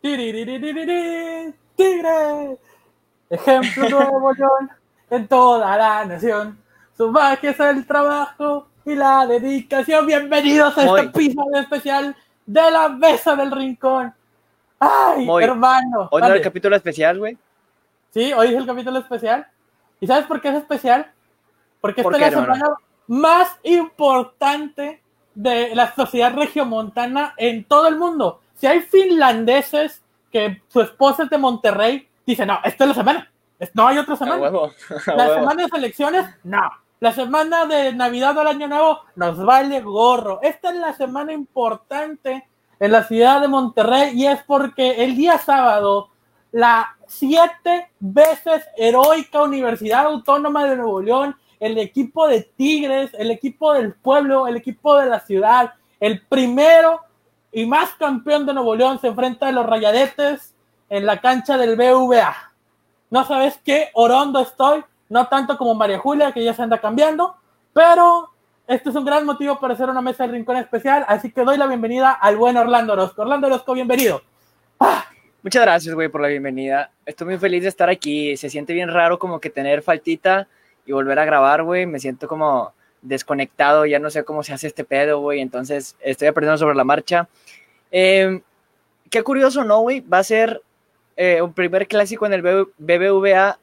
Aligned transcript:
Tigre. 0.00 1.46
Ejemplo 3.28 3.84
de 3.84 3.90
Nuevo 3.90 4.32
León 4.32 4.70
en 5.10 5.26
toda 5.26 5.76
la 5.76 6.04
nación. 6.04 6.58
Su 6.96 7.10
magia 7.10 7.50
es 7.50 7.60
el 7.60 7.86
trabajo 7.86 8.68
y 8.84 8.94
la 8.94 9.26
dedicación. 9.26 10.06
Bienvenidos 10.06 10.76
a 10.78 10.84
este 10.84 11.00
episodio 11.00 11.60
especial 11.60 12.16
de 12.44 12.70
la 12.70 12.88
Mesa 12.88 13.34
del 13.34 13.50
Rincón. 13.50 14.14
Ay, 14.78 15.26
hermano. 15.40 16.08
Hoy 16.10 16.22
no 16.22 16.28
el 16.28 16.42
capítulo 16.42 16.76
especial, 16.76 17.18
güey. 17.18 17.36
Sí, 18.12 18.32
hoy 18.32 18.48
es 18.48 18.54
el 18.54 18.66
capítulo 18.66 18.98
especial. 18.98 19.46
¿Y 20.00 20.06
sabes 20.06 20.26
por 20.26 20.40
qué 20.40 20.48
es 20.48 20.56
especial? 20.56 21.10
Porque 21.80 22.02
esta 22.02 22.14
es 22.14 22.20
la 22.20 22.30
semana 22.30 22.68
más 23.06 23.56
importante 23.62 25.02
de 25.34 25.74
la 25.74 25.94
sociedad 25.94 26.34
regiomontana 26.34 27.34
en 27.36 27.64
todo 27.64 27.88
el 27.88 27.96
mundo. 27.96 28.40
Si 28.56 28.66
hay 28.66 28.80
finlandeses 28.80 30.02
que 30.32 30.62
su 30.68 30.80
esposa 30.80 31.24
es 31.24 31.30
de 31.30 31.38
Monterrey, 31.38 32.08
dice, 32.26 32.44
no, 32.44 32.58
esta 32.64 32.84
es 32.84 32.88
la 32.88 32.94
semana. 32.94 33.30
No 33.74 33.86
hay 33.86 33.98
otra 33.98 34.16
semana. 34.16 34.50
la 35.06 35.34
semana 35.34 35.66
de 35.66 35.78
elecciones, 35.78 36.26
no. 36.44 36.70
La 36.98 37.12
semana 37.12 37.66
de 37.66 37.92
Navidad 37.92 38.36
o 38.38 38.42
el 38.42 38.48
Año 38.48 38.68
Nuevo 38.68 39.00
nos 39.16 39.38
vale 39.44 39.80
gorro. 39.80 40.40
Esta 40.42 40.70
es 40.70 40.76
la 40.76 40.94
semana 40.94 41.32
importante 41.32 42.48
en 42.80 42.92
la 42.92 43.04
ciudad 43.04 43.40
de 43.40 43.48
Monterrey 43.48 44.12
y 44.14 44.26
es 44.26 44.42
porque 44.44 45.04
el 45.04 45.14
día 45.14 45.38
sábado 45.38 46.10
la 46.52 46.96
siete 47.06 47.90
veces 48.00 48.64
heroica 48.76 49.42
Universidad 49.42 50.06
Autónoma 50.06 50.64
de 50.66 50.76
Nuevo 50.76 51.02
León, 51.02 51.36
el 51.60 51.76
equipo 51.78 52.26
de 52.28 52.42
Tigres, 52.56 53.10
el 53.14 53.30
equipo 53.30 53.74
del 53.74 53.92
pueblo, 53.94 54.46
el 54.46 54.56
equipo 54.56 54.96
de 54.96 55.06
la 55.06 55.20
ciudad, 55.20 55.74
el 56.00 56.22
primero 56.22 57.00
y 57.52 57.66
más 57.66 57.94
campeón 57.94 58.46
de 58.46 58.54
Nuevo 58.54 58.74
León 58.74 59.00
se 59.00 59.08
enfrenta 59.08 59.48
a 59.48 59.52
los 59.52 59.66
Rayadetes 59.66 60.54
en 60.88 61.06
la 61.06 61.20
cancha 61.20 61.56
del 61.56 61.76
BVA. 61.76 62.52
No 63.10 63.24
sabes 63.24 63.58
qué 63.64 63.90
orondo 63.94 64.40
estoy, 64.40 64.84
no 65.08 65.26
tanto 65.28 65.56
como 65.56 65.74
María 65.74 65.98
Julia, 65.98 66.32
que 66.32 66.44
ya 66.44 66.54
se 66.54 66.62
anda 66.62 66.80
cambiando, 66.80 67.36
pero 67.72 68.30
este 68.66 68.90
es 68.90 68.96
un 68.96 69.04
gran 69.04 69.24
motivo 69.24 69.60
para 69.60 69.74
hacer 69.74 69.88
una 69.88 70.00
mesa 70.00 70.26
de 70.26 70.32
rincón 70.32 70.56
especial, 70.56 71.04
así 71.08 71.30
que 71.30 71.44
doy 71.44 71.56
la 71.56 71.66
bienvenida 71.66 72.12
al 72.12 72.36
buen 72.36 72.56
Orlando 72.56 72.94
Orozco. 72.94 73.22
Orlando 73.22 73.46
Orozco, 73.46 73.74
bienvenido. 73.74 74.22
Ah. 74.80 75.06
Muchas 75.46 75.62
gracias, 75.62 75.94
güey, 75.94 76.08
por 76.08 76.20
la 76.20 76.26
bienvenida. 76.26 76.90
Estoy 77.04 77.28
muy 77.28 77.38
feliz 77.38 77.62
de 77.62 77.68
estar 77.68 77.88
aquí. 77.88 78.36
Se 78.36 78.50
siente 78.50 78.72
bien 78.72 78.90
raro 78.92 79.16
como 79.16 79.38
que 79.38 79.48
tener 79.48 79.80
faltita 79.80 80.48
y 80.84 80.90
volver 80.90 81.20
a 81.20 81.24
grabar, 81.24 81.62
güey. 81.62 81.86
Me 81.86 82.00
siento 82.00 82.26
como 82.26 82.72
desconectado, 83.06 83.86
ya 83.86 83.98
no 83.98 84.10
sé 84.10 84.24
cómo 84.24 84.42
se 84.42 84.52
hace 84.52 84.66
este 84.66 84.84
pedo, 84.84 85.20
güey. 85.20 85.40
Entonces 85.40 85.96
estoy 86.00 86.28
aprendiendo 86.28 86.58
sobre 86.58 86.76
la 86.76 86.84
marcha. 86.84 87.28
Em, 87.90 88.42
qué 89.10 89.22
curioso, 89.22 89.64
¿no, 89.64 89.80
güey? 89.80 90.00
Va 90.00 90.18
a 90.18 90.24
ser 90.24 90.62
eh, 91.16 91.40
un 91.42 91.52
primer 91.52 91.86
clásico 91.86 92.26
en 92.26 92.32
el 92.32 92.42
BBVA 92.78 93.58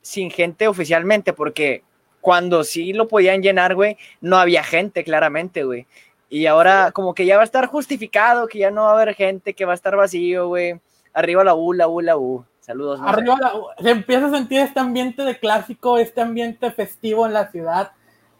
sin 0.00 0.30
gente 0.30 0.68
oficialmente, 0.68 1.32
porque 1.32 1.82
cuando 2.20 2.64
sí 2.64 2.92
lo 2.92 3.08
podían 3.08 3.42
llenar, 3.42 3.74
güey, 3.74 3.96
no 4.20 4.36
había 4.38 4.62
gente, 4.62 5.04
claramente, 5.04 5.64
güey. 5.64 5.86
Y 6.30 6.46
ahora 6.46 6.92
como 6.92 7.14
que 7.14 7.26
ya 7.26 7.36
va 7.36 7.42
a 7.42 7.44
estar 7.44 7.66
justificado, 7.66 8.48
que 8.48 8.58
ya 8.58 8.70
no 8.70 8.82
va 8.82 8.90
a 8.90 8.94
haber 8.94 9.14
gente, 9.14 9.54
que 9.54 9.64
va 9.64 9.72
a 9.72 9.74
estar 9.74 9.96
vacío, 9.96 10.48
güey. 10.48 10.78
Arriba 11.14 11.42
la 11.42 11.54
U, 11.54 11.72
la 11.72 11.88
U, 11.88 12.00
la 12.00 12.16
U. 12.16 12.44
Saludos. 12.60 13.00
Arriba 13.02 13.36
la 13.40 13.54
U. 13.54 13.66
Se 13.80 13.90
empieza 13.90 14.26
a 14.26 14.30
sentir 14.30 14.60
este 14.60 14.78
ambiente 14.78 15.22
de 15.22 15.38
clásico, 15.38 15.96
este 15.96 16.20
ambiente 16.20 16.70
festivo 16.70 17.26
en 17.26 17.32
la 17.32 17.50
ciudad. 17.50 17.92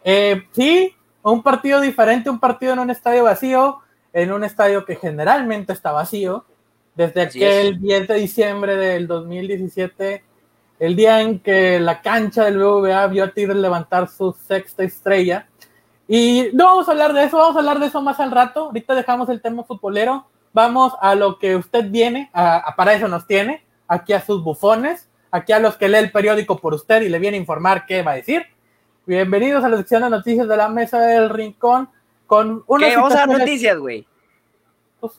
Eh, 0.05 0.47
sí, 0.53 0.95
un 1.23 1.43
partido 1.43 1.81
diferente, 1.81 2.31
un 2.31 2.39
partido 2.39 2.73
en 2.73 2.79
un 2.79 2.91
estadio 2.91 3.25
vacío, 3.25 3.79
en 4.13 4.33
un 4.33 4.45
estadio 4.45 4.85
que 4.85 4.97
generalmente 4.97 5.73
está 5.73 5.93
vacío. 5.93 6.45
Desde 6.95 7.23
aquel 7.23 7.81
10 7.81 8.09
de 8.09 8.15
diciembre 8.15 8.77
del 8.77 9.07
2017, 9.07 10.25
el 10.81 10.97
día 10.97 11.21
en 11.21 11.39
que 11.39 11.79
la 11.79 12.01
cancha 12.01 12.45
del 12.45 12.59
BBVA 12.59 13.07
vio 13.07 13.25
a 13.25 13.29
Tigres 13.29 13.57
levantar 13.57 14.09
su 14.09 14.33
sexta 14.33 14.83
estrella. 14.83 15.47
Y 16.09 16.49
no 16.55 16.65
vamos 16.65 16.89
a 16.89 16.93
hablar 16.93 17.13
de 17.13 17.25
eso, 17.25 17.37
vamos 17.37 17.57
a 17.57 17.59
hablar 17.61 17.79
de 17.79 17.87
eso 17.87 18.01
más 18.03 18.19
al 18.19 18.31
rato. 18.31 18.65
Ahorita 18.67 18.95
dejamos 18.95 19.29
el 19.29 19.41
tema 19.41 19.63
futbolero. 19.63 20.27
Vamos 20.53 20.95
a 21.01 21.15
lo 21.15 21.39
que 21.39 21.55
usted 21.55 21.91
viene, 21.91 22.31
a, 22.33 22.75
para 22.77 22.95
eso 22.95 23.07
nos 23.07 23.27
tiene, 23.27 23.63
aquí 23.87 24.13
a 24.13 24.25
sus 24.25 24.43
bufones, 24.43 25.09
aquí 25.31 25.53
a 25.53 25.59
los 25.59 25.77
que 25.77 25.89
lee 25.89 25.99
el 25.99 26.11
periódico 26.11 26.59
por 26.59 26.75
usted 26.75 27.03
y 27.03 27.09
le 27.09 27.19
viene 27.19 27.37
a 27.37 27.41
informar 27.41 27.85
qué 27.87 28.03
va 28.03 28.13
a 28.13 28.17
decir. 28.17 28.47
Bienvenidos 29.09 29.65
a 29.65 29.71
la 29.71 29.79
sección 29.79 30.03
de 30.03 30.11
noticias 30.11 30.47
de 30.47 30.55
la 30.55 30.69
Mesa 30.69 31.01
del 31.01 31.31
Rincón 31.31 31.89
con 32.27 32.63
una. 32.67 32.87
¿Qué? 32.87 32.95
Vamos 32.95 33.15
a 33.15 33.21
dar 33.21 33.29
noticias, 33.31 33.79
güey. 33.79 34.07
Pues, 35.01 35.15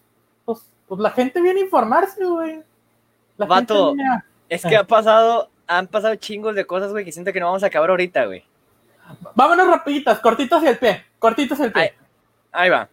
pues, 0.46 0.60
pues, 0.88 1.02
la 1.02 1.10
gente 1.10 1.42
viene 1.42 1.62
a 1.62 1.64
informarse, 1.64 2.24
güey. 2.24 2.62
Vato, 3.36 3.96
es 4.48 4.62
que 4.62 4.78
ha 4.78 4.84
pasado, 4.84 5.50
han 5.66 5.88
pasado 5.88 6.14
chingos 6.18 6.54
de 6.54 6.66
cosas, 6.66 6.92
güey, 6.92 7.04
que 7.04 7.12
siento 7.12 7.34
que 7.34 7.40
no 7.40 7.48
vamos 7.48 7.64
a 7.64 7.66
acabar 7.66 7.90
ahorita, 7.90 8.26
güey. 8.28 8.46
Vámonos 9.34 9.68
rapiditas, 9.68 10.20
cortitos 10.20 10.60
hacia 10.60 10.70
el 10.70 10.78
pie, 10.78 11.06
cortitos 11.18 11.60
el 11.60 11.72
pie. 11.72 11.96
Ahí, 12.52 12.70
va. 12.70 12.88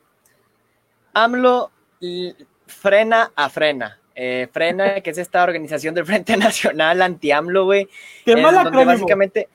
AMLO 1.12 1.72
frena 2.66 3.32
a 3.36 3.50
frena. 3.50 3.98
Eh, 4.14 4.48
frena, 4.50 5.02
que 5.02 5.10
es 5.10 5.18
esta 5.18 5.44
organización 5.44 5.94
del 5.94 6.06
Frente 6.06 6.36
Nacional 6.38 7.02
Anti-AMLO, 7.02 7.66
güey. 7.66 7.86
Qué 8.24 8.34
mal 8.34 8.56
acrónimo. 8.56 8.92
Básicamente, 8.92 9.50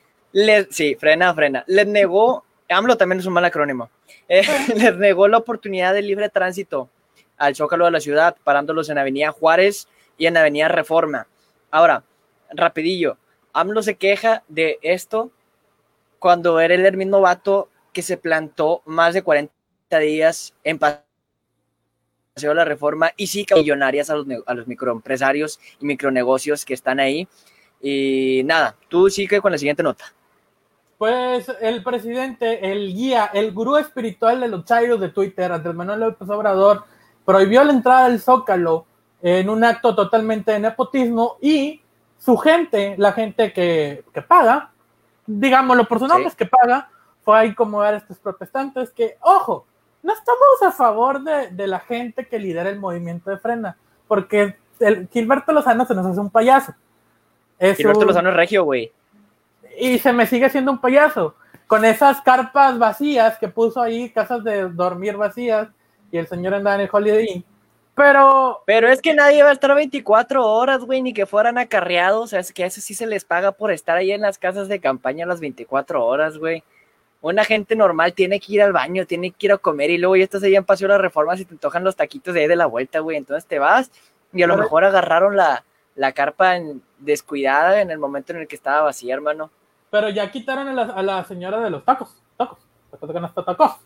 sí, 0.70 0.96
frena 0.96 1.34
frena. 1.34 1.64
Les 1.68 1.88
negó, 1.88 2.44
AMLO 2.70 2.98
también 2.98 3.20
es 3.20 3.26
un 3.26 3.34
mal 3.34 3.46
acrónimo, 3.46 3.90
eh, 4.28 4.44
les 4.76 4.96
negó 4.98 5.28
la 5.28 5.38
oportunidad 5.38 5.94
de 5.94 6.02
libre 6.02 6.30
tránsito 6.30 6.90
al 7.38 7.56
Zócalo 7.56 7.86
de 7.86 7.92
la 7.92 8.00
ciudad, 8.00 8.36
parándolos 8.44 8.90
en 8.90 8.98
Avenida 8.98 9.32
Juárez 9.32 9.88
y 10.18 10.28
en 10.28 10.38
Avenida 10.38 10.68
Reforma. 10.68 11.28
Ahora, 11.72 12.04
rapidillo, 12.52 13.18
AMLO 13.54 13.82
se 13.82 13.96
queja 13.96 14.44
de 14.48 14.80
esto 14.82 15.32
cuando 16.20 16.60
era 16.60 16.76
el 16.76 16.98
mismo 16.98 17.20
vato 17.20 17.70
que 17.94 18.02
se 18.02 18.18
plantó 18.18 18.82
más 18.86 19.14
de 19.14 19.24
40 19.24 19.52
días 20.00 20.54
en 20.64 20.78
Paseo 20.78 21.04
de 22.36 22.56
la 22.56 22.66
Reforma 22.66 23.12
y 23.18 23.28
sí 23.28 23.46
millonarias 23.56 24.10
a 24.10 24.16
los, 24.16 24.28
a 24.46 24.54
los 24.54 24.68
microempresarios 24.68 25.60
y 25.80 25.86
micronegocios 25.86 26.64
que 26.64 26.74
están 26.74 27.00
ahí. 27.00 27.28
Y 27.82 28.44
nada, 28.46 28.76
tú 28.88 29.10
sigue 29.10 29.42
con 29.42 29.52
la 29.52 29.58
siguiente 29.58 29.84
nota. 29.84 30.14
Pues 31.02 31.52
el 31.62 31.82
presidente, 31.82 32.72
el 32.72 32.94
guía, 32.94 33.32
el 33.34 33.54
gurú 33.54 33.76
espiritual 33.78 34.40
de 34.40 34.48
los 34.48 34.66
chairos 34.66 35.00
de 35.00 35.10
Twitter, 35.10 35.52
Andrés 35.52 35.74
Manuel 35.74 36.00
López 36.00 36.30
Obrador, 36.30 36.84
prohibió 37.26 37.64
la 37.64 37.74
entrada 37.74 38.08
del 38.08 38.20
Zócalo 38.20 38.86
en 39.24 39.50
un 39.50 39.64
acto 39.64 39.96
totalmente 39.96 40.52
de 40.52 40.60
nepotismo 40.60 41.38
y 41.42 41.82
su 42.20 42.38
gente, 42.38 42.94
la 43.00 43.14
gente 43.14 43.52
que, 43.52 44.04
que 44.14 44.22
paga, 44.22 44.70
digámoslo 45.26 45.88
por 45.88 45.98
su 45.98 46.08
nombre, 46.08 46.28
es 46.28 46.36
que 46.36 46.46
paga, 46.46 46.92
fue 47.24 47.36
a 47.36 47.46
incomodar 47.46 47.96
a 47.96 47.98
estos 47.98 48.20
protestantes 48.20 48.92
que, 48.92 49.18
ojo, 49.22 49.66
no 50.04 50.14
estamos 50.14 50.62
a 50.62 50.72
favor 50.72 51.24
de, 51.24 51.48
de 51.50 51.66
la 51.66 51.80
gente 51.80 52.28
que 52.28 52.38
lidera 52.38 52.70
el 52.70 52.80
movimiento 52.80 53.32
de 53.32 53.40
frena, 53.40 53.76
porque 54.08 54.56
el, 54.80 55.10
Gilberto 55.12 55.52
Lozano 55.52 55.84
se 55.84 55.96
nos 55.96 56.06
hace 56.06 56.20
un 56.20 56.30
payaso. 56.30 56.76
Gilberto 57.60 58.06
Lozano 58.06 58.30
es 58.30 58.36
regio, 58.36 58.66
güey 58.66 58.92
y 59.82 59.98
se 59.98 60.14
me 60.14 60.28
sigue 60.28 60.48
siendo 60.52 60.72
un 60.72 60.80
payaso. 60.80 61.34
Con 61.66 61.84
esas 61.86 62.22
carpas 62.22 62.78
vacías 62.78 63.40
que 63.40 63.48
puso 63.48 63.82
ahí, 63.82 64.12
casas 64.12 64.44
de 64.44 64.70
dormir 64.70 65.18
vacías, 65.18 65.70
y 66.12 66.20
el 66.20 66.28
señor 66.28 66.54
andaba 66.54 66.76
en 66.76 66.82
el 66.82 66.90
Holiday 66.92 67.26
Inn. 67.28 67.46
Pero. 67.96 68.62
Pero 68.68 68.90
es 68.90 69.02
que 69.02 69.16
nadie 69.16 69.42
va 69.42 69.50
a 69.50 69.54
estar 69.54 69.74
24 69.74 70.46
horas, 70.46 70.82
güey, 70.82 71.02
ni 71.02 71.14
que 71.14 71.26
fueran 71.26 71.58
acarreados. 71.58 72.26
O 72.26 72.28
sea, 72.28 72.42
es 72.42 72.54
que 72.54 72.64
a 72.64 72.68
eso 72.68 72.80
sí 72.80 72.94
se 72.94 73.08
les 73.08 73.26
paga 73.26 73.54
por 73.54 73.72
estar 73.72 73.98
ahí 73.98 74.12
en 74.12 74.22
las 74.22 74.38
casas 74.38 74.68
de 74.68 74.80
campaña 74.80 75.26
las 75.26 75.40
24 75.40 76.06
horas, 76.06 76.38
güey. 76.38 76.64
Una 77.22 77.44
gente 77.44 77.76
normal 77.76 78.14
tiene 78.14 78.40
que 78.40 78.54
ir 78.54 78.62
al 78.62 78.74
baño, 78.74 79.08
tiene 79.08 79.32
que 79.32 79.48
ir 79.48 79.52
a 79.52 79.58
comer 79.58 79.90
y 79.90 79.98
luego 79.98 80.16
ya 80.16 80.26
estás 80.26 80.44
ahí 80.44 80.56
en 80.56 80.64
Paseo 80.64 80.88
de 80.90 80.94
las 80.94 81.02
Reformas 81.02 81.40
y 81.40 81.46
te 81.46 81.56
tocan 81.56 81.84
los 81.84 81.96
taquitos 81.96 82.36
de 82.36 82.42
ahí 82.42 82.48
de 82.48 82.56
la 82.56 82.68
vuelta, 82.68 83.00
güey. 83.00 83.18
Entonces 83.18 83.48
te 83.48 83.58
vas 83.58 83.92
y 84.32 84.44
a 84.44 84.48
lo 84.48 84.58
mejor 84.58 84.86
agarraron 84.86 85.36
la, 85.36 85.66
la 85.96 86.12
carpa 86.12 86.54
descuidada 87.00 87.82
en 87.82 87.90
el 87.90 87.98
momento 87.98 88.34
en 88.34 88.42
el 88.42 88.48
que 88.48 88.56
estaba 88.56 88.82
vacía, 88.82 89.16
hermano. 89.16 89.50
Pero 89.92 90.10
ya 90.10 90.32
quitaron 90.32 90.80
a 90.80 91.04
la, 91.04 91.24
señora 91.26 91.60
de 91.60 91.70
los 91.70 91.86
tacos. 91.86 92.16
Tacos. 92.38 92.60
Tacos 93.46 93.80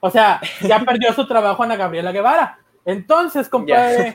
O 0.00 0.10
sea, 0.10 0.40
ya 0.60 0.80
perdió 0.84 1.12
su 1.14 1.26
trabajo 1.26 1.62
Ana 1.62 1.76
Gabriela 1.76 2.12
Guevara. 2.12 2.58
Entonces, 2.84 3.48
compadre, 3.48 4.12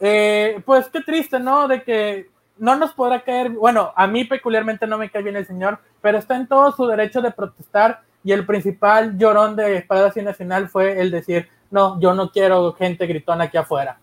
eh, 0.00 0.60
pues 0.66 0.88
qué 0.88 1.00
triste, 1.00 1.38
¿no? 1.38 1.68
De 1.68 1.82
que 1.84 2.28
no 2.58 2.76
nos 2.76 2.92
podrá 2.92 3.22
caer, 3.22 3.50
bueno, 3.50 3.92
a 3.96 4.06
mí 4.08 4.24
peculiarmente 4.24 4.86
no 4.86 4.98
me 4.98 5.10
cae 5.10 5.22
bien 5.22 5.36
el 5.36 5.46
señor, 5.46 5.78
pero 6.02 6.18
está 6.18 6.36
en 6.36 6.48
todo 6.48 6.72
su 6.72 6.86
derecho 6.86 7.22
de 7.22 7.30
protestar 7.30 8.02
y 8.22 8.32
el 8.32 8.44
principal 8.44 9.16
llorón 9.16 9.56
de 9.56 9.80
Palacio 9.82 10.22
Nacional 10.22 10.68
fue 10.68 11.00
el 11.00 11.10
decir, 11.10 11.48
no, 11.70 11.98
yo 12.00 12.12
no 12.14 12.30
quiero 12.30 12.74
gente 12.74 13.06
gritona 13.06 13.44
aquí 13.44 13.56
afuera. 13.56 13.98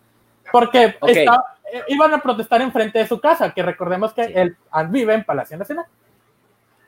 Porque 0.52 0.98
eh, 1.06 1.26
iban 1.90 2.14
a 2.14 2.20
protestar 2.20 2.62
enfrente 2.62 2.98
de 2.98 3.08
su 3.08 3.20
casa, 3.20 3.54
que 3.54 3.62
recordemos 3.62 4.14
que 4.14 4.24
él 4.24 4.58
vive 4.90 5.14
en 5.14 5.26
Palacio 5.26 5.58
Nacional 5.58 5.86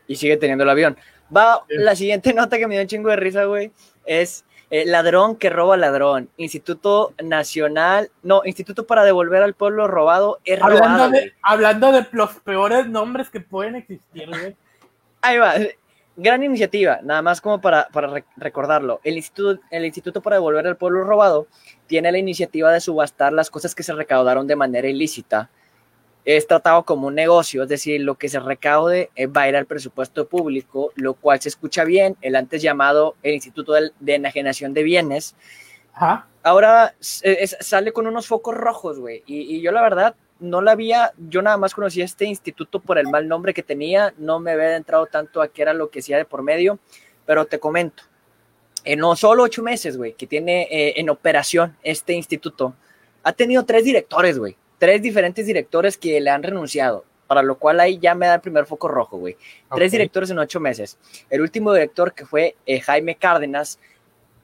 y 0.10 0.18
sigue 0.18 0.36
teniendo 0.36 0.66
el 0.66 0.70
avión. 0.70 0.98
Va, 1.36 1.64
la 1.70 1.96
siguiente 1.96 2.34
nota 2.34 2.58
que 2.58 2.68
me 2.68 2.74
dio 2.74 2.82
un 2.82 2.88
chingo 2.90 3.10
de 3.10 3.16
risa, 3.16 3.46
güey, 3.46 3.72
es 4.06 4.44
Eh, 4.72 4.86
ladrón 4.86 5.36
que 5.36 5.50
roba 5.50 5.78
ladrón. 5.78 6.30
Instituto 6.38 7.14
Nacional, 7.24 8.12
no, 8.22 8.42
Instituto 8.46 8.86
para 8.86 9.04
devolver 9.04 9.42
al 9.42 9.56
pueblo 9.56 9.88
robado 9.88 10.40
es 10.46 10.62
hablando 10.62 10.86
robado. 10.86 11.10
De, 11.10 11.34
hablando 11.42 11.92
de 11.92 12.06
los 12.12 12.36
peores 12.42 12.88
nombres 12.88 13.32
que 13.32 13.42
pueden 13.42 13.76
existir, 13.76 14.30
güey. 14.30 14.56
Ahí 15.22 15.40
va. 15.40 15.56
Gran 16.16 16.44
iniciativa, 16.44 17.00
nada 17.02 17.22
más 17.22 17.42
como 17.42 17.62
para, 17.62 17.88
para 17.88 18.24
recordarlo. 18.38 19.00
El 19.04 19.16
instituto, 19.16 19.60
el 19.72 19.86
instituto 19.86 20.22
para 20.22 20.36
devolver 20.36 20.68
al 20.68 20.76
pueblo 20.76 21.04
robado 21.04 21.48
tiene 21.88 22.12
la 22.12 22.18
iniciativa 22.20 22.72
de 22.72 22.80
subastar 22.80 23.34
las 23.34 23.50
cosas 23.50 23.74
que 23.74 23.84
se 23.84 23.94
recaudaron 23.94 24.46
de 24.46 24.56
manera 24.56 24.88
ilícita 24.88 25.50
es 26.38 26.46
tratado 26.46 26.84
como 26.84 27.08
un 27.08 27.16
negocio, 27.16 27.64
es 27.64 27.70
decir, 27.70 28.02
lo 28.02 28.14
que 28.14 28.30
se 28.30 28.40
recaude 28.40 29.10
eh, 29.16 29.26
va 29.26 29.42
a 29.42 29.50
ir 29.50 29.56
al 29.56 29.66
presupuesto 29.66 30.28
público, 30.28 30.92
lo 30.94 31.16
cual 31.16 31.42
se 31.42 31.50
escucha 31.50 31.84
bien, 31.86 32.18
el 32.22 32.36
antes 32.36 32.62
llamado 32.62 33.16
el 33.24 33.34
Instituto 33.34 33.74
de, 33.74 34.14
Enajenación 34.14 34.76
de 34.76 34.84
Bienes. 34.84 35.36
Ajá. 35.92 36.28
Ahora 36.44 36.94
sale 37.00 37.92
con 37.94 38.06
unos 38.06 38.28
focos 38.28 38.54
rojos, 38.54 39.00
güey, 39.00 39.24
y, 39.26 39.60
yo 39.62 39.72
la 39.72 39.82
verdad 39.82 40.16
no 40.40 40.62
la 40.62 40.74
había, 40.74 41.14
yo 41.18 41.42
nada 41.42 41.58
más 41.58 41.74
conocía 41.74 42.06
este 42.06 42.26
instituto 42.26 42.80
por 42.80 43.00
el 43.00 43.08
mal 43.08 43.28
nombre 43.28 43.56
que 43.56 43.64
tenía, 43.64 44.14
no 44.20 44.40
me 44.40 44.52
había 44.52 44.76
entrado 44.76 45.08
tanto 45.08 45.42
a 45.42 45.48
qué 45.48 45.64
era 45.64 45.74
lo 45.74 45.90
que 45.90 46.00
hacía 46.00 46.18
de 46.18 46.26
por 46.26 46.44
medio, 46.44 46.78
pero 47.26 47.46
te 47.46 47.60
comento, 47.60 48.04
en 48.84 49.00
no 49.00 49.16
solo 49.16 49.42
ocho 49.42 49.64
meses, 49.64 49.98
güey, 49.98 50.14
que 50.14 50.28
tiene 50.28 50.68
eh, 50.70 50.94
en 50.98 51.10
operación 51.10 51.76
este 51.82 52.14
instituto, 52.14 52.76
ha 53.24 53.34
tenido 53.34 53.66
tres 53.66 53.84
directores, 53.84 54.38
güey 54.38 54.56
tres 54.80 55.02
diferentes 55.02 55.46
directores 55.46 55.98
que 55.98 56.20
le 56.20 56.32
han 56.32 56.42
renunciado, 56.42 57.06
para 57.28 57.44
lo 57.44 57.60
cual 57.60 57.80
ahí 57.80 58.00
ya 58.00 58.16
me 58.16 58.26
da 58.26 58.36
el 58.36 58.42
primer 58.42 58.66
foco 58.66 58.88
rojo, 58.88 59.18
güey. 59.18 59.38
Tres 59.76 59.92
directores 59.92 60.32
en 60.32 60.40
ocho 60.40 60.60
meses. 60.60 60.98
El 61.30 61.42
último 61.42 61.74
director, 61.74 62.14
que 62.14 62.26
fue 62.26 62.56
eh, 62.66 62.80
Jaime 62.80 63.16
Cárdenas, 63.16 63.78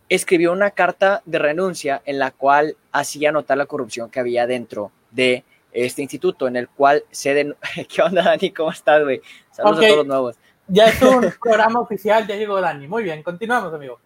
escribió 0.10 0.52
una 0.52 0.70
carta 0.72 1.24
de 1.26 1.40
renuncia 1.40 2.02
en 2.06 2.20
la 2.20 2.30
cual 2.30 2.78
hacía 2.92 3.32
notar 3.32 3.58
la 3.58 3.66
corrupción 3.66 4.12
que 4.12 4.20
había 4.20 4.46
dentro 4.46 4.92
de 5.10 5.44
este 5.72 6.02
instituto, 6.02 6.48
en 6.48 6.58
el 6.58 6.70
cual 6.70 7.04
se... 7.10 7.34
Den... 7.34 7.56
¿Qué 7.90 8.02
onda, 8.02 8.22
Dani? 8.24 8.52
¿Cómo 8.52 8.72
estás, 8.72 9.04
güey? 9.04 9.22
Saludos 9.52 9.80
a 9.80 9.82
todos 9.82 9.98
los 9.98 10.08
nuevos. 10.08 10.36
Ya 10.68 10.86
es 10.86 11.02
un 11.02 11.34
programa 11.42 11.80
oficial, 11.80 12.28
ya 12.28 12.36
llegó 12.36 12.60
Dani. 12.60 12.88
Muy 12.88 13.04
bien, 13.04 13.24
continuamos, 13.24 13.74
amigo. 13.74 14.00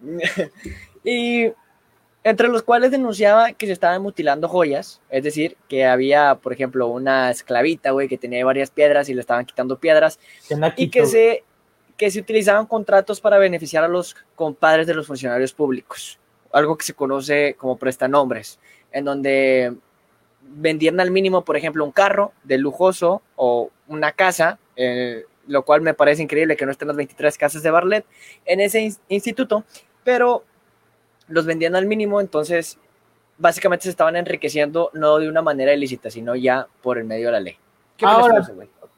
y 1.03 1.51
entre 2.23 2.49
los 2.49 2.63
cuales 2.63 2.91
denunciaba 2.91 3.53
que 3.53 3.65
se 3.65 3.71
estaban 3.71 4.01
mutilando 4.01 4.49
joyas, 4.49 5.01
es 5.09 5.23
decir, 5.23 5.55
que 5.69 5.85
había, 5.85 6.35
por 6.35 6.51
ejemplo, 6.51 6.87
una 6.87 7.31
esclavita, 7.31 7.91
güey, 7.91 8.07
que 8.07 8.17
tenía 8.17 8.43
varias 8.43 8.71
piedras 8.71 9.07
y 9.09 9.13
le 9.13 9.21
estaban 9.21 9.45
quitando 9.45 9.79
piedras, 9.79 10.19
y 10.75 10.89
que 10.89 11.05
se, 11.05 11.43
que 11.97 12.11
se 12.11 12.19
utilizaban 12.19 12.65
contratos 12.65 13.21
para 13.21 13.37
beneficiar 13.37 13.83
a 13.83 13.87
los 13.87 14.15
compadres 14.35 14.85
de 14.85 14.95
los 14.95 15.07
funcionarios 15.07 15.53
públicos, 15.53 16.19
algo 16.51 16.77
que 16.77 16.85
se 16.85 16.93
conoce 16.93 17.55
como 17.57 17.77
prestanombres, 17.77 18.59
en 18.91 19.05
donde 19.05 19.75
vendían 20.41 20.99
al 20.99 21.11
mínimo, 21.11 21.45
por 21.45 21.55
ejemplo, 21.55 21.85
un 21.85 21.91
carro 21.91 22.33
de 22.43 22.57
lujoso 22.57 23.21
o 23.35 23.69
una 23.87 24.11
casa, 24.11 24.59
eh, 24.75 25.23
lo 25.47 25.63
cual 25.63 25.81
me 25.81 25.93
parece 25.93 26.21
increíble 26.21 26.57
que 26.57 26.65
no 26.65 26.71
estén 26.71 26.87
las 26.87 26.97
23 26.97 27.37
casas 27.37 27.63
de 27.63 27.71
Barlet 27.71 28.05
en 28.45 28.59
ese 28.59 28.93
instituto, 29.07 29.63
pero 30.03 30.43
los 31.29 31.45
vendían 31.45 31.75
al 31.75 31.85
mínimo, 31.85 32.19
entonces 32.19 32.77
básicamente 33.37 33.83
se 33.83 33.89
estaban 33.89 34.15
enriqueciendo 34.15 34.91
no 34.93 35.17
de 35.17 35.29
una 35.29 35.41
manera 35.41 35.73
ilícita, 35.73 36.11
sino 36.11 36.35
ya 36.35 36.67
por 36.81 36.97
el 36.97 37.05
medio 37.05 37.27
de 37.27 37.31
la 37.31 37.39
ley. 37.39 37.57
¿Qué 37.97 38.05
Ahora, 38.05 38.45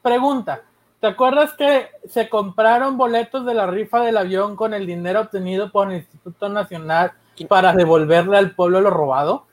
pregunta, 0.02 0.62
¿te 1.00 1.06
acuerdas 1.06 1.54
que 1.54 1.88
se 2.08 2.28
compraron 2.28 2.96
boletos 2.96 3.46
de 3.46 3.54
la 3.54 3.66
rifa 3.66 4.00
del 4.00 4.16
avión 4.16 4.56
con 4.56 4.74
el 4.74 4.86
dinero 4.86 5.22
obtenido 5.22 5.70
por 5.70 5.90
el 5.90 5.98
Instituto 5.98 6.48
Nacional 6.48 7.12
para 7.48 7.72
devolverle 7.72 8.36
al 8.36 8.54
pueblo 8.54 8.80
lo 8.80 8.90
robado? 8.90 9.46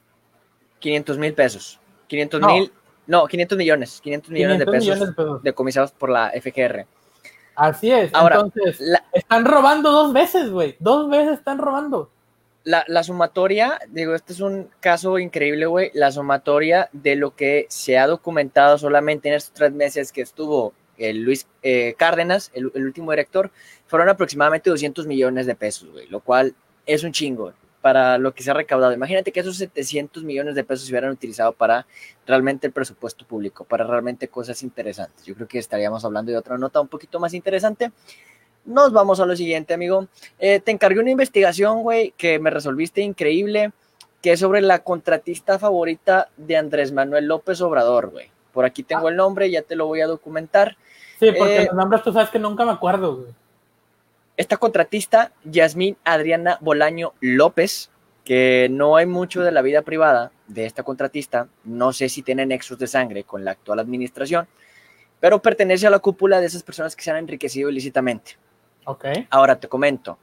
500 0.80 1.18
mil 1.18 1.34
pesos. 1.34 1.80
500 2.08 2.42
mil, 2.42 2.74
no. 3.08 3.28
500 3.28 3.58
millones, 3.58 4.02
500 4.02 4.32
millones, 4.32 4.60
de, 4.60 4.66
pesos 4.66 5.44
decomisados 5.44 5.92
por 5.92 6.10
la 6.10 6.32
FGR. 6.32 6.86
Así 7.56 7.92
es, 7.92 8.14
Ahora, 8.14 8.36
entonces, 8.36 8.82
están 9.12 9.44
robando 9.44 9.92
dos 9.92 10.14
veces, 10.14 10.50
güey, 10.50 10.78
dos 10.80 11.10
veces 11.10 11.40
están 11.40 11.58
robando 11.58 12.10
la, 12.64 13.04
sumatoria, 13.04 13.80
digo, 13.90 14.14
este 14.14 14.34
es 14.34 14.42
un 14.42 14.70
caso 14.80 15.18
increíble, 15.18 15.66
güey, 15.66 15.92
la 15.94 16.12
sumatoria 16.12 16.90
de 16.94 17.16
lo 17.16 17.36
que 17.36 17.66
se 17.70 17.98
ha 17.98 18.06
documentado 18.06 18.78
solamente 18.78 19.30
en 19.30 19.36
estos 19.36 19.54
tres 19.54 19.72
meses 19.72 20.12
que 20.12 20.22
estuvo 20.22 20.74
el 20.98 21.24
Luis 21.24 21.48
eh, 21.64 21.96
Cárdenas, 21.98 22.52
el, 22.54 22.68
último 22.68 23.12
director, 23.12 23.52
fueron 23.88 24.10
aproximadamente 24.10 24.70
200 24.70 25.08
millones 25.08 25.46
de 25.46 25.56
pesos, 25.56 25.90
güey, 25.92 26.08
lo 26.08 26.20
cual 26.20 26.54
es 26.86 27.04
un 27.04 27.12
chingo 27.12 27.54
para 27.82 28.18
lo 28.18 28.34
que 28.34 28.44
se 28.44 28.52
ha 28.52 28.54
recaudado. 28.54 28.92
Imagínate 28.94 29.32
que 29.32 29.40
esos 29.40 29.56
700 29.58 30.24
millones 30.24 30.56
de 30.56 30.66
pesos 30.66 30.86
se 30.86 30.92
hubieran 30.92 31.12
utilizado 31.12 31.54
para 31.54 31.88
realmente 32.28 32.68
el 32.68 32.74
presupuesto 32.74 33.26
público, 33.26 33.64
para 33.64 33.88
realmente 33.88 34.28
cosas 34.28 34.62
interesantes. 34.64 35.26
Yo 35.26 35.34
creo 35.34 35.48
que 35.48 35.60
estaríamos 35.60 36.04
hablando 36.04 36.32
de 36.32 36.38
otra 36.38 36.58
nota 36.58 36.82
un 36.82 36.90
poquito 36.90 37.20
más 37.22 37.34
interesante. 37.34 37.92
Nos 38.66 38.92
vamos 38.92 39.20
a 39.20 39.26
lo 39.26 39.36
siguiente, 39.36 39.74
amigo. 39.74 40.08
Eh, 40.38 40.60
te 40.60 40.72
encargué 40.72 41.00
una 41.00 41.12
investigación, 41.12 41.82
güey, 41.82 42.14
que 42.18 42.40
me 42.40 42.50
resolviste 42.50 43.02
increíble, 43.02 43.72
que 44.22 44.34
es 44.34 44.40
sobre 44.40 44.62
la 44.62 44.80
contratista 44.80 45.58
favorita 45.58 46.30
de 46.38 46.58
Andrés 46.58 46.92
Manuel 46.92 47.26
López 47.26 47.62
Obrador, 47.62 48.10
güey. 48.10 48.32
Por 48.52 48.66
aquí 48.66 48.84
tengo 48.84 49.08
ah. 49.08 49.12
el 49.12 49.16
nombre, 49.16 49.50
ya 49.50 49.62
te 49.62 49.76
lo 49.76 49.88
voy 49.88 50.02
a 50.02 50.08
documentar. 50.08 50.78
Sí, 51.20 51.32
porque 51.38 51.64
eh, 51.64 51.66
los 51.66 51.76
nombres 51.76 52.04
tú 52.04 52.14
sabes 52.14 52.30
que 52.30 52.40
nunca 52.40 52.66
me 52.66 52.72
acuerdo, 52.72 53.18
güey. 53.18 53.34
Esta 54.38 54.56
contratista, 54.56 55.34
Yasmín 55.44 55.98
Adriana 56.06 56.58
Bolaño 56.62 57.14
López, 57.20 57.90
que 58.24 58.68
no 58.72 58.96
hay 58.96 59.06
mucho 59.06 59.42
de 59.42 59.52
la 59.52 59.62
vida 59.62 59.82
privada 59.82 60.32
de 60.48 60.66
esta 60.66 60.84
contratista, 60.84 61.50
no 61.64 61.92
sé 61.92 62.10
si 62.10 62.22
tiene 62.22 62.46
nexos 62.46 62.80
de 62.80 62.88
sangre 62.88 63.24
con 63.24 63.44
la 63.44 63.52
actual 63.52 63.80
administración, 63.80 64.48
pero 65.20 65.42
pertenece 65.42 65.88
a 65.88 65.90
la 65.90 66.00
cúpula 66.00 66.40
de 66.40 66.48
esas 66.48 66.64
personas 66.64 66.96
que 66.96 67.04
se 67.04 67.12
han 67.12 67.18
enriquecido 67.18 67.70
ilícitamente. 67.70 68.38
Ahora 69.30 69.60
te 69.60 69.68
comento. 69.68 70.18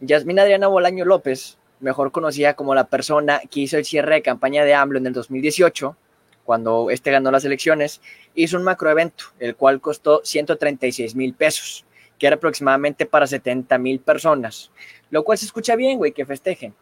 Yasmín 0.00 0.38
Adriana 0.38 0.68
Bolaño 0.68 1.04
López, 1.04 1.58
mejor 1.80 2.12
conocida 2.12 2.54
como 2.54 2.74
la 2.74 2.84
persona 2.84 3.40
que 3.50 3.60
hizo 3.60 3.76
el 3.76 3.84
cierre 3.84 4.16
de 4.16 4.22
campaña 4.22 4.64
de 4.64 4.74
AMLO 4.74 4.98
en 4.98 5.06
el 5.06 5.12
2018, 5.12 5.96
cuando 6.44 6.90
este 6.90 7.10
ganó 7.10 7.30
las 7.30 7.44
elecciones, 7.44 8.00
hizo 8.34 8.56
un 8.56 8.64
macroevento, 8.64 9.24
el 9.38 9.56
cual 9.56 9.80
costó 9.80 10.20
136 10.24 11.14
mil 11.14 11.34
pesos, 11.34 11.84
que 12.18 12.26
era 12.26 12.36
aproximadamente 12.36 13.06
para 13.06 13.26
70 13.26 13.78
mil 13.78 14.00
personas, 14.00 14.70
lo 15.10 15.22
cual 15.24 15.38
se 15.38 15.46
escucha 15.46 15.76
bien, 15.76 15.98
güey, 15.98 16.12
que 16.12 16.26
festejen. 16.26 16.74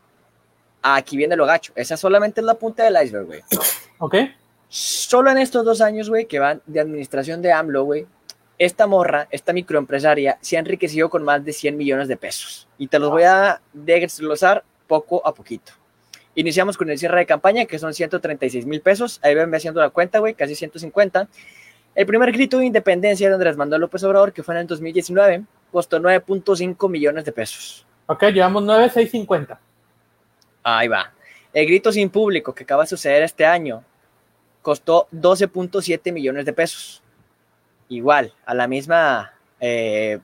Aquí 0.83 1.17
viene 1.17 1.37
lo 1.37 1.45
gacho, 1.45 1.73
esa 1.77 1.97
solamente 1.97 2.41
es 2.41 2.47
la 2.47 2.55
punta 2.55 2.85
del 2.85 2.97
iceberg, 3.05 3.27
güey. 3.27 3.43
Ok. 3.99 4.15
Solo 4.69 5.31
en 5.31 5.39
estos 5.39 5.65
dos 5.65 5.81
años, 5.81 6.09
güey, 6.09 6.27
que 6.27 6.39
van 6.39 6.63
de 6.65 6.81
administración 6.81 7.43
de 7.43 7.53
AMLO, 7.53 7.85
güey, 7.85 8.07
esta 8.61 8.87
morra, 8.87 9.27
esta 9.31 9.55
microempresaria, 9.55 10.37
se 10.43 10.57
ha 10.57 10.61
enriquecido 10.61 11.09
con 11.09 11.25
más 11.25 11.43
de 11.43 11.55
100 11.55 11.79
millones 11.79 12.09
de 12.09 12.19
pesos. 12.19 12.69
Y 12.77 12.89
te 12.89 12.99
los 12.99 13.09
voy 13.11 13.23
a 13.23 13.63
desglosar 13.73 14.65
poco 14.87 15.27
a 15.27 15.33
poquito. 15.33 15.73
Iniciamos 16.35 16.77
con 16.77 16.91
el 16.91 16.99
cierre 16.99 17.21
de 17.21 17.27
campaña, 17.27 17.65
que 17.65 17.79
son 17.79 17.95
136 17.95 18.67
mil 18.67 18.83
pesos. 18.83 19.19
Ahí 19.23 19.35
ven 19.35 19.53
haciendo 19.55 19.81
la 19.81 19.89
cuenta, 19.89 20.19
güey, 20.19 20.35
casi 20.35 20.55
150. 20.55 21.27
El 21.95 22.07
primer 22.07 22.31
grito 22.33 22.59
de 22.59 22.67
independencia 22.67 23.29
de 23.29 23.35
Andrés 23.35 23.57
Manuel 23.57 23.81
López 23.81 24.05
Obrador, 24.05 24.35
que 24.35 24.43
fue 24.43 24.55
en 24.55 24.61
el 24.61 24.67
2019, 24.67 25.43
costó 25.73 25.99
9.5 25.99 26.91
millones 26.91 27.25
de 27.25 27.33
pesos. 27.33 27.87
Ok, 28.09 28.25
llevamos 28.25 28.63
9,650. 28.65 29.59
Ahí 30.65 30.87
va. 30.87 31.11
El 31.55 31.65
grito 31.65 31.91
sin 31.91 32.11
público, 32.11 32.55
que 32.55 32.65
acaba 32.65 32.83
de 32.83 32.89
suceder 32.89 33.23
este 33.23 33.47
año, 33.47 33.83
costó 34.61 35.09
12.7 35.13 36.13
millones 36.13 36.45
de 36.45 36.53
pesos 36.53 37.03
igual, 37.91 38.33
a 38.47 38.55
la 38.55 38.67
misma... 38.67 39.35
Eh, 39.61 40.19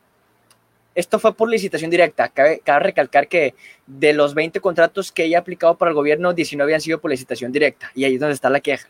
esto 0.94 1.18
fue 1.18 1.36
por 1.36 1.50
licitación 1.50 1.90
directa. 1.90 2.30
Cabe, 2.30 2.62
recalcar 2.64 3.28
que 3.28 3.54
de 3.86 4.14
los 4.14 4.32
20 4.32 4.60
contratos 4.60 5.12
que 5.12 5.24
ella 5.24 5.36
ha 5.36 5.40
aplicado 5.42 5.76
para 5.76 5.90
el 5.90 5.94
gobierno, 5.94 6.32
19 6.32 6.74
han 6.74 6.80
sido 6.80 7.02
por 7.02 7.10
licitación 7.10 7.52
directa. 7.52 7.90
Y 7.94 8.04
ahí 8.04 8.14
es 8.14 8.20
donde 8.20 8.32
está 8.32 8.48
la 8.48 8.60
queja. 8.60 8.88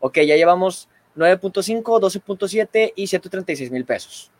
Ok, 0.00 0.20
ya 0.20 0.36
llevamos 0.36 0.88
9.5, 1.16 1.82
12.7 1.82 2.94
y 2.96 3.06
136 3.08 3.70
mil 3.70 3.84
pesos. 3.84 4.30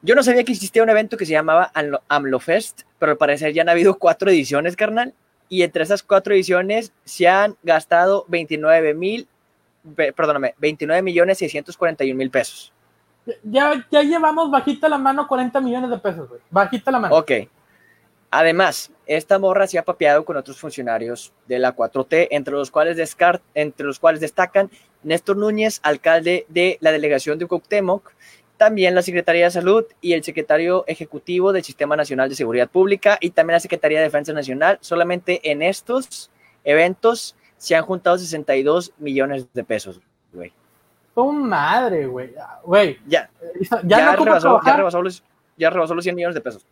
Yo 0.00 0.14
no 0.14 0.22
sabía 0.22 0.44
que 0.44 0.52
existía 0.52 0.82
un 0.82 0.88
evento 0.88 1.18
que 1.18 1.26
se 1.26 1.32
llamaba 1.32 1.70
AMLOFest, 2.08 2.82
pero 2.98 3.12
al 3.12 3.18
parecer 3.18 3.52
ya 3.52 3.60
han 3.60 3.68
habido 3.68 3.98
cuatro 3.98 4.30
ediciones, 4.30 4.76
carnal. 4.76 5.12
Y 5.50 5.64
entre 5.64 5.82
esas 5.82 6.02
cuatro 6.02 6.32
ediciones 6.32 6.92
se 7.04 7.28
han 7.28 7.56
gastado 7.62 8.24
29 8.28 8.94
mil 8.94 9.28
perdóname, 10.14 10.54
29 10.58 11.02
millones 11.02 11.38
641 11.38 12.16
mil 12.16 12.30
pesos. 12.30 12.72
Ya, 13.42 13.86
ya 13.90 14.02
llevamos 14.02 14.50
bajita 14.50 14.88
la 14.88 14.98
mano 14.98 15.26
40 15.28 15.60
millones 15.60 15.90
de 15.90 15.98
pesos, 15.98 16.28
güey. 16.28 16.40
Bajita 16.50 16.90
la 16.90 16.98
mano. 16.98 17.16
Ok. 17.16 17.32
Además, 18.32 18.92
esta 19.06 19.38
morra 19.38 19.66
se 19.66 19.78
ha 19.78 19.84
papeado 19.84 20.24
con 20.24 20.36
otros 20.36 20.58
funcionarios 20.58 21.32
de 21.48 21.58
la 21.58 21.74
4T, 21.74 22.28
entre 22.30 22.54
los 22.54 22.70
cuales, 22.70 23.16
entre 23.54 23.86
los 23.86 23.98
cuales 23.98 24.20
destacan 24.20 24.70
Néstor 25.02 25.36
Núñez, 25.36 25.80
alcalde 25.82 26.46
de 26.48 26.78
la 26.80 26.92
delegación 26.92 27.38
de 27.38 27.46
Cuauhtémoc, 27.46 28.12
también 28.56 28.94
la 28.94 29.02
Secretaría 29.02 29.46
de 29.46 29.50
Salud 29.50 29.84
y 30.00 30.12
el 30.12 30.22
secretario 30.22 30.84
ejecutivo 30.86 31.52
del 31.52 31.64
Sistema 31.64 31.96
Nacional 31.96 32.28
de 32.28 32.34
Seguridad 32.36 32.68
Pública 32.68 33.16
y 33.20 33.30
también 33.30 33.54
la 33.54 33.60
Secretaría 33.60 33.98
de 33.98 34.04
Defensa 34.04 34.32
Nacional. 34.32 34.78
Solamente 34.80 35.50
en 35.50 35.62
estos 35.62 36.30
eventos 36.62 37.34
se 37.60 37.76
han 37.76 37.84
juntado 37.84 38.16
62 38.16 38.94
millones 38.96 39.46
de 39.52 39.62
pesos, 39.62 40.00
güey. 40.32 40.50
Tu 41.14 41.30
madre, 41.30 42.06
güey. 42.06 42.32
Güey. 42.64 42.98
Ya, 43.06 43.28
ya, 43.60 43.82
ya, 43.84 44.16
no 44.16 44.24
rebasó, 44.24 44.60
ya, 44.64 44.76
rebasó 44.76 45.02
los, 45.02 45.22
ya 45.58 45.68
rebasó 45.68 45.94
los 45.94 46.02
100 46.02 46.16
millones 46.16 46.34
de 46.34 46.40
pesos. 46.40 46.64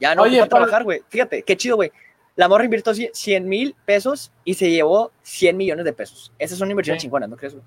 Ya 0.00 0.16
no 0.16 0.22
Oye, 0.22 0.44
trabajar, 0.48 0.82
güey. 0.82 1.00
Fíjate, 1.08 1.44
qué 1.44 1.56
chido, 1.56 1.76
güey. 1.76 1.92
La 2.34 2.48
morra 2.48 2.64
invirtió 2.64 2.92
100 2.92 3.48
mil 3.48 3.76
pesos 3.84 4.32
y 4.42 4.54
se 4.54 4.68
llevó 4.68 5.12
100 5.22 5.56
millones 5.56 5.84
de 5.84 5.92
pesos. 5.92 6.32
Esa 6.40 6.54
es 6.56 6.60
una 6.60 6.72
inversión 6.72 6.98
chingona, 6.98 7.28
¿no 7.28 7.36
crees, 7.36 7.54
güey? 7.54 7.64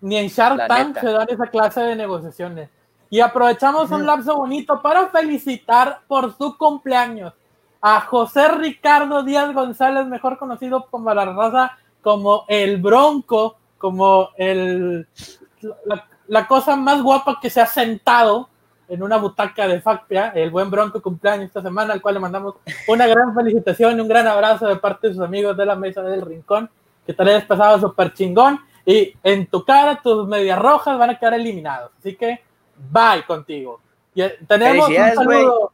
Ni 0.00 0.16
en 0.16 0.28
Shark 0.28 0.68
Tank 0.68 1.00
se 1.00 1.08
dan 1.08 1.26
esa 1.28 1.48
clase 1.48 1.80
de 1.80 1.96
negociaciones. 1.96 2.68
Y 3.10 3.18
aprovechamos 3.18 3.90
un 3.90 4.06
lapso 4.06 4.36
bonito 4.36 4.80
para 4.80 5.08
felicitar 5.08 6.02
por 6.06 6.36
su 6.36 6.56
cumpleaños 6.56 7.32
a 7.80 8.00
José 8.02 8.46
Ricardo 8.46 9.24
Díaz 9.24 9.52
González, 9.52 10.06
mejor 10.06 10.38
conocido 10.38 10.86
como 10.88 11.12
la 11.12 11.24
raza 11.24 11.78
como 12.02 12.44
el 12.48 12.76
Bronco, 12.80 13.56
como 13.78 14.30
el 14.36 15.06
la, 16.26 16.46
cosa 16.46 16.76
más 16.76 17.02
guapa 17.02 17.38
que 17.40 17.50
se 17.50 17.60
ha 17.60 17.66
sentado 17.66 18.48
en 18.88 19.02
una 19.02 19.16
butaca 19.16 19.66
de 19.66 19.80
Facpia, 19.80 20.28
el 20.34 20.50
buen 20.50 20.70
Bronco 20.70 21.00
cumpleaños 21.00 21.46
esta 21.46 21.62
semana, 21.62 21.94
al 21.94 22.02
cual 22.02 22.14
le 22.14 22.20
mandamos 22.20 22.56
una 22.88 23.06
gran 23.06 23.34
felicitación 23.34 23.96
y 23.96 24.00
un 24.00 24.08
gran 24.08 24.26
abrazo 24.26 24.66
de 24.66 24.76
parte 24.76 25.08
de 25.08 25.14
sus 25.14 25.22
amigos 25.22 25.56
de 25.56 25.64
la 25.64 25.76
mesa 25.76 26.02
del 26.02 26.20
rincón, 26.20 26.68
que 27.06 27.14
te 27.14 27.22
hayas 27.22 27.44
pasado 27.44 27.80
súper 27.80 28.12
chingón 28.12 28.60
y 28.84 29.14
en 29.22 29.46
tu 29.46 29.64
cara 29.64 30.00
tus 30.02 30.26
medias 30.26 30.58
rojas 30.58 30.98
van 30.98 31.10
a 31.10 31.18
quedar 31.18 31.34
eliminados. 31.34 31.92
Así 31.98 32.16
que 32.16 32.42
bye 32.90 33.24
contigo. 33.26 33.80
Y 34.14 34.22
eh, 34.22 34.38
tenemos 34.46 34.88
un 34.88 34.94
saludo 34.94 35.72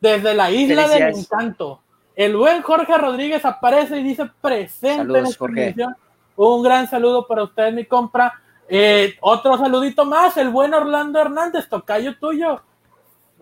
desde 0.00 0.34
la 0.34 0.50
isla 0.50 0.88
del 0.88 1.16
encanto. 1.16 1.81
El 2.14 2.36
buen 2.36 2.62
Jorge 2.62 2.96
Rodríguez 2.98 3.44
aparece 3.44 3.98
y 3.98 4.02
dice 4.02 4.30
presente 4.40 5.18
en 5.18 5.26
esta 5.26 5.44
emisión. 5.46 5.96
Un 6.36 6.62
gran 6.62 6.88
saludo 6.88 7.26
para 7.26 7.44
usted, 7.44 7.72
mi 7.72 7.84
compra. 7.84 8.32
Eh, 8.68 9.16
otro 9.20 9.58
saludito 9.58 10.04
más, 10.04 10.36
el 10.36 10.50
buen 10.50 10.72
Orlando 10.72 11.20
Hernández, 11.20 11.68
tocayo 11.68 12.16
tuyo. 12.18 12.62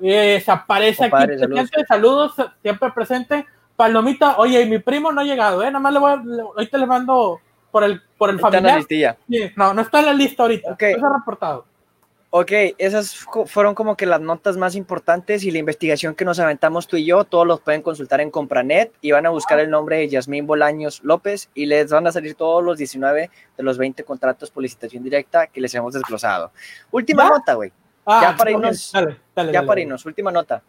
Eh, 0.03 0.41
se 0.45 0.51
aparece 0.51 1.05
aquí 1.05 1.27
presente, 1.27 1.85
saludos. 1.87 2.35
siempre 2.63 2.91
presente. 2.93 3.47
Palomita, 3.77 4.37
oye, 4.39 4.67
mi 4.67 4.79
primo 4.79 5.11
no 5.13 5.21
ha 5.21 5.25
llegado, 5.25 5.63
¿eh? 5.63 5.67
Nada 5.67 5.81
más 5.81 5.93
le 5.93 5.99
voy 5.99 6.13
a, 6.13 6.23
ahorita 6.55 6.79
le 6.79 6.87
mando 6.87 7.41
por 7.71 7.85
el, 7.85 8.03
por 8.19 8.31
el 8.31 8.39
familiar. 8.39 8.85
no, 9.57 9.75
no 9.75 9.83
está 9.83 10.01
en 10.01 10.07
la 10.07 10.13
lista 10.13 10.43
ahorita. 10.43 10.73
Okay. 10.73 10.95
Está 10.95 11.09
reportado. 11.17 11.65
Ok, 12.33 12.53
esas 12.79 13.27
fueron 13.47 13.75
como 13.75 13.97
que 13.97 14.07
las 14.07 14.21
notas 14.21 14.57
más 14.57 14.77
importantes 14.77 15.43
y 15.43 15.51
la 15.51 15.59
investigación 15.59 16.15
que 16.15 16.25
nos 16.25 16.39
aventamos 16.39 16.87
tú 16.87 16.97
y 16.97 17.05
yo, 17.05 17.25
todos 17.25 17.45
los 17.45 17.61
pueden 17.61 17.83
consultar 17.83 18.21
en 18.21 18.31
Compranet 18.31 18.93
y 19.01 19.11
van 19.11 19.27
a 19.27 19.31
buscar 19.31 19.59
el 19.59 19.69
nombre 19.69 19.97
de 19.97 20.09
Yasmín 20.09 20.47
Bolaños 20.47 21.03
López 21.03 21.51
y 21.55 21.67
les 21.67 21.91
van 21.91 22.07
a 22.07 22.13
salir 22.13 22.37
todos 22.37 22.63
los 22.63 22.79
19 22.79 23.31
de 23.57 23.63
los 23.65 23.79
20 23.79 24.05
contratos 24.05 24.49
por 24.53 24.63
licitación 24.63 25.03
directa 25.03 25.49
que 25.49 25.61
les 25.61 25.75
hemos 25.75 25.93
desglosado. 25.93 26.53
Última 26.93 27.29
nota, 27.29 27.55
güey. 27.55 27.73
Ah, 28.07 28.21
ya 28.23 28.37
para 28.37 28.53
irnos, 28.53 28.93
ya 29.53 29.67
para 29.67 29.81
irnos, 29.81 30.07
última 30.07 30.31
nota. 30.31 30.63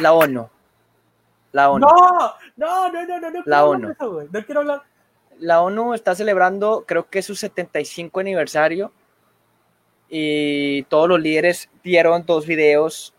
La 0.00 0.12
ONU. 0.12 0.48
La 1.52 1.70
ONU. 1.70 1.86
No, 1.86 2.34
no, 2.56 2.90
no, 2.90 3.06
no, 3.06 3.20
no, 3.20 3.30
no 3.30 3.42
la 3.46 3.64
ONU. 3.64 3.94
no 4.00 4.44
quiero 4.44 4.62
hablar. 4.62 4.82
La 5.38 5.62
ONU 5.62 5.94
está 5.94 6.16
celebrando, 6.16 6.84
creo 6.84 7.08
que 7.08 7.20
es 7.20 7.26
su 7.26 7.36
75 7.36 8.18
aniversario 8.18 8.90
y 10.10 10.82
todos 10.84 11.08
los 11.08 11.20
líderes 11.20 11.70
dieron 11.84 12.26
dos 12.26 12.44
videos, 12.44 13.14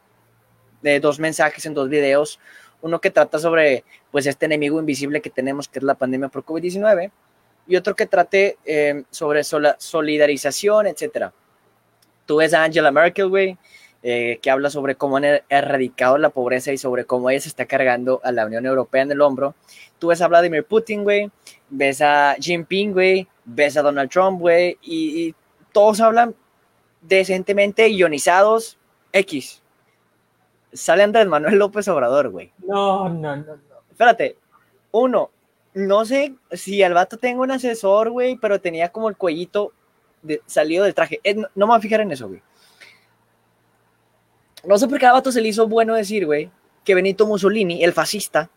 de 0.82 1.00
dos 1.00 1.20
mensajes 1.20 1.66
en 1.66 1.74
dos 1.74 1.90
videos, 1.90 2.40
uno 2.82 3.00
que 3.00 3.10
trata 3.10 3.40
sobre 3.40 3.86
pues 4.12 4.26
este 4.26 4.46
enemigo 4.46 4.80
invisible 4.80 5.22
que 5.22 5.30
tenemos 5.30 5.70
que 5.70 5.80
es 5.80 5.84
la 5.84 5.96
pandemia 5.96 6.28
por 6.28 6.44
COVID-19 6.44 7.12
y 7.68 7.76
otro 7.78 7.96
que 7.96 8.08
trate 8.08 8.58
eh, 8.66 9.04
sobre 9.10 9.44
solidarización, 9.44 10.88
etcétera. 10.88 11.32
Tú 12.26 12.38
ves 12.38 12.54
a 12.54 12.64
Angela 12.64 12.92
Merkel, 12.92 13.28
güey, 13.28 13.58
eh, 14.04 14.40
que 14.42 14.50
habla 14.50 14.70
sobre 14.70 14.96
cómo 14.96 15.18
han 15.18 15.26
er-, 15.26 15.44
erradicado 15.48 16.18
la 16.18 16.30
pobreza 16.32 16.74
y 16.74 16.78
sobre 16.78 17.06
cómo 17.06 17.30
ella 17.30 17.40
se 17.40 17.50
está 17.50 17.66
cargando 17.66 18.20
a 18.24 18.32
la 18.32 18.46
Unión 18.46 18.66
Europea 18.66 19.04
en 19.04 19.12
el 19.12 19.22
hombro. 19.22 19.56
Tú 20.00 20.08
ves 20.08 20.22
a 20.22 20.28
Vladimir 20.28 20.66
Putin, 20.66 21.04
güey, 21.04 21.32
ves 21.70 22.02
a 22.02 22.36
Jinping, 22.40 22.94
güey, 22.94 23.28
ves 23.46 23.78
a 23.78 23.84
Donald 23.84 24.10
Trump, 24.10 24.40
güey, 24.42 24.78
y 24.82 25.34
todos 25.72 26.02
hablan 26.02 26.36
decentemente 27.02 27.90
ionizados 27.90 28.78
X. 29.12 29.62
Sale 30.74 31.04
Andrés 31.04 31.28
Manuel 31.28 31.56
López 31.58 31.88
Obrador, 31.88 32.30
güey. 32.30 32.52
No, 32.60 33.10
no, 33.10 33.36
no, 33.36 33.56
no. 33.56 33.62
Espérate. 33.90 34.38
Uno, 34.92 35.32
no 35.74 36.06
sé 36.06 36.36
si 36.52 36.82
el 36.82 36.94
vato 36.94 37.18
tenga 37.18 37.42
un 37.42 37.52
asesor, 37.52 38.10
güey, 38.10 38.38
pero 38.38 38.60
tenía 38.60 38.90
como 38.90 39.10
el 39.10 39.18
cuellito 39.18 39.74
de, 40.22 40.42
salido 40.46 40.84
del 40.86 40.94
traje. 40.94 41.20
no, 41.36 41.48
me 41.56 41.66
voy 41.66 41.78
a 41.78 41.82
fijar 41.82 42.02
en 42.02 42.12
eso, 42.12 42.28
güey. 42.28 42.42
No 44.64 44.78
sé 44.78 44.88
por 44.88 45.00
qué 45.00 45.08
al 45.08 45.14
vato 45.14 45.32
se 45.32 45.42
le 45.42 45.48
hizo 45.48 45.68
bueno 45.68 45.96
decir, 45.96 46.26
güey, 46.26 46.52
que 46.84 46.94
Benito 46.94 47.26
Mussolini, 47.26 47.84
el 47.84 47.94
fascista, 47.94 48.50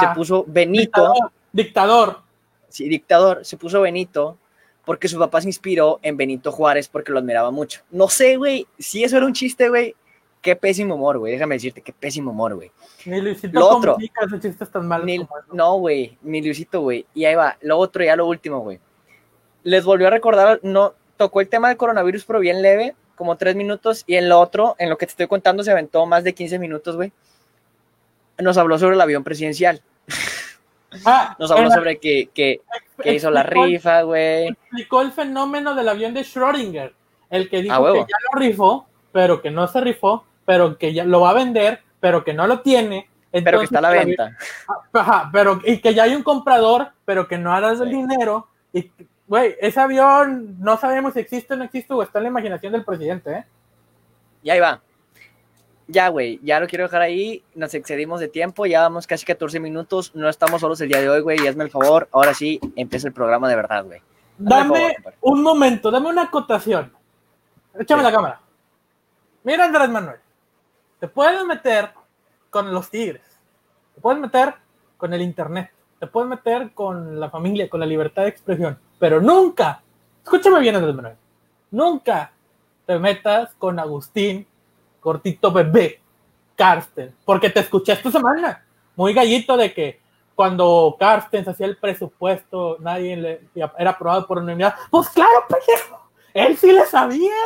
se 0.00 0.08
puso 0.14 0.44
Benito. 0.46 1.12
dictador. 1.52 2.22
Sí, 2.68 2.88
dictador, 2.88 3.44
se 3.44 3.56
puso 3.56 3.80
Benito 3.80 4.36
porque 4.86 5.08
su 5.08 5.18
papá 5.18 5.40
se 5.40 5.48
inspiró 5.48 5.98
en 6.00 6.16
Benito 6.16 6.52
Juárez 6.52 6.88
porque 6.88 7.10
lo 7.10 7.18
admiraba 7.18 7.50
mucho. 7.50 7.82
No 7.90 8.08
sé, 8.08 8.36
güey, 8.36 8.68
si 8.78 9.02
eso 9.02 9.16
era 9.16 9.26
un 9.26 9.34
chiste, 9.34 9.68
güey, 9.68 9.96
qué 10.40 10.54
pésimo 10.54 10.94
humor, 10.94 11.18
güey. 11.18 11.32
Déjame 11.32 11.56
decirte, 11.56 11.82
qué 11.82 11.92
pésimo 11.92 12.30
humor, 12.30 12.54
güey. 12.54 12.70
Ni 13.04 13.20
Luisito 13.20 13.58
lo 13.58 13.68
otro, 13.68 13.96
esos 13.98 14.40
chistes 14.40 14.70
tan 14.70 14.86
malos 14.86 15.26
No, 15.52 15.78
güey, 15.78 16.16
ni 16.22 16.40
Luisito, 16.40 16.82
güey. 16.82 17.04
Y 17.14 17.24
ahí 17.24 17.34
va, 17.34 17.58
lo 17.62 17.76
otro, 17.78 18.04
ya 18.04 18.14
lo 18.14 18.28
último, 18.28 18.60
güey. 18.60 18.78
Les 19.64 19.84
volvió 19.84 20.06
a 20.06 20.10
recordar, 20.10 20.60
no, 20.62 20.94
tocó 21.16 21.40
el 21.40 21.48
tema 21.48 21.66
del 21.66 21.76
coronavirus, 21.76 22.24
pero 22.24 22.38
bien 22.38 22.62
leve, 22.62 22.94
como 23.16 23.36
tres 23.36 23.56
minutos, 23.56 24.04
y 24.06 24.14
en 24.14 24.28
lo 24.28 24.38
otro, 24.38 24.76
en 24.78 24.88
lo 24.88 24.96
que 24.96 25.06
te 25.06 25.10
estoy 25.10 25.26
contando, 25.26 25.64
se 25.64 25.72
aventó 25.72 26.06
más 26.06 26.22
de 26.22 26.32
15 26.32 26.60
minutos, 26.60 26.94
güey. 26.94 27.12
Nos 28.38 28.56
habló 28.56 28.78
sobre 28.78 28.94
el 28.94 29.00
avión 29.00 29.24
presidencial. 29.24 29.82
Ah, 31.04 31.36
Nos 31.38 31.50
habló 31.50 31.70
sobre 31.70 31.98
que, 31.98 32.30
que, 32.32 32.60
que 33.02 33.14
hizo 33.14 33.30
la 33.30 33.42
rifa, 33.42 34.02
güey. 34.02 34.48
Explicó 34.48 35.02
el 35.02 35.12
fenómeno 35.12 35.74
del 35.74 35.88
avión 35.88 36.14
de 36.14 36.22
Schrödinger. 36.22 36.92
El 37.30 37.48
que 37.48 37.62
dijo 37.62 37.92
que 37.92 37.98
ya 38.00 38.16
lo 38.32 38.38
rifó, 38.38 38.86
pero 39.12 39.42
que 39.42 39.50
no 39.50 39.66
se 39.66 39.80
rifó, 39.80 40.24
pero 40.44 40.78
que 40.78 40.92
ya 40.94 41.04
lo 41.04 41.20
va 41.20 41.30
a 41.30 41.34
vender, 41.34 41.82
pero 42.00 42.24
que 42.24 42.32
no 42.32 42.46
lo 42.46 42.60
tiene. 42.60 43.08
pero 43.32 43.58
que 43.58 43.64
está 43.64 43.78
a 43.78 43.82
la 43.82 43.90
venta. 43.90 44.36
Ajá, 44.92 45.28
pero 45.32 45.60
y 45.64 45.78
que 45.78 45.94
ya 45.94 46.04
hay 46.04 46.14
un 46.14 46.22
comprador, 46.22 46.88
pero 47.04 47.26
que 47.26 47.38
no 47.38 47.52
hará 47.52 47.70
el 47.72 47.90
dinero. 47.90 48.48
Y, 48.72 48.90
güey, 49.26 49.56
ese 49.60 49.80
avión 49.80 50.56
no 50.60 50.76
sabemos 50.78 51.14
si 51.14 51.20
existe 51.20 51.54
o 51.54 51.56
no 51.56 51.64
existe 51.64 51.92
o 51.92 52.02
está 52.02 52.18
en 52.18 52.24
la 52.24 52.30
imaginación 52.30 52.72
del 52.72 52.84
presidente, 52.84 53.32
¿eh? 53.32 53.44
Y 54.42 54.50
ahí 54.50 54.60
va. 54.60 54.80
Ya, 55.88 56.08
güey, 56.08 56.40
ya 56.42 56.58
lo 56.58 56.66
quiero 56.66 56.84
dejar 56.84 57.02
ahí. 57.02 57.44
Nos 57.54 57.72
excedimos 57.74 58.20
de 58.20 58.28
tiempo, 58.28 58.66
ya 58.66 58.82
vamos 58.82 59.06
casi 59.06 59.24
14 59.24 59.60
minutos. 59.60 60.14
No 60.14 60.28
estamos 60.28 60.60
solos 60.60 60.80
el 60.80 60.88
día 60.88 61.00
de 61.00 61.08
hoy, 61.08 61.20
güey. 61.20 61.42
Y 61.42 61.46
hazme 61.46 61.64
el 61.64 61.70
favor. 61.70 62.08
Ahora 62.10 62.34
sí, 62.34 62.60
empieza 62.74 63.06
el 63.06 63.14
programa 63.14 63.48
de 63.48 63.56
verdad, 63.56 63.84
güey. 63.84 64.00
Dame 64.38 64.96
un 65.20 65.42
momento, 65.42 65.90
dame 65.90 66.08
una 66.08 66.24
acotación. 66.24 66.92
Échame 67.78 68.02
la 68.02 68.12
cámara. 68.12 68.40
Mira, 69.44 69.64
Andrés 69.64 69.88
Manuel. 69.88 70.18
Te 70.98 71.08
puedes 71.08 71.44
meter 71.44 71.90
con 72.50 72.72
los 72.72 72.90
tigres. 72.90 73.22
Te 73.94 74.00
puedes 74.00 74.20
meter 74.20 74.54
con 74.96 75.14
el 75.14 75.22
internet. 75.22 75.70
Te 76.00 76.06
puedes 76.06 76.28
meter 76.28 76.72
con 76.72 77.20
la 77.20 77.30
familia, 77.30 77.70
con 77.70 77.80
la 77.80 77.86
libertad 77.86 78.22
de 78.22 78.28
expresión. 78.28 78.78
Pero 78.98 79.20
nunca, 79.20 79.82
escúchame 80.24 80.60
bien, 80.60 80.74
Andrés 80.74 80.94
Manuel. 80.94 81.16
Nunca 81.70 82.32
te 82.86 82.98
metas 82.98 83.54
con 83.54 83.78
Agustín 83.78 84.46
cortito 85.06 85.52
bebé, 85.52 86.00
Carsten, 86.56 87.14
porque 87.24 87.48
te 87.48 87.60
escuché 87.60 87.92
esta 87.92 88.10
semana, 88.10 88.64
muy 88.96 89.14
gallito 89.14 89.56
de 89.56 89.72
que 89.72 90.00
cuando 90.34 90.96
Carsten 90.98 91.48
hacía 91.48 91.66
el 91.66 91.76
presupuesto, 91.76 92.76
nadie 92.80 93.16
le, 93.16 93.40
era 93.78 93.90
aprobado 93.90 94.26
por 94.26 94.38
unanimidad. 94.38 94.74
Pues 94.90 95.08
claro, 95.10 95.44
pendejo, 95.48 96.10
él 96.34 96.56
sí 96.56 96.72
le 96.72 96.84
sabía. 96.86 97.36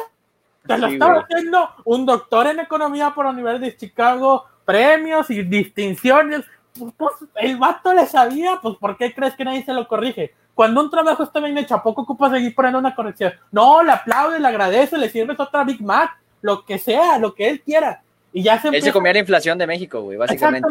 Te 0.67 0.79
lo 0.79 0.87
estaba 0.87 1.21
haciendo 1.21 1.69
un 1.85 2.07
doctor 2.07 2.47
en 2.47 2.61
economía 2.61 3.13
por 3.15 3.27
la 3.27 3.33
Universidad 3.33 3.61
de 3.61 3.77
Chicago, 3.77 4.47
premios 4.65 5.29
y 5.29 5.43
distinciones. 5.43 6.47
Pues, 6.79 6.95
pues, 6.97 7.15
el 7.35 7.59
vato 7.59 7.93
le 7.93 8.07
sabía, 8.07 8.59
pues 8.63 8.77
¿por 8.79 8.97
qué 8.97 9.13
crees 9.13 9.35
que 9.35 9.45
nadie 9.45 9.67
se 9.67 9.75
lo 9.75 9.87
corrige? 9.87 10.35
Cuando 10.55 10.81
un 10.81 10.91
trabajo 10.91 11.25
está 11.25 11.41
bien 11.41 11.59
hecho, 11.59 11.75
¿a 11.75 11.83
poco 11.83 12.03
ocupa 12.03 12.31
seguir 12.31 12.55
poniendo 12.55 12.79
una 12.79 12.95
corrección? 12.95 13.35
No, 13.53 13.83
le 13.83 13.93
aplaude, 13.93 14.41
le 14.41 14.49
agradece, 14.49 14.97
le 14.97 15.11
sirves 15.11 15.39
otra 15.39 15.63
Big 15.63 15.83
Mac 15.83 16.21
lo 16.43 16.65
que 16.65 16.79
sea, 16.79 17.19
lo 17.19 17.35
que 17.35 17.49
él 17.49 17.61
quiera. 17.61 18.03
Y 18.33 18.43
ya 18.43 18.61
se 18.61 18.69
él 18.69 18.83
se 18.83 18.93
comía 18.93 19.13
la 19.13 19.19
inflación 19.19 19.59
de 19.59 19.67
México, 19.67 20.03
güey, 20.03 20.17
básicamente. 20.17 20.69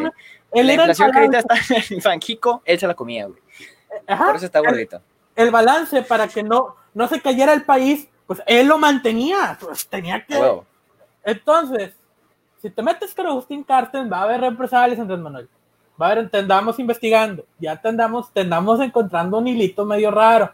la 0.54 0.74
inflación 0.74 1.12
que 1.12 1.18
ahorita 1.18 1.40
está 1.40 1.56
en 1.94 2.02
Fanjico, 2.02 2.62
él 2.66 2.80
se 2.80 2.88
la 2.88 2.94
comía, 2.94 3.26
güey. 3.26 3.40
Por 4.06 4.36
eso 4.36 4.46
está 4.46 4.60
gordito. 4.60 5.02
El, 5.36 5.52
balance 5.52 6.02
para 6.04 6.28
que 6.28 6.44
no, 6.44 6.76
no 6.94 7.08
se 7.08 7.22
cayera 7.22 7.54
el 7.54 7.64
país 7.64 8.08
pues 8.30 8.44
él 8.46 8.68
lo 8.68 8.78
mantenía, 8.78 9.58
pues 9.60 9.88
tenía 9.88 10.24
que... 10.24 10.40
Entonces, 11.24 11.96
si 12.62 12.70
te 12.70 12.84
metes 12.84 13.16
con 13.16 13.26
Agustín 13.26 13.64
Carsten, 13.64 14.08
va 14.08 14.20
a 14.20 14.24
haber 14.26 14.42
represalias, 14.42 15.00
Andrés 15.00 15.20
Manuel. 15.20 15.50
Va 16.00 16.10
a 16.10 16.12
haber, 16.12 16.30
te 16.30 16.38
andamos 16.38 16.78
investigando, 16.78 17.44
ya 17.58 17.82
te 17.82 17.88
andamos, 17.88 18.32
te 18.32 18.42
andamos 18.42 18.82
encontrando 18.82 19.40
un 19.40 19.48
hilito 19.48 19.84
medio 19.84 20.12
raro. 20.12 20.54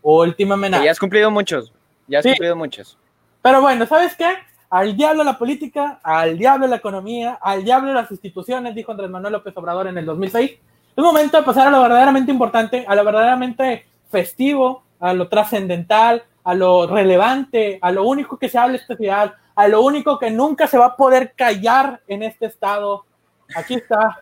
Última 0.00 0.54
amenaza. 0.54 0.84
Ya 0.84 0.92
has 0.92 1.00
cumplido 1.00 1.28
muchos, 1.28 1.72
ya 2.06 2.20
has 2.20 2.24
cumplido 2.24 2.54
muchos. 2.54 2.96
Pero 3.42 3.62
bueno, 3.62 3.84
¿sabes 3.86 4.14
qué? 4.14 4.36
Al 4.70 4.96
diablo 4.96 5.24
la 5.24 5.38
política, 5.38 5.98
al 6.02 6.36
diablo 6.36 6.66
la 6.66 6.76
economía, 6.76 7.38
al 7.40 7.64
diablo 7.64 7.94
las 7.94 8.10
instituciones, 8.10 8.74
dijo 8.74 8.92
Andrés 8.92 9.08
Manuel 9.08 9.32
López 9.32 9.56
Obrador 9.56 9.86
en 9.86 9.96
el 9.96 10.04
2006. 10.04 10.50
Es 10.50 11.04
momento 11.04 11.38
de 11.38 11.42
pasar 11.42 11.68
a 11.68 11.70
lo 11.70 11.80
verdaderamente 11.80 12.30
importante, 12.30 12.84
a 12.86 12.94
lo 12.94 13.02
verdaderamente 13.02 13.86
festivo, 14.10 14.82
a 15.00 15.14
lo 15.14 15.28
trascendental, 15.28 16.22
a 16.44 16.54
lo 16.54 16.86
relevante, 16.86 17.78
a 17.80 17.90
lo 17.90 18.04
único 18.04 18.36
que 18.36 18.50
se 18.50 18.58
habla 18.58 18.76
esta 18.76 18.94
ciudad, 18.94 19.32
a 19.54 19.68
lo 19.68 19.80
único 19.80 20.18
que 20.18 20.30
nunca 20.30 20.66
se 20.66 20.76
va 20.76 20.86
a 20.86 20.96
poder 20.96 21.32
callar 21.34 22.02
en 22.06 22.22
este 22.22 22.46
estado. 22.46 23.06
Aquí 23.56 23.74
está. 23.74 24.20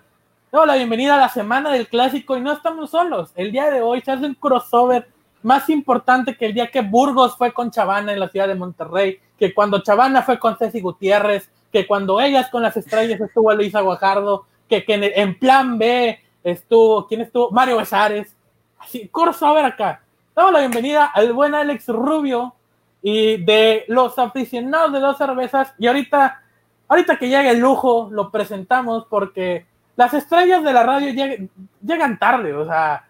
No, 0.53 0.65
la 0.65 0.77
bienvenida 0.77 1.17
a 1.17 1.21
la 1.21 1.29
semana 1.29 1.73
del 1.73 1.89
clásico 1.89 2.37
y 2.37 2.41
no 2.41 2.53
estamos 2.53 2.91
solos. 2.91 3.33
El 3.35 3.51
día 3.51 3.69
de 3.71 3.83
hoy 3.83 4.01
se 4.01 4.13
hace 4.13 4.27
un 4.27 4.35
crossover 4.35 5.09
más 5.47 5.71
importante 5.71 6.37
que 6.37 6.47
el 6.47 6.55
día 6.55 6.71
que 6.71 6.83
Burgos 6.83 7.37
fue 7.37 7.53
con 7.53 7.71
Chavana 7.71 8.13
en 8.13 8.21
la 8.21 8.29
ciudad 8.29 8.49
de 8.49 8.55
Monterrey, 8.55 9.19
que 9.39 9.55
cuando 9.55 9.83
Chavana 9.83 10.23
fue 10.23 10.39
con 10.39 10.57
Ceci 10.57 10.81
Gutiérrez, 10.81 11.51
que 11.73 11.87
cuando 11.87 12.21
ellas 12.21 12.51
con 12.51 12.63
las 12.63 12.77
estrellas 12.77 13.21
estuvo 13.21 13.55
Luisa 13.55 13.81
Guajardo, 13.81 14.47
que, 14.69 14.85
que 14.85 15.13
en, 15.15 15.39
plan 15.39 15.79
B 15.79 16.19
estuvo, 16.43 17.07
¿quién 17.07 17.21
estuvo? 17.21 17.51
Mario 17.51 17.79
Besares. 17.79 18.35
Así, 18.79 19.09
crossover 19.09 19.65
acá 19.65 20.03
damos 20.37 20.53
la 20.53 20.61
bienvenida 20.61 21.07
al 21.07 21.33
buen 21.33 21.55
Alex 21.55 21.89
Rubio 21.89 22.55
y 23.01 23.39
de 23.43 23.87
los 23.89 24.19
aficionados 24.19 24.93
de 24.93 25.01
dos 25.01 25.17
cervezas. 25.17 25.73
Y 25.79 25.87
ahorita, 25.87 26.43
ahorita 26.89 27.17
que 27.19 27.31
llegue 27.31 27.51
el 27.51 27.59
lujo, 27.59 28.09
lo 28.13 28.31
presentamos 28.31 29.07
porque 29.09 29.65
las 29.97 30.13
estrellas 30.13 30.63
de 30.63 30.75
la 30.75 30.83
radio 30.83 31.49
llegan, 31.81 32.19
tarde. 32.19 32.53
O 32.53 32.67
sea, 32.67 33.06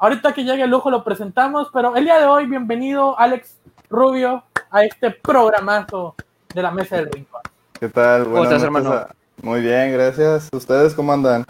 ahorita 0.00 0.32
que 0.32 0.44
llegue 0.44 0.64
el 0.64 0.70
lujo 0.70 0.90
lo 0.90 1.04
presentamos, 1.04 1.68
pero 1.72 1.94
el 1.94 2.04
día 2.04 2.18
de 2.18 2.26
hoy, 2.26 2.46
bienvenido 2.46 3.18
Alex 3.18 3.58
Rubio 3.88 4.42
a 4.70 4.84
este 4.84 5.10
programazo 5.10 6.14
de 6.54 6.62
la 6.62 6.70
Mesa 6.70 6.96
del 6.96 7.10
Rincón. 7.12 7.42
¿Qué 7.78 7.88
tal? 7.88 8.24
¿Cómo 8.24 8.42
estás, 8.44 8.62
hermano? 8.62 9.06
Muy 9.42 9.60
bien, 9.60 9.92
gracias. 9.92 10.48
¿Ustedes 10.52 10.94
cómo 10.94 11.12
andan? 11.12 11.44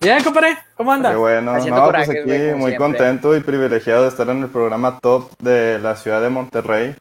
Bien, 0.00 0.22
compadre, 0.22 0.56
¿cómo 0.76 0.92
andas? 0.92 1.12
Qué 1.12 1.18
bueno, 1.18 1.58
no, 1.58 1.90
pues 1.92 2.08
aquí 2.08 2.56
muy 2.56 2.76
contento 2.76 3.36
y 3.36 3.40
privilegiado 3.40 4.02
de 4.02 4.08
estar 4.08 4.28
en 4.28 4.42
el 4.42 4.48
programa 4.48 4.98
top 4.98 5.30
de 5.38 5.78
la 5.78 5.94
ciudad 5.96 6.20
de 6.20 6.28
Monterrey, 6.28 6.96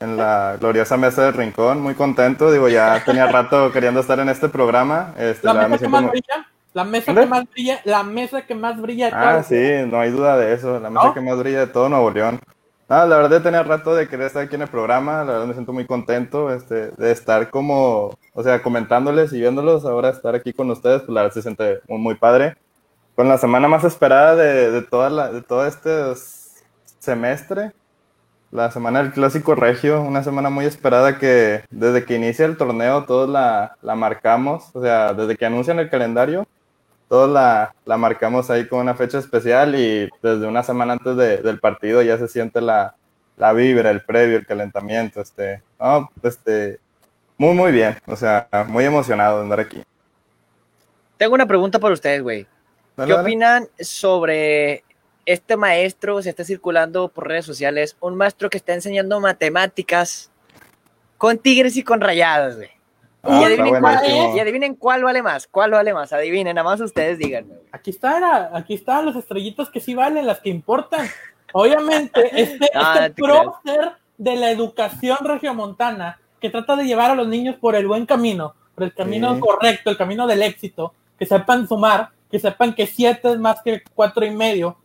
en 0.00 0.16
la 0.16 0.56
gloriosa 0.58 0.96
mesa 0.96 1.24
del 1.24 1.34
Rincón, 1.34 1.80
muy 1.80 1.94
contento, 1.94 2.50
digo, 2.50 2.68
ya 2.68 3.02
tenía 3.04 3.26
rato 3.26 3.70
queriendo 3.70 4.00
estar 4.00 4.18
en 4.18 4.28
este 4.28 4.48
programa. 4.48 5.14
Este, 5.16 5.46
la, 5.46 5.68
mesa 5.68 5.84
que 5.84 5.88
más 5.88 6.10
brilla, 6.10 6.46
la 6.74 6.84
mesa 6.84 7.14
que 7.14 7.26
más 7.26 7.44
brilla, 7.50 7.80
la 7.84 8.02
mesa 8.02 8.42
que 8.42 8.54
más 8.54 8.80
brilla 8.80 9.06
de 9.06 9.12
Ah, 9.14 9.42
sí, 9.42 9.60
no 9.86 10.00
hay 10.00 10.10
duda 10.10 10.36
de 10.36 10.54
eso, 10.54 10.80
la 10.80 10.90
mesa 10.90 11.12
que 11.14 11.20
más 11.20 11.38
brilla 11.38 11.60
de 11.60 11.66
todo 11.66 11.88
Nuevo 11.88 12.10
León. 12.10 12.40
Ah, 12.88 13.06
la 13.06 13.16
verdad 13.16 13.42
tenía 13.42 13.62
rato 13.62 13.94
de 13.94 14.06
querer 14.08 14.26
estar 14.26 14.42
aquí 14.42 14.54
en 14.54 14.62
el 14.62 14.68
programa, 14.68 15.24
la 15.24 15.32
verdad 15.32 15.46
me 15.46 15.54
siento 15.54 15.72
muy 15.72 15.86
contento 15.86 16.52
este, 16.52 16.90
de 16.90 17.10
estar 17.10 17.48
como, 17.50 18.18
o 18.34 18.42
sea, 18.42 18.62
comentándoles 18.62 19.32
y 19.32 19.40
viéndolos, 19.40 19.84
ahora 19.86 20.10
estar 20.10 20.34
aquí 20.34 20.52
con 20.52 20.70
ustedes, 20.70 21.00
pues 21.02 21.14
la 21.14 21.22
verdad 21.22 21.34
se 21.34 21.42
siente 21.42 21.80
muy, 21.88 21.98
muy 21.98 22.14
padre. 22.16 22.56
Con 23.14 23.28
la 23.28 23.38
semana 23.38 23.68
más 23.68 23.84
esperada 23.84 24.36
de, 24.36 24.70
de, 24.70 24.82
toda 24.82 25.10
la, 25.10 25.32
de 25.32 25.42
todo 25.42 25.66
este 25.66 25.90
semestre, 26.98 27.72
la 28.50 28.70
semana 28.70 29.02
del 29.02 29.12
Clásico 29.12 29.54
Regio, 29.54 30.02
una 30.02 30.22
semana 30.22 30.50
muy 30.50 30.66
esperada 30.66 31.18
que 31.18 31.64
desde 31.70 32.04
que 32.04 32.16
inicia 32.16 32.44
el 32.44 32.58
torneo 32.58 33.04
todos 33.04 33.28
la, 33.28 33.76
la 33.80 33.94
marcamos, 33.94 34.70
o 34.74 34.82
sea, 34.82 35.14
desde 35.14 35.36
que 35.36 35.46
anuncian 35.46 35.78
el 35.78 35.88
calendario, 35.88 36.46
todos 37.12 37.28
la, 37.28 37.74
la, 37.84 37.98
marcamos 37.98 38.48
ahí 38.48 38.66
con 38.66 38.78
una 38.78 38.94
fecha 38.94 39.18
especial 39.18 39.74
y 39.74 40.08
desde 40.22 40.46
una 40.46 40.62
semana 40.62 40.94
antes 40.94 41.14
de, 41.14 41.42
del 41.42 41.60
partido 41.60 42.00
ya 42.00 42.16
se 42.16 42.26
siente 42.26 42.62
la, 42.62 42.96
la, 43.36 43.52
vibra, 43.52 43.90
el 43.90 44.00
previo, 44.00 44.38
el 44.38 44.46
calentamiento, 44.46 45.20
este, 45.20 45.62
no, 45.78 46.10
este, 46.22 46.80
muy, 47.36 47.52
muy 47.52 47.70
bien, 47.70 47.98
o 48.06 48.16
sea, 48.16 48.48
muy 48.66 48.86
emocionado 48.86 49.36
de 49.36 49.42
andar 49.42 49.60
aquí. 49.60 49.82
Tengo 51.18 51.34
una 51.34 51.44
pregunta 51.44 51.78
para 51.78 51.92
ustedes, 51.92 52.22
güey. 52.22 52.46
¿Qué 52.96 53.12
opinan 53.12 53.68
sobre 53.78 54.82
este 55.26 55.58
maestro, 55.58 56.22
se 56.22 56.30
está 56.30 56.44
circulando 56.44 57.08
por 57.08 57.28
redes 57.28 57.44
sociales, 57.44 57.94
un 58.00 58.16
maestro 58.16 58.48
que 58.48 58.56
está 58.56 58.72
enseñando 58.72 59.20
matemáticas 59.20 60.30
con 61.18 61.36
tigres 61.36 61.76
y 61.76 61.84
con 61.84 62.00
rayadas, 62.00 62.56
güey? 62.56 62.70
Ah, 63.24 63.40
y, 63.40 64.40
adivinen 64.40 64.74
cuál, 64.74 65.04
vale 65.04 65.22
más, 65.22 65.46
cuál 65.46 65.70
vale 65.70 65.94
más, 65.94 66.12
adivinen, 66.12 66.56
nada 66.56 66.68
más 66.68 66.80
ustedes 66.80 67.18
díganme. 67.18 67.54
Aquí 67.70 67.90
está, 67.90 68.50
aquí 68.56 68.74
están 68.74 69.06
las 69.06 69.14
estrellitas 69.14 69.70
que 69.70 69.78
sí 69.78 69.94
valen, 69.94 70.26
las 70.26 70.40
que 70.40 70.50
importan. 70.50 71.06
Obviamente, 71.52 72.20
este, 72.42 72.66
este 72.66 73.10
prócer 73.10 73.92
de 74.18 74.36
la 74.36 74.50
educación 74.50 75.18
regiomontana 75.22 76.18
que 76.40 76.50
trata 76.50 76.74
de 76.74 76.84
llevar 76.84 77.12
a 77.12 77.14
los 77.14 77.28
niños 77.28 77.54
por 77.60 77.76
el 77.76 77.86
buen 77.86 78.06
camino, 78.06 78.54
por 78.74 78.84
el 78.84 78.94
camino 78.94 79.38
correcto, 79.38 79.90
el 79.90 79.96
camino 79.96 80.26
del 80.26 80.42
éxito, 80.42 80.92
que 81.16 81.24
sepan 81.24 81.68
sumar, 81.68 82.08
que 82.28 82.40
sepan 82.40 82.74
que 82.74 82.88
siete 82.88 83.30
es 83.30 83.38
más 83.38 83.62
que 83.62 83.82
cuatro 83.94 84.24
y 84.24 84.32
medio, 84.32 84.76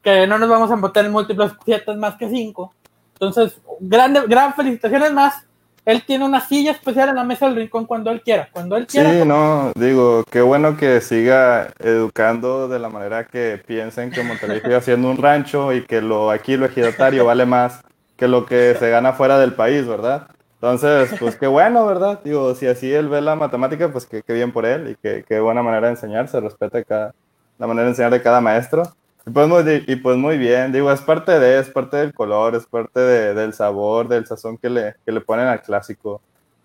que 0.00 0.28
no 0.28 0.38
nos 0.38 0.48
vamos 0.48 0.70
a 0.70 0.76
meter 0.76 1.06
en 1.06 1.12
múltiplos, 1.12 1.56
siete 1.64 1.90
es 1.90 1.96
más 1.96 2.14
que 2.14 2.28
cinco. 2.28 2.72
Entonces, 3.14 3.60
grande, 3.80 4.22
gran 4.28 4.54
felicitaciones 4.54 5.12
más 5.12 5.44
él 5.90 6.02
tiene 6.04 6.24
una 6.24 6.40
silla 6.40 6.72
especial 6.72 7.10
en 7.10 7.16
la 7.16 7.24
mesa 7.24 7.46
del 7.46 7.56
rincón 7.56 7.86
cuando 7.86 8.10
él 8.10 8.22
quiera. 8.22 8.48
Cuando 8.52 8.76
él 8.76 8.86
quiera. 8.86 9.10
Sí, 9.10 9.24
no, 9.26 9.72
digo, 9.74 10.24
qué 10.30 10.40
bueno 10.40 10.76
que 10.76 11.00
siga 11.00 11.68
educando 11.78 12.68
de 12.68 12.78
la 12.78 12.88
manera 12.88 13.24
que 13.24 13.60
piensen 13.66 14.10
que 14.10 14.22
Monterrey 14.22 14.60
sigue 14.60 14.76
haciendo 14.76 15.10
un 15.10 15.16
rancho 15.16 15.72
y 15.72 15.84
que 15.84 16.00
lo 16.00 16.30
aquí 16.30 16.56
lo 16.56 16.66
ejidatario 16.66 17.24
vale 17.24 17.46
más 17.46 17.82
que 18.20 18.28
lo 18.28 18.44
que 18.44 18.76
se 18.78 18.90
gana 18.90 19.14
fuera 19.14 19.38
del 19.38 19.54
país, 19.54 19.86
¿verdad? 19.86 20.28
Entonces, 20.56 21.18
pues 21.18 21.36
qué 21.36 21.46
bueno, 21.46 21.86
¿verdad? 21.86 22.20
Digo, 22.22 22.54
si 22.54 22.66
así 22.66 22.92
él 22.92 23.08
ve 23.08 23.22
la 23.22 23.34
matemática, 23.34 23.90
pues 23.90 24.04
qué, 24.04 24.22
bien 24.28 24.52
por 24.52 24.66
él 24.66 24.90
y 25.02 25.22
qué, 25.22 25.40
buena 25.40 25.62
manera 25.62 25.86
de 25.86 25.94
enseñar, 25.94 26.28
se 26.28 26.38
respeta 26.38 26.84
cada, 26.84 27.14
la 27.58 27.66
manera 27.66 27.84
de 27.84 27.90
enseñar 27.92 28.10
de 28.12 28.20
cada 28.20 28.42
maestro. 28.42 28.82
Y 29.30 29.32
pues, 29.32 29.46
muy, 29.46 29.84
y 29.86 29.94
pues 29.94 30.16
muy 30.16 30.38
bien, 30.38 30.72
digo, 30.72 30.90
es 30.90 31.00
parte 31.02 31.38
de, 31.38 31.60
es 31.60 31.70
parte 31.70 31.98
del 31.98 32.12
color, 32.12 32.56
es 32.56 32.66
parte 32.66 32.98
de, 32.98 33.32
del 33.32 33.52
sabor, 33.52 34.08
del 34.08 34.26
sazón 34.26 34.58
que 34.58 34.68
le, 34.68 34.96
que 35.06 35.12
le 35.12 35.20
ponen 35.20 35.46
al 35.46 35.62
clásico. 35.62 36.20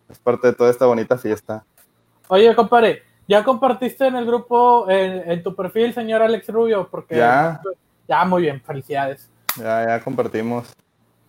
Es 0.10 0.18
parte 0.18 0.48
de 0.48 0.54
toda 0.54 0.72
esta 0.72 0.88
bonita 0.88 1.16
fiesta. 1.16 1.64
Oye, 2.28 2.56
compadre, 2.56 3.04
¿ya 3.28 3.44
compartiste 3.44 4.08
en 4.08 4.16
el 4.16 4.26
grupo, 4.26 4.90
en, 4.90 5.44
tu 5.44 5.56
perfil, 5.56 5.94
señor 5.94 6.24
Alex 6.24 6.50
Rubio? 6.50 6.88
Porque 6.90 7.18
ya. 7.18 7.62
Ya, 8.08 8.26
muy 8.26 8.42
bien, 8.42 8.60
felicidades. 8.60 9.30
Ya, 9.58 9.86
ya 9.86 10.04
compartimos. 10.04 10.74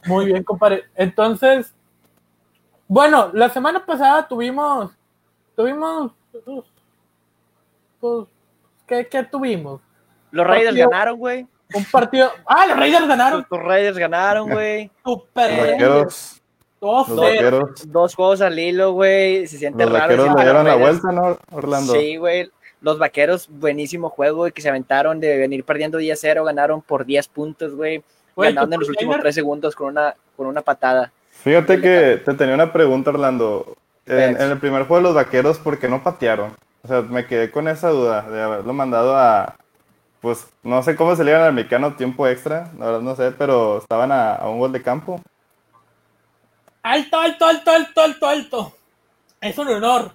Muy 0.06 0.24
bien, 0.24 0.42
compadre. 0.42 0.84
Entonces, 0.94 1.74
bueno, 2.88 3.28
la 3.34 3.50
semana 3.50 3.84
pasada 3.84 4.26
tuvimos, 4.26 4.90
tuvimos, 5.54 6.12
pues, 8.00 8.26
¿qué, 8.86 9.06
qué 9.06 9.22
tuvimos? 9.22 9.82
Los 10.30 10.46
Raiders 10.46 10.76
ganaron, 10.76 11.18
güey. 11.18 11.46
Un 11.74 11.84
partido. 11.84 12.30
Ah, 12.46 12.66
los 12.66 12.78
Raiders 12.78 13.08
ganaron. 13.08 13.46
Los, 13.50 13.62
Raiders 13.62 13.98
ganaron, 13.98 14.50
güey. 14.50 14.90
Super. 15.04 15.80
Los 15.80 16.40
Dos, 16.80 17.08
dos 17.86 18.14
juegos 18.14 18.40
al 18.42 18.58
hilo, 18.58 18.92
güey. 18.92 19.46
Se 19.46 19.58
siente 19.58 19.84
los 19.84 19.92
raro. 19.92 20.14
Los 20.14 20.26
vaqueros 20.26 20.36
le 20.36 20.42
dieron 20.44 20.66
la 20.66 20.76
vuelta, 20.76 21.12
¿no, 21.12 21.38
Orlando? 21.50 21.94
Sí, 21.94 22.16
güey. 22.16 22.50
Los 22.82 22.98
vaqueros, 22.98 23.48
buenísimo 23.50 24.10
juego, 24.10 24.38
güey, 24.38 24.52
que 24.52 24.60
se 24.60 24.68
aventaron 24.68 25.18
de 25.18 25.38
venir 25.38 25.64
perdiendo 25.64 25.98
10-0, 25.98 26.44
ganaron 26.44 26.82
por 26.82 27.06
10 27.06 27.28
puntos, 27.28 27.74
güey. 27.74 28.04
Ganando 28.36 28.74
en 28.74 28.80
los 28.80 28.88
últimos 28.90 29.18
3 29.18 29.34
segundos 29.34 29.74
con 29.74 29.88
una, 29.88 30.14
con 30.36 30.46
una 30.46 30.60
patada. 30.60 31.10
Fíjate 31.30 31.80
que 31.80 32.20
te 32.24 32.34
tenía 32.34 32.54
una 32.54 32.72
pregunta, 32.72 33.10
Orlando. 33.10 33.74
En, 34.04 34.40
en, 34.40 34.50
el 34.52 34.58
primer 34.58 34.86
juego 34.86 34.96
de 34.96 35.02
los 35.02 35.14
vaqueros, 35.14 35.58
¿por 35.58 35.78
qué 35.78 35.88
no 35.88 36.02
patearon? 36.02 36.54
O 36.82 36.88
sea, 36.88 37.02
me 37.02 37.26
quedé 37.26 37.50
con 37.50 37.66
esa 37.66 37.88
duda 37.88 38.22
de 38.22 38.40
haberlo 38.40 38.72
mandado 38.72 39.16
a, 39.16 39.56
pues 40.26 40.44
no 40.64 40.82
sé 40.82 40.96
cómo 40.96 41.14
se 41.14 41.22
le 41.22 41.32
al 41.32 41.52
mexicano 41.52 41.94
tiempo 41.94 42.26
extra, 42.26 42.72
la 42.80 42.86
verdad 42.86 43.00
no 43.00 43.14
sé, 43.14 43.30
pero 43.30 43.78
estaban 43.78 44.10
a, 44.10 44.40
un 44.48 44.58
gol 44.58 44.72
de 44.72 44.82
campo. 44.82 45.20
Alto, 46.82 47.20
alto, 47.20 47.46
alto, 47.46 47.70
alto, 47.70 48.00
alto, 48.00 48.26
alto. 48.26 48.72
Es 49.40 49.56
un 49.56 49.68
honor, 49.68 50.10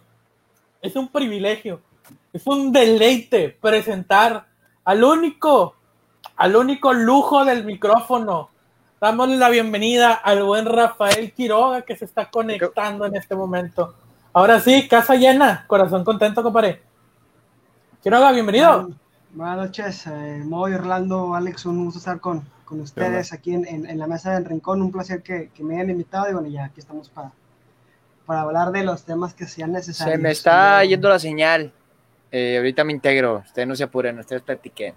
es 0.82 0.97
un 0.97 1.08
privilegio, 1.08 1.80
es 2.34 2.45
un 2.45 2.74
deleite 2.74 3.58
presentar 3.62 4.47
al 4.84 5.02
único, 5.02 5.76
al 6.36 6.58
único 6.58 6.91
lujo 6.91 7.45
del 7.45 7.63
micrófono. 7.63 8.50
Damos 9.00 9.30
la 9.30 9.47
bienvenida 9.47 10.12
al 10.12 10.43
buen 10.43 10.65
Rafael 10.65 11.32
Quiroga 11.32 11.84
que 11.84 11.95
se 11.95 12.04
está 12.04 12.30
conectando 12.30 13.06
en 13.06 13.15
este 13.15 13.34
momento. 13.34 13.95
Ahora 14.34 14.60
sí, 14.60 14.89
casa 14.89 15.15
llena, 15.15 15.63
corazón 15.67 16.04
contento, 16.04 16.43
compadre. 16.43 16.82
Quiroga, 18.04 18.34
bienvenido. 18.34 18.89
Buenas 19.33 19.57
noches, 19.57 20.07
eh, 20.07 20.41
Moy, 20.43 20.73
Orlando, 20.73 21.33
Alex, 21.33 21.65
un 21.65 21.85
gusto 21.85 21.99
estar 21.99 22.19
con, 22.19 22.43
con 22.65 22.81
ustedes 22.81 23.31
aquí 23.31 23.53
en, 23.53 23.97
la 23.97 24.05
mesa 24.05 24.33
del 24.33 24.43
rincón. 24.43 24.81
Un 24.81 24.91
placer 24.91 25.23
que, 25.23 25.49
me 25.59 25.75
hayan 25.75 25.91
invitado 25.91 26.29
y 26.29 26.33
bueno, 26.33 26.49
ya 26.49 26.65
aquí 26.65 26.81
estamos 26.81 27.07
para, 27.07 27.31
para 28.25 28.41
hablar 28.41 28.73
de 28.73 28.83
los 28.83 29.03
temas 29.03 29.33
que 29.33 29.45
sean 29.45 29.71
necesarios. 29.71 30.17
Se 30.17 30.21
me 30.21 30.31
está 30.31 30.83
yendo 30.83 31.07
la 31.07 31.17
señal. 31.17 31.71
Eh, 32.29 32.57
ahorita 32.57 32.83
me 32.83 32.91
integro. 32.91 33.41
Ustedes 33.45 33.67
no 33.67 33.75
se 33.75 33.85
apuren, 33.85 34.19
ustedes 34.19 34.41
platiquen. 34.41 34.95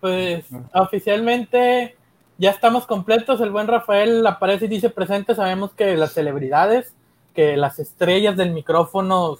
Pues 0.00 0.44
oficialmente 0.74 1.96
ya 2.36 2.50
estamos 2.50 2.86
completos. 2.86 3.40
El 3.40 3.50
buen 3.50 3.68
Rafael 3.68 4.26
aparece 4.26 4.66
y 4.66 4.68
dice 4.68 4.90
presente. 4.90 5.34
Sabemos 5.34 5.72
que 5.72 5.96
las 5.96 6.12
celebridades, 6.12 6.92
que 7.34 7.56
las 7.56 7.78
estrellas 7.78 8.36
del 8.36 8.52
micrófono 8.52 9.38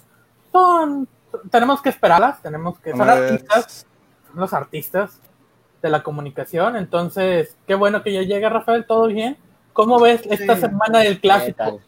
son. 0.51 1.07
Tenemos 1.49 1.81
que 1.81 1.89
esperarlas, 1.89 2.41
tenemos 2.41 2.79
que. 2.79 2.91
Son 2.91 3.09
artistas, 3.09 3.85
los 4.33 4.53
artistas 4.53 5.19
de 5.81 5.89
la 5.89 6.03
comunicación. 6.03 6.75
Entonces, 6.75 7.55
qué 7.67 7.75
bueno 7.75 8.03
que 8.03 8.13
ya 8.13 8.21
llega 8.21 8.49
Rafael, 8.49 8.85
todo 8.85 9.07
bien. 9.07 9.37
¿Cómo 9.73 9.99
ves 9.99 10.21
esta 10.25 10.57
semana 10.57 10.99
del 10.99 11.19
clásico? 11.21 11.79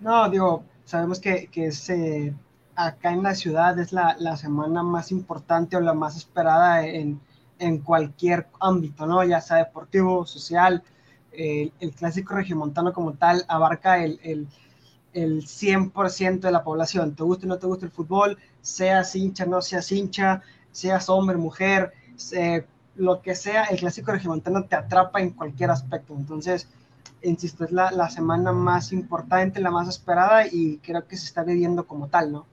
No, 0.00 0.28
digo, 0.28 0.64
sabemos 0.84 1.18
que, 1.18 1.48
que 1.48 1.72
se, 1.72 2.34
acá 2.76 3.12
en 3.12 3.22
la 3.22 3.34
ciudad 3.34 3.78
es 3.78 3.92
la, 3.92 4.14
la, 4.18 4.36
semana 4.36 4.82
más 4.82 5.10
importante 5.10 5.76
o 5.76 5.80
la 5.80 5.94
más 5.94 6.16
esperada 6.16 6.86
en, 6.86 7.20
en 7.58 7.78
cualquier 7.78 8.46
ámbito, 8.60 9.06
¿no? 9.06 9.24
Ya 9.24 9.40
sea 9.40 9.56
deportivo, 9.56 10.26
social, 10.26 10.82
el 11.36 11.94
clásico 11.96 12.34
regiomontano 12.34 12.92
como 12.92 13.14
tal 13.14 13.44
abarca 13.48 14.04
el, 14.04 14.20
el, 14.22 14.46
el 15.14 15.42
100% 15.42 16.40
de 16.40 16.52
la 16.52 16.62
población. 16.62 17.14
Te 17.14 17.22
gusta 17.22 17.46
o 17.46 17.48
no 17.48 17.58
te 17.58 17.66
gusta 17.66 17.86
el 17.86 17.92
fútbol, 17.92 18.36
seas 18.60 19.14
hincha, 19.14 19.46
no 19.46 19.62
seas 19.62 19.90
hincha, 19.90 20.42
seas 20.70 21.08
hombre, 21.08 21.36
mujer, 21.36 21.92
lo 22.96 23.22
que 23.22 23.34
sea, 23.34 23.64
el 23.64 23.78
clásico 23.78 24.12
regiomontano 24.12 24.64
te 24.64 24.76
atrapa 24.76 25.20
en 25.20 25.30
cualquier 25.30 25.70
aspecto. 25.70 26.14
Entonces, 26.14 26.68
insisto, 27.22 27.64
es 27.64 27.72
la, 27.72 27.90
la, 27.90 28.10
semana 28.10 28.52
más 28.52 28.92
importante, 28.92 29.60
la 29.60 29.70
más 29.70 29.88
esperada 29.88 30.46
y 30.46 30.78
creo 30.78 31.06
que 31.06 31.16
se 31.16 31.26
está 31.26 31.42
viviendo 31.42 31.86
como 31.86 32.08
tal, 32.08 32.32
¿no? 32.32 32.46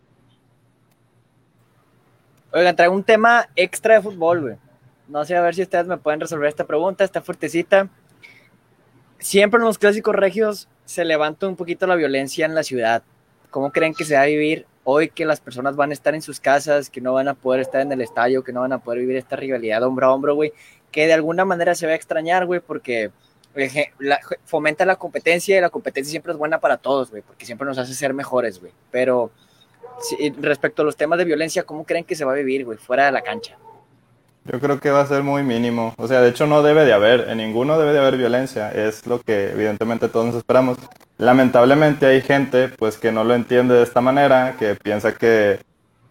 Oigan, 2.53 2.75
traigo 2.75 2.93
un 2.93 3.03
tema 3.03 3.47
extra 3.55 3.95
de 3.95 4.01
fútbol, 4.01 4.41
güey. 4.41 4.55
No 5.07 5.25
sé 5.25 5.35
a 5.35 5.41
ver 5.41 5.55
si 5.55 5.61
ustedes 5.61 5.87
me 5.87 5.97
pueden 5.97 6.19
resolver 6.19 6.47
esta 6.47 6.65
pregunta, 6.65 7.03
está 7.03 7.21
fuertecita. 7.21 7.89
Siempre 9.21 9.59
en 9.59 9.65
los 9.65 9.77
clásicos 9.77 10.15
regios 10.15 10.67
se 10.85 11.05
levanta 11.05 11.47
un 11.47 11.55
poquito 11.55 11.85
la 11.85 11.95
violencia 11.95 12.43
en 12.43 12.55
la 12.55 12.63
ciudad. 12.63 13.03
¿Cómo 13.51 13.71
creen 13.71 13.93
que 13.93 14.03
se 14.03 14.15
va 14.15 14.23
a 14.23 14.25
vivir 14.25 14.65
hoy 14.83 15.09
que 15.09 15.25
las 15.25 15.39
personas 15.39 15.75
van 15.75 15.91
a 15.91 15.93
estar 15.93 16.15
en 16.15 16.23
sus 16.23 16.39
casas, 16.39 16.89
que 16.89 17.01
no 17.01 17.13
van 17.13 17.27
a 17.27 17.35
poder 17.35 17.61
estar 17.61 17.81
en 17.81 17.91
el 17.91 18.01
estadio, 18.01 18.43
que 18.43 18.51
no 18.51 18.61
van 18.61 18.73
a 18.73 18.79
poder 18.79 19.01
vivir 19.01 19.17
esta 19.17 19.35
rivalidad 19.35 19.83
hombro 19.83 20.07
a 20.07 20.13
hombro, 20.13 20.33
güey? 20.33 20.53
Que 20.91 21.05
de 21.05 21.13
alguna 21.13 21.45
manera 21.45 21.75
se 21.75 21.85
va 21.85 21.91
a 21.91 21.95
extrañar, 21.95 22.47
güey, 22.47 22.61
porque 22.61 23.11
fomenta 24.45 24.85
la 24.85 24.95
competencia 24.95 25.55
y 25.55 25.61
la 25.61 25.69
competencia 25.69 26.09
siempre 26.09 26.31
es 26.31 26.39
buena 26.39 26.59
para 26.59 26.77
todos, 26.77 27.11
güey, 27.11 27.21
porque 27.21 27.45
siempre 27.45 27.67
nos 27.67 27.77
hace 27.77 27.93
ser 27.93 28.15
mejores, 28.15 28.59
güey. 28.59 28.71
Pero 28.89 29.29
respecto 30.37 30.81
a 30.81 30.85
los 30.85 30.95
temas 30.95 31.19
de 31.19 31.25
violencia, 31.25 31.61
¿cómo 31.61 31.85
creen 31.85 32.05
que 32.05 32.15
se 32.15 32.25
va 32.25 32.31
a 32.31 32.35
vivir, 32.35 32.65
güey, 32.65 32.79
fuera 32.79 33.05
de 33.05 33.11
la 33.11 33.21
cancha? 33.21 33.55
Yo 34.45 34.59
creo 34.59 34.79
que 34.79 34.89
va 34.89 35.01
a 35.01 35.07
ser 35.07 35.21
muy 35.23 35.43
mínimo. 35.43 35.93
O 35.97 36.07
sea, 36.07 36.21
de 36.21 36.29
hecho 36.29 36.47
no 36.47 36.63
debe 36.63 36.83
de 36.83 36.93
haber, 36.93 37.29
en 37.29 37.37
ninguno 37.37 37.77
debe 37.77 37.93
de 37.93 37.99
haber 37.99 38.17
violencia. 38.17 38.71
Es 38.71 39.05
lo 39.05 39.21
que 39.21 39.51
evidentemente 39.51 40.09
todos 40.09 40.25
nos 40.25 40.35
esperamos. 40.35 40.77
Lamentablemente 41.17 42.07
hay 42.07 42.21
gente 42.21 42.69
pues 42.69 42.97
que 42.97 43.11
no 43.11 43.23
lo 43.23 43.35
entiende 43.35 43.75
de 43.75 43.83
esta 43.83 44.01
manera, 44.01 44.55
que 44.57 44.75
piensa 44.75 45.13
que 45.13 45.59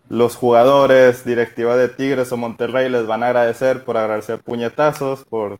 los 0.08 0.36
jugadores, 0.36 1.24
directiva 1.24 1.76
de 1.76 1.88
Tigres 1.88 2.32
o 2.32 2.36
Monterrey 2.36 2.88
les 2.88 3.06
van 3.06 3.22
a 3.22 3.28
agradecer 3.28 3.84
por 3.84 3.96
agradecer 3.96 4.40
puñetazos, 4.40 5.24
por 5.24 5.58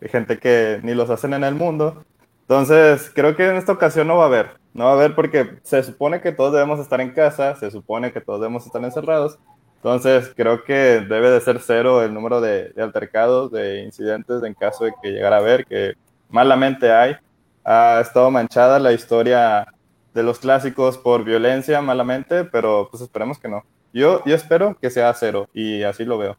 gente 0.00 0.38
que 0.38 0.80
ni 0.82 0.94
los 0.94 1.10
hacen 1.10 1.34
en 1.34 1.44
el 1.44 1.54
mundo. 1.54 2.04
Entonces, 2.42 3.10
creo 3.14 3.36
que 3.36 3.48
en 3.48 3.56
esta 3.56 3.72
ocasión 3.72 4.06
no 4.08 4.16
va 4.16 4.24
a 4.24 4.28
haber. 4.28 4.58
No 4.72 4.84
va 4.84 4.90
a 4.92 4.94
haber 4.94 5.14
porque 5.14 5.58
se 5.62 5.82
supone 5.82 6.20
que 6.20 6.32
todos 6.32 6.52
debemos 6.52 6.80
estar 6.80 7.00
en 7.00 7.12
casa, 7.12 7.56
se 7.56 7.70
supone 7.70 8.12
que 8.12 8.20
todos 8.20 8.40
debemos 8.40 8.64
estar 8.64 8.82
encerrados. 8.82 9.38
Entonces, 9.78 10.32
creo 10.36 10.64
que 10.64 11.00
debe 11.08 11.30
de 11.30 11.40
ser 11.40 11.60
cero 11.60 12.02
el 12.02 12.12
número 12.12 12.40
de, 12.40 12.74
altercados, 12.78 13.52
de 13.52 13.84
incidentes, 13.84 14.42
en 14.42 14.54
caso 14.54 14.84
de 14.84 14.92
que 15.00 15.12
llegara 15.12 15.36
a 15.36 15.38
haber, 15.38 15.64
que 15.64 15.94
malamente 16.28 16.90
hay. 16.90 17.16
Ha 17.64 18.00
estado 18.00 18.30
manchada 18.30 18.80
la 18.80 18.92
historia 18.92 19.66
de 20.14 20.22
los 20.24 20.40
clásicos 20.40 20.98
por 20.98 21.22
violencia, 21.22 21.80
malamente, 21.80 22.44
pero 22.44 22.88
pues 22.90 23.02
esperemos 23.02 23.38
que 23.38 23.48
no. 23.48 23.64
Yo, 23.92 24.22
yo 24.24 24.34
espero 24.34 24.76
que 24.80 24.90
sea 24.90 25.14
cero 25.14 25.48
y 25.52 25.84
así 25.84 26.04
lo 26.04 26.18
veo. 26.18 26.36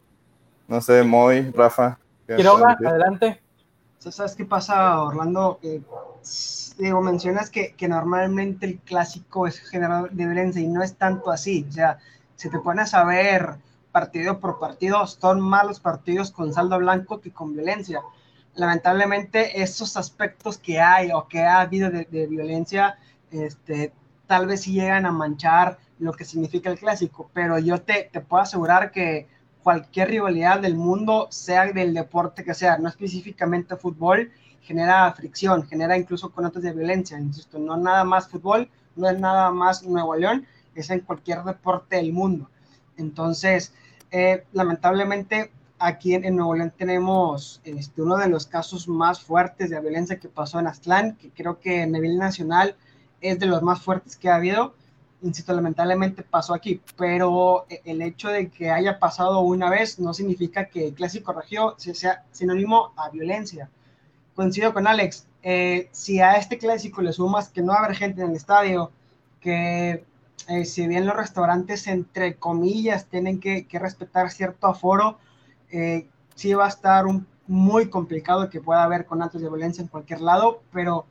No 0.68 0.82
sé, 0.82 1.04
Moy, 1.04 1.52
Rafa. 1.52 1.98
Quiroga, 2.28 2.78
adelante. 2.86 3.42
¿Sabes 4.00 4.36
qué 4.36 4.46
pasa, 4.46 5.02
Orlando? 5.02 5.60
Eh, 5.62 5.82
digo, 6.78 7.02
mencionas 7.02 7.50
que, 7.50 7.74
que, 7.74 7.88
normalmente 7.88 8.66
el 8.66 8.80
clásico 8.80 9.48
es 9.48 9.60
generador 9.60 10.12
de 10.12 10.26
violencia 10.26 10.62
y 10.62 10.68
no 10.68 10.84
es 10.84 10.96
tanto 10.96 11.32
así. 11.32 11.66
O 11.68 11.72
sea, 11.72 12.00
si 12.40 12.50
te 12.50 12.58
pones 12.60 12.94
a 12.94 13.04
ver 13.04 13.58
partido 13.92 14.40
por 14.40 14.60
partido, 14.60 15.06
son 15.08 15.42
malos 15.42 15.82
partidos 15.82 16.32
con 16.32 16.54
saldo 16.54 16.78
blanco 16.78 17.20
que 17.20 17.32
con 17.32 17.54
violencia. 17.54 18.00
Lamentablemente, 18.56 19.62
esos 19.62 19.98
aspectos 19.98 20.58
que 20.58 20.80
hay 20.80 21.12
o 21.12 21.28
que 21.28 21.42
ha 21.42 21.60
habido 21.60 21.90
de, 21.92 22.06
de 22.06 22.28
violencia, 22.28 22.98
este, 23.30 23.92
tal 24.26 24.48
vez 24.48 24.62
sí 24.62 24.72
llegan 24.72 25.06
a 25.06 25.12
manchar 25.12 25.80
lo 26.00 26.14
que 26.14 26.24
significa 26.24 26.70
el 26.70 26.80
clásico, 26.80 27.30
pero 27.34 27.60
yo 27.60 27.82
te, 27.82 28.10
te 28.10 28.22
puedo 28.22 28.44
asegurar 28.44 28.92
que 28.92 29.28
cualquier 29.62 30.08
rivalidad 30.08 30.62
del 30.62 30.78
mundo, 30.78 31.28
sea 31.32 31.66
del 31.74 31.94
deporte 31.94 32.46
que 32.46 32.54
sea, 32.54 32.78
no 32.78 32.88
específicamente 32.88 33.76
fútbol, 33.76 34.32
genera 34.62 35.12
fricción, 35.12 35.68
genera 35.68 35.98
incluso 35.98 36.32
conotas 36.32 36.64
de 36.64 36.72
violencia. 36.72 37.20
Insisto, 37.20 37.60
no 37.60 37.76
nada 37.76 38.06
más 38.06 38.30
fútbol, 38.30 38.70
no 38.96 39.10
es 39.10 39.20
nada 39.20 39.52
más 39.52 39.84
Nuevo 39.84 40.16
León, 40.16 40.48
es 40.76 40.90
en 40.90 41.02
cualquier 41.02 41.44
deporte 41.44 41.98
del 41.98 42.14
mundo. 42.14 42.50
Entonces, 42.98 43.74
eh, 44.12 44.46
lamentablemente, 44.54 45.52
aquí 45.78 46.16
en, 46.16 46.36
Nuevo 46.36 46.56
León 46.56 46.74
tenemos 46.78 47.62
este, 47.64 48.02
uno 48.02 48.18
de 48.18 48.30
los 48.30 48.46
casos 48.46 48.88
más 48.88 49.22
fuertes 49.22 49.70
de 49.70 49.80
violencia 49.80 50.20
que 50.20 50.30
pasó 50.30 50.60
en 50.60 50.68
Aztlán, 50.68 51.16
que 51.16 51.30
creo 51.30 51.60
que 51.60 51.84
en 51.84 51.92
nivel 51.92 52.18
nacional 52.18 52.76
es 53.22 53.40
de 53.40 53.46
los 53.46 53.62
más 53.62 53.82
fuertes 53.82 54.16
que 54.16 54.30
ha 54.30 54.36
habido 54.36 54.74
insisto, 55.22 55.54
lamentablemente 55.54 56.24
pasó 56.24 56.54
aquí, 56.54 56.82
pero 56.98 57.66
eh, 57.70 57.82
el 57.86 58.02
hecho 58.02 58.30
de 58.30 58.50
que 58.50 58.70
haya 58.70 59.00
pasado 59.00 59.42
una 59.42 59.70
vez 59.70 60.00
no 60.00 60.14
significa 60.14 60.66
que 60.66 60.88
el 60.88 60.94
clásico 60.94 61.34
regio 61.34 61.76
sea 61.78 62.24
sinónimo 62.32 62.94
a 62.96 63.10
violencia. 63.10 63.70
Coincido 64.36 64.74
con 64.74 64.88
Alex, 64.88 65.28
eh, 65.44 65.90
si 65.92 66.22
a 66.22 66.38
este 66.38 66.58
clásico 66.58 67.02
le 67.02 67.14
sumas 67.14 67.50
que 67.50 67.62
no 67.62 67.74
va 67.74 67.80
a 67.80 67.86
haber 67.86 67.98
gente 67.98 68.22
en 68.22 68.30
el 68.30 68.36
estadio, 68.36 68.92
que 69.42 70.06
eh, 70.48 70.66
si 70.66 70.88
bien 70.88 71.06
los 71.06 71.16
restaurantes, 71.16 71.88
entre 71.88 72.36
comillas, 72.36 73.06
tienen 73.06 73.40
que, 73.40 73.68
respetar 73.74 74.32
cierto 74.32 74.68
aforo, 74.68 75.18
sí 76.36 76.54
va 76.54 76.66
a 76.66 76.70
estar 76.70 77.06
un, 77.06 77.28
muy 77.50 77.90
complicado 77.90 78.48
que 78.52 78.62
pueda 78.62 78.84
haber 78.84 79.08
con 79.08 79.24
actos 79.24 79.42
de 79.42 79.50
violencia 79.50 79.82
en 79.82 79.88
cualquier 79.88 80.22
lado, 80.22 80.62
pero 80.72 81.08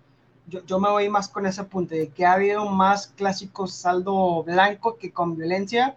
yo, 0.47 0.79
me 0.79 0.89
voy 0.89 1.09
más 1.11 1.29
con 1.29 1.47
ese 1.47 1.65
punto 1.65 1.97
de 1.97 2.09
que 2.11 2.25
ha 2.25 2.35
habido 2.35 2.65
más 2.67 3.09
clásicos 3.09 3.75
saldo 3.75 4.45
blanco 4.45 4.97
que 4.97 5.13
con 5.13 5.37
violencia. 5.37 5.97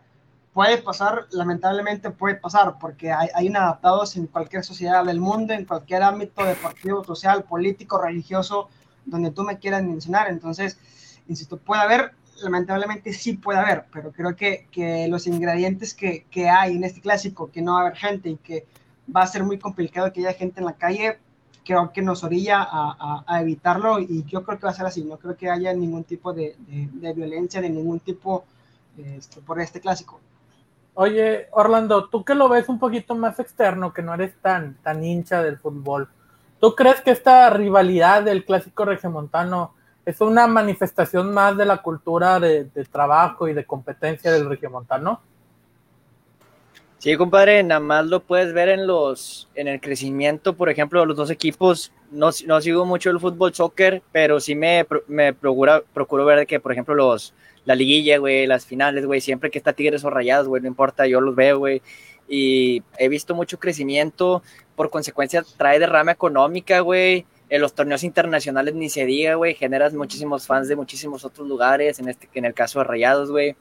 Puede 0.52 0.80
pasar, 0.80 1.28
lamentablemente 1.30 2.10
puede 2.10 2.36
pasar, 2.36 2.78
porque 2.80 3.12
hay, 3.12 3.30
hay 3.36 3.48
inadaptados 3.48 4.18
en 4.18 4.26
cualquier 4.28 4.66
sociedad 4.66 5.06
del 5.06 5.22
mundo, 5.22 5.54
en 5.54 5.64
cualquier 5.64 6.02
ámbito 6.04 6.44
deportivo, 6.44 7.04
social, 7.04 7.44
político, 7.44 8.02
religioso, 8.02 8.68
donde 9.06 9.30
tú 9.30 9.44
me 9.44 9.60
quieras 9.60 9.84
mencionar. 9.84 10.28
Entonces, 10.28 10.80
insisto, 11.28 11.58
puede 11.58 11.82
haber, 11.84 12.14
lamentablemente 12.42 13.14
sí 13.14 13.34
puede 13.34 13.60
haber, 13.60 13.86
pero 13.92 14.12
creo 14.12 14.36
que, 14.36 14.68
que 14.72 15.08
los 15.08 15.28
ingredientes 15.28 15.94
que, 15.94 16.26
que 16.30 16.50
hay 16.50 16.76
en 16.76 16.84
este 16.84 17.02
clásico, 17.02 17.52
que 17.52 17.62
no 17.62 17.74
va 17.74 17.80
a 17.80 17.82
haber 17.84 17.98
gente 17.98 18.30
y 18.30 18.38
que 18.38 18.66
va 19.14 19.24
a 19.24 19.28
ser 19.28 19.44
muy 19.44 19.60
complicado 19.60 20.12
que 20.12 20.22
haya 20.22 20.34
gente 20.34 20.60
en 20.60 20.66
la 20.66 20.74
calle, 20.74 21.20
creo 21.66 21.92
que 21.92 22.02
nos 22.02 22.24
orilla 22.24 22.62
a, 22.62 23.24
a, 23.28 23.42
evitarlo 23.42 24.00
y 24.00 24.24
yo 24.26 24.44
creo 24.44 24.58
que 24.58 24.66
va 24.66 24.72
a 24.72 24.76
ser 24.76 24.86
así, 24.86 25.04
no 25.04 25.18
creo 25.18 25.38
que 25.38 25.50
haya 25.50 25.74
ningún 25.74 26.04
tipo 26.04 26.34
de, 26.34 26.56
de, 26.68 27.14
violencia, 27.14 27.62
de 27.62 27.70
ningún 27.70 28.00
tipo 28.00 28.46
este, 28.98 29.42
por 29.42 29.60
este 29.62 29.80
clásico. 29.80 30.20
Oye, 30.94 31.48
Orlando, 31.52 32.10
tú 32.10 32.26
que 32.26 32.36
lo 32.36 32.50
ves 32.50 32.68
un 32.68 32.80
poquito 32.80 33.16
más 33.16 33.40
externo, 33.40 33.94
que 33.94 34.02
no 34.02 34.14
eres 34.14 34.36
tan, 34.42 34.76
tan 34.84 35.04
hincha 35.04 35.42
del 35.42 35.58
fútbol, 35.58 36.10
¿tú 36.60 36.76
crees 36.76 37.02
que 37.02 37.12
esta 37.12 37.50
rivalidad 37.50 38.24
del 38.24 38.44
clásico 38.44 38.84
regiomontano 38.86 39.74
es 40.06 40.22
una 40.22 40.48
manifestación 40.48 41.34
más 41.34 41.58
de 41.58 41.66
la 41.66 41.82
cultura 41.82 42.40
de, 42.40 42.66
de 42.66 42.86
trabajo 42.86 43.48
y 43.48 43.54
de 43.54 43.66
competencia 43.66 44.32
del 44.32 44.50
regiomontano? 44.50 45.22
Sí, 47.02 47.18
compadre, 47.18 47.64
nada 47.64 47.80
más 47.80 48.06
lo 48.06 48.20
puedes 48.20 48.54
ver 48.54 48.70
en 48.70 48.86
los 48.86 49.50
en 49.56 49.68
el 49.68 49.82
crecimiento, 49.82 50.56
por 50.56 50.70
ejemplo, 50.70 51.00
de 51.00 51.08
los 51.08 51.18
dos 51.18 51.32
equipos. 51.32 51.92
No, 52.12 52.30
no 52.46 52.62
sigo 52.62 52.86
mucho 52.86 53.10
el 53.10 53.20
fútbol 53.20 53.56
soccer, 53.56 54.04
pero 54.12 54.40
sí 54.40 54.54
me, 54.54 54.86
me 55.08 55.34
procura, 55.34 55.82
procuro 55.96 56.26
ver 56.26 56.46
que, 56.46 56.60
por 56.60 56.72
ejemplo, 56.72 56.94
los 56.94 57.34
la 57.66 57.74
liguilla, 57.74 58.20
güey, 58.20 58.46
las 58.46 58.68
finales, 58.68 59.08
güey, 59.08 59.20
siempre 59.20 59.50
que 59.50 59.58
está 59.58 59.74
Tigres 59.74 60.04
o 60.04 60.12
Rayados, 60.12 60.48
güey, 60.48 60.62
no 60.62 60.68
importa, 60.68 61.08
yo 61.08 61.22
los 61.22 61.36
veo, 61.36 61.58
güey. 61.58 61.82
y 62.30 62.84
he 63.00 63.10
visto 63.10 63.34
mucho 63.34 63.60
crecimiento, 63.60 64.44
por 64.76 64.92
consecuencia 64.92 65.44
trae 65.58 65.80
derrama 65.80 66.12
económica, 66.12 66.82
güey, 66.82 67.26
en 67.52 67.62
los 67.62 67.76
torneos 67.76 68.06
internacionales 68.06 68.74
ni 68.74 68.90
se 68.90 69.06
diga, 69.06 69.36
güey, 69.36 69.56
generas 69.56 69.94
muchísimos 69.94 70.48
fans 70.48 70.70
de 70.70 70.78
muchísimos 70.78 71.26
otros 71.26 71.46
lugares, 71.50 72.00
en, 72.00 72.08
este, 72.08 72.30
en 72.34 72.46
el 72.46 72.54
caso 72.54 72.80
de 72.80 72.86
Rayados, 72.86 73.30
güey. 73.30 73.58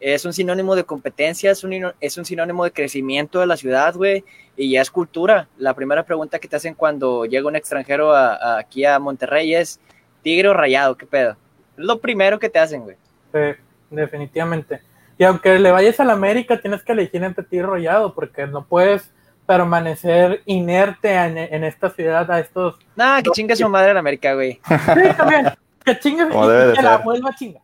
Es 0.00 0.24
un 0.24 0.32
sinónimo 0.32 0.74
de 0.74 0.84
competencia, 0.84 1.50
es 1.50 1.62
un, 1.62 1.92
es 2.00 2.16
un 2.16 2.24
sinónimo 2.24 2.64
de 2.64 2.70
crecimiento 2.70 3.40
de 3.40 3.46
la 3.46 3.58
ciudad, 3.58 3.94
güey, 3.94 4.24
y 4.56 4.70
ya 4.70 4.80
es 4.80 4.90
cultura. 4.90 5.46
La 5.58 5.74
primera 5.74 6.04
pregunta 6.04 6.38
que 6.38 6.48
te 6.48 6.56
hacen 6.56 6.72
cuando 6.72 7.26
llega 7.26 7.46
un 7.46 7.56
extranjero 7.56 8.16
aquí 8.16 8.86
a 8.86 8.98
Monterrey 8.98 9.54
es, 9.54 9.78
¿tigre 10.22 10.48
o 10.48 10.54
rayado? 10.54 10.96
¿Qué 10.96 11.04
pedo? 11.04 11.32
Es 11.76 11.84
lo 11.84 12.00
primero 12.00 12.38
que 12.38 12.48
te 12.48 12.58
hacen, 12.58 12.84
güey. 12.84 12.96
Sí, 13.34 13.62
definitivamente. 13.90 14.80
Y 15.18 15.24
aunque 15.24 15.58
le 15.58 15.70
vayas 15.70 16.00
a 16.00 16.04
la 16.06 16.14
América, 16.14 16.62
tienes 16.62 16.82
que 16.82 16.92
elegir 16.92 17.22
entre 17.22 17.44
tigre 17.44 17.66
o 17.66 17.72
rayado, 17.72 18.14
porque 18.14 18.46
no 18.46 18.64
puedes 18.64 19.10
permanecer 19.48 20.42
inerte 20.44 21.14
en, 21.14 21.64
esta 21.64 21.88
ciudad 21.88 22.30
a 22.30 22.38
estos. 22.38 22.78
Nah, 22.94 23.22
que 23.22 23.30
chingue 23.30 23.56
su 23.56 23.66
madre 23.66 23.92
en 23.92 23.96
América, 23.96 24.34
güey. 24.34 24.60
Sí, 24.68 25.16
también. 25.16 25.48
Que 25.82 25.98
chingue 25.98 26.28
que 26.28 26.82
la 26.82 26.98
vuelva 26.98 27.34
chinga. 27.34 27.60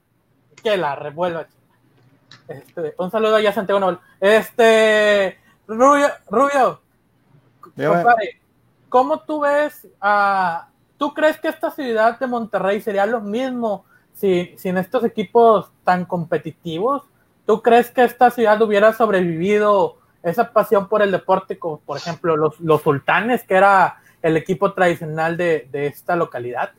Que 0.62 0.78
la 0.78 0.96
revuelva 0.96 1.46
chinga. 1.46 2.58
Este, 2.60 2.94
un 2.96 3.10
saludo 3.10 3.36
allá 3.36 3.50
a 3.50 3.52
Santiago 3.52 3.80
Noel. 3.80 3.98
Este. 4.18 5.38
Rubio, 5.68 6.08
Rubio 6.30 6.80
compadre, 7.76 8.40
¿cómo 8.88 9.20
tú 9.20 9.40
ves 9.40 9.86
a. 10.00 10.68
¿Tú 10.96 11.12
crees 11.12 11.38
que 11.38 11.48
esta 11.48 11.70
ciudad 11.70 12.18
de 12.18 12.26
Monterrey 12.26 12.80
sería 12.80 13.04
lo 13.04 13.20
mismo 13.20 13.84
si, 14.14 14.54
sin 14.56 14.78
estos 14.78 15.04
equipos 15.04 15.70
tan 15.82 16.06
competitivos? 16.06 17.02
¿Tú 17.46 17.60
crees 17.60 17.90
que 17.90 18.04
esta 18.04 18.30
ciudad 18.30 18.62
hubiera 18.62 18.94
sobrevivido 18.94 19.98
esa 20.24 20.52
pasión 20.52 20.88
por 20.88 21.02
el 21.02 21.12
deporte, 21.12 21.58
como 21.58 21.80
por 21.80 21.96
ejemplo 21.96 22.36
los, 22.36 22.58
los 22.60 22.82
sultanes, 22.82 23.44
que 23.44 23.54
era 23.54 23.98
el 24.22 24.36
equipo 24.36 24.72
tradicional 24.72 25.36
de, 25.36 25.68
de 25.70 25.86
esta 25.86 26.16
localidad? 26.16 26.72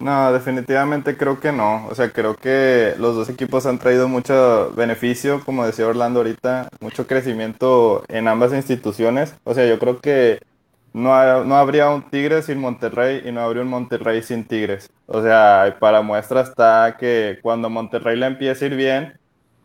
No, 0.00 0.32
definitivamente 0.32 1.18
creo 1.18 1.40
que 1.40 1.52
no. 1.52 1.86
O 1.88 1.94
sea, 1.94 2.10
creo 2.10 2.34
que 2.34 2.94
los 2.98 3.14
dos 3.14 3.28
equipos 3.28 3.66
han 3.66 3.78
traído 3.78 4.08
mucho 4.08 4.72
beneficio, 4.74 5.42
como 5.44 5.66
decía 5.66 5.86
Orlando 5.86 6.20
ahorita, 6.20 6.70
mucho 6.80 7.06
crecimiento 7.06 8.02
en 8.08 8.26
ambas 8.26 8.54
instituciones. 8.54 9.34
O 9.44 9.52
sea, 9.52 9.66
yo 9.66 9.78
creo 9.78 10.00
que 10.00 10.40
no, 10.94 11.44
no 11.44 11.56
habría 11.56 11.90
un 11.90 12.08
Tigre 12.10 12.42
sin 12.42 12.58
Monterrey 12.58 13.22
y 13.26 13.32
no 13.32 13.42
habría 13.42 13.62
un 13.62 13.68
Monterrey 13.68 14.22
sin 14.22 14.46
Tigres. 14.46 14.90
O 15.06 15.22
sea, 15.22 15.76
para 15.78 16.00
muestra 16.00 16.40
está 16.40 16.96
que 16.98 17.38
cuando 17.42 17.68
Monterrey 17.68 18.16
le 18.16 18.26
empieza 18.26 18.64
a 18.64 18.68
ir 18.68 18.76
bien, 18.76 19.19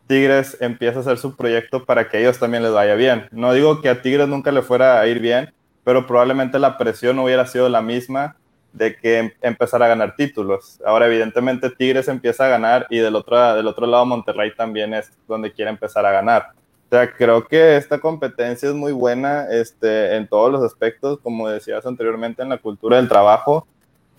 Tigres 0.08 0.58
empieza 0.60 1.00
a 1.00 1.02
hacer 1.02 1.18
su 1.18 1.36
proyecto 1.36 1.84
para 1.84 2.10
que 2.10 2.20
ellos 2.20 2.38
también 2.38 2.64
les 2.64 2.72
vaya 2.72 2.96
bien. 2.96 3.28
No 3.32 3.54
digo 3.54 3.82
que 3.82 3.90
a 3.90 4.02
Tigres 4.02 4.28
nunca 4.28 4.52
le 4.52 4.62
fuera 4.62 5.00
a 5.00 5.08
ir 5.08 5.20
bien, 5.20 5.54
pero 5.84 6.06
probablemente 6.06 6.60
la 6.60 6.78
presión 6.78 7.18
hubiera 7.20 7.48
sido 7.48 7.70
la 7.70 7.82
misma 7.82 8.36
de 8.74 8.96
que 8.98 9.20
em, 9.20 9.32
empezara 9.42 9.86
a 9.86 9.90
ganar 9.90 10.16
títulos. 10.16 10.80
Ahora, 10.86 11.08
evidentemente, 11.08 11.70
Tigres 11.70 12.08
empieza 12.08 12.46
a 12.46 12.50
ganar 12.50 12.86
y 12.90 13.00
del 13.00 13.16
otro, 13.16 13.56
del 13.56 13.68
otro 13.68 13.88
lado 13.88 14.06
Monterrey 14.06 14.54
también 14.56 14.94
es 14.94 15.12
donde 15.28 15.52
quiere 15.52 15.72
empezar 15.72 16.06
a 16.06 16.12
ganar. 16.12 16.52
O 16.88 16.90
sea, 16.90 17.12
creo 17.12 17.48
que 17.48 17.78
esta 17.78 18.00
competencia 18.00 18.70
es 18.70 18.76
muy 18.76 18.92
buena 18.92 19.48
este, 19.50 20.16
en 20.16 20.28
todos 20.28 20.52
los 20.52 20.62
aspectos, 20.64 21.20
como 21.20 21.50
decías 21.50 21.86
anteriormente, 21.86 22.44
en 22.44 22.50
la 22.50 22.58
cultura 22.58 22.98
del 22.98 23.08
trabajo. 23.08 23.66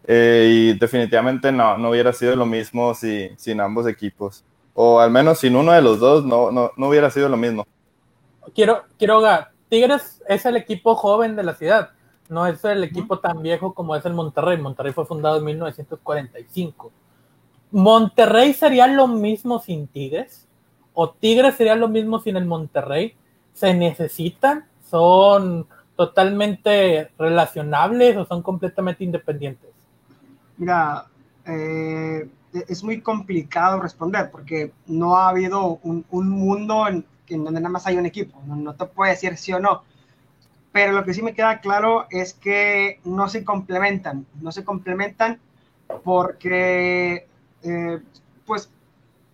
Eh, 0.09 0.49
y 0.51 0.79
definitivamente 0.79 1.53
no, 1.53 1.79
no 1.79 1.91
hubiera 1.91 2.13
sido 2.13 2.35
lo 2.35 2.47
mismo 2.47 2.95
si, 2.95 3.31
sin 3.37 3.61
ambos 3.61 3.87
equipos 3.87 4.45
o 4.79 5.01
al 5.01 5.11
menos 5.11 5.39
sin 5.39 5.57
uno 5.57 5.73
de 5.73 5.81
los 5.81 5.99
dos 5.99 6.25
no, 6.25 6.51
no, 6.51 6.71
no 6.77 6.89
hubiera 6.89 7.11
sido 7.11 7.31
lo 7.31 7.39
mismo. 7.39 7.67
Quiero, 8.55 8.83
quiero, 8.99 9.23
Tigres 9.71 10.23
es 10.29 10.45
el 10.45 10.57
equipo 10.57 10.95
joven 10.95 11.35
de 11.35 11.43
la 11.43 11.55
ciudad, 11.55 11.91
no 12.29 12.47
es 12.47 12.63
el 12.65 12.85
equipo 12.85 13.19
tan 13.19 13.43
viejo 13.43 13.73
como 13.73 13.97
es 13.97 14.05
el 14.05 14.13
Monterrey. 14.13 14.59
Monterrey 14.59 14.93
fue 14.93 15.07
fundado 15.07 15.39
en 15.39 15.45
1945. 15.45 16.93
¿Monterrey 17.71 18.53
sería 18.53 18.87
lo 18.87 19.09
mismo 19.09 19.61
sin 19.61 19.89
Tigres? 19.89 20.47
¿O 20.93 21.11
Tigres 21.11 21.55
sería 21.55 21.75
lo 21.75 21.89
mismo 21.89 22.21
sin 22.21 22.37
el 22.37 22.45
Monterrey? 22.45 23.15
¿Se 23.55 23.73
necesitan? 23.73 24.67
¿Son 24.91 25.67
totalmente 25.97 27.11
relacionables 27.19 28.17
o 28.19 28.27
son 28.27 28.43
completamente 28.43 29.05
independientes? 29.05 29.71
Mira, 30.59 31.07
eh, 31.47 32.29
es 32.69 32.83
muy 32.83 33.01
complicado 33.01 33.81
responder 33.81 34.31
porque 34.31 34.73
no 34.87 35.17
ha 35.17 35.29
habido 35.29 35.79
un, 35.83 36.05
mundo 36.11 36.89
en, 36.89 37.05
donde 37.29 37.61
nada 37.61 37.69
más 37.69 37.87
hay 37.87 37.97
un 37.97 38.07
equipo, 38.07 38.41
no, 38.47 38.75
te 38.75 38.87
puedo 38.87 39.11
decir 39.11 39.37
sí 39.37 39.53
o 39.53 39.61
no. 39.61 39.83
Pero 40.73 40.93
lo 40.93 41.05
que 41.05 41.15
sí 41.15 41.23
me 41.23 41.35
queda 41.35 41.61
claro 41.61 42.07
es 42.11 42.35
que 42.35 43.01
no 43.05 43.29
se 43.29 43.45
complementan, 43.45 44.27
no 44.41 44.53
se 44.53 44.65
complementan 44.65 45.41
porque, 46.05 47.27
eh, 47.63 47.99
pues, 48.45 48.71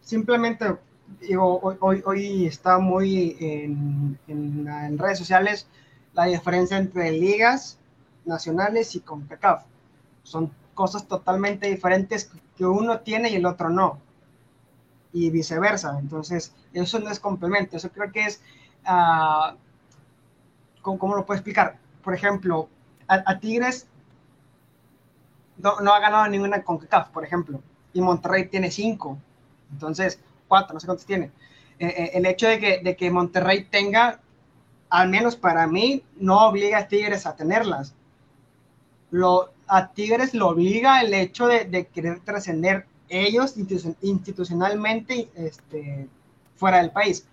simplemente, 0.01 0.77
digo, 1.21 1.61
hoy, 1.81 2.03
hoy, 2.05 2.47
está 2.47 2.79
muy 2.79 3.37
en, 3.41 4.19
en, 4.29 4.99
redes 4.99 5.19
sociales 5.19 5.67
la 6.15 6.27
diferencia 6.27 6.77
entre 6.77 7.11
ligas 7.11 7.79
nacionales 8.25 8.95
y 8.95 9.01
CONCACAF. 9.01 9.65
Son 10.23 10.51
cosas 10.75 11.07
totalmente 11.07 11.69
diferentes 11.69 12.31
que 12.57 12.65
uno 12.65 13.01
tiene 13.01 13.31
y 13.31 13.37
el 13.37 13.47
otro 13.47 13.71
no. 13.71 13.99
Y 15.13 15.31
viceversa. 15.31 15.99
Entonces, 15.99 16.55
eso 16.73 16.99
no 16.99 17.11
es 17.11 17.21
complemento. 17.21 17.77
Eso 17.77 17.91
creo 17.91 18.11
que 18.13 18.25
es, 18.25 18.43
uh, 18.87 19.57
¿cómo, 20.81 21.15
lo 21.15 21.27
puedo 21.27 21.37
explicar? 21.37 21.79
Por 22.03 22.15
ejemplo, 22.15 22.69
a, 23.07 23.39
Tigres 23.39 23.87
no, 25.59 25.93
ha 25.93 26.01
ganado 26.01 26.27
ninguna 26.29 26.63
con 26.63 26.79
CAF, 26.79 27.09
por 27.11 27.25
ejemplo. 27.25 27.61
Y 27.93 28.01
Monterrey 28.01 28.49
tiene 28.49 28.71
cinco. 28.71 29.19
Entonces, 29.71 30.19
cuatro, 30.49 30.75
no 30.75 30.81
sé 30.81 30.87
cuántos 30.87 31.07
tiene. 31.07 31.31
Eh, 31.79 31.87
eh, 31.87 32.11
el 32.15 32.27
hecho 32.27 32.49
de 32.49 32.59
que, 32.59 32.81
de 32.83 32.97
que 32.97 33.11
Monterrey 33.11 33.65
tenga, 33.65 34.21
al 34.89 35.11
menos 35.11 35.37
para 35.37 35.67
mí, 35.67 36.03
no 36.17 36.49
obliga 36.49 36.79
a 36.79 36.89
Tigres 36.89 37.27
a 37.27 37.37
tenerlas. 37.37 37.95
Lo, 39.11 39.52
a 39.67 39.93
Tigres 39.93 40.35
lo 40.35 40.49
obliga 40.49 41.01
el 41.01 41.15
hecho 41.15 41.47
de, 41.47 41.89
querer 41.93 42.21
trascender 42.21 42.87
ellos 43.09 43.55
institucionalmente 44.01 45.29
este, 45.35 46.09
fuera 46.57 46.79
del 46.79 46.91
país. 46.91 47.27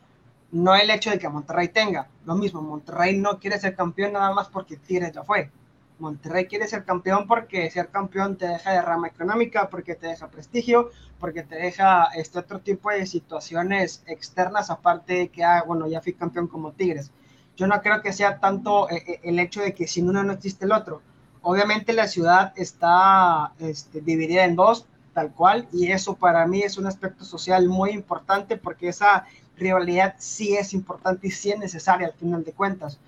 No 0.51 0.75
el 0.75 0.89
hecho 0.89 1.11
de 1.11 1.19
que 1.19 1.29
Monterrey 1.29 1.69
tenga. 1.69 2.07
Lo 2.25 2.35
mismo, 2.35 2.61
Monterrey 2.61 3.17
no 3.17 3.39
quiere 3.39 3.59
ser 3.59 3.75
campeón 3.75 4.13
nada 4.13 4.33
más 4.33 4.49
porque 4.49 4.77
Tigres 4.77 5.13
ya 5.13 5.23
fue. 5.23 5.51
Monterrey 5.99 6.45
quiere 6.45 6.67
ser 6.67 6.85
campeón 6.85 7.27
porque 7.27 7.69
ser 7.69 7.89
campeón 7.89 8.37
te 8.37 8.47
deja 8.47 8.71
de 8.71 8.81
rama 8.81 9.07
económica, 9.07 9.69
porque 9.69 9.95
te 9.95 10.07
deja 10.07 10.29
prestigio, 10.29 10.91
porque 11.19 11.43
te 11.43 11.55
deja 11.55 12.05
este 12.15 12.39
otro 12.39 12.59
tipo 12.59 12.89
de 12.89 13.05
situaciones 13.05 14.03
externas, 14.07 14.69
aparte 14.69 15.13
de 15.13 15.29
que, 15.29 15.43
ah, 15.43 15.63
bueno, 15.67 15.87
ya 15.87 16.01
fui 16.01 16.13
campeón 16.13 16.47
como 16.47 16.71
Tigres. 16.71 17.11
Yo 17.55 17.67
no 17.67 17.81
creo 17.81 18.01
que 18.01 18.13
sea 18.13 18.39
tanto 18.39 18.89
eh, 18.89 19.03
eh, 19.05 19.19
el 19.23 19.39
hecho 19.39 19.61
de 19.61 19.73
que 19.73 19.87
sin 19.87 20.09
uno 20.09 20.23
no 20.23 20.33
existe 20.33 20.65
el 20.65 20.71
otro. 20.71 21.01
Obviamente 21.41 21.93
la 21.93 22.07
ciudad 22.07 22.53
está 22.55 23.53
este, 23.59 24.01
dividida 24.01 24.45
en 24.45 24.55
dos, 24.55 24.85
tal 25.13 25.31
cual, 25.31 25.67
y 25.71 25.91
eso 25.91 26.15
para 26.15 26.45
mí 26.45 26.61
es 26.61 26.77
un 26.77 26.87
aspecto 26.87 27.23
social 27.23 27.67
muy 27.67 27.91
importante 27.91 28.57
porque 28.57 28.89
esa 28.89 29.25
rivalidad 29.57 30.15
sí 30.17 30.55
es 30.55 30.73
importante 30.73 31.27
y 31.27 31.31
sí 31.31 31.51
es 31.51 31.59
necesaria 31.59 32.07
al 32.07 32.13
final 32.13 32.43
de 32.43 32.53
cuentas. 32.53 32.99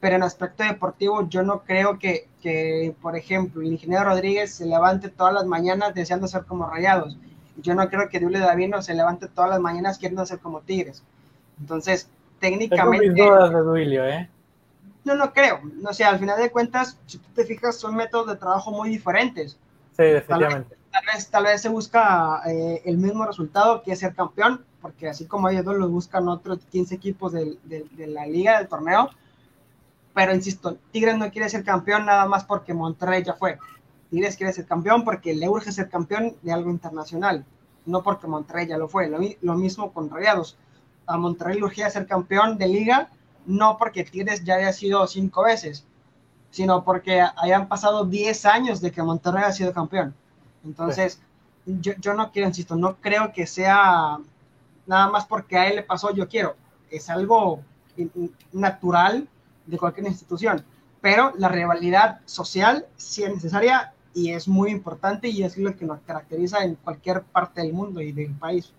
Pero 0.00 0.16
en 0.16 0.22
aspecto 0.22 0.64
deportivo 0.64 1.28
yo 1.28 1.42
no 1.42 1.62
creo 1.62 1.98
que, 1.98 2.28
que 2.42 2.94
por 3.00 3.16
ejemplo, 3.16 3.62
el 3.62 3.68
ingeniero 3.68 4.04
Rodríguez 4.04 4.54
se 4.54 4.66
levante 4.66 5.08
todas 5.08 5.34
las 5.34 5.46
mañanas 5.46 5.94
deseando 5.94 6.28
ser 6.28 6.44
como 6.44 6.66
Rayados. 6.66 7.16
Yo 7.56 7.74
no 7.74 7.88
creo 7.88 8.08
que 8.10 8.20
Dule 8.20 8.38
Davino 8.38 8.82
se 8.82 8.94
levante 8.94 9.28
todas 9.28 9.50
las 9.50 9.60
mañanas 9.60 9.98
queriendo 9.98 10.26
ser 10.26 10.38
como 10.38 10.60
Tigres. 10.60 11.02
Entonces, 11.58 12.08
técnicamente... 12.38 13.14
Tengo 13.14 13.40
mis 13.40 13.50
de 13.50 13.60
Duilio, 13.60 14.06
¿eh? 14.06 14.28
No, 15.06 15.14
no 15.14 15.32
creo. 15.32 15.60
No 15.62 15.92
sé, 15.94 16.02
al 16.02 16.18
final 16.18 16.36
de 16.36 16.50
cuentas, 16.50 16.98
si 17.06 17.18
tú 17.18 17.28
te 17.32 17.44
fijas, 17.44 17.76
son 17.76 17.94
métodos 17.94 18.26
de 18.26 18.34
trabajo 18.34 18.72
muy 18.72 18.88
diferentes. 18.88 19.56
Sí, 19.96 20.02
definitivamente. 20.02 20.76
Tal 20.90 21.02
vez, 21.14 21.30
tal 21.30 21.44
vez, 21.44 21.62
se 21.62 21.68
busca 21.68 22.42
eh, 22.44 22.82
el 22.84 22.98
mismo 22.98 23.24
resultado 23.24 23.84
que 23.84 23.92
es 23.92 24.00
ser 24.00 24.16
campeón, 24.16 24.64
porque 24.82 25.08
así 25.08 25.26
como 25.26 25.48
ellos 25.48 25.64
dos 25.64 25.76
lo 25.76 25.88
buscan 25.88 26.26
otros 26.26 26.58
15 26.72 26.96
equipos 26.96 27.32
de, 27.32 27.56
la 27.98 28.26
liga, 28.26 28.58
del 28.58 28.66
torneo. 28.66 29.10
Pero 30.12 30.34
insisto, 30.34 30.76
Tigres 30.90 31.16
no 31.16 31.30
quiere 31.30 31.48
ser 31.50 31.62
campeón 31.62 32.06
nada 32.06 32.26
más 32.26 32.42
porque 32.42 32.74
Monterrey 32.74 33.22
ya 33.22 33.34
fue. 33.34 33.60
Tigres 34.10 34.36
quiere 34.36 34.52
ser 34.52 34.66
campeón 34.66 35.04
porque 35.04 35.34
le 35.34 35.48
urge 35.48 35.70
ser 35.70 35.88
campeón 35.88 36.34
de 36.42 36.52
algo 36.52 36.68
internacional, 36.68 37.44
no 37.84 38.02
porque 38.02 38.26
Monterrey 38.26 38.66
ya 38.66 38.76
lo 38.76 38.88
fue. 38.88 39.08
Lo, 39.08 39.20
lo 39.40 39.54
mismo 39.54 39.92
con 39.92 40.10
Rayados. 40.10 40.58
A 41.06 41.16
Monterrey 41.16 41.58
le 41.58 41.64
urgía 41.64 41.88
ser 41.90 42.08
campeón 42.08 42.58
de 42.58 42.66
liga 42.66 43.08
no 43.46 43.76
porque 43.78 44.04
Tigres 44.04 44.44
ya 44.44 44.56
haya 44.56 44.72
sido 44.72 45.06
cinco 45.06 45.44
veces, 45.44 45.84
sino 46.50 46.84
porque 46.84 47.22
hayan 47.36 47.68
pasado 47.68 48.04
10 48.04 48.46
años 48.46 48.80
de 48.80 48.90
que 48.90 49.02
Monterrey 49.02 49.44
ha 49.44 49.52
sido 49.52 49.72
campeón. 49.72 50.14
Entonces, 50.64 51.20
yo, 51.64 51.92
yo, 52.00 52.14
no 52.14 52.32
quiero, 52.32 52.48
insisto, 52.48 52.76
no 52.76 52.96
creo 52.96 53.32
que 53.32 53.46
sea 53.46 54.18
nada 54.86 55.08
más 55.08 55.26
porque 55.26 55.56
a 55.56 55.68
él 55.68 55.76
le 55.76 55.82
pasó, 55.82 56.12
yo 56.14 56.28
quiero. 56.28 56.56
Es 56.90 57.10
algo 57.10 57.60
natural 58.52 59.28
de 59.66 59.78
cualquier 59.78 60.06
institución. 60.06 60.64
Pero 61.00 61.32
la 61.38 61.48
rivalidad 61.48 62.20
social 62.24 62.86
sí 62.96 63.22
es 63.22 63.34
necesaria 63.34 63.92
y 64.14 64.30
es 64.30 64.48
muy 64.48 64.70
importante 64.70 65.28
y 65.28 65.42
es 65.42 65.58
lo 65.58 65.76
que 65.76 65.84
nos 65.84 66.00
caracteriza 66.00 66.64
en 66.64 66.76
cualquier 66.76 67.22
parte 67.22 67.60
del 67.60 67.72
mundo 67.72 68.00
y 68.00 68.12
del 68.12 68.32
país. 68.34 68.72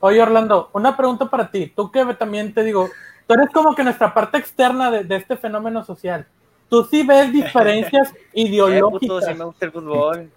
Oye, 0.00 0.20
Orlando, 0.20 0.68
una 0.72 0.96
pregunta 0.96 1.30
para 1.30 1.50
ti. 1.50 1.72
Tú 1.74 1.90
que 1.90 2.04
también 2.14 2.52
te 2.52 2.64
digo, 2.64 2.88
tú 3.32 3.40
eres 3.40 3.52
como 3.52 3.74
que 3.74 3.82
nuestra 3.84 4.12
parte 4.12 4.38
externa 4.38 4.90
de, 4.90 5.04
de 5.04 5.16
este 5.16 5.36
fenómeno 5.36 5.84
social. 5.84 6.26
Tú 6.68 6.84
sí 6.84 7.02
ves 7.02 7.32
diferencias 7.32 8.12
ideológicas. 8.32 9.26
sí 9.26 9.34
me 9.34 9.44
gusta 9.44 9.66
el 9.66 9.72
fútbol. 9.72 10.30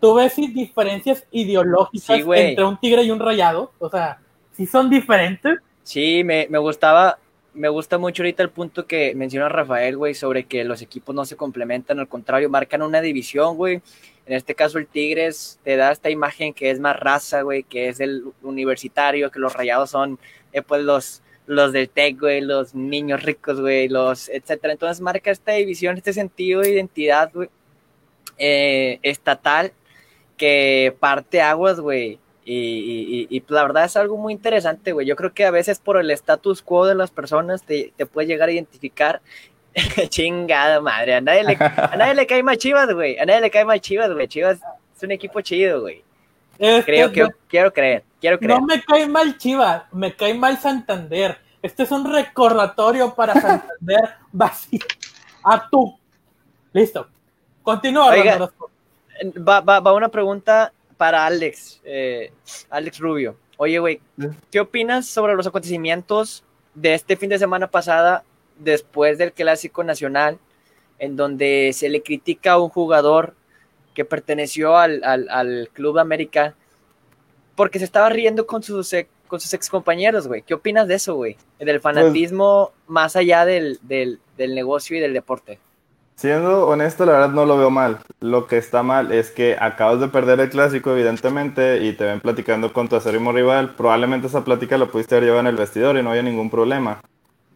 Tú 0.00 0.14
ves 0.14 0.34
diferencias 0.36 1.26
ideológicas 1.30 2.20
entre 2.26 2.64
un 2.64 2.78
tigre 2.78 3.02
y 3.02 3.10
un 3.10 3.18
rayado. 3.18 3.72
O 3.78 3.90
sea, 3.90 4.18
sí 4.52 4.66
son 4.66 4.88
diferentes. 4.88 5.58
Sí, 5.82 6.24
me, 6.24 6.46
me 6.48 6.58
gustaba, 6.58 7.18
me 7.52 7.68
gusta 7.68 7.98
mucho 7.98 8.22
ahorita 8.22 8.42
el 8.42 8.50
punto 8.50 8.86
que 8.86 9.14
menciona 9.14 9.48
Rafael, 9.48 9.96
güey, 9.96 10.14
sobre 10.14 10.44
que 10.44 10.64
los 10.64 10.80
equipos 10.80 11.14
no 11.14 11.24
se 11.24 11.36
complementan, 11.36 11.98
al 11.98 12.08
contrario, 12.08 12.48
marcan 12.48 12.82
una 12.82 13.00
división, 13.00 13.56
güey. 13.56 13.82
En 14.26 14.36
este 14.36 14.54
caso, 14.54 14.78
el 14.78 14.86
Tigres 14.86 15.58
te 15.64 15.76
da 15.76 15.90
esta 15.90 16.08
imagen 16.08 16.54
que 16.54 16.70
es 16.70 16.78
más 16.78 16.98
raza, 16.98 17.42
güey, 17.42 17.64
que 17.64 17.88
es 17.88 18.00
el 18.00 18.24
universitario, 18.42 19.30
que 19.30 19.40
los 19.40 19.52
rayados 19.52 19.90
son, 19.90 20.18
eh, 20.52 20.62
pues, 20.62 20.82
los, 20.82 21.22
los 21.50 21.72
del 21.72 21.88
TEC, 21.88 22.18
güey, 22.20 22.40
los 22.40 22.74
niños 22.74 23.22
ricos, 23.22 23.60
güey, 23.60 23.88
los, 23.88 24.28
etcétera. 24.28 24.72
Entonces, 24.72 25.00
marca 25.00 25.30
esta 25.30 25.52
división, 25.52 25.96
este 25.96 26.12
sentido 26.12 26.60
de 26.60 26.70
identidad, 26.70 27.30
güey, 27.32 27.48
eh, 28.38 28.98
estatal, 29.02 29.72
que 30.36 30.94
parte 31.00 31.42
aguas, 31.42 31.80
güey 31.80 32.18
y, 32.52 33.26
y, 33.30 33.40
pues, 33.40 33.54
la 33.54 33.62
verdad 33.62 33.84
es 33.84 33.96
algo 33.96 34.16
muy 34.16 34.32
interesante, 34.32 34.92
güey. 34.92 35.06
Yo 35.06 35.14
creo 35.14 35.32
que 35.32 35.44
a 35.44 35.50
veces 35.50 35.78
por 35.78 35.98
el 35.98 36.10
status 36.10 36.62
quo 36.62 36.86
de 36.86 36.94
las 36.94 37.10
personas 37.10 37.62
te, 37.62 37.92
te 37.96 38.06
puedes 38.06 38.28
llegar 38.28 38.48
a 38.48 38.52
identificar. 38.52 39.20
Chingada 40.08 40.80
madre, 40.80 41.14
a 41.14 41.20
nadie, 41.20 41.44
le, 41.44 41.56
a 41.60 41.94
nadie 41.96 42.14
le 42.14 42.26
cae 42.26 42.42
más 42.42 42.58
chivas, 42.58 42.92
güey. 42.92 43.18
A 43.18 43.24
nadie 43.24 43.40
le 43.40 43.50
cae 43.50 43.64
más 43.64 43.80
chivas, 43.80 44.12
güey. 44.12 44.26
Chivas 44.26 44.58
es 44.96 45.02
un 45.02 45.12
equipo 45.12 45.40
chido, 45.42 45.82
güey. 45.82 46.02
Creo, 46.60 47.10
que, 47.10 47.26
quiero 47.48 47.72
creer, 47.72 48.04
quiero 48.20 48.38
creer. 48.38 48.60
No 48.60 48.66
me 48.66 48.82
cae 48.82 49.08
mal 49.08 49.38
Chivas, 49.38 49.84
me 49.92 50.14
cae 50.14 50.34
mal 50.34 50.58
Santander. 50.58 51.38
Este 51.62 51.84
es 51.84 51.90
un 51.90 52.10
recordatorio 52.12 53.14
para 53.14 53.32
Santander 53.32 54.10
vacío. 54.32 54.80
A 55.42 55.68
tú. 55.70 55.98
Listo. 56.72 57.08
Continúa. 57.62 58.10
Oiga, 58.10 58.50
va, 59.36 59.60
va, 59.60 59.80
va 59.80 59.92
una 59.94 60.08
pregunta 60.08 60.72
para 60.98 61.24
Alex, 61.24 61.80
eh, 61.84 62.30
Alex 62.68 62.98
Rubio. 62.98 63.36
Oye, 63.56 63.78
güey, 63.78 64.00
¿qué 64.50 64.60
opinas 64.60 65.06
sobre 65.06 65.34
los 65.34 65.46
acontecimientos 65.46 66.44
de 66.74 66.92
este 66.92 67.16
fin 67.16 67.30
de 67.30 67.38
semana 67.38 67.70
pasada 67.70 68.22
después 68.58 69.16
del 69.16 69.32
Clásico 69.32 69.82
Nacional, 69.82 70.38
en 70.98 71.16
donde 71.16 71.72
se 71.72 71.88
le 71.88 72.02
critica 72.02 72.52
a 72.52 72.58
un 72.58 72.68
jugador 72.68 73.34
que 74.00 74.06
perteneció 74.06 74.78
al, 74.78 75.02
al, 75.04 75.68
Club 75.74 75.98
América 75.98 76.54
porque 77.54 77.78
se 77.78 77.84
estaba 77.84 78.08
riendo 78.08 78.46
con 78.46 78.62
sus, 78.62 78.94
con 79.28 79.40
sus 79.40 79.52
excompañeros, 79.52 80.26
güey? 80.26 80.40
¿Qué 80.40 80.54
opinas 80.54 80.88
de 80.88 80.94
eso, 80.94 81.16
güey? 81.16 81.36
Del 81.58 81.82
pues 81.82 81.82
fanatismo 81.82 82.72
más 82.86 83.14
allá 83.14 83.44
del, 83.44 83.78
del, 83.82 84.18
del 84.38 84.54
negocio 84.54 84.96
y 84.96 85.00
del 85.00 85.12
deporte. 85.12 85.58
Siendo 86.14 86.66
honesto, 86.66 87.04
la 87.04 87.12
verdad 87.12 87.28
no 87.28 87.44
lo 87.44 87.58
veo 87.58 87.68
mal. 87.68 87.98
Lo 88.20 88.46
que 88.46 88.56
está 88.56 88.82
mal 88.82 89.12
es 89.12 89.30
que 89.30 89.58
acabas 89.60 90.00
de 90.00 90.08
perder 90.08 90.40
el 90.40 90.48
clásico, 90.48 90.92
evidentemente, 90.92 91.84
y 91.84 91.92
te 91.92 92.04
ven 92.04 92.20
platicando 92.20 92.72
con 92.72 92.88
tu 92.88 92.96
acérrimo 92.96 93.32
rival. 93.32 93.74
Probablemente 93.74 94.28
esa 94.28 94.44
plática 94.44 94.78
la 94.78 94.86
pudiste 94.86 95.16
haber 95.16 95.24
llevado 95.24 95.40
en 95.40 95.48
el 95.48 95.56
vestidor 95.56 95.98
y 95.98 96.02
no 96.02 96.08
había 96.08 96.22
ningún 96.22 96.48
problema. 96.48 97.02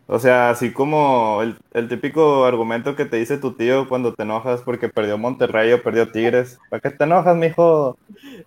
O 0.07 0.19
sea, 0.19 0.51
así 0.51 0.73
como 0.73 1.41
el, 1.43 1.89
típico 1.89 2.45
argumento 2.45 2.95
que 2.95 3.07
te 3.07 3.17
dice 3.17 3.39
tu 3.39 3.53
tío 3.53 3.89
cuando 3.89 4.13
te 4.13 4.23
enojas 4.23 4.61
porque 4.61 4.91
perdió 4.91 5.17
Monterrey 5.17 5.73
o 5.73 5.83
perdió 5.83 6.13
Tigres. 6.13 6.59
¿Para 6.69 6.81
qué 6.81 6.91
te 6.91 7.05
enojas, 7.05 7.37
mijo? 7.37 7.97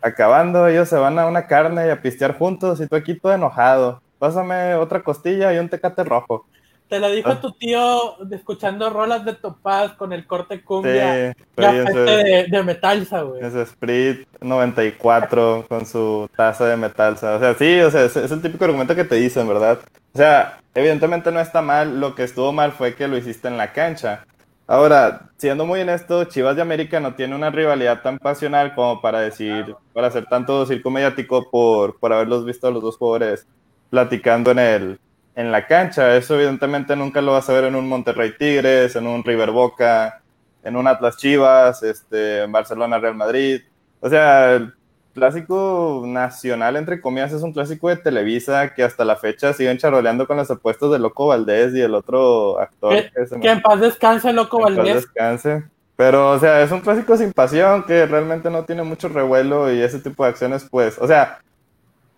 Acabando, 0.01 0.67
ellos 0.67 0.87
se 0.87 0.97
van 0.97 1.17
a 1.17 1.25
una 1.25 1.47
carne 1.47 1.87
y 1.87 1.89
a 1.89 2.01
pistear 2.01 2.37
juntos 2.37 2.79
y 2.79 2.87
tú 2.87 2.95
aquí 2.95 3.15
todo 3.17 3.33
enojado. 3.33 4.01
Pásame 4.19 4.75
otra 4.75 5.01
costilla 5.01 5.53
y 5.53 5.57
un 5.57 5.69
tecate 5.69 6.03
rojo. 6.03 6.45
Te 6.89 6.99
lo 6.99 7.11
dijo 7.11 7.31
ah. 7.31 7.41
tu 7.41 7.51
tío 7.51 8.15
escuchando 8.31 8.89
rolas 8.89 9.25
de 9.25 9.33
Topaz 9.33 9.93
con 9.93 10.13
el 10.13 10.25
corte 10.25 10.63
cumbia 10.63 11.33
sí, 11.33 11.43
de, 11.55 12.47
de, 12.49 12.63
Metalsa, 12.63 13.23
güey. 13.23 13.43
Ese 13.43 13.65
Sprit 13.65 14.25
94 14.39 15.65
con 15.67 15.85
su 15.85 16.29
taza 16.35 16.65
de 16.65 16.77
Metalsa. 16.77 17.35
O 17.35 17.39
sea, 17.39 17.55
sí, 17.55 17.81
o 17.81 17.91
sea, 17.91 18.05
es, 18.05 18.15
el 18.15 18.41
típico 18.41 18.63
argumento 18.63 18.95
que 18.95 19.03
te 19.03 19.15
dicen, 19.15 19.47
¿verdad? 19.47 19.79
O 20.13 20.17
sea, 20.17 20.59
evidentemente 20.73 21.31
no 21.31 21.41
está 21.41 21.61
mal. 21.61 21.99
Lo 21.99 22.15
que 22.15 22.23
estuvo 22.23 22.53
mal 22.53 22.71
fue 22.71 22.95
que 22.95 23.09
lo 23.09 23.17
hiciste 23.17 23.49
en 23.49 23.57
la 23.57 23.73
cancha. 23.73 24.25
Ahora, 24.65 25.29
siendo 25.37 25.65
muy 25.65 25.81
honesto, 25.81 26.25
Chivas 26.25 26.55
de 26.55 26.61
América 26.61 27.01
no 27.01 27.15
tiene 27.15 27.35
una 27.35 27.49
rivalidad 27.49 28.01
tan 28.01 28.17
pasional 28.17 28.75
como 28.75 29.01
para 29.01 29.19
decir, 29.19 29.75
para 29.93 30.07
hacer 30.07 30.25
tanto 30.25 30.65
circo 30.65 30.89
mediático 30.89 31.49
por, 31.49 31.99
por 31.99 32.13
haberlos 32.13 32.45
visto 32.45 32.67
a 32.67 32.71
los 32.71 32.81
dos 32.81 32.97
jugadores 32.97 33.47
platicando 33.89 34.51
en 34.51 34.59
el, 34.59 34.99
en 35.37 35.51
la 35.51 35.67
cancha. 35.67 36.17
Eso 36.17 36.35
evidentemente 36.35 36.95
nunca 36.95 37.21
lo 37.21 37.33
vas 37.33 37.47
a 37.47 37.53
ver 37.53 37.65
en 37.65 37.75
un 37.75 37.87
Monterrey 37.87 38.33
Tigres, 38.37 38.95
en 38.95 39.05
un 39.05 39.23
River 39.23 39.51
Boca, 39.51 40.19
en 40.63 40.75
un 40.75 40.87
Atlas 40.87 41.15
Chivas, 41.15 41.83
este, 41.83 42.41
en 42.41 42.51
Barcelona 42.51 42.97
Real 42.97 43.13
Madrid. 43.13 43.61
O 43.99 44.09
sea, 44.09 44.55
el 44.55 44.73
clásico 45.13 46.03
nacional, 46.07 46.75
entre 46.75 46.99
comillas, 46.99 47.31
es 47.33 47.43
un 47.43 47.53
clásico 47.53 47.87
de 47.87 47.97
Televisa 47.97 48.73
que 48.73 48.83
hasta 48.83 49.05
la 49.05 49.15
fecha 49.15 49.53
siguen 49.53 49.77
charoleando 49.77 50.25
con 50.25 50.37
las 50.37 50.49
apuestas 50.49 50.89
de 50.89 50.97
Loco 50.97 51.27
Valdés 51.27 51.73
y 51.75 51.81
el 51.81 51.93
otro 51.93 52.59
actor. 52.59 52.95
Que, 53.39 53.49
en 53.51 53.61
paz 53.61 53.79
descanse, 53.79 54.33
Loco 54.33 54.59
Valdés. 54.59 54.87
En 54.87 54.93
paz 54.95 55.03
descanse. 55.03 55.63
Pero, 55.95 56.31
o 56.31 56.39
sea, 56.39 56.63
es 56.63 56.71
un 56.71 56.81
clásico 56.81 57.15
sin 57.15 57.31
pasión 57.31 57.83
que 57.83 58.07
realmente 58.07 58.49
no 58.49 58.65
tiene 58.65 58.81
mucho 58.81 59.07
revuelo 59.07 59.71
y 59.71 59.81
ese 59.81 59.99
tipo 59.99 60.23
de 60.23 60.29
acciones, 60.31 60.67
pues, 60.69 60.97
o 60.99 61.07
sea, 61.07 61.39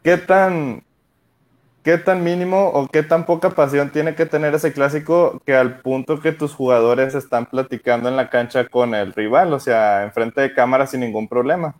¿qué 0.03 0.17
tan, 0.17 0.83
¿Qué 1.83 1.97
tan 1.97 2.23
mínimo 2.23 2.67
o 2.69 2.87
qué 2.87 3.03
tan 3.03 3.25
poca 3.25 3.51
pasión 3.51 3.91
tiene 3.91 4.13
que 4.13 4.25
tener 4.25 4.53
ese 4.53 4.73
clásico 4.73 5.41
que 5.45 5.55
al 5.55 5.79
punto 5.79 6.19
que 6.19 6.33
tus 6.33 6.53
jugadores 6.53 7.15
están 7.15 7.45
platicando 7.45 8.09
en 8.09 8.17
la 8.17 8.29
cancha 8.29 8.67
con 8.67 8.93
el 8.93 9.13
rival, 9.13 9.53
o 9.53 9.59
sea, 9.59 10.03
enfrente 10.03 10.41
de 10.41 10.53
cámara 10.53 10.87
sin 10.87 10.99
ningún 10.99 11.29
problema? 11.29 11.75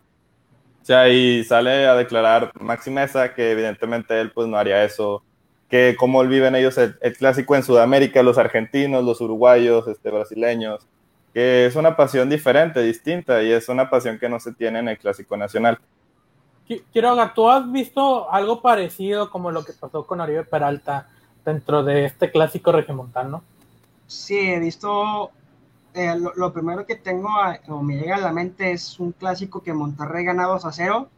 O 0.82 0.84
sea, 0.84 1.08
y 1.10 1.44
sale 1.44 1.86
a 1.86 1.94
declarar 1.94 2.50
Maxi 2.58 2.90
Mesa 2.90 3.34
que 3.34 3.52
evidentemente 3.52 4.18
él 4.18 4.32
pues 4.32 4.48
no 4.48 4.56
haría 4.56 4.84
eso, 4.84 5.22
que 5.68 5.94
cómo 5.98 6.24
viven 6.24 6.54
ellos 6.54 6.78
el, 6.78 6.96
clásico 7.16 7.54
en 7.54 7.62
Sudamérica, 7.62 8.22
los 8.22 8.38
argentinos, 8.38 9.04
los 9.04 9.20
uruguayos, 9.20 9.86
este, 9.86 10.10
brasileños, 10.10 10.86
que 11.34 11.66
es 11.66 11.76
una 11.76 11.96
pasión 11.96 12.28
diferente, 12.30 12.82
distinta, 12.82 13.42
y 13.42 13.52
es 13.52 13.68
una 13.68 13.90
pasión 13.90 14.18
que 14.18 14.28
no 14.28 14.40
se 14.40 14.52
tiene 14.52 14.80
en 14.80 14.88
el 14.88 14.98
clásico 14.98 15.36
nacional. 15.36 15.78
Quiroga, 16.78 17.34
¿tú 17.34 17.48
has 17.48 17.70
visto 17.72 18.30
algo 18.30 18.62
parecido 18.62 19.28
como 19.30 19.50
lo 19.50 19.64
que 19.64 19.72
pasó 19.72 20.06
con 20.06 20.20
Oribe 20.20 20.44
Peralta 20.44 21.08
dentro 21.44 21.82
de 21.82 22.04
este 22.04 22.30
clásico 22.30 22.70
regiomontano? 22.70 23.42
Sí, 24.06 24.38
he 24.38 24.60
visto. 24.60 25.32
Eh, 25.94 26.14
lo, 26.36 26.52
primero 26.52 26.86
que 26.86 26.94
tengo 26.94 27.28
o 27.66 27.82
me 27.82 27.96
llega 27.96 28.14
a 28.14 28.20
la 28.20 28.32
mente 28.32 28.70
es 28.70 29.00
un 29.00 29.10
clásico 29.10 29.60
que 29.60 29.72
Monterrey 29.72 30.24
gana 30.24 30.46
2 30.46 30.64
a 30.64 30.72
0. 30.72 31.08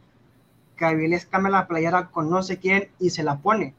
Que 0.75 0.95
les 0.95 1.27
cambia 1.27 1.51
la 1.51 1.67
playera 1.67 2.07
con 2.07 2.31
no 2.31 2.41
sé 2.41 2.57
quién 2.57 2.89
y 2.97 3.11
se 3.11 3.21
la 3.21 3.37
pone. 3.37 3.75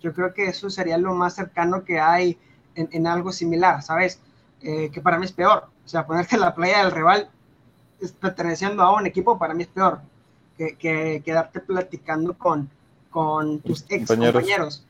Yo 0.00 0.12
creo 0.12 0.34
que 0.34 0.46
eso 0.46 0.68
sería 0.68 0.98
lo 0.98 1.14
más 1.14 1.34
cercano 1.34 1.84
que 1.84 2.00
hay 2.00 2.36
en, 2.74 3.06
algo 3.06 3.30
similar, 3.30 3.82
¿sabes? 3.82 4.20
Eh, 4.62 4.90
que 4.92 5.00
para 5.00 5.18
mí 5.18 5.26
es 5.26 5.32
peor. 5.32 5.68
O 5.84 5.88
sea, 5.88 6.06
ponerte 6.06 6.36
la 6.36 6.56
playa 6.56 6.82
del 6.82 6.90
rival 6.90 7.30
perteneciendo 8.20 8.82
a 8.82 8.92
un 8.92 9.06
equipo 9.06 9.38
para 9.38 9.54
mí 9.54 9.62
es 9.62 9.68
peor 9.68 10.00
que, 10.56 11.22
quedarte 11.24 11.60
platicando 11.60 12.36
con, 12.36 12.70
con 13.10 13.60
tus 13.60 13.84
ex 13.88 14.06
compañeros. 14.08 14.86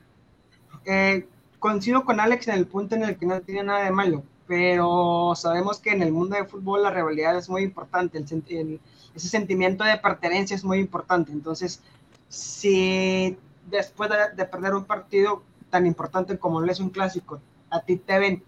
Eh, 0.85 1.27
coincido 1.59 2.05
con 2.05 2.21
Alex 2.21 2.49
en 2.49 2.57
el 2.57 2.67
punto 2.67 2.95
en 2.95 3.05
el 3.05 3.17
que 3.17 3.27
no 3.27 3.41
tiene 3.41 3.65
nada 3.65 3.85
de 3.85 3.91
malo, 3.91 4.23
pero 4.47 5.33
sabemos 5.35 5.81
que 5.81 5.91
en 5.91 6.03
el 6.03 6.13
mundo 6.13 6.37
de 6.37 6.45
fútbol 6.45 6.83
la 6.83 6.91
rivalidad 6.91 7.37
es 7.39 7.49
muy 7.49 7.63
importante, 7.63 8.19
el, 8.19 8.81
ese 9.15 9.29
sentimiento 9.29 9.85
de 9.85 9.97
pertenencia 9.97 10.55
es 10.55 10.65
muy 10.65 10.79
importante. 10.79 11.33
Entonces, 11.33 11.81
si 12.29 13.39
después 13.71 14.11
de, 14.37 14.45
perder 14.45 14.75
un 14.75 14.85
partido 14.85 15.43
tan 15.71 15.87
importante 15.87 16.39
como 16.39 16.61
lo 16.61 16.71
es 16.71 16.81
un 16.81 16.91
clásico, 16.91 17.41
a 17.71 17.81
ti 17.81 17.97
te 17.97 18.19
ven 18.19 18.43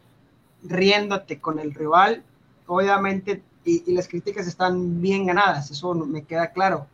riéndote 0.63 1.41
con 1.41 1.59
el 1.59 1.73
rival, 1.73 2.23
obviamente, 2.67 3.43
y, 3.65 3.83
y 3.91 3.95
las 3.95 4.09
críticas 4.09 4.47
están 4.47 5.01
bien 5.01 5.27
ganadas, 5.27 5.71
eso 5.71 5.95
me 5.95 6.25
queda 6.25 6.53
claro 6.53 6.87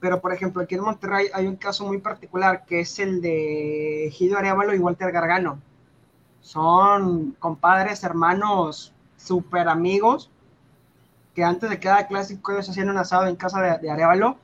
pero 0.00 0.20
por 0.20 0.32
ejemplo 0.32 0.62
aquí 0.62 0.74
en 0.74 0.82
Monterrey 0.82 1.28
hay 1.32 1.46
un 1.46 1.56
caso 1.56 1.86
muy 1.86 1.98
particular 1.98 2.64
que 2.66 2.80
es 2.80 2.98
el 2.98 3.20
de 3.20 4.10
Gido 4.12 4.38
Arevalo 4.38 4.74
y 4.74 4.78
Walter 4.78 5.12
Gargano. 5.12 5.60
Son 6.40 7.32
compadres, 7.38 8.04
hermanos, 8.04 8.92
súper 9.16 9.68
amigos, 9.68 10.30
que 11.34 11.44
antes 11.44 11.68
de 11.68 11.78
cada 11.78 12.06
clásico 12.06 12.52
ellos 12.52 12.68
hacían 12.68 12.90
un 12.90 12.98
asado 12.98 13.26
en 13.26 13.36
casa 13.36 13.60
de, 13.60 13.78
de 13.78 14.34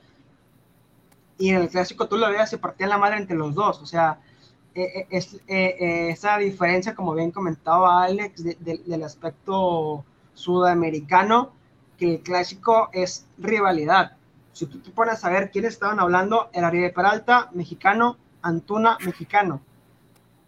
y 1.37 1.49
en 1.49 1.61
el 1.61 1.69
clásico 1.69 2.07
tú 2.07 2.17
lo 2.17 2.29
veías, 2.29 2.49
se 2.49 2.57
partían 2.57 2.89
la 2.89 2.97
madre 2.97 3.17
entre 3.17 3.35
los 3.35 3.53
dos, 3.53 3.81
o 3.81 3.85
sea, 3.85 4.19
eh, 4.73 5.07
es, 5.09 5.39
esa 5.47 6.37
diferencia, 6.37 6.95
como 6.95 7.13
bien 7.13 7.31
comentaba 7.31 8.03
Alex, 8.03 8.43
del 8.43 9.03
aspecto 9.03 10.03
sudamericano, 10.33 11.51
que 11.97 12.15
el 12.15 12.21
clásico 12.21 12.89
es 12.93 13.25
rivalidad. 13.37 14.17
Si 14.55 14.67
tú 14.67 14.79
te 14.79 14.89
pones 14.89 15.21
a 15.25 15.29
ver 15.29 15.51
quiénes 15.51 15.73
estaban 15.73 15.99
hablando, 15.99 16.49
el 16.53 16.63
Ariel 16.63 16.93
Peralta, 16.93 17.49
mexicano, 17.51 18.15
Antuna, 18.41 18.97
mexicano. 19.05 19.59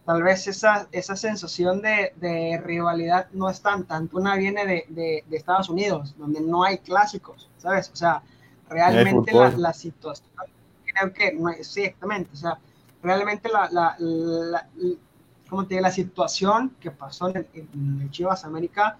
Tal 0.06 0.24
vez 0.24 0.48
esa, 0.48 0.88
esa 0.94 1.18
sensación 1.18 1.82
de, 1.82 2.14
de 2.16 2.58
rivalidad 2.64 3.28
no 3.34 3.50
es 3.50 3.62
tanta. 3.62 3.98
Antuna 3.98 4.38
viene 4.38 4.66
de, 4.66 4.86
de, 4.88 5.26
de, 5.28 5.36
Estados 5.36 5.68
Unidos, 5.68 6.16
donde 6.18 6.40
no 6.40 6.64
hay 6.64 6.78
clásicos, 6.78 7.50
¿sabes? 7.58 7.90
O 7.92 7.98
sea, 7.98 8.22
realmente 8.70 9.34
la, 9.34 9.50
la, 9.50 9.74
situación, 9.74 10.30
creo 10.86 11.12
que, 11.12 11.34
no, 11.34 11.52
sí, 11.60 11.82
exactamente, 11.82 12.30
o 12.32 12.38
sea, 12.38 12.58
realmente 13.04 13.50
la, 13.50 13.68
la, 13.70 13.98
la 14.00 14.68
¿cómo 15.50 15.66
te 15.66 15.76
digo? 15.76 15.82
La 15.82 15.92
situación 15.92 16.78
que 16.80 16.92
pasó 16.92 17.28
en 17.28 17.46
en 17.54 18.10
Chivas 18.12 18.46
América, 18.46 18.98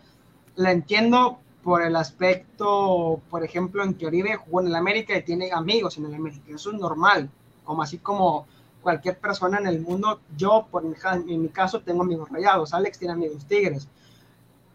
la 0.56 0.74
entiendo 0.74 1.40
por 1.68 1.82
el 1.82 1.98
aspecto, 1.98 3.20
por 3.30 3.44
ejemplo, 3.44 3.84
en 3.84 3.94
que 3.94 4.08
Oribe 4.08 4.38
jugó 4.38 4.62
en 4.62 4.68
el 4.68 4.76
América 4.78 5.18
y 5.18 5.22
tiene 5.24 5.52
amigos 5.52 5.98
en 5.98 6.06
el 6.06 6.16
América. 6.16 6.46
Eso 6.48 6.72
es 6.72 6.80
normal, 6.80 7.30
como 7.66 7.84
así 7.84 7.98
como 7.98 8.48
cualquier 8.82 9.18
persona 9.18 9.58
en 9.58 9.68
el 9.68 9.82
mundo. 9.82 10.22
Yo, 10.38 10.66
por 10.72 10.86
en 10.86 11.42
mi 11.42 11.50
caso, 11.50 11.82
tengo 11.82 12.04
amigos 12.04 12.30
rayados, 12.30 12.74
Alex 12.74 13.00
tiene 13.00 13.16
amigos 13.16 13.46
tigres. 13.48 13.90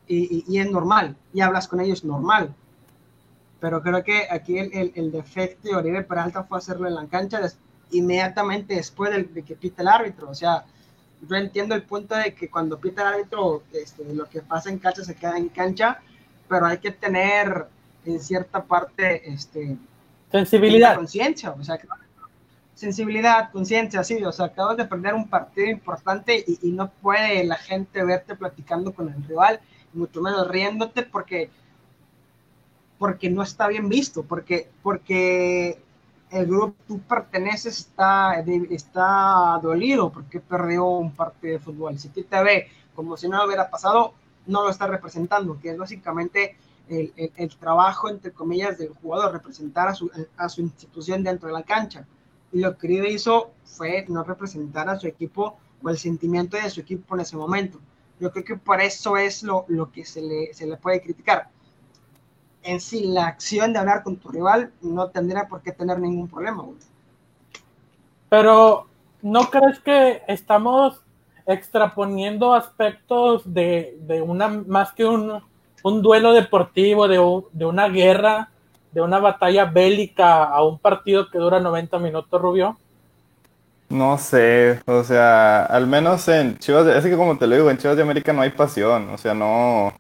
Y, 0.07 0.45
y, 0.47 0.59
es 0.59 0.71
normal, 0.71 1.17
y 1.33 1.41
hablas 1.41 1.67
con 1.67 1.81
ellos 1.81 2.05
normal. 2.05 2.55
Pero 3.59 3.81
creo 3.81 4.05
que 4.05 4.27
aquí 4.31 4.59
el, 4.59 4.93
el, 4.95 5.11
defecto 5.11 5.71
de 5.71 5.77
Oribe 5.77 6.03
Peralta 6.03 6.45
fue 6.45 6.59
hacerlo 6.59 6.89
en 6.89 6.95
la 6.97 7.07
cancha 7.07 7.41
inmediatamente 7.91 8.75
después 8.75 9.13
de, 9.13 9.25
de, 9.25 9.43
que 9.43 9.57
pita 9.57 9.81
el 9.81 9.89
árbitro. 9.89 10.29
O 10.29 10.35
sea, 10.35 10.67
yo 11.27 11.37
entiendo 11.37 11.75
el 11.75 11.85
punto 11.85 12.15
de 12.17 12.35
que 12.35 12.51
cuando 12.51 12.79
pita 12.79 13.01
el 13.01 13.15
árbitro, 13.15 13.63
este, 13.73 14.13
lo 14.13 14.29
que 14.29 14.43
pasa 14.43 14.69
en 14.69 14.79
cancha 14.79 15.03
se 15.03 15.15
queda 15.15 15.39
en 15.39 15.49
cancha, 15.49 16.03
pero 16.53 16.67
hay 16.67 16.77
que 16.77 16.91
tener 16.91 17.67
en 18.05 18.21
cierta 18.21 18.63
parte 18.63 19.33
este, 19.33 19.79
sensibilidad. 20.31 20.97
Conciencia, 20.97 21.53
o 21.53 21.65
sea, 21.65 21.79
sensibilidad, 22.75 23.51
conciencia, 23.51 24.05
sí, 24.05 24.23
o 24.23 24.31
sea, 24.33 24.47
acabas 24.47 24.77
de 24.77 24.85
perder 24.85 25.15
un 25.15 25.31
partido 25.31 25.71
importante 25.71 26.45
y, 26.47 26.59
y, 26.61 26.73
no 26.73 26.91
puede 26.91 27.43
la 27.45 27.57
gente 27.57 28.05
verte 28.05 28.37
platicando 28.37 28.93
con 28.93 29.09
el 29.09 29.25
rival, 29.25 29.61
mucho 29.95 30.21
menos 30.21 30.47
riéndote 30.47 31.05
porque 31.05 31.49
porque 32.99 33.31
no 33.31 33.43
está 33.43 33.67
bien 33.67 33.89
visto, 33.89 34.23
porque, 34.23 34.69
porque 34.83 35.83
el 36.31 36.47
grupo 36.47 36.77
tú 36.87 37.01
perteneces 37.01 37.79
está, 37.79 38.45
está 38.71 39.59
dolido 39.63 40.13
porque 40.13 40.39
perdió 40.41 40.85
un 40.85 41.11
partido 41.11 41.55
de 41.55 41.65
fútbol. 41.65 41.99
Si 41.99 42.11
tú 42.11 42.23
te 42.23 42.43
ve 42.45 42.69
como 42.95 43.17
si 43.17 43.29
no 43.29 43.45
hubiera 43.45 43.71
pasado, 43.71 44.13
no 44.47 44.63
lo 44.63 44.71
está 44.71 44.87
representando, 44.87 45.59
que 45.61 45.71
es 45.71 45.79
básicamente 45.79 46.57
el, 46.89 47.13
el, 47.37 47.57
trabajo, 47.57 48.09
entre 48.09 48.33
comillas, 48.33 48.79
del 48.79 48.91
jugador, 48.91 49.33
representar 49.33 49.89
a 49.89 49.95
su, 49.95 50.11
a 50.37 50.49
su 50.49 50.61
institución 50.61 51.23
dentro 51.23 51.49
de 51.49 51.55
la 51.55 51.63
cancha. 51.63 52.07
Y 52.53 52.61
lo 52.61 52.77
que 52.77 52.87
Uribe 52.87 53.11
hizo 53.11 53.53
fue 53.65 54.05
no 54.09 54.25
representar 54.25 54.89
a 54.89 54.99
su 54.99 55.07
equipo 55.07 55.57
o 55.83 55.89
el 55.89 55.99
sentimiento 55.99 56.57
de 56.57 56.71
su 56.71 56.81
equipo 56.81 57.15
en 57.15 57.23
ese 57.23 57.37
momento. 57.37 57.79
Yo 58.21 58.31
creo 58.31 58.45
que 58.45 58.57
por 58.57 58.81
eso 58.81 59.17
es 59.17 59.43
lo, 59.43 59.65
lo 59.69 59.91
que 59.91 60.05
se 60.05 60.21
le, 60.21 60.53
se 60.55 60.67
le 60.67 60.77
puede 60.77 61.01
criticar. 61.01 61.49
En 62.63 62.81
sí, 62.81 63.07
la 63.07 63.27
acción 63.27 63.73
de 63.73 63.79
hablar 63.79 64.03
con 64.03 64.17
tu 64.17 64.29
rival 64.29 64.73
no 64.83 65.09
tendría 65.09 65.49
por 65.49 65.63
qué 65.63 65.73
tener 65.73 65.99
ningún 65.99 66.29
problema. 66.29 66.63
Güey. 66.63 66.77
Pero, 68.29 68.87
¿no 69.23 69.51
crees 69.51 69.81
que 69.81 70.23
estamos 70.29 71.03
extraponiendo 71.47 72.55
aspectos 72.55 73.43
de, 73.53 73.97
de 74.01 74.23
una 74.23 74.49
más 74.49 74.93
que 74.93 75.05
un, 75.05 75.43
un 75.83 76.03
duelo 76.03 76.33
deportivo, 76.33 77.09
de, 77.09 77.17
de, 77.53 77.65
una 77.67 77.89
guerra, 77.89 78.51
de 78.93 79.01
una 79.01 79.19
batalla 79.19 79.65
bélica 79.65 80.45
a 80.45 80.65
un 80.65 80.79
partido 80.79 81.29
que 81.31 81.39
dura 81.39 81.61
90 81.61 81.99
minutos, 81.99 82.41
Rubio? 82.41 82.77
No 83.89 84.17
sé, 84.17 84.81
o 84.87 85.05
sea, 85.05 85.67
al 85.67 85.87
menos 85.87 86.27
en 86.29 86.57
Chivas, 86.59 86.87
es 86.87 87.05
que 87.05 87.17
como 87.17 87.37
te 87.37 87.47
lo 87.47 87.57
digo, 87.57 87.71
en 87.71 87.77
Chivas 87.77 87.97
de 87.97 88.03
América 88.03 88.33
no 88.33 88.41
hay 88.41 88.51
pasión, 88.51 89.11
o 89.11 89.19
sea, 89.19 89.35
no, 89.35 89.93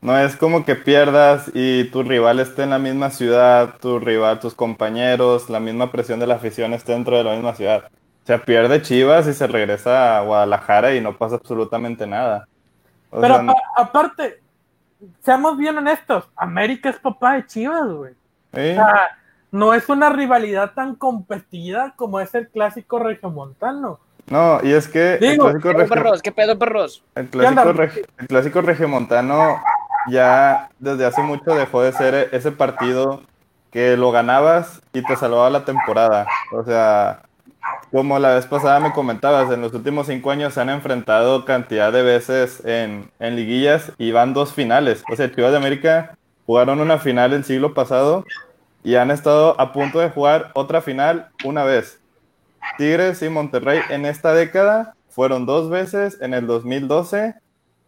no 0.00 0.18
es 0.18 0.36
como 0.36 0.64
que 0.64 0.76
pierdas 0.76 1.50
y 1.54 1.84
tu 1.90 2.04
rival 2.04 2.38
esté 2.38 2.62
en 2.62 2.70
la 2.70 2.78
misma 2.78 3.10
ciudad, 3.10 3.76
tu 3.80 3.98
rival, 3.98 4.38
tus 4.40 4.54
compañeros, 4.54 5.50
la 5.50 5.58
misma 5.58 5.90
presión 5.90 6.20
de 6.20 6.26
la 6.28 6.34
afición 6.36 6.72
esté 6.72 6.92
dentro 6.92 7.16
de 7.16 7.24
la 7.24 7.32
misma 7.34 7.54
ciudad. 7.54 7.90
O 8.22 8.26
sea, 8.26 8.38
pierde 8.42 8.82
Chivas 8.82 9.26
y 9.26 9.34
se 9.34 9.46
regresa 9.46 10.18
a 10.18 10.22
Guadalajara 10.22 10.94
y 10.94 11.00
no 11.00 11.16
pasa 11.16 11.36
absolutamente 11.36 12.06
nada. 12.06 12.46
O 13.10 13.20
Pero 13.20 13.34
sea, 13.40 13.54
aparte, 13.76 14.40
seamos 15.20 15.58
bien 15.58 15.76
honestos, 15.76 16.28
América 16.36 16.90
es 16.90 16.98
papá 16.98 17.34
de 17.34 17.46
Chivas, 17.46 17.88
güey. 17.88 18.12
¿Sí? 18.54 18.70
O 18.70 18.74
sea, 18.74 19.18
no 19.50 19.74
es 19.74 19.88
una 19.88 20.10
rivalidad 20.10 20.72
tan 20.72 20.94
competida 20.94 21.94
como 21.96 22.20
es 22.20 22.34
el 22.34 22.48
clásico 22.48 22.98
regiomontano. 22.98 23.98
No, 24.26 24.60
y 24.62 24.72
es 24.72 24.86
que 24.86 25.18
Digo, 25.18 25.48
el 25.48 25.60
clásico 25.60 25.68
¿qué, 25.68 25.74
regio... 25.74 25.94
perros, 25.94 26.22
¿qué 26.22 26.32
pedo, 26.32 26.58
perros? 26.58 27.04
El 27.16 27.28
clásico, 27.28 27.72
reg... 27.72 28.06
el 28.18 28.26
clásico 28.28 28.60
regiomontano 28.60 29.60
ya 30.08 30.70
desde 30.78 31.06
hace 31.06 31.22
mucho 31.22 31.54
dejó 31.54 31.82
de 31.82 31.92
ser 31.92 32.28
ese 32.32 32.52
partido 32.52 33.22
que 33.72 33.96
lo 33.96 34.12
ganabas 34.12 34.80
y 34.92 35.02
te 35.02 35.16
salvaba 35.16 35.50
la 35.50 35.64
temporada. 35.64 36.26
O 36.52 36.62
sea, 36.62 37.22
como 37.92 38.18
la 38.18 38.34
vez 38.34 38.46
pasada 38.46 38.80
me 38.80 38.92
comentabas, 38.92 39.52
en 39.52 39.60
los 39.60 39.74
últimos 39.74 40.06
cinco 40.06 40.30
años 40.30 40.54
se 40.54 40.62
han 40.62 40.70
enfrentado 40.70 41.44
cantidad 41.44 41.92
de 41.92 42.02
veces 42.02 42.64
en, 42.64 43.10
en 43.20 43.36
liguillas 43.36 43.92
y 43.98 44.12
van 44.12 44.32
dos 44.32 44.54
finales. 44.54 45.04
O 45.12 45.14
sea, 45.14 45.30
Chivas 45.30 45.50
de 45.50 45.58
América 45.58 46.16
jugaron 46.46 46.80
una 46.80 46.98
final 46.98 47.34
el 47.34 47.44
siglo 47.44 47.74
pasado 47.74 48.24
y 48.82 48.94
han 48.94 49.10
estado 49.10 49.60
a 49.60 49.74
punto 49.74 50.00
de 50.00 50.08
jugar 50.08 50.50
otra 50.54 50.80
final 50.80 51.28
una 51.44 51.64
vez. 51.64 52.00
Tigres 52.78 53.20
y 53.22 53.28
Monterrey 53.28 53.80
en 53.90 54.06
esta 54.06 54.32
década 54.32 54.94
fueron 55.10 55.44
dos 55.44 55.68
veces 55.68 56.18
en 56.22 56.32
el 56.32 56.46
2012 56.46 57.34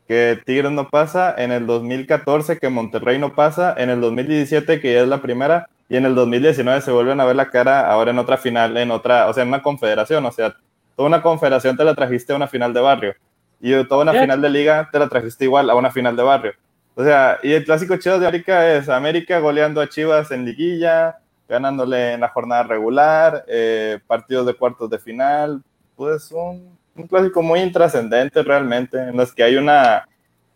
que 0.06 0.38
Tigres 0.44 0.72
no 0.72 0.90
pasa, 0.90 1.34
en 1.36 1.50
el 1.50 1.66
2014 1.66 2.58
que 2.58 2.68
Monterrey 2.68 3.18
no 3.18 3.34
pasa, 3.34 3.74
en 3.78 3.88
el 3.88 4.02
2017 4.02 4.82
que 4.82 4.92
ya 4.92 5.00
es 5.00 5.08
la 5.08 5.22
primera 5.22 5.70
y 5.88 5.96
en 5.96 6.06
el 6.06 6.14
2019 6.14 6.80
se 6.80 6.90
vuelven 6.90 7.20
a 7.20 7.24
ver 7.24 7.36
la 7.36 7.50
cara 7.50 7.90
ahora 7.90 8.10
en 8.10 8.18
otra 8.18 8.36
final, 8.36 8.76
en 8.76 8.90
otra, 8.90 9.28
o 9.28 9.34
sea, 9.34 9.42
en 9.42 9.48
una 9.48 9.62
confederación, 9.62 10.24
o 10.24 10.32
sea, 10.32 10.56
toda 10.96 11.08
una 11.08 11.22
confederación 11.22 11.76
te 11.76 11.84
la 11.84 11.94
trajiste 11.94 12.32
a 12.32 12.36
una 12.36 12.48
final 12.48 12.72
de 12.72 12.80
barrio 12.80 13.14
y 13.60 13.72
toda 13.86 14.02
una 14.02 14.12
final 14.12 14.40
de 14.40 14.50
liga 14.50 14.88
te 14.90 14.98
la 14.98 15.08
trajiste 15.08 15.44
igual 15.44 15.70
a 15.70 15.74
una 15.74 15.90
final 15.90 16.16
de 16.16 16.22
barrio. 16.22 16.52
O 16.94 17.02
sea, 17.02 17.38
y 17.42 17.52
el 17.52 17.64
clásico 17.64 17.96
Chivas 17.96 18.20
de 18.20 18.26
América 18.26 18.74
es 18.74 18.88
América 18.88 19.38
goleando 19.40 19.80
a 19.80 19.88
Chivas 19.88 20.30
en 20.30 20.44
liguilla, 20.44 21.18
ganándole 21.48 22.12
en 22.12 22.20
la 22.20 22.28
jornada 22.28 22.62
regular, 22.62 23.44
eh, 23.48 23.98
partidos 24.06 24.46
de 24.46 24.54
cuartos 24.54 24.88
de 24.90 24.98
final, 24.98 25.62
pues 25.96 26.30
un, 26.30 26.76
un 26.94 27.06
clásico 27.06 27.42
muy 27.42 27.60
intrascendente 27.60 28.42
realmente, 28.42 28.98
en 28.98 29.16
los 29.16 29.34
que 29.34 29.42
hay 29.42 29.56
una, 29.56 30.08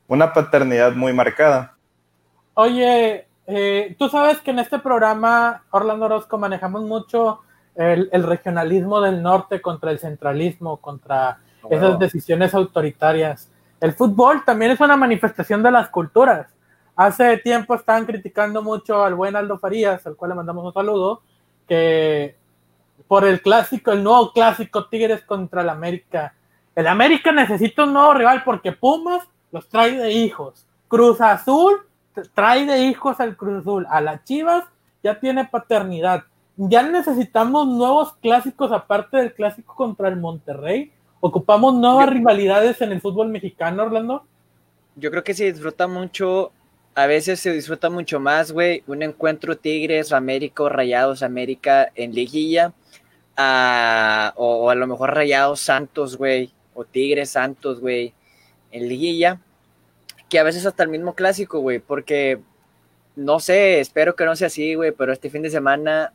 una 0.06 0.32
paternidad 0.32 0.92
muy 0.92 1.12
marcada. 1.12 1.76
Oye, 2.54 3.27
eh, 3.50 3.96
tú 3.98 4.10
sabes 4.10 4.42
que 4.42 4.50
en 4.50 4.58
este 4.58 4.78
programa, 4.78 5.64
Orlando 5.70 6.04
Orozco, 6.04 6.36
manejamos 6.36 6.82
mucho 6.82 7.40
el, 7.74 8.10
el 8.12 8.22
regionalismo 8.24 9.00
del 9.00 9.22
norte 9.22 9.62
contra 9.62 9.90
el 9.90 9.98
centralismo, 9.98 10.76
contra 10.76 11.38
oh. 11.62 11.68
esas 11.70 11.98
decisiones 11.98 12.52
autoritarias. 12.52 13.50
El 13.80 13.94
fútbol 13.94 14.44
también 14.44 14.72
es 14.72 14.80
una 14.80 14.96
manifestación 14.96 15.62
de 15.62 15.70
las 15.70 15.88
culturas. 15.88 16.48
Hace 16.94 17.38
tiempo 17.38 17.74
estaban 17.74 18.04
criticando 18.04 18.62
mucho 18.62 19.02
al 19.02 19.14
buen 19.14 19.34
Aldo 19.34 19.58
Farías, 19.58 20.06
al 20.06 20.16
cual 20.16 20.30
le 20.30 20.34
mandamos 20.34 20.66
un 20.66 20.74
saludo, 20.74 21.22
que 21.66 22.36
por 23.06 23.24
el 23.24 23.40
clásico, 23.40 23.92
el 23.92 24.04
nuevo 24.04 24.30
clásico 24.32 24.88
Tigres 24.88 25.22
contra 25.22 25.62
el 25.62 25.70
América. 25.70 26.34
El 26.74 26.86
América 26.86 27.32
necesita 27.32 27.84
un 27.84 27.94
nuevo 27.94 28.12
rival 28.12 28.42
porque 28.44 28.72
Pumas 28.72 29.26
los 29.52 29.70
trae 29.70 29.96
de 29.96 30.12
hijos. 30.12 30.66
Cruz 30.86 31.20
Azul 31.22 31.87
trae 32.34 32.66
de 32.66 32.84
hijos 32.84 33.20
al 33.20 33.36
Cruz 33.36 33.60
Azul. 33.60 33.86
A 33.90 34.00
las 34.00 34.24
Chivas 34.24 34.64
ya 35.02 35.20
tiene 35.20 35.44
paternidad. 35.44 36.24
Ya 36.56 36.82
necesitamos 36.82 37.68
nuevos 37.68 38.14
clásicos 38.16 38.72
aparte 38.72 39.16
del 39.18 39.32
clásico 39.32 39.74
contra 39.74 40.08
el 40.08 40.16
Monterrey. 40.16 40.92
Ocupamos 41.20 41.74
nuevas 41.74 42.06
yo, 42.06 42.12
rivalidades 42.12 42.80
en 42.80 42.92
el 42.92 43.00
fútbol 43.00 43.28
mexicano, 43.28 43.84
Orlando. 43.84 44.24
Yo 44.96 45.10
creo 45.10 45.22
que 45.22 45.34
se 45.34 45.52
disfruta 45.52 45.86
mucho, 45.86 46.52
a 46.94 47.06
veces 47.06 47.40
se 47.40 47.52
disfruta 47.52 47.90
mucho 47.90 48.18
más, 48.18 48.50
güey, 48.50 48.82
un 48.86 49.02
encuentro 49.02 49.56
Tigres, 49.56 50.12
América, 50.12 50.68
Rayados, 50.68 51.22
América 51.22 51.90
en 51.94 52.12
liguilla, 52.12 52.72
a, 53.36 54.32
o, 54.36 54.64
o, 54.64 54.70
a 54.70 54.74
lo 54.74 54.86
mejor 54.88 55.14
Rayados 55.14 55.60
Santos, 55.60 56.16
güey, 56.16 56.52
o 56.74 56.84
Tigres 56.84 57.30
Santos, 57.30 57.80
güey, 57.80 58.14
en 58.72 58.88
liguilla, 58.88 59.40
que 60.28 60.38
a 60.38 60.42
veces 60.42 60.66
hasta 60.66 60.82
el 60.82 60.88
mismo 60.88 61.14
clásico, 61.14 61.60
güey, 61.60 61.78
porque 61.78 62.40
no 63.16 63.40
sé, 63.40 63.80
espero 63.80 64.14
que 64.14 64.24
no 64.24 64.36
sea 64.36 64.46
así, 64.46 64.74
güey, 64.74 64.92
pero 64.92 65.12
este 65.12 65.30
fin 65.30 65.42
de 65.42 65.50
semana 65.50 66.12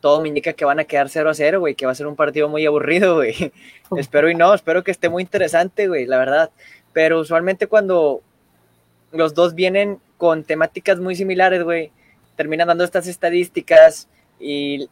todo 0.00 0.20
me 0.20 0.28
indica 0.28 0.52
que 0.52 0.64
van 0.64 0.78
a 0.78 0.84
quedar 0.84 1.08
0 1.08 1.30
a 1.30 1.34
0, 1.34 1.60
güey, 1.60 1.74
que 1.74 1.86
va 1.86 1.92
a 1.92 1.94
ser 1.94 2.06
un 2.06 2.16
partido 2.16 2.48
muy 2.48 2.66
aburrido, 2.66 3.14
güey. 3.16 3.52
espero 3.96 4.30
y 4.30 4.34
no, 4.34 4.52
espero 4.54 4.84
que 4.84 4.90
esté 4.90 5.08
muy 5.08 5.22
interesante, 5.22 5.88
güey, 5.88 6.06
la 6.06 6.18
verdad. 6.18 6.50
Pero 6.92 7.20
usualmente 7.20 7.66
cuando 7.66 8.22
los 9.12 9.34
dos 9.34 9.54
vienen 9.54 9.98
con 10.18 10.44
temáticas 10.44 11.00
muy 11.00 11.14
similares, 11.16 11.62
güey, 11.62 11.90
terminan 12.36 12.68
dando 12.68 12.84
estas 12.84 13.06
estadísticas 13.06 14.08
y 14.38 14.88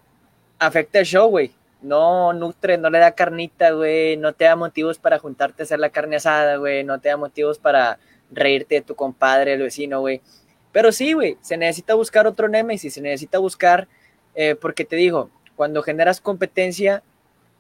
afecta 0.59 0.99
el 1.01 1.07
show, 1.07 1.29
güey. 1.29 1.53
No 1.83 2.33
nutre, 2.33 2.79
no 2.79 2.89
le 2.89 2.99
da 2.99 3.13
carnita, 3.13 3.73
güey, 3.73 4.17
no 4.17 4.33
te 4.33 4.47
da 4.47 4.57
motivos 4.57 4.99
para 4.99 5.19
juntarte 5.19 5.63
a 5.63 5.65
hacer 5.65 5.79
la 5.79 5.91
carne 5.91 6.17
asada, 6.17 6.57
güey, 6.57 6.83
no 6.83 6.99
te 6.99 7.11
da 7.11 7.19
motivos 7.19 7.59
para 7.59 7.99
reírte 8.35 8.77
de 8.77 8.83
tu 8.83 8.95
compadre, 8.95 9.55
el 9.55 9.63
vecino, 9.63 10.01
güey. 10.01 10.21
Pero 10.73 10.93
sí, 10.93 11.13
güey, 11.13 11.37
se 11.41 11.57
necesita 11.57 11.95
buscar 11.95 12.27
otro 12.27 12.49
Nemesis, 12.49 12.95
se 12.95 13.01
necesita 13.01 13.39
buscar, 13.39 13.89
eh, 14.35 14.57
porque 14.57 14.85
te 14.85 14.97
digo, 14.97 15.31
cuando 15.57 15.83
generas 15.83 16.21
competencia, 16.21 17.03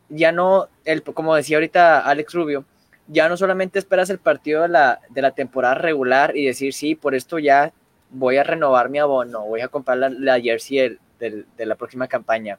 ya 0.08 0.32
no, 0.32 0.68
el, 0.84 1.02
como 1.02 1.34
decía 1.34 1.56
ahorita 1.56 2.00
Alex 2.00 2.34
Rubio, 2.34 2.64
ya 3.06 3.28
no 3.28 3.36
solamente 3.36 3.78
esperas 3.78 4.10
el 4.10 4.18
partido 4.18 4.62
de 4.62 4.68
la, 4.68 5.00
de 5.10 5.22
la 5.22 5.32
temporada 5.32 5.74
regular 5.74 6.36
y 6.36 6.46
decir, 6.46 6.72
sí, 6.72 6.94
por 6.94 7.14
esto 7.14 7.38
ya 7.38 7.72
voy 8.10 8.36
a 8.36 8.44
renovar 8.44 8.88
mi 8.88 8.98
abono, 8.98 9.44
voy 9.44 9.60
a 9.60 9.68
comprar 9.68 9.98
la, 9.98 10.40
jersey 10.40 10.98
de 11.18 11.66
la 11.66 11.74
próxima 11.74 12.08
campaña, 12.08 12.58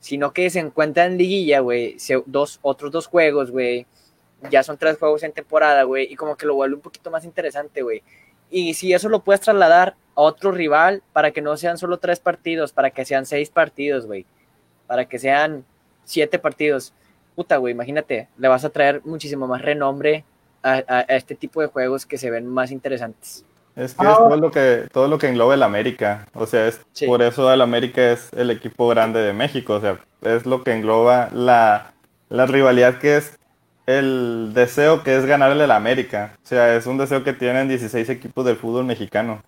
sino 0.00 0.32
que 0.32 0.50
se 0.50 0.60
encuentra 0.60 1.06
en 1.06 1.16
liguilla, 1.16 1.60
güey, 1.60 1.96
dos, 2.26 2.58
otros 2.62 2.90
dos 2.92 3.06
juegos, 3.06 3.50
güey, 3.50 3.86
ya 4.50 4.62
son 4.62 4.76
tres 4.78 4.98
juegos 4.98 5.22
en 5.22 5.32
temporada, 5.32 5.82
güey, 5.84 6.12
y 6.12 6.16
como 6.16 6.36
que 6.36 6.46
lo 6.46 6.54
vuelve 6.54 6.76
un 6.76 6.80
poquito 6.80 7.10
más 7.10 7.24
interesante, 7.24 7.82
güey. 7.82 8.02
Y 8.50 8.74
si 8.74 8.92
eso 8.92 9.08
lo 9.08 9.20
puedes 9.20 9.40
trasladar 9.40 9.96
a 10.14 10.20
otro 10.20 10.52
rival 10.52 11.02
para 11.12 11.30
que 11.30 11.40
no 11.40 11.56
sean 11.56 11.78
solo 11.78 11.98
tres 11.98 12.20
partidos, 12.20 12.72
para 12.72 12.90
que 12.90 13.04
sean 13.04 13.26
seis 13.26 13.50
partidos, 13.50 14.06
güey, 14.06 14.26
para 14.86 15.06
que 15.06 15.18
sean 15.18 15.64
siete 16.04 16.38
partidos 16.38 16.92
puta, 17.34 17.56
güey, 17.56 17.72
imagínate, 17.72 18.28
le 18.38 18.48
vas 18.48 18.64
a 18.64 18.70
traer 18.70 19.02
muchísimo 19.04 19.46
más 19.46 19.62
renombre 19.62 20.24
a, 20.62 21.00
este 21.08 21.34
tipo 21.34 21.60
de 21.60 21.66
juegos 21.66 22.06
que 22.06 22.16
se 22.16 22.30
ven 22.30 22.46
más 22.46 22.70
interesantes. 22.70 23.44
Es 23.76 23.92
que 23.92 24.06
es 24.06 24.16
todo 24.16 24.36
lo 24.36 24.50
que, 24.50 24.86
todo 24.92 25.08
lo 25.08 25.18
que 25.18 25.28
engloba 25.28 25.54
el 25.54 25.62
América. 25.62 26.26
O 26.32 26.46
sea, 26.46 26.68
es 26.68 26.80
por 27.06 27.20
eso 27.20 27.52
el 27.52 27.60
América 27.60 28.12
es 28.12 28.32
el 28.32 28.50
equipo 28.50 28.88
grande 28.88 29.20
de 29.20 29.32
México. 29.32 29.74
O 29.74 29.80
sea, 29.80 29.98
es 30.22 30.46
lo 30.46 30.62
que 30.62 30.72
engloba 30.72 31.28
la, 31.32 31.92
la 32.30 32.46
rivalidad 32.46 32.98
que 32.98 33.16
es 33.16 33.38
el 33.86 34.52
deseo 34.54 35.02
que 35.02 35.16
es 35.16 35.26
ganarle 35.26 35.64
al 35.64 35.70
América. 35.70 36.36
O 36.42 36.46
sea, 36.46 36.74
es 36.74 36.86
un 36.86 36.98
deseo 36.98 37.22
que 37.22 37.32
tienen 37.32 37.68
16 37.68 38.08
equipos 38.08 38.44
del 38.44 38.56
fútbol 38.56 38.84
mexicano. 38.84 39.42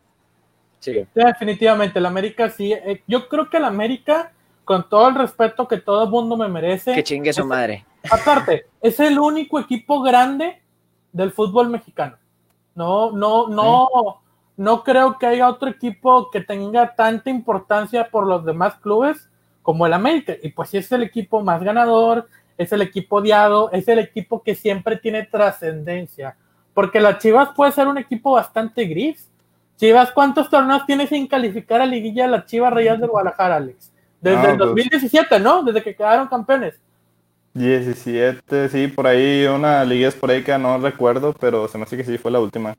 Sí. 0.81 1.07
Definitivamente, 1.15 1.99
el 1.99 2.07
América 2.07 2.51
sí. 2.51 2.73
Eh, 2.73 3.03
yo 3.07 3.29
creo 3.29 3.49
que 3.49 3.57
el 3.57 3.65
América 3.65 4.33
con 4.67 4.89
todo 4.89 5.09
el 5.09 5.15
respeto 5.15 5.69
que 5.69 5.79
todo 5.79 6.05
el 6.05 6.11
mundo 6.11 6.37
me 6.37 6.49
merece. 6.49 6.93
Que 6.93 7.05
chingue 7.05 7.33
su 7.33 7.47
madre. 7.47 7.87
Aparte, 8.11 8.67
es 8.83 8.99
el 9.01 9.19
único 9.19 9.61
equipo 9.61 10.03
grande 10.03 10.61
del 11.13 11.31
fútbol 11.31 11.71
mexicano. 11.71 12.17
No, 12.75 13.13
no, 13.13 13.49
no, 13.49 14.21
no 14.57 14.83
creo 14.83 15.19
que 15.19 15.27
haya 15.27 15.49
otro 15.49 15.71
equipo 15.71 16.31
que 16.31 16.41
tenga 16.41 16.95
tanta 16.95 17.31
importancia 17.31 18.09
por 18.11 18.27
los 18.27 18.45
demás 18.45 18.75
clubes 18.75 19.31
como 19.63 19.87
el 19.87 19.93
América. 19.93 20.35
Y 20.43 20.51
pues 20.51 20.71
sí 20.71 20.79
es 20.79 20.91
el 20.93 21.05
equipo 21.05 21.43
más 21.43 21.63
ganador, 21.63 22.29
es 22.59 22.73
el 22.73 22.83
equipo 22.83 23.17
odiado, 23.17 23.71
es 23.73 23.87
el 23.89 23.99
equipo 23.99 24.43
que 24.43 24.55
siempre 24.55 24.97
tiene 24.97 25.25
trascendencia. 25.25 26.37
Porque 26.75 27.01
las 27.01 27.19
Chivas 27.19 27.51
puede 27.55 27.73
ser 27.73 27.89
un 27.89 27.99
equipo 27.99 28.33
bastante 28.33 28.85
gris. 28.85 29.31
Chivas, 29.77 30.11
¿cuántos 30.13 30.49
torneos 30.49 30.87
tiene 30.87 31.07
sin 31.07 31.27
calificar 31.27 31.81
a 31.81 31.87
liguilla 31.87 32.27
la 32.27 32.45
Chivas 32.45 32.73
Reyes 32.73 33.01
de 33.01 33.07
Guadalajara, 33.07 33.57
Alex? 33.57 33.93
Desde 34.21 34.51
el 34.51 34.59
2017, 34.59 35.27
pues. 35.29 35.41
¿no? 35.41 35.63
Desde 35.63 35.83
que 35.83 35.95
quedaron 35.95 36.29
campeones. 36.29 36.81
17, 37.55 38.69
sí, 38.69 38.87
por 38.89 39.07
ahí, 39.07 39.47
una 39.47 39.83
ahí 39.83 40.43
que 40.45 40.59
no 40.59 40.79
recuerdo, 40.79 41.33
pero 41.33 41.67
se 41.69 41.79
me 41.79 41.85
hace 41.85 41.97
que 41.97 42.05
sí 42.05 42.19
fue 42.19 42.31
la 42.31 42.41
última. 42.41 42.75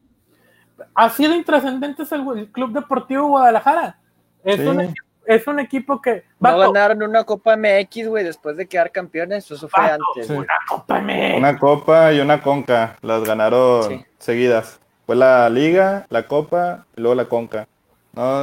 Ha 0.93 1.09
sido 1.09 1.33
intrascendente 1.33 2.03
el, 2.11 2.51
Club 2.51 2.73
Deportivo 2.73 3.27
Guadalajara. 3.27 3.99
Es, 4.43 4.59
un, 4.59 4.81
equipo 4.81 5.06
que. 6.03 6.23
No 6.39 6.57
ganaron 6.57 7.03
una 7.03 7.23
Copa 7.23 7.55
MX, 7.57 8.07
güey, 8.07 8.23
después 8.23 8.57
de 8.57 8.67
quedar 8.67 8.91
campeones. 8.91 9.49
Eso 9.49 9.67
fue 9.67 9.83
antes. 9.83 10.29
Una 10.29 10.55
Copa 10.67 11.01
MX. 11.01 11.37
Una 11.37 11.59
Copa 11.59 12.13
y 12.13 12.19
una 12.19 12.41
Conca. 12.41 12.97
Las 13.01 13.23
ganaron 13.23 14.05
seguidas. 14.17 14.79
Fue 15.05 15.15
la 15.15 15.49
Liga, 15.49 16.05
la 16.09 16.23
Copa 16.27 16.85
y 16.95 17.01
luego 17.01 17.15
la 17.15 17.25
Conca. 17.25 17.67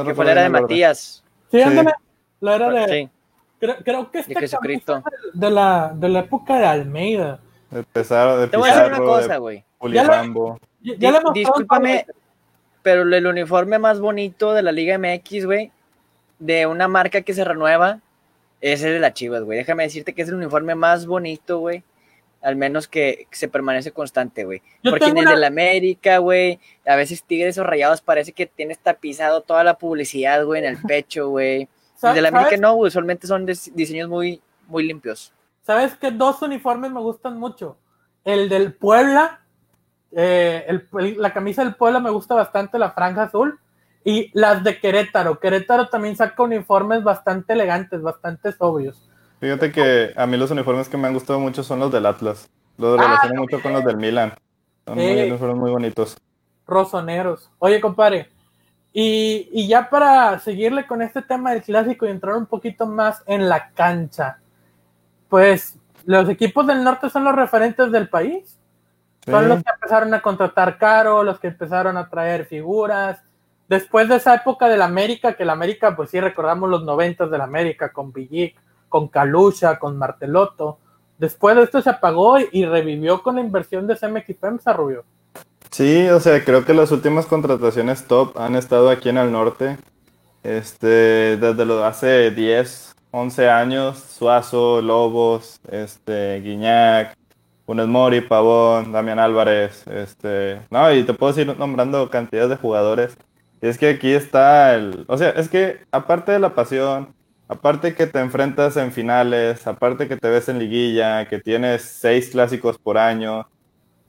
que 0.05 0.13
fue 0.15 0.25
la 0.25 0.31
era 0.31 0.43
de 0.43 0.49
Matías. 0.49 1.23
Sí, 1.51 1.61
ándale. 1.61 1.93
La 2.39 2.55
era 2.55 2.69
de. 2.69 3.09
Creo, 3.59 4.11
que 4.11 4.19
esta 4.19 4.39
Jesucristo. 4.39 5.03
De 5.33 5.49
la, 5.49 5.91
de 5.95 6.09
la 6.09 6.19
época 6.19 6.57
de 6.57 6.65
Almeida. 6.65 7.39
De 7.71 7.83
Pesaro, 7.83 8.37
de 8.37 8.47
Te 8.47 8.57
voy 8.57 8.69
a 8.69 8.75
decir 8.75 8.93
una 8.93 9.05
cosa, 9.05 9.37
güey. 9.37 9.63
Ya, 9.91 10.23
Discúlpame, 11.33 12.05
pero 12.81 13.01
el 13.01 13.25
uniforme 13.25 13.79
más 13.79 13.99
bonito 13.99 14.53
de 14.53 14.61
la 14.61 14.71
Liga 14.71 14.97
MX, 14.97 15.45
güey, 15.45 15.71
de 16.39 16.67
una 16.67 16.87
marca 16.87 17.21
que 17.21 17.33
se 17.33 17.43
renueva, 17.43 18.01
es 18.61 18.83
el 18.83 18.93
de 18.93 18.99
la 18.99 19.13
Chivas, 19.13 19.43
güey. 19.43 19.59
Déjame 19.59 19.83
decirte 19.83 20.13
que 20.13 20.21
es 20.21 20.29
el 20.29 20.35
uniforme 20.35 20.75
más 20.75 21.05
bonito, 21.05 21.59
güey. 21.59 21.83
Al 22.41 22.55
menos 22.55 22.87
que, 22.87 23.27
se 23.31 23.47
permanece 23.47 23.91
constante, 23.91 24.43
güey. 24.43 24.61
Porque 24.83 25.05
en 25.05 25.17
el 25.17 25.25
de 25.25 25.35
la 25.35 25.47
América, 25.47 26.19
güey, 26.19 26.59
a 26.85 26.95
veces 26.95 27.23
Tigres 27.23 27.57
o 27.57 27.63
Rayados 27.63 28.01
parece 28.01 28.33
que 28.33 28.45
tienes 28.45 28.79
tapizado 28.79 29.41
toda 29.41 29.63
la 29.63 29.77
publicidad, 29.77 30.45
güey, 30.45 30.63
en 30.63 30.69
el 30.69 30.77
pecho, 30.87 31.29
güey. 31.29 31.67
De 32.01 32.21
la 32.21 32.27
América 32.27 32.57
no, 32.57 32.75
usualmente 32.75 33.25
son 33.25 33.45
diseños 33.45 34.09
muy, 34.09 34.41
muy 34.67 34.83
limpios. 34.83 35.33
¿Sabes 35.63 35.95
qué 35.95 36.11
dos 36.11 36.41
uniformes 36.43 36.91
me 36.91 36.99
gustan 36.99 37.39
mucho? 37.39 37.77
El 38.23 38.49
del 38.49 38.73
Puebla, 38.73 39.41
eh, 40.11 40.81
la 41.17 41.33
camisa 41.33 41.63
del 41.63 41.75
Puebla 41.75 41.99
me 41.99 42.11
gusta 42.11 42.35
bastante, 42.35 42.77
la 42.77 42.91
franja 42.91 43.23
azul, 43.23 43.59
y 44.05 44.29
las 44.33 44.63
de 44.63 44.79
Querétaro. 44.79 45.39
Querétaro 45.39 45.89
también 45.89 46.15
saca 46.15 46.43
uniformes 46.43 47.03
bastante 47.03 47.53
elegantes, 47.53 48.01
bastante 48.01 48.51
sobrios. 48.53 49.09
Fíjate 49.41 49.71
que 49.71 50.13
a 50.15 50.27
mí 50.27 50.37
los 50.37 50.51
uniformes 50.51 50.87
que 50.87 50.95
me 50.95 51.07
han 51.07 51.13
gustado 51.13 51.39
mucho 51.39 51.63
son 51.63 51.79
los 51.79 51.91
del 51.91 52.05
Atlas. 52.05 52.47
Los 52.77 52.99
ah, 52.99 53.03
relaciono 53.03 53.41
mucho 53.41 53.61
con 53.61 53.73
los 53.73 53.83
del 53.83 53.97
Milan. 53.97 54.33
Son 54.85 54.95
muy, 54.95 55.21
uniformes 55.21 55.57
muy 55.57 55.71
bonitos. 55.71 56.17
Rosoneros. 56.67 57.49
Oye, 57.57 57.81
compadre, 57.81 58.29
y, 58.93 59.67
ya 59.67 59.89
para 59.89 60.39
seguirle 60.39 60.85
con 60.85 61.01
este 61.01 61.23
tema 61.23 61.51
del 61.51 61.63
clásico 61.63 62.05
y 62.05 62.11
entrar 62.11 62.35
un 62.35 62.45
poquito 62.45 62.85
más 62.85 63.23
en 63.25 63.49
la 63.49 63.71
cancha, 63.71 64.37
pues 65.27 65.77
los 66.05 66.29
equipos 66.29 66.67
del 66.67 66.83
norte 66.83 67.09
son 67.09 67.23
los 67.23 67.35
referentes 67.35 67.91
del 67.91 68.07
país. 68.07 68.57
Son 69.25 69.49
los 69.49 69.63
que 69.63 69.71
empezaron 69.73 70.13
a 70.13 70.21
contratar 70.21 70.77
caro, 70.77 71.23
los 71.23 71.39
que 71.39 71.47
empezaron 71.47 71.97
a 71.97 72.07
traer 72.07 72.45
figuras. 72.45 73.19
Después 73.67 74.07
de 74.07 74.17
esa 74.17 74.35
época 74.35 74.69
del 74.69 74.81
América, 74.81 75.33
que 75.33 75.43
el 75.43 75.49
América, 75.49 75.95
pues 75.95 76.11
sí 76.11 76.19
recordamos 76.19 76.69
los 76.69 76.83
noventas 76.83 77.31
del 77.31 77.41
América, 77.41 77.91
con 77.91 78.13
Villic, 78.13 78.55
con 78.89 79.07
Calucha, 79.07 79.79
con 79.79 79.97
Martelotto. 79.97 80.77
Después 81.17 81.55
de 81.55 81.63
esto 81.63 81.81
se 81.81 81.89
apagó 81.89 82.37
y, 82.39 82.65
revivió 82.65 83.23
con 83.23 83.35
la 83.35 83.41
inversión 83.41 83.87
de 83.87 83.95
CMX 83.95 84.39
FEMSA, 84.39 84.73
Rubio. 84.73 85.03
Sí, 85.71 86.07
o 86.09 86.19
sea, 86.19 86.43
creo 86.43 86.63
que 86.63 86.73
las 86.73 86.91
últimas 86.91 87.25
contrataciones 87.25 88.05
top 88.05 88.37
han 88.37 88.55
estado 88.55 88.89
aquí 88.89 89.09
en 89.09 89.17
el 89.17 89.31
norte. 89.31 89.77
Este, 90.43 91.37
desde 91.37 91.83
hace 91.83 92.29
10, 92.31 92.95
11 93.09 93.49
años, 93.49 93.97
Suazo, 93.97 94.81
Lobos, 94.81 95.59
este, 95.71 96.39
Guiñac, 96.41 97.15
Funes 97.65 97.87
Mori, 97.87 98.21
Pavón, 98.21 98.91
Damián 98.91 99.17
Álvarez, 99.17 99.87
este, 99.87 100.61
no, 100.69 100.93
y 100.93 101.03
te 101.03 101.13
puedo 101.13 101.33
seguir 101.33 101.57
nombrando 101.57 102.09
cantidades 102.11 102.51
de 102.51 102.57
jugadores. 102.57 103.17
Y 103.61 103.67
es 103.67 103.77
que 103.77 103.89
aquí 103.89 104.11
está 104.11 104.75
el, 104.75 105.05
o 105.07 105.17
sea, 105.17 105.29
es 105.31 105.49
que 105.49 105.79
aparte 105.91 106.31
de 106.31 106.39
la 106.39 106.53
pasión, 106.53 107.13
aparte 107.47 107.95
que 107.95 108.07
te 108.07 108.19
enfrentas 108.19 108.77
en 108.77 108.91
finales, 108.91 109.65
aparte 109.67 110.07
que 110.07 110.17
te 110.17 110.29
ves 110.29 110.49
en 110.49 110.59
liguilla, 110.59 111.27
que 111.27 111.39
tienes 111.39 111.83
seis 111.83 112.29
clásicos 112.29 112.77
por 112.77 112.97
año, 112.97 113.47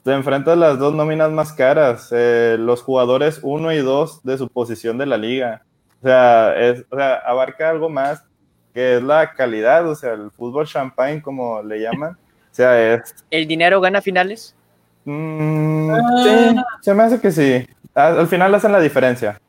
te 0.03 0.13
enfrentas 0.13 0.57
las 0.57 0.79
dos 0.79 0.95
nóminas 0.95 1.31
más 1.33 1.53
caras, 1.53 2.09
eh, 2.13 2.57
los 2.59 2.83
jugadores 2.83 3.41
1 3.43 3.73
y 3.73 3.79
2 3.79 4.23
de 4.23 4.39
su 4.39 4.49
posición 4.49 4.99
de 4.99 5.07
la 5.07 5.17
liga. 5.17 5.65
O 6.01 6.07
sea, 6.07 6.55
es, 6.57 6.85
o 6.91 6.97
sea, 6.97 7.15
abarca 7.27 7.71
algo 7.71 7.89
más 7.89 8.23
que 8.73 8.97
es 8.97 9.03
la 9.03 9.33
calidad, 9.33 9.89
o 9.89 9.95
sea, 9.95 10.13
el 10.13 10.31
fútbol 10.31 10.67
champagne, 10.67 11.23
como 11.23 11.63
le 11.63 11.81
llaman. 11.81 12.13
O 12.13 12.55
sea, 12.57 12.95
es... 12.95 13.15
¿El 13.31 13.47
dinero 13.49 13.81
gana 13.81 14.03
finales? 14.03 14.55
Mm, 15.07 15.95
sí, 16.23 16.57
se 16.83 16.95
me 16.95 17.03
hace 17.03 17.21
que 17.21 17.33
sí. 17.33 17.67
Al 17.97 18.29
final 18.29 18.55
hacen 18.55 18.73
la 18.73 18.81
diferencia. 18.81 19.41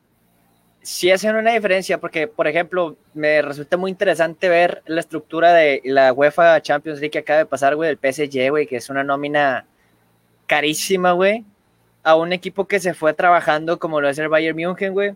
Sí 0.81 1.11
hacen 1.11 1.35
una 1.35 1.51
diferencia 1.51 1.97
porque, 1.97 2.29
por 2.29 2.47
ejemplo, 2.47 2.95
me 3.13 3.41
resulta 3.41 3.75
muy 3.75 3.91
interesante 3.91 4.47
ver 4.47 4.83
la 4.85 5.01
estructura 5.01 5.51
de 5.51 5.81
la 5.83 6.13
UEFA 6.13 6.61
Champions 6.61 7.01
League 7.01 7.11
que 7.11 7.19
acaba 7.19 7.39
de 7.39 7.45
pasar, 7.45 7.75
güey, 7.75 7.89
del 7.93 7.97
PSG, 7.97 8.49
güey, 8.49 8.65
que 8.65 8.77
es 8.77 8.89
una 8.89 9.03
nómina 9.03 9.65
carísima, 10.45 11.11
güey, 11.11 11.43
a 12.03 12.15
un 12.15 12.31
equipo 12.31 12.65
que 12.65 12.79
se 12.79 12.93
fue 12.93 13.13
trabajando 13.13 13.79
como 13.79 13.99
lo 13.99 14.07
es 14.07 14.17
el 14.17 14.29
Bayern 14.29 14.55
München, 14.55 14.93
güey, 14.93 15.11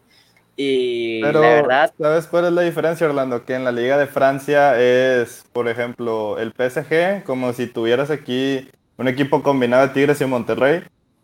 Y 0.57 1.21
Pero, 1.21 1.41
la 1.41 1.47
verdad, 1.47 1.93
¿sabes 1.97 2.27
cuál 2.27 2.47
es 2.47 2.51
la 2.51 2.63
diferencia, 2.63 3.07
Orlando? 3.07 3.45
Que 3.45 3.55
en 3.55 3.63
la 3.63 3.71
Liga 3.71 3.97
de 3.97 4.07
Francia 4.07 4.77
es, 4.77 5.45
por 5.53 5.69
ejemplo, 5.69 6.37
el 6.37 6.51
PSG, 6.51 7.23
como 7.23 7.53
si 7.53 7.67
tuvieras 7.67 8.11
aquí 8.11 8.69
un 8.97 9.07
equipo 9.07 9.41
combinado 9.41 9.87
de 9.87 9.93
Tigres 9.93 10.19
y 10.19 10.25
Monterrey, 10.25 10.83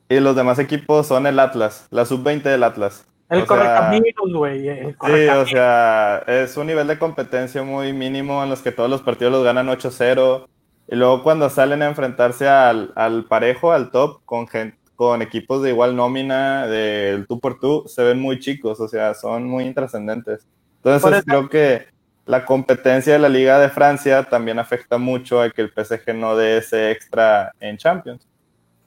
y 0.10 0.20
los 0.20 0.36
demás 0.36 0.60
equipos 0.60 1.08
son 1.08 1.28
el 1.28 1.40
Atlas, 1.40 1.88
la 1.92 2.06
sub-20 2.06 2.44
del 2.44 2.64
Atlas. 2.64 3.06
El 3.30 3.46
correcaminos, 3.46 4.34
güey. 4.34 4.70
Sí, 4.70 5.28
o 5.28 5.46
sea, 5.46 6.24
es 6.28 6.56
un 6.56 6.68
nivel 6.68 6.88
de 6.88 6.98
competencia 6.98 7.62
muy 7.62 7.92
mínimo 7.92 8.42
en 8.42 8.50
los 8.50 8.62
que 8.62 8.72
todos 8.72 8.90
los 8.90 9.02
partidos 9.02 9.34
los 9.34 9.44
ganan 9.44 9.68
8-0. 9.68 10.48
Y 10.90 10.96
luego 10.96 11.24
cuando 11.24 11.50
salen 11.50 11.82
a 11.82 11.88
enfrentarse 11.88 12.48
al, 12.48 12.94
al 12.96 13.26
parejo, 13.26 13.74
al 13.74 13.92
top, 13.92 14.22
con, 14.24 14.48
con 14.96 15.22
equipos 15.22 15.62
de 15.62 15.72
igual 15.72 15.96
nómina, 15.98 16.68
del 16.68 17.28
tú 17.28 17.42
por 17.42 17.60
tú, 17.60 17.84
se 17.88 18.04
ven 18.04 18.20
muy 18.20 18.40
chicos, 18.40 18.80
o 18.80 18.88
sea, 18.88 19.14
son 19.14 19.46
muy 19.46 19.66
intrascendentes. 19.66 20.48
Entonces 20.78 21.24
creo 21.26 21.50
que 21.50 21.88
la 22.26 22.46
competencia 22.46 23.14
de 23.14 23.20
la 23.20 23.30
Liga 23.30 23.60
de 23.60 23.70
Francia 23.70 24.24
también 24.24 24.60
afecta 24.60 24.98
mucho 24.98 25.42
a 25.42 25.50
que 25.50 25.62
el 25.62 25.72
PSG 25.72 26.14
no 26.14 26.36
dé 26.36 26.58
ese 26.58 26.92
extra 26.92 27.52
en 27.60 27.78
Champions. 27.78 28.27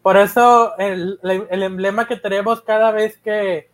Por 0.03 0.17
eso 0.17 0.77
el, 0.79 1.19
el 1.23 1.63
emblema 1.63 2.07
que 2.07 2.17
tenemos 2.17 2.63
cada 2.63 2.91
vez 2.91 3.19
que 3.19 3.71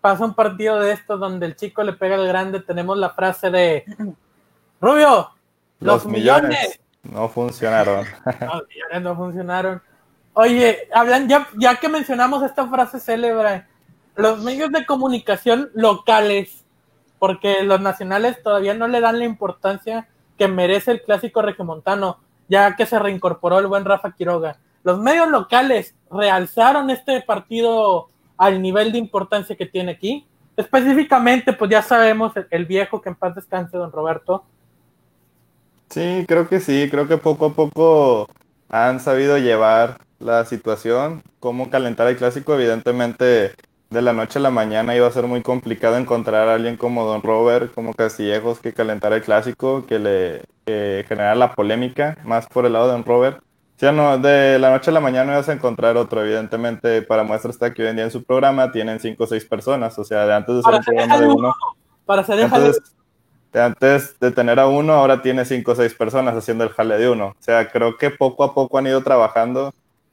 pasa 0.00 0.24
un 0.24 0.34
partido 0.34 0.80
de 0.80 0.92
estos 0.92 1.20
donde 1.20 1.46
el 1.46 1.56
chico 1.56 1.82
le 1.82 1.92
pega 1.92 2.16
al 2.16 2.26
grande, 2.26 2.60
tenemos 2.60 2.96
la 2.98 3.10
frase 3.10 3.50
de 3.50 3.84
Rubio, 4.80 5.30
los, 5.78 6.06
millones. 6.06 6.80
no 7.02 7.28
funcionaron. 7.28 8.06
Los 8.24 8.68
millones 8.68 9.02
no 9.02 9.16
funcionaron. 9.16 9.82
Oye, 10.32 10.88
hablan 10.94 11.28
ya, 11.28 11.48
ya 11.58 11.76
que 11.76 11.88
mencionamos 11.88 12.42
esta 12.42 12.66
frase 12.68 13.00
célebre, 13.00 13.66
los 14.16 14.42
medios 14.42 14.70
de 14.70 14.86
comunicación 14.86 15.70
locales, 15.74 16.64
porque 17.18 17.62
los 17.62 17.80
nacionales 17.80 18.42
todavía 18.42 18.74
no 18.74 18.88
le 18.88 19.00
dan 19.00 19.18
la 19.18 19.24
importancia 19.24 20.08
que 20.38 20.48
merece 20.48 20.92
el 20.92 21.02
clásico 21.02 21.42
regiomontano, 21.42 22.18
ya 22.48 22.76
que 22.76 22.86
se 22.86 22.98
reincorporó 22.98 23.58
el 23.58 23.66
buen 23.66 23.84
Rafa 23.84 24.12
Quiroga. 24.12 24.56
Los 24.82 24.98
medios 24.98 25.28
locales 25.28 25.94
realzaron 26.10 26.90
este 26.90 27.20
partido 27.22 28.08
al 28.36 28.62
nivel 28.62 28.92
de 28.92 28.98
importancia 28.98 29.56
que 29.56 29.66
tiene 29.66 29.92
aquí. 29.92 30.26
Específicamente, 30.56 31.52
pues 31.52 31.70
ya 31.70 31.82
sabemos, 31.82 32.32
el, 32.50 32.66
viejo 32.66 33.00
que 33.00 33.10
en 33.10 33.14
paz 33.14 33.34
descanse, 33.34 33.76
don 33.76 33.92
Roberto, 33.92 34.44
Sí, 35.90 36.24
creo 36.28 36.48
que 36.48 36.60
sí, 36.60 36.88
creo 36.88 37.08
que 37.08 37.16
poco 37.16 37.46
a 37.46 37.52
poco 37.52 38.28
han 38.68 39.00
sabido 39.00 39.38
llevar 39.38 39.98
la 40.20 40.44
situación, 40.44 41.22
cómo 41.40 41.68
calentar 41.68 42.06
el 42.06 42.16
clásico. 42.16 42.54
Evidentemente, 42.54 43.54
de 43.90 44.02
la 44.02 44.12
noche 44.12 44.38
a 44.38 44.42
la 44.42 44.50
mañana 44.52 44.94
iba 44.94 45.08
a 45.08 45.12
ser 45.12 45.26
muy 45.26 45.42
complicado 45.42 45.96
encontrar 45.96 46.48
a 46.48 46.54
alguien 46.54 46.76
como 46.76 47.04
Don 47.04 47.22
Robert, 47.22 47.74
como 47.74 47.92
Castillejos, 47.92 48.60
que 48.60 48.72
calentara 48.72 49.16
el 49.16 49.22
clásico, 49.22 49.84
que 49.86 49.98
le 49.98 50.42
generara 51.08 51.34
la 51.34 51.54
polémica, 51.56 52.16
más 52.24 52.46
por 52.46 52.66
el 52.66 52.74
lado 52.74 52.86
de 52.86 52.92
Don 52.92 53.04
Robert. 53.04 53.42
No, 53.82 54.18
de 54.18 54.58
la 54.58 54.70
noche 54.70 54.90
a 54.90 54.94
la 54.94 55.00
mañana 55.00 55.32
ibas 55.32 55.48
a 55.48 55.52
encontrar 55.52 55.96
otro, 55.96 56.22
evidentemente, 56.22 57.02
para 57.02 57.24
muestra 57.24 57.50
está 57.50 57.72
que 57.72 57.82
hoy 57.82 57.88
en 57.88 57.96
día 57.96 58.04
en 58.04 58.10
su 58.10 58.22
programa 58.22 58.70
tienen 58.70 59.00
cinco 59.00 59.24
o 59.24 59.26
seis 59.26 59.44
personas, 59.44 59.98
o 59.98 60.04
sea, 60.04 60.26
de 60.26 60.34
antes 60.34 60.56
de 60.56 60.62
ser 60.62 60.74
un 60.74 60.82
programa 60.82 61.18
de 61.18 61.26
uno. 61.26 61.54
para 62.04 62.22
hacer 62.22 62.38
el 62.38 62.44
Entonces, 62.44 62.82
antes 63.54 64.20
de 64.20 64.30
tener 64.30 64.60
a 64.60 64.68
uno, 64.68 64.92
ahora 64.92 65.22
tiene 65.22 65.44
cinco 65.44 65.72
o 65.72 65.74
seis 65.74 65.94
personas 65.94 66.36
haciendo 66.36 66.64
el 66.64 66.70
jale 66.70 66.98
de 66.98 67.08
uno. 67.08 67.28
O 67.28 67.42
sea, 67.42 67.68
creo 67.70 67.96
que 67.96 68.10
poco 68.10 68.44
a 68.44 68.54
poco 68.54 68.78
han 68.78 68.86
ido 68.86 69.02
trabajando 69.02 69.72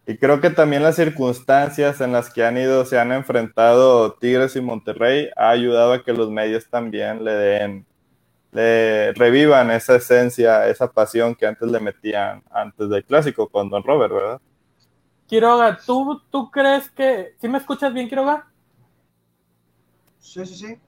y 0.09 0.17
creo 0.17 0.39
que 0.39 0.49
también 0.49 0.83
las 0.83 0.95
circunstancias 0.95 1.99
en 1.99 2.13
las 2.13 2.31
que 2.31 2.45
han 2.45 2.57
ido, 2.57 2.85
se 2.85 2.97
han 2.97 3.11
enfrentado 3.11 4.13
Tigres 4.13 4.55
y 4.55 4.61
Monterrey, 4.61 5.29
ha 5.35 5.49
ayudado 5.49 5.91
a 5.91 6.03
que 6.03 6.13
los 6.13 6.31
medios 6.31 6.65
también 6.69 7.25
le 7.25 7.31
den, 7.33 7.85
le 8.51 9.13
revivan 9.13 9.71
esa 9.71 9.95
esencia, 9.97 10.67
esa 10.67 10.91
pasión 10.91 11.35
que 11.35 11.47
antes 11.47 11.69
le 11.71 11.79
metían 11.79 12.43
antes 12.51 12.89
del 12.89 13.05
clásico 13.05 13.49
con 13.49 13.69
Don 13.69 13.83
Robert, 13.83 14.13
¿verdad? 14.13 14.41
Quiroga, 15.27 15.77
¿tú, 15.85 16.21
¿tú 16.31 16.49
crees 16.49 16.89
que... 16.89 17.35
¿Sí 17.39 17.47
me 17.47 17.59
escuchas 17.59 17.93
bien, 17.93 18.09
Quiroga? 18.09 18.47
Sí, 20.19 20.45
sí, 20.45 20.55
sí. 20.55 20.79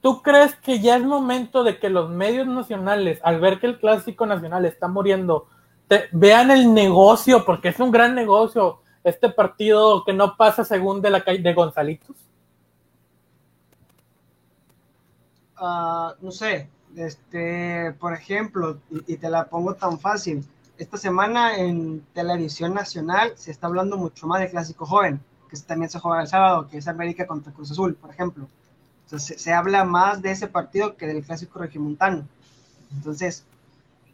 ¿Tú 0.00 0.22
crees 0.22 0.54
que 0.56 0.80
ya 0.80 0.96
es 0.96 1.02
momento 1.02 1.64
de 1.64 1.78
que 1.78 1.88
los 1.88 2.10
medios 2.10 2.46
nacionales, 2.46 3.20
al 3.22 3.40
ver 3.40 3.58
que 3.58 3.66
el 3.66 3.78
clásico 3.78 4.26
nacional 4.26 4.64
está 4.66 4.86
muriendo, 4.86 5.48
te- 5.88 6.08
vean 6.12 6.50
el 6.50 6.74
negocio, 6.74 7.44
porque 7.46 7.68
es 7.68 7.80
un 7.80 7.90
gran 7.90 8.14
negocio, 8.14 8.82
este 9.02 9.30
partido 9.30 10.04
que 10.04 10.12
no 10.12 10.36
pasa 10.36 10.64
según 10.64 11.00
de 11.00 11.10
la 11.10 11.24
calle 11.24 11.38
de 11.42 11.54
Gonzalitos? 11.54 12.23
Ah, 15.56 16.14
no 16.20 16.30
sé, 16.30 16.68
este, 16.96 17.92
por 17.98 18.12
ejemplo, 18.14 18.80
y, 18.90 19.16
te 19.16 19.30
la 19.30 19.48
pongo 19.48 19.74
tan 19.74 19.98
fácil. 19.98 20.44
Esta 20.78 20.96
semana 20.96 21.56
en 21.56 22.00
televisión 22.12 22.74
nacional 22.74 23.32
se 23.36 23.50
está 23.50 23.68
hablando 23.68 23.96
mucho 23.96 24.26
más 24.26 24.40
de 24.40 24.50
clásico 24.50 24.86
joven, 24.86 25.20
que 25.48 25.56
también 25.58 25.90
se 25.90 26.00
juega 26.00 26.22
el 26.22 26.28
sábado, 26.28 26.68
que 26.68 26.78
es 26.78 26.88
América 26.88 27.26
contra 27.26 27.52
Cruz 27.52 27.70
Azul, 27.70 27.94
por 27.94 28.10
ejemplo. 28.10 28.48
Entonces, 29.04 29.28
se, 29.28 29.38
se 29.38 29.52
habla 29.52 29.84
más 29.84 30.22
de 30.22 30.32
ese 30.32 30.48
partido 30.48 30.96
que 30.96 31.06
del 31.06 31.24
clásico 31.24 31.60
regiomontano. 31.60 32.26
Entonces, 32.92 33.44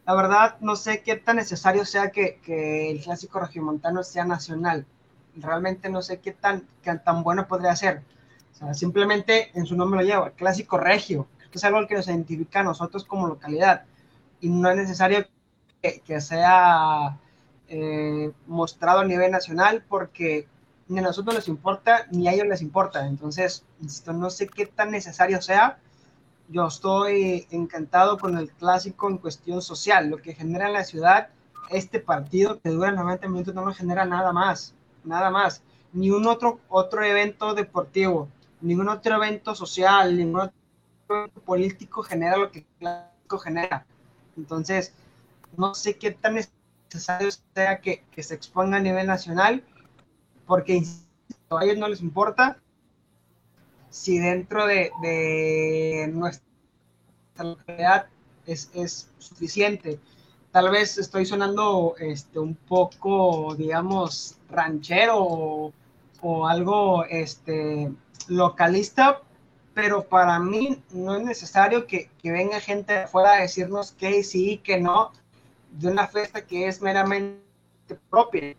la 0.07 0.14
verdad, 0.14 0.57
no 0.61 0.76
sé 0.76 1.03
qué 1.03 1.16
tan 1.16 1.36
necesario 1.36 1.84
sea 1.84 2.11
que, 2.11 2.41
que 2.45 2.91
el 2.91 3.01
clásico 3.01 3.38
regiomontano 3.38 4.03
sea 4.03 4.24
nacional. 4.24 4.84
Realmente 5.36 5.88
no 5.88 6.03
sé 6.03 6.18
qué 6.18 6.32
tan, 6.32 6.66
qué 6.82 6.95
tan 6.97 7.22
bueno 7.22 7.47
podría 7.47 7.76
ser. 7.76 8.03
Simplemente 8.73 9.51
en 9.55 9.67
su 9.67 9.77
nombre 9.77 10.01
lo 10.01 10.07
lleva, 10.07 10.31
clásico 10.31 10.77
regio. 10.77 11.27
Esto 11.43 11.59
es 11.59 11.65
algo 11.65 11.87
que 11.87 11.95
nos 11.95 12.07
identifica 12.09 12.61
a 12.61 12.65
nosotros 12.65 13.05
como 13.05 13.27
localidad. 13.27 13.85
Y 14.41 14.49
no 14.49 14.71
es 14.71 14.77
necesario 14.77 15.27
que, 15.83 16.01
que 16.01 16.21
sea 16.21 17.19
eh, 17.69 18.33
mostrado 18.47 19.01
a 19.01 19.05
nivel 19.05 19.31
nacional 19.31 19.85
porque 19.89 20.47
ni 20.89 20.99
a 20.99 21.03
nosotros 21.03 21.35
les 21.35 21.49
importa 21.49 22.07
ni 22.11 22.29
a 22.29 22.33
ellos 22.33 22.47
les 22.47 22.63
importa. 22.63 23.07
Entonces, 23.07 23.65
no 24.07 24.29
sé 24.31 24.47
qué 24.47 24.67
tan 24.67 24.91
necesario 24.91 25.41
sea. 25.41 25.79
Yo 26.49 26.67
estoy 26.67 27.47
encantado 27.51 28.19
con 28.19 28.37
el 28.37 28.51
clásico 28.51 29.09
en 29.09 29.19
cuestión 29.19 29.63
social. 29.63 30.09
Lo 30.09 30.19
que 30.19 30.35
genera 30.35 30.67
en 30.67 30.75
la 30.75 30.85
ciudad 30.85 31.29
este 31.71 32.01
partido 32.01 32.61
que 32.61 32.71
dura 32.71 32.91
90 32.91 33.29
minutos 33.29 33.55
no 33.55 33.65
lo 33.65 33.73
genera 33.73 34.05
nada 34.05 34.33
más. 34.33 34.75
Nada 35.05 35.31
más. 35.31 35.63
Ni 35.93 36.11
un 36.11 36.27
otro, 36.27 36.61
otro 36.69 37.03
evento 37.05 37.55
deportivo, 37.55 38.29
ningún 38.61 38.89
otro 38.89 39.17
evento 39.17 39.55
social, 39.55 40.17
ningún 40.17 40.41
otro 40.41 40.55
evento 41.09 41.41
político 41.41 42.03
genera 42.03 42.37
lo 42.37 42.51
que 42.51 42.61
el 42.61 42.67
clásico 42.79 43.39
genera. 43.39 43.87
Entonces, 44.37 44.93
no 45.57 45.75
sé 45.75 45.97
qué 45.97 46.13
tan 46.13 46.35
necesario 46.35 47.31
sea 47.55 47.81
que, 47.81 48.05
se 48.19 48.35
exponga 48.35 48.77
a 48.77 48.81
nivel 48.81 49.07
nacional, 49.07 49.65
porque 50.47 50.75
insisto, 50.75 51.59
a 51.59 51.65
ellos 51.65 51.79
no 51.79 51.89
les 51.89 52.01
importa 52.01 52.59
si 53.89 54.19
dentro 54.19 54.67
de, 54.67 56.09
nuestra 56.13 56.45
localidad 57.39 58.07
es, 58.47 58.71
es, 58.75 59.11
suficiente. 59.19 59.99
Tal 60.53 60.71
vez 60.71 60.99
estoy 60.99 61.27
sonando 61.27 61.95
este, 61.99 62.39
un 62.39 62.55
poco, 62.55 63.55
digamos, 63.55 64.37
ranchero 64.49 65.17
o, 65.19 65.73
o 66.21 66.47
algo 66.47 67.05
este, 67.05 67.93
localista, 68.31 69.20
pero 69.74 70.05
para 70.05 70.39
mí 70.39 70.83
no 70.93 71.16
es 71.16 71.22
necesario 71.22 71.87
que, 71.87 72.11
que 72.22 72.31
venga 72.31 72.61
gente 72.61 72.93
de 72.93 73.01
afuera 73.01 73.35
a 73.35 73.41
decirnos 73.41 73.93
que 73.93 74.22
sí, 74.22 74.59
que 74.59 74.81
no, 74.81 75.12
de 75.72 75.89
una 75.89 76.07
fiesta 76.07 76.47
que 76.47 76.68
es 76.68 76.81
meramente 76.81 77.41
propia. 78.09 78.55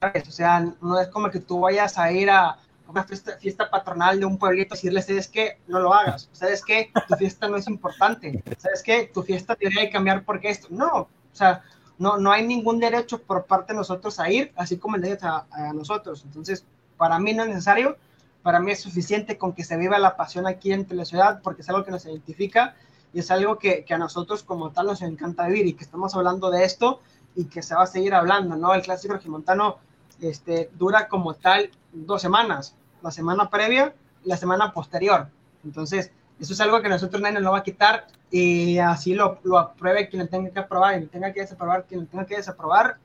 O 0.00 0.30
sea, 0.30 0.72
no 0.80 1.00
es 1.00 1.08
como 1.08 1.30
que 1.30 1.40
tú 1.40 1.60
vayas 1.60 1.98
a 1.98 2.12
ir 2.12 2.30
a 2.30 2.58
una 2.86 3.04
fiesta, 3.04 3.70
patronal 3.70 4.20
de 4.20 4.24
un 4.24 4.38
pueblito 4.38 4.74
y 4.74 4.76
decirles, 4.76 5.06
¿sabes 5.06 5.28
qué? 5.28 5.58
No 5.66 5.80
lo 5.80 5.92
hagas. 5.92 6.28
¿Sabes 6.32 6.64
qué? 6.64 6.90
Tu 7.08 7.16
fiesta 7.16 7.48
no 7.48 7.56
es 7.56 7.66
importante. 7.66 8.42
¿Sabes 8.56 8.82
qué? 8.82 9.10
Tu 9.12 9.22
fiesta 9.22 9.56
debería 9.58 9.82
de 9.82 9.90
cambiar 9.90 10.24
porque 10.24 10.48
esto. 10.48 10.68
No, 10.70 10.92
o 10.92 11.08
sea, 11.32 11.62
no, 11.98 12.18
no 12.18 12.30
hay 12.30 12.46
ningún 12.46 12.78
derecho 12.78 13.20
por 13.20 13.46
parte 13.46 13.72
de 13.72 13.78
nosotros 13.78 14.20
a 14.20 14.30
ir, 14.30 14.52
así 14.56 14.78
como 14.78 14.96
el 14.96 15.02
derecho 15.02 15.26
a, 15.26 15.46
a 15.50 15.72
nosotros. 15.72 16.22
Entonces, 16.24 16.64
para 16.96 17.18
mí 17.18 17.34
no 17.34 17.42
es 17.42 17.48
necesario 17.48 17.96
para 18.42 18.60
mí 18.60 18.72
es 18.72 18.80
suficiente 18.80 19.36
con 19.36 19.52
que 19.52 19.64
se 19.64 19.76
viva 19.76 19.98
la 19.98 20.16
pasión 20.16 20.46
aquí 20.46 20.72
entre 20.72 20.96
la 20.96 21.04
ciudad, 21.04 21.40
porque 21.42 21.62
es 21.62 21.68
algo 21.68 21.84
que 21.84 21.90
nos 21.90 22.04
identifica 22.06 22.74
y 23.12 23.20
es 23.20 23.30
algo 23.30 23.58
que, 23.58 23.84
a 23.88 23.98
nosotros 23.98 24.42
como 24.42 24.70
tal 24.70 24.86
nos 24.86 25.02
encanta 25.02 25.46
vivir 25.46 25.66
y 25.66 25.72
que 25.74 25.84
estamos 25.84 26.14
hablando 26.14 26.50
de 26.50 26.64
esto 26.64 27.00
y 27.34 27.46
que 27.46 27.62
se 27.62 27.74
va 27.74 27.82
a 27.82 27.86
seguir 27.86 28.14
hablando, 28.14 28.56
¿no? 28.56 28.74
El 28.74 28.82
clásico 28.82 29.14
regimontano 29.14 29.78
este, 30.20 30.70
dura 30.74 31.08
como 31.08 31.34
tal 31.34 31.70
dos 31.92 32.20
semanas, 32.22 32.74
la 33.02 33.10
semana 33.10 33.48
previa 33.50 33.94
y 34.24 34.28
la 34.28 34.36
semana 34.36 34.72
posterior. 34.72 35.28
Entonces, 35.64 36.12
eso 36.40 36.52
es 36.52 36.60
algo 36.60 36.80
que 36.82 36.88
nosotros 36.88 37.20
nadie 37.20 37.40
nos 37.40 37.52
va 37.52 37.58
a 37.58 37.62
quitar 37.62 38.06
y 38.30 38.78
así 38.78 39.14
lo, 39.14 39.40
lo 39.42 39.58
apruebe 39.58 40.08
quien 40.08 40.22
lo 40.22 40.28
tenga 40.28 40.50
que 40.50 40.60
aprobar 40.60 40.98
y 40.98 41.02
lo 41.02 41.08
tenga 41.08 41.32
que 41.32 41.40
desaprobar 41.40 41.84
quien 41.84 42.02
lo 42.02 42.06
tenga 42.06 42.26
que 42.26 42.36
desaprobar, 42.36 42.98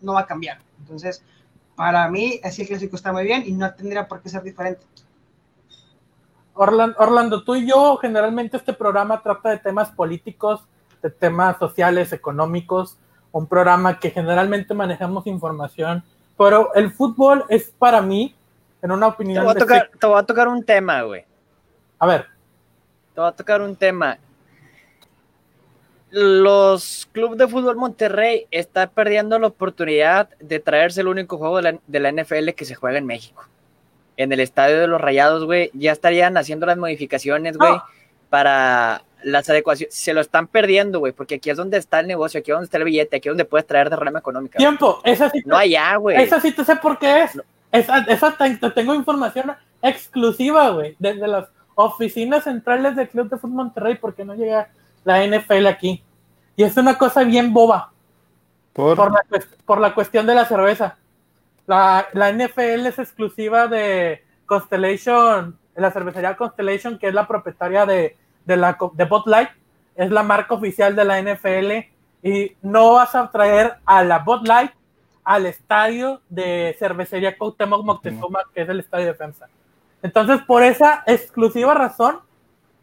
no 0.00 0.14
va 0.14 0.20
a 0.20 0.26
cambiar. 0.26 0.58
Entonces, 0.80 1.22
para 1.76 2.08
mí, 2.08 2.40
así 2.42 2.62
el 2.62 2.68
clásico 2.68 2.96
está 2.96 3.12
muy 3.12 3.24
bien 3.24 3.44
y 3.46 3.52
no 3.52 3.72
tendría 3.74 4.06
por 4.06 4.20
qué 4.20 4.28
ser 4.28 4.42
diferente. 4.42 4.86
Orlando, 6.54 6.96
Orlando, 6.98 7.42
tú 7.42 7.56
y 7.56 7.68
yo, 7.68 7.96
generalmente 7.96 8.56
este 8.56 8.72
programa 8.72 9.20
trata 9.22 9.50
de 9.50 9.58
temas 9.58 9.90
políticos, 9.90 10.64
de 11.02 11.10
temas 11.10 11.58
sociales, 11.58 12.12
económicos, 12.12 12.96
un 13.32 13.46
programa 13.46 13.98
que 13.98 14.10
generalmente 14.10 14.72
manejamos 14.74 15.26
información, 15.26 16.04
pero 16.38 16.72
el 16.74 16.92
fútbol 16.92 17.44
es 17.48 17.70
para 17.70 18.00
mí, 18.00 18.34
en 18.80 18.92
una 18.92 19.08
opinión... 19.08 19.42
Te 19.42 19.44
voy 19.44 19.56
a 19.56 19.58
tocar, 19.58 19.90
te 19.98 20.06
voy 20.06 20.18
a 20.18 20.22
tocar 20.22 20.48
un 20.48 20.62
tema, 20.62 21.02
güey. 21.02 21.24
A 21.98 22.06
ver. 22.06 22.26
Te 23.14 23.20
voy 23.20 23.28
a 23.28 23.32
tocar 23.32 23.60
un 23.60 23.74
tema. 23.74 24.18
Los 26.16 27.08
clubes 27.12 27.38
de 27.38 27.48
fútbol 27.48 27.76
Monterrey 27.76 28.46
están 28.50 28.90
perdiendo 28.94 29.38
la 29.38 29.48
oportunidad 29.48 30.28
de 30.38 30.60
traerse 30.60 31.00
el 31.00 31.08
único 31.08 31.38
juego 31.38 31.56
de 31.56 31.62
la, 31.62 31.78
de 31.86 32.00
la 32.00 32.12
NFL 32.12 32.50
que 32.50 32.64
se 32.64 32.74
juega 32.74 32.98
en 32.98 33.06
México 33.06 33.44
en 34.16 34.32
el 34.32 34.40
estadio 34.40 34.80
de 34.80 34.86
los 34.86 35.00
Rayados, 35.00 35.44
güey, 35.44 35.70
ya 35.74 35.92
estarían 35.92 36.36
haciendo 36.36 36.66
las 36.66 36.76
modificaciones, 36.76 37.56
güey, 37.56 37.72
para 38.30 39.02
las 39.22 39.48
adecuaciones. 39.48 39.94
Se 39.94 40.14
lo 40.14 40.20
están 40.20 40.46
perdiendo, 40.46 40.98
güey, 41.00 41.12
porque 41.12 41.36
aquí 41.36 41.50
es 41.50 41.56
donde 41.56 41.78
está 41.78 42.00
el 42.00 42.06
negocio, 42.06 42.40
aquí 42.40 42.50
es 42.50 42.54
donde 42.54 42.66
está 42.66 42.78
el 42.78 42.84
billete, 42.84 43.16
aquí 43.16 43.28
es 43.28 43.30
donde 43.30 43.44
puedes 43.44 43.66
traer 43.66 43.90
derrama 43.90 44.18
económica. 44.18 44.58
Tiempo, 44.58 45.00
esa 45.04 45.30
sí. 45.30 45.42
no 45.44 45.56
allá, 45.56 45.96
güey. 45.96 46.20
Esa 46.22 46.40
sí 46.40 46.52
te 46.52 46.64
sé 46.64 46.76
por 46.76 46.98
qué 46.98 47.24
es. 47.24 47.40
Esa, 47.72 47.98
esa 47.98 48.36
tengo 48.74 48.94
información 48.94 49.52
exclusiva, 49.82 50.70
güey, 50.70 50.94
desde 50.98 51.26
las 51.26 51.48
oficinas 51.74 52.44
centrales 52.44 52.94
del 52.94 53.08
Club 53.08 53.28
de 53.28 53.36
Fútbol 53.36 53.56
Monterrey, 53.56 53.96
porque 54.00 54.24
no 54.24 54.34
llega 54.34 54.68
la 55.02 55.26
NFL 55.26 55.66
aquí. 55.66 56.03
Y 56.56 56.62
es 56.62 56.76
una 56.76 56.96
cosa 56.98 57.24
bien 57.24 57.52
boba. 57.52 57.90
¿Por? 58.72 58.96
Por, 58.96 59.12
la, 59.12 59.24
por 59.64 59.80
la 59.80 59.94
cuestión 59.94 60.26
de 60.26 60.34
la 60.34 60.44
cerveza. 60.44 60.96
La, 61.66 62.06
la, 62.12 62.32
NFL 62.32 62.86
es 62.86 62.98
exclusiva 62.98 63.68
de 63.68 64.22
Constellation, 64.46 65.56
la 65.74 65.90
cervecería 65.90 66.36
Constellation, 66.36 66.98
que 66.98 67.08
es 67.08 67.14
la 67.14 67.26
propietaria 67.26 67.86
de, 67.86 68.16
de, 68.44 68.56
la, 68.56 68.76
de 68.92 69.04
Bud 69.04 69.22
Light, 69.26 69.48
es 69.96 70.10
la 70.10 70.22
marca 70.22 70.54
oficial 70.54 70.94
de 70.94 71.04
la 71.04 71.22
NFL 71.22 71.72
y 72.22 72.56
no 72.62 72.94
vas 72.94 73.14
a 73.14 73.30
traer 73.30 73.74
a 73.84 74.02
la 74.02 74.18
Bud 74.18 74.46
Light 74.46 74.72
al 75.24 75.46
estadio 75.46 76.20
de 76.28 76.76
cervecería 76.78 77.36
Cuauhtémoc 77.36 77.84
Moctezuma, 77.84 78.40
que 78.54 78.62
es 78.62 78.68
el 78.68 78.80
estadio 78.80 79.06
de 79.06 79.12
defensa. 79.12 79.48
Entonces, 80.02 80.42
por 80.42 80.62
esa 80.62 81.02
exclusiva 81.06 81.72
razón, 81.72 82.18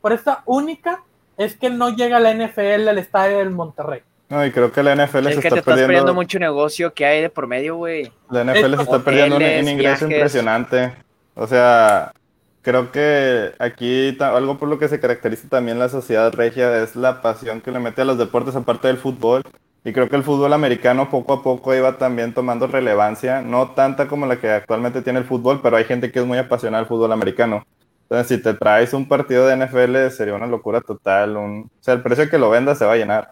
por 0.01 0.11
esta 0.11 0.41
única, 0.45 1.03
es 1.37 1.55
que 1.55 1.69
no 1.69 1.95
llega 1.95 2.19
la 2.19 2.33
NFL 2.33 2.87
al 2.87 2.97
estadio 2.97 3.39
del 3.39 3.51
Monterrey. 3.51 4.01
No, 4.29 4.45
y 4.45 4.51
creo 4.51 4.71
que 4.71 4.81
la 4.81 4.95
NFL 4.95 5.27
es 5.27 5.35
se 5.35 5.41
que 5.41 5.47
está 5.49 5.55
te 5.57 5.61
perdiendo. 5.61 5.61
estás 5.61 5.87
perdiendo 5.87 6.13
mucho 6.13 6.39
negocio 6.39 6.93
que 6.93 7.05
hay 7.05 7.21
de 7.21 7.29
por 7.29 7.47
medio, 7.47 7.75
güey. 7.75 8.11
La 8.29 8.43
NFL 8.43 8.75
se 8.75 8.83
está 8.83 8.99
perdiendo 8.99 9.35
un, 9.35 9.43
un 9.43 9.67
ingreso 9.67 9.75
viajes. 9.77 10.01
impresionante. 10.03 10.93
O 11.35 11.47
sea, 11.47 12.13
creo 12.61 12.91
que 12.91 13.51
aquí 13.59 14.17
algo 14.21 14.57
por 14.57 14.69
lo 14.69 14.79
que 14.79 14.87
se 14.87 14.99
caracteriza 14.99 15.49
también 15.49 15.79
la 15.79 15.89
sociedad 15.89 16.31
regia 16.33 16.81
es 16.81 16.95
la 16.95 17.21
pasión 17.21 17.61
que 17.61 17.71
le 17.71 17.79
mete 17.79 18.01
a 18.01 18.05
los 18.05 18.17
deportes 18.17 18.55
aparte 18.55 18.87
del 18.87 18.97
fútbol. 18.97 19.43
Y 19.83 19.93
creo 19.93 20.07
que 20.07 20.15
el 20.15 20.23
fútbol 20.23 20.53
americano 20.53 21.09
poco 21.09 21.33
a 21.33 21.43
poco 21.43 21.73
iba 21.73 21.97
también 21.97 22.33
tomando 22.35 22.67
relevancia, 22.67 23.41
no 23.41 23.71
tanta 23.71 24.07
como 24.07 24.27
la 24.27 24.39
que 24.39 24.47
actualmente 24.49 25.01
tiene 25.01 25.19
el 25.19 25.25
fútbol, 25.25 25.59
pero 25.63 25.75
hay 25.75 25.85
gente 25.85 26.11
que 26.11 26.19
es 26.19 26.25
muy 26.25 26.37
apasionada 26.37 26.81
al 26.81 26.87
fútbol 26.87 27.11
americano. 27.11 27.65
Entonces, 28.11 28.37
si 28.39 28.43
te 28.43 28.53
traes 28.53 28.93
un 28.93 29.07
partido 29.07 29.47
de 29.47 29.55
NFL, 29.55 30.09
sería 30.09 30.35
una 30.35 30.45
locura 30.45 30.81
total. 30.81 31.37
Un... 31.37 31.71
O 31.79 31.81
sea, 31.81 31.93
el 31.93 32.03
precio 32.03 32.29
que 32.29 32.37
lo 32.37 32.49
vendas 32.49 32.77
se 32.77 32.83
va 32.83 32.91
a 32.91 32.97
llenar. 32.97 33.31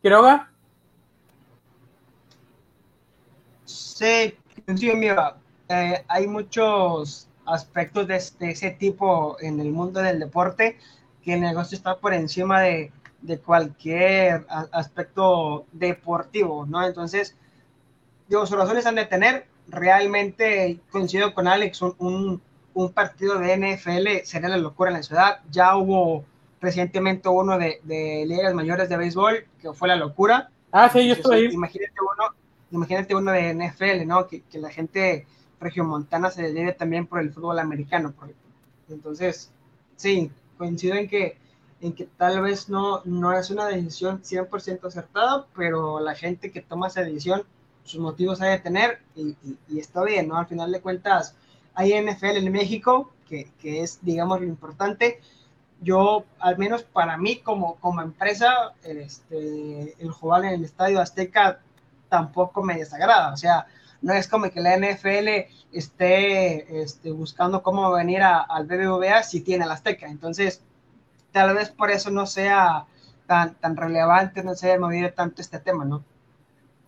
Quiroga. 0.00 0.50
Sí, 3.66 4.34
sí 4.74 4.94
mira, 4.94 5.36
eh, 5.68 6.02
hay 6.08 6.26
muchos 6.26 7.28
aspectos 7.44 8.06
de, 8.06 8.18
de, 8.38 8.52
ese 8.52 8.70
tipo 8.70 9.36
en 9.40 9.60
el 9.60 9.72
mundo 9.72 10.00
del 10.00 10.20
deporte 10.20 10.78
que 11.22 11.34
el 11.34 11.42
negocio 11.42 11.76
está 11.76 11.98
por 11.98 12.14
encima 12.14 12.62
de, 12.62 12.90
de 13.20 13.38
cualquier 13.40 14.46
aspecto 14.72 15.66
deportivo, 15.72 16.64
¿no? 16.64 16.82
Entonces, 16.82 17.36
digo, 18.26 18.46
sus 18.46 18.56
razones 18.56 18.86
han 18.86 18.94
de 18.94 19.04
tener. 19.04 19.48
Realmente 19.68 20.80
coincido 20.90 21.34
con 21.34 21.46
Alex, 21.46 21.82
un, 21.82 21.94
un, 21.98 22.42
un 22.84 22.92
partido 22.92 23.38
de 23.38 23.56
NFL 23.56 24.24
sería 24.24 24.48
la 24.48 24.56
locura 24.56 24.90
en 24.90 24.96
la 24.96 25.02
ciudad. 25.02 25.40
Ya 25.50 25.76
hubo 25.76 26.24
recientemente 26.60 27.28
uno 27.28 27.58
de, 27.58 27.80
de, 27.84 28.24
ligas 28.26 28.54
mayores 28.54 28.88
de 28.88 28.96
béisbol, 28.96 29.46
que 29.60 29.72
fue 29.72 29.88
la 29.88 29.96
locura. 29.96 30.50
Ah, 30.72 30.88
sí, 30.88 31.06
yo 31.06 31.14
estoy 31.14 31.46
ahí. 31.46 31.54
Imagínate 31.54 31.94
uno, 32.00 32.34
imagínate 32.70 33.14
uno 33.14 33.32
de 33.32 33.54
NFL, 33.54 34.06
¿no? 34.06 34.26
Que, 34.26 34.42
que 34.42 34.58
la 34.58 34.70
gente 34.70 35.26
regiomontana 35.60 36.30
se 36.30 36.52
debe 36.52 36.72
también 36.72 37.06
por 37.06 37.20
el 37.20 37.32
fútbol 37.32 37.58
americano. 37.58 38.12
Por, 38.12 38.32
entonces, 38.88 39.50
sí, 39.96 40.30
coincido 40.56 40.94
en 40.94 41.08
que, 41.08 41.38
en 41.80 41.92
que 41.92 42.04
tal 42.16 42.40
vez 42.40 42.68
no, 42.68 43.02
no 43.04 43.32
es 43.32 43.50
una 43.50 43.66
decisión 43.66 44.22
100% 44.22 44.86
acertada, 44.86 45.46
pero 45.54 46.00
la 46.00 46.14
gente 46.14 46.50
que 46.50 46.60
toma 46.60 46.88
esa 46.88 47.02
decisión, 47.02 47.42
sus 47.84 48.00
motivos 48.00 48.40
hay 48.40 48.52
de 48.52 48.58
tener 48.58 49.00
y, 49.14 49.30
y, 49.42 49.58
y 49.68 49.80
está 49.80 50.02
bien, 50.04 50.28
¿no? 50.28 50.36
Al 50.36 50.46
final 50.46 50.70
de 50.70 50.80
cuentas, 50.80 51.34
hay 51.74 52.00
NFL 52.00 52.36
en 52.36 52.52
México, 52.52 53.12
que, 53.28 53.48
es, 53.62 54.00
digamos, 54.02 54.40
lo 54.40 54.46
importante 54.46 55.20
yo, 55.80 56.24
al 56.38 56.58
menos 56.58 56.82
para 56.82 57.16
mí 57.16 57.38
como, 57.38 57.78
empresa, 58.02 58.74
este, 58.82 59.94
el 59.98 60.10
jugar 60.10 60.44
en 60.44 60.54
el 60.54 60.64
Estadio 60.64 61.00
Azteca 61.00 61.60
tampoco 62.08 62.62
me 62.62 62.76
desagrada. 62.76 63.32
O 63.32 63.36
sea, 63.36 63.66
no 64.02 64.12
es 64.12 64.28
como 64.28 64.50
que 64.50 64.60
la 64.60 64.76
NFL 64.76 65.48
esté 65.72 66.82
este, 66.82 67.12
buscando 67.12 67.62
cómo 67.62 67.90
venir 67.92 68.22
a, 68.22 68.40
al 68.40 68.66
BBVA 68.66 69.22
si 69.22 69.40
tiene 69.40 69.64
el 69.64 69.70
Azteca. 69.70 70.06
Entonces, 70.06 70.62
tal 71.32 71.54
vez 71.54 71.70
por 71.70 71.90
eso 71.90 72.10
no 72.10 72.26
sea 72.26 72.84
tan, 73.26 73.54
tan 73.54 73.76
relevante, 73.76 74.42
no 74.42 74.54
se 74.54 74.70
haya 74.70 74.80
movido 74.80 75.12
tanto 75.12 75.40
este 75.40 75.60
tema, 75.60 75.84
¿no? 75.84 76.04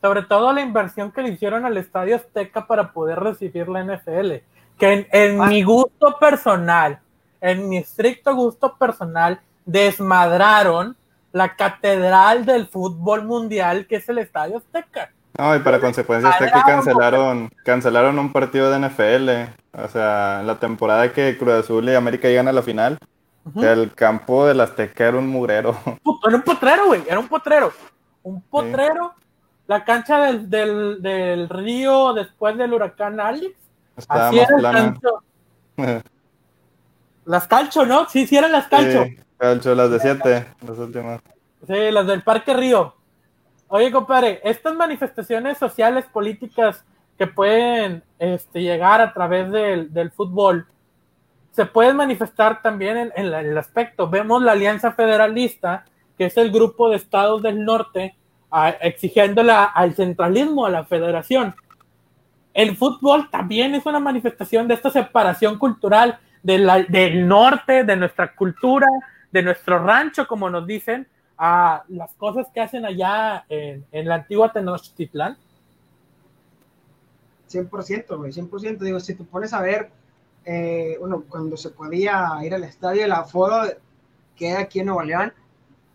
Sobre 0.03 0.23
todo 0.23 0.53
la 0.53 0.63
inversión 0.63 1.13
que 1.13 1.23
le 1.23 1.31
hicieron 1.31 1.65
al 1.65 1.77
Estadio 1.77 2.17
Azteca 2.17 2.67
para 2.67 2.93
poder 2.93 3.21
recibir 3.21 3.69
la 3.69 3.85
NFL. 3.85 4.43
Que 4.83 4.93
en, 4.93 5.07
en 5.13 5.41
ah. 5.41 5.47
mi 5.47 5.63
gusto 5.63 6.19
personal, 6.19 6.99
en 7.41 7.69
mi 7.69 7.77
estricto 7.77 8.35
gusto 8.35 8.77
personal, 8.77 9.41
desmadraron 9.65 10.97
la 11.31 11.55
catedral 11.55 12.45
del 12.45 12.67
fútbol 12.67 13.25
mundial 13.25 13.87
que 13.87 13.95
es 13.95 14.09
el 14.09 14.19
Estadio 14.19 14.57
Azteca. 14.57 15.13
No, 15.39 15.55
y 15.55 15.61
para 15.61 15.79
consecuencias 15.79 16.37
de 16.41 16.47
que 16.47 16.61
cancelaron, 16.67 17.49
cancelaron 17.65 18.19
un 18.19 18.33
partido 18.33 18.73
de 18.73 18.89
NFL. 18.89 19.29
O 19.85 19.87
sea, 19.87 20.39
en 20.41 20.49
la 20.49 20.59
temporada 20.59 21.13
que 21.13 21.39
Cruz 21.39 21.53
Azul 21.53 21.89
y 21.89 21.95
América 21.95 22.27
llegan 22.27 22.49
a 22.49 22.53
la 22.53 22.63
final, 22.63 22.99
uh 23.45 23.51
-huh. 23.51 23.65
el 23.65 23.95
campo 23.95 24.47
del 24.47 24.63
Azteca 24.63 25.07
era 25.07 25.17
un 25.17 25.29
mugrero. 25.29 25.77
Era 26.27 26.37
un 26.37 26.43
potrero, 26.43 26.87
güey, 26.87 27.05
era 27.09 27.21
un 27.21 27.29
potrero. 27.29 27.73
Un 28.25 28.43
potrero. 28.43 29.15
Sí. 29.17 29.27
La 29.69 29.85
cancha 29.85 30.19
del, 30.23 30.51
del, 30.51 31.01
del, 31.01 31.49
río 31.49 32.15
después 32.15 32.59
del 32.59 32.73
huracán 32.73 33.21
Alex. 33.21 33.63
Estaba 33.97 34.29
Así 34.29 34.37
más 34.37 34.49
era 34.49 34.59
plana. 34.59 35.01
Las 37.25 37.47
calcho, 37.47 37.87
¿no? 37.87 38.09
Sí, 38.09 38.27
sí 38.27 38.37
eran 38.37 38.51
las 38.51 38.67
calcho. 38.67 39.05
Sí, 39.05 39.17
calcho, 39.39 39.75
las 39.77 39.91
de 39.91 40.01
siete, 40.01 40.47
las 40.67 40.77
últimas. 40.77 41.21
Sí, 41.67 41.91
las 41.93 42.07
del 42.07 42.23
Parque 42.23 42.53
Río. 42.53 42.97
Oye, 43.69 43.93
compadre, 43.93 44.41
estas 44.43 44.75
manifestaciones 44.75 45.57
sociales, 45.57 46.05
políticas 46.13 46.85
que 47.17 47.27
pueden 47.27 48.03
este, 48.19 48.61
llegar 48.61 49.01
a 49.01 49.13
través 49.13 49.51
del, 49.51 49.93
del, 49.93 50.11
fútbol, 50.11 50.67
se 51.53 51.65
pueden 51.65 51.97
manifestar 51.97 52.61
también 52.61 52.97
en, 52.97 53.13
en, 53.15 53.31
la, 53.31 53.41
en, 53.41 53.47
el 53.47 53.59
aspecto. 53.59 54.11
Vemos 54.11 54.43
la 54.43 54.53
Alianza 54.53 54.93
Federalista, 54.93 55.85
que 56.19 56.27
es 56.27 56.37
el 56.37 56.51
grupo 56.51 56.91
de 56.91 56.97
estados 56.97 57.41
del 57.43 57.65
norte, 57.65 58.17
a, 58.51 58.71
exigiéndole 58.71 59.53
al 59.53 59.95
centralismo, 59.95 60.67
a 60.67 60.71
la 60.71 60.85
federación. 60.85 61.55
El 62.55 62.77
fútbol 62.77 63.31
también 63.31 63.75
es 63.75 63.87
una 63.87 64.01
manifestación 64.01 64.69
de 64.69 64.75
esta 64.75 64.91
separación 64.91 65.59
cultural 65.59 66.19
de 66.43 66.87
del 66.89 67.27
norte, 67.27 67.85
de 67.85 67.97
nuestra 67.97 68.35
cultura, 68.35 68.87
de 69.31 69.43
nuestro 69.43 69.79
rancho, 69.79 70.27
como 70.27 70.51
nos 70.51 70.67
dicen, 70.67 71.07
a 71.39 71.85
las 71.89 72.13
cosas 72.15 72.47
que 72.53 72.61
hacen 72.61 72.85
allá 72.85 73.45
en, 73.49 73.85
en 73.91 74.09
la 74.09 74.17
antigua 74.17 74.53
Tenochtitlán? 74.53 75.37
100%, 77.51 78.17
güey, 78.17 78.33
100%. 78.33 78.79
Digo, 78.79 79.01
si 79.01 79.15
te 79.15 79.25
pones 79.25 79.53
a 79.53 79.61
ver, 79.61 79.91
eh, 80.45 80.97
bueno, 81.01 81.25
cuando 81.29 81.57
se 81.57 81.71
podía 81.71 82.39
ir 82.45 82.55
al 82.55 82.65
estadio, 82.65 83.05
el 83.05 83.13
aforo 83.13 83.63
que 84.37 84.51
hay 84.51 84.63
aquí 84.63 84.81
en 84.81 84.87
Nuevo 84.87 85.03
León 85.03 85.33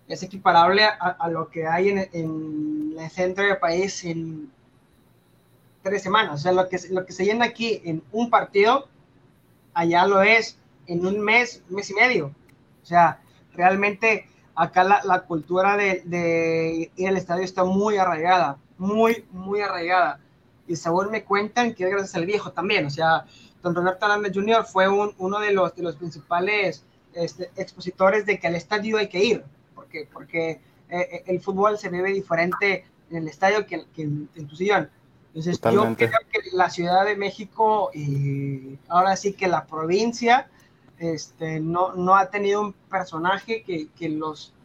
es 0.08 0.24
equiparable 0.24 0.84
a, 0.84 1.18
a 1.20 1.30
lo 1.30 1.50
que 1.50 1.68
hay 1.68 1.90
en, 1.90 2.10
en, 2.14 2.96
el 2.98 3.10
centro 3.10 3.44
del 3.44 3.58
país 3.58 4.06
en 4.06 4.50
tres 5.88 6.04
semanas. 6.04 6.36
O 6.36 6.38
sea, 6.38 6.52
lo 6.52 6.68
que, 6.68 6.78
lo 6.90 7.06
que 7.06 7.14
se 7.14 7.26
llena 7.26 7.46
aquí 7.46 7.82
en 7.84 8.04
un 8.12 8.30
partido, 8.30 8.88
allá 9.74 10.06
lo 10.06 10.22
es 10.22 10.58
en 10.88 11.06
un 11.06 11.20
mes, 11.20 11.64
un 11.70 11.76
mes 11.76 11.90
y 11.90 11.94
medio. 11.94 12.28
O 12.84 12.86
sea, 12.86 13.22
realmente 13.54 14.28
acá 14.56 14.84
la, 14.84 15.02
la 15.04 15.22
cultura 15.22 15.78
de, 15.78 16.02
de, 16.06 16.92
ir 16.96 17.08
al 17.08 17.18
estadio 17.18 17.44
está 17.44 17.64
muy 17.64 17.98
arraigada, 17.98 18.58
muy, 18.78 19.26
muy 19.32 19.62
arraigada. 19.62 20.20
Y 20.68 20.76
según 20.76 21.12
me 21.12 21.24
cuentan 21.24 21.74
que 21.74 21.90
gracias 21.90 22.16
al 22.16 22.26
viejo 22.26 22.52
también, 22.52 22.86
o 22.86 22.90
sea, 22.90 23.26
don 23.62 23.76
Roberto 23.76 24.06
Hernández 24.06 24.34
Jr. 24.34 24.66
fue 24.66 24.88
uno 24.90 25.40
de 25.40 25.52
los, 25.52 25.76
de 25.76 25.84
los 25.84 25.96
principales 25.96 26.84
este, 27.14 27.50
expositores 27.56 28.26
de 28.26 28.40
que 28.40 28.48
al 28.48 28.56
estadio 28.56 28.98
hay 28.98 29.08
que 29.08 29.24
ir, 29.24 29.44
porque, 29.74 30.08
porque 30.12 30.50
eh, 30.50 30.60
eh, 30.90 31.24
el 31.28 31.42
fútbol 31.42 31.78
se 31.78 31.90
vive 31.90 32.14
diferente 32.14 32.86
en 33.10 33.18
el 33.18 33.28
estadio 33.28 33.66
que, 33.66 33.86
en, 33.98 34.28
tu 34.48 34.56
sillón. 34.56 34.90
Entonces, 35.38 35.62
yo 35.72 35.96
creo 35.96 36.12
que 36.32 36.40
la 36.54 36.68
Ciudad 36.72 37.06
de 37.06 37.16
México 37.16 37.92
y 37.94 38.80
ahora 38.88 39.16
sí 39.16 39.34
que 39.34 39.48
la 39.48 39.68
provincia 39.68 40.50
este, 40.98 41.60
no, 41.60 41.94
no 41.94 42.16
ha 42.16 42.32
tenido 42.32 42.60
un 42.60 42.74
personaje 42.74 43.62
que, 43.62 43.88
que 43.90 44.10
los, 44.10 44.56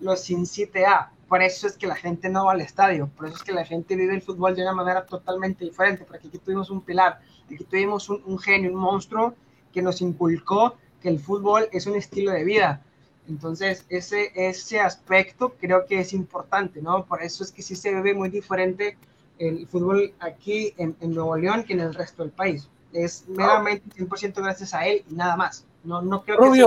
los 0.00 0.30
incite 0.30 0.86
a. 0.86 1.12
Por 1.28 1.42
eso 1.42 1.66
es 1.66 1.76
que 1.76 1.86
la 1.86 1.94
gente 1.94 2.30
no 2.30 2.46
va 2.46 2.52
al 2.52 2.62
estadio, 2.62 3.10
por 3.14 3.26
eso 3.26 3.36
es 3.36 3.42
que 3.42 3.52
la 3.52 3.66
gente 3.66 3.96
vive 3.96 4.14
el 4.14 4.22
fútbol 4.22 4.56
de 4.56 4.62
una 4.62 4.72
manera 4.72 5.04
totalmente 5.04 5.62
diferente, 5.62 6.06
porque 6.06 6.28
aquí 6.28 6.38
tuvimos 6.38 6.70
un 6.70 6.80
pilar, 6.80 7.20
aquí 7.44 7.64
tuvimos 7.64 8.08
un, 8.08 8.22
un 8.24 8.38
genio, 8.38 8.70
un 8.70 8.78
monstruo 8.78 9.34
que 9.74 9.82
nos 9.82 10.00
inculcó 10.00 10.76
que 11.02 11.10
el 11.10 11.20
fútbol 11.20 11.68
es 11.70 11.86
un 11.86 11.96
estilo 11.96 12.32
de 12.32 12.44
vida. 12.44 12.80
Entonces, 13.28 13.84
ese, 13.90 14.32
ese 14.34 14.80
aspecto 14.80 15.54
creo 15.60 15.84
que 15.84 16.00
es 16.00 16.14
importante, 16.14 16.80
¿no? 16.80 17.04
Por 17.04 17.22
eso 17.22 17.44
es 17.44 17.52
que 17.52 17.60
sí 17.60 17.76
se 17.76 18.00
ve 18.00 18.14
muy 18.14 18.30
diferente 18.30 18.96
el 19.38 19.66
fútbol 19.66 20.14
aquí 20.20 20.74
en, 20.76 20.96
en 21.00 21.14
Nuevo 21.14 21.36
León 21.36 21.64
que 21.64 21.72
en 21.72 21.80
el 21.80 21.94
resto 21.94 22.22
del 22.22 22.32
país. 22.32 22.68
Es 22.92 23.28
meramente 23.28 23.84
100% 23.96 24.34
gracias 24.36 24.72
a 24.74 24.86
él 24.86 25.04
y 25.10 25.14
nada 25.14 25.36
más. 25.36 25.66
No, 25.82 26.00
no 26.00 26.22
creo 26.22 26.38
que 26.52 26.58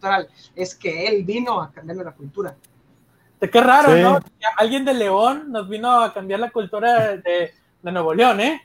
sea 0.00 0.26
es 0.54 0.74
que 0.74 1.06
él 1.06 1.24
vino 1.24 1.60
a 1.60 1.70
cambiar 1.70 1.98
la 1.98 2.12
cultura. 2.12 2.54
Qué 3.40 3.60
raro, 3.60 3.94
¿no? 3.96 4.20
Alguien 4.56 4.84
de 4.84 4.94
León 4.94 5.50
nos 5.50 5.68
vino 5.68 5.90
a 6.00 6.14
cambiar 6.14 6.40
la 6.40 6.50
cultura 6.50 7.16
de, 7.16 7.52
de 7.82 7.92
Nuevo 7.92 8.14
León, 8.14 8.40
¿eh? 8.40 8.62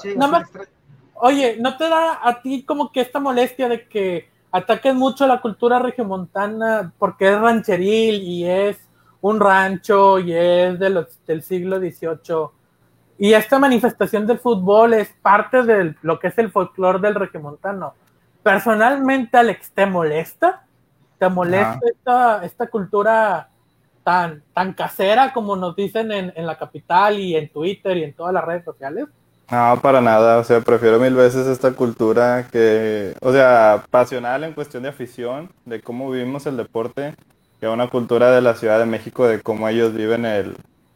Sí, 0.00 0.14
Nada 0.16 0.32
más, 0.32 0.48
oye, 1.14 1.56
¿no 1.60 1.76
te 1.76 1.88
da 1.88 2.20
a 2.22 2.40
ti 2.40 2.62
como 2.62 2.90
que 2.90 3.00
esta 3.00 3.20
molestia 3.20 3.68
de 3.68 3.86
que 3.86 4.30
ataquen 4.50 4.96
mucho 4.96 5.26
la 5.26 5.40
cultura 5.40 5.78
regiomontana 5.78 6.92
porque 6.98 7.28
es 7.28 7.38
rancheril 7.38 8.22
y 8.22 8.44
es 8.44 8.78
un 9.20 9.40
rancho 9.40 10.18
y 10.18 10.32
es 10.32 10.78
de 10.78 10.90
los, 10.90 11.24
del 11.26 11.42
siglo 11.42 11.78
XVIII? 11.78 12.50
Y 13.18 13.34
esta 13.34 13.58
manifestación 13.58 14.26
del 14.26 14.38
fútbol 14.38 14.94
es 14.94 15.12
parte 15.20 15.62
de 15.62 15.94
lo 16.02 16.18
que 16.18 16.28
es 16.28 16.38
el 16.38 16.50
folclore 16.50 17.00
del 17.00 17.14
regiomontano. 17.14 17.94
Personalmente, 18.42 19.36
Alex, 19.36 19.70
¿te 19.72 19.84
molesta? 19.84 20.64
¿Te 21.18 21.28
molesta 21.28 21.80
esta, 21.84 22.44
esta, 22.46 22.66
cultura 22.68 23.50
tan, 24.02 24.42
tan 24.54 24.72
casera 24.72 25.34
como 25.34 25.54
nos 25.54 25.76
dicen 25.76 26.10
en, 26.12 26.32
en, 26.34 26.46
la 26.46 26.56
capital 26.56 27.18
y 27.18 27.36
en 27.36 27.50
Twitter 27.50 27.98
y 27.98 28.04
en 28.04 28.14
todas 28.14 28.32
las 28.32 28.42
redes 28.42 28.64
sociales? 28.64 29.06
No, 29.50 29.78
para 29.82 30.00
nada. 30.00 30.38
O 30.38 30.44
sea, 30.44 30.60
prefiero 30.60 30.98
mil 30.98 31.14
veces 31.14 31.46
esta 31.46 31.72
cultura 31.72 32.46
que, 32.50 33.14
o 33.20 33.32
sea, 33.32 33.84
pasional 33.90 34.44
en 34.44 34.54
cuestión 34.54 34.84
de 34.84 34.88
afición, 34.88 35.50
de 35.66 35.82
cómo 35.82 36.10
vivimos 36.10 36.46
el 36.46 36.56
deporte, 36.56 37.14
que 37.60 37.68
una 37.68 37.88
cultura 37.88 38.30
de 38.32 38.40
la 38.40 38.54
Ciudad 38.54 38.78
de 38.78 38.86
México, 38.86 39.26
de 39.26 39.42
cómo 39.42 39.68
ellos 39.68 39.94
viven 39.94 40.26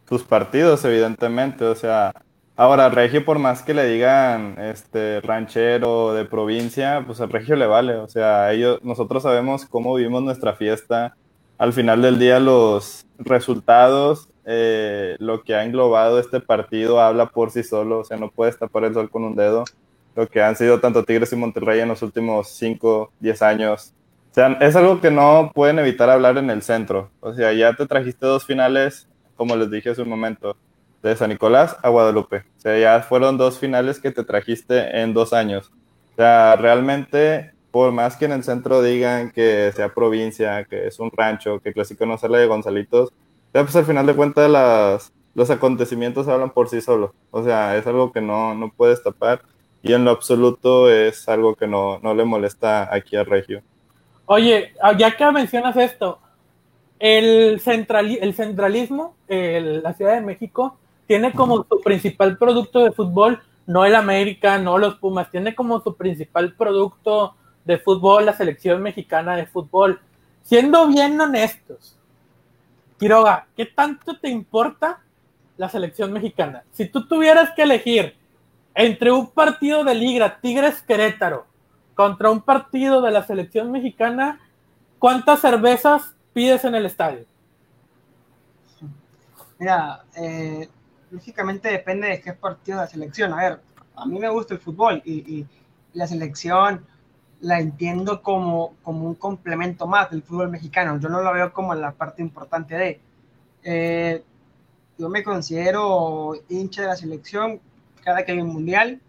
sus 0.08 0.22
partidos, 0.22 0.84
evidentemente. 0.84 1.64
O 1.64 1.74
sea, 1.74 2.12
Ahora, 2.56 2.88
Regio, 2.88 3.24
por 3.24 3.40
más 3.40 3.62
que 3.62 3.74
le 3.74 3.84
digan 3.84 4.56
este 4.60 5.20
ranchero 5.20 6.14
de 6.14 6.24
provincia, 6.24 7.02
pues 7.04 7.20
al 7.20 7.30
Regio 7.30 7.56
le 7.56 7.66
vale. 7.66 7.96
O 7.96 8.06
sea, 8.06 8.52
ellos, 8.52 8.78
nosotros 8.84 9.24
sabemos 9.24 9.64
cómo 9.66 9.94
vivimos 9.96 10.22
nuestra 10.22 10.54
fiesta. 10.54 11.16
Al 11.58 11.72
final 11.72 12.00
del 12.00 12.20
día, 12.20 12.38
los 12.38 13.06
resultados, 13.18 14.28
eh, 14.44 15.16
lo 15.18 15.42
que 15.42 15.56
ha 15.56 15.64
englobado 15.64 16.20
este 16.20 16.38
partido 16.38 17.00
habla 17.00 17.26
por 17.26 17.50
sí 17.50 17.64
solo. 17.64 17.98
O 18.00 18.04
sea, 18.04 18.18
no 18.18 18.30
puedes 18.30 18.56
tapar 18.56 18.84
el 18.84 18.94
sol 18.94 19.10
con 19.10 19.24
un 19.24 19.34
dedo. 19.34 19.64
Lo 20.14 20.28
que 20.28 20.40
han 20.40 20.54
sido 20.54 20.78
tanto 20.78 21.02
Tigres 21.04 21.32
y 21.32 21.36
Monterrey 21.36 21.80
en 21.80 21.88
los 21.88 22.02
últimos 22.02 22.50
5, 22.50 23.10
10 23.18 23.42
años. 23.42 23.92
O 24.34 24.36
sea, 24.36 24.48
es 24.60 24.74
algo 24.74 25.00
que 25.00 25.12
no 25.12 25.52
pueden 25.54 25.78
evitar 25.78 26.10
hablar 26.10 26.38
en 26.38 26.50
el 26.50 26.60
centro. 26.60 27.08
O 27.20 27.32
sea, 27.34 27.52
ya 27.52 27.72
te 27.74 27.86
trajiste 27.86 28.26
dos 28.26 28.44
finales, 28.44 29.06
como 29.36 29.54
les 29.54 29.70
dije 29.70 29.90
hace 29.90 30.02
un 30.02 30.08
momento 30.08 30.56
de 31.04 31.14
San 31.14 31.30
Nicolás 31.30 31.76
a 31.84 31.88
Guadalupe. 31.88 32.38
O 32.38 32.60
sea, 32.60 32.76
ya 32.76 33.00
fueron 33.02 33.38
dos 33.38 33.60
finales 33.60 34.00
que 34.00 34.10
te 34.10 34.24
trajiste 34.24 35.00
en 35.00 35.14
dos 35.14 35.32
años. 35.32 35.70
O 36.14 36.16
sea, 36.16 36.56
realmente, 36.56 37.52
por 37.70 37.92
más 37.92 38.16
que 38.16 38.24
en 38.24 38.32
el 38.32 38.42
centro 38.42 38.82
digan 38.82 39.30
que 39.30 39.70
sea 39.70 39.94
provincia, 39.94 40.64
que 40.64 40.88
es 40.88 40.98
un 40.98 41.12
rancho, 41.12 41.60
que 41.60 41.72
Clásico 41.72 42.04
no 42.04 42.18
sale 42.18 42.38
de 42.38 42.48
Gonzalitos, 42.48 43.12
ya 43.54 43.62
pues 43.62 43.76
al 43.76 43.84
final 43.84 44.04
de 44.04 44.16
cuentas 44.16 44.50
las, 44.50 45.12
los 45.36 45.48
acontecimientos 45.50 46.26
hablan 46.26 46.50
por 46.50 46.68
sí 46.68 46.80
solos. 46.80 47.12
O 47.30 47.44
sea, 47.44 47.76
es 47.76 47.86
algo 47.86 48.10
que 48.10 48.20
no, 48.20 48.56
no 48.56 48.72
puedes 48.76 49.00
tapar 49.00 49.42
y 49.80 49.92
en 49.92 50.04
lo 50.04 50.10
absoluto 50.10 50.90
es 50.90 51.28
algo 51.28 51.54
que 51.54 51.68
no, 51.68 52.00
no 52.00 52.14
le 52.14 52.24
molesta 52.24 52.92
aquí 52.92 53.14
a 53.14 53.22
Regio. 53.22 53.62
Oye, 54.26 54.72
ah, 54.80 54.96
ya 54.96 55.16
que 55.16 55.30
mencionas 55.30 55.76
esto, 55.76 56.18
el, 56.98 57.60
el 57.64 58.34
centralismo, 58.34 59.14
la 59.28 59.92
Ciudad 59.94 60.14
de 60.14 60.20
México, 60.22 60.78
tiene 61.06 61.32
como 61.32 61.66
su 61.68 61.80
principal 61.82 62.38
producto 62.38 62.82
de 62.82 62.92
fútbol 62.92 63.42
no 63.66 63.84
el 63.84 63.94
América, 63.94 64.58
no 64.58 64.78
los 64.78 64.96
Pumas, 64.96 65.30
tiene 65.30 65.54
como 65.54 65.80
su 65.80 65.96
principal 65.96 66.54
producto 66.54 67.34
de 67.64 67.78
fútbol 67.78 68.26
la 68.26 68.34
selección 68.34 68.82
mexicana 68.82 69.36
de 69.36 69.46
fútbol. 69.46 70.00
Siendo 70.42 70.86
bien 70.88 71.18
honestos, 71.20 71.98
Quiroga, 72.98 73.46
¿qué 73.56 73.66
tanto 73.66 74.18
te 74.18 74.28
importa 74.28 75.00
la 75.56 75.68
selección 75.68 76.12
mexicana? 76.12 76.64
Si 76.72 76.86
tú 76.86 77.06
tuvieras 77.08 77.52
que 77.52 77.62
elegir 77.62 78.16
entre 78.74 79.10
un 79.10 79.30
partido 79.30 79.84
de 79.84 79.94
Liga 79.94 80.40
Tigres 80.40 80.82
Querétaro 80.82 81.46
contra 81.94 82.30
un 82.30 82.40
partido 82.40 83.00
de 83.02 83.10
la 83.10 83.24
selección 83.24 83.70
mexicana, 83.70 84.40
¿cuántas 84.98 85.40
cervezas 85.40 86.14
pides 86.32 86.64
en 86.64 86.74
el 86.74 86.86
estadio? 86.86 87.24
Mira, 89.58 90.04
eh, 90.16 90.68
lógicamente 91.10 91.68
depende 91.68 92.08
de 92.08 92.20
qué 92.20 92.32
partido 92.32 92.78
de 92.78 92.84
la 92.84 92.90
selección. 92.90 93.32
A 93.32 93.36
ver, 93.36 93.60
a 93.94 94.04
mí 94.06 94.18
me 94.18 94.28
gusta 94.28 94.54
el 94.54 94.60
fútbol 94.60 95.00
y, 95.04 95.46
la 95.92 96.08
selección 96.08 96.84
la 97.40 97.60
entiendo 97.60 98.20
como, 98.20 98.74
como 98.82 99.06
un 99.06 99.14
complemento 99.14 99.86
más 99.86 100.10
del 100.10 100.24
fútbol 100.24 100.50
mexicano. 100.50 100.98
Yo 100.98 101.08
no 101.08 101.22
lo 101.22 101.32
veo 101.32 101.52
como 101.52 101.72
la 101.74 101.92
parte 101.92 102.20
importante 102.20 102.74
de. 102.74 103.00
Eh, 103.62 104.24
yo 104.98 105.08
me 105.08 105.22
considero 105.22 106.32
hincha 106.48 106.82
de 106.82 106.88
la 106.88 106.96
selección 106.96 107.60
cada 108.02 108.24
que 108.24 108.32
hay 108.32 108.40
un 108.40 108.48
mundial, 108.48 109.00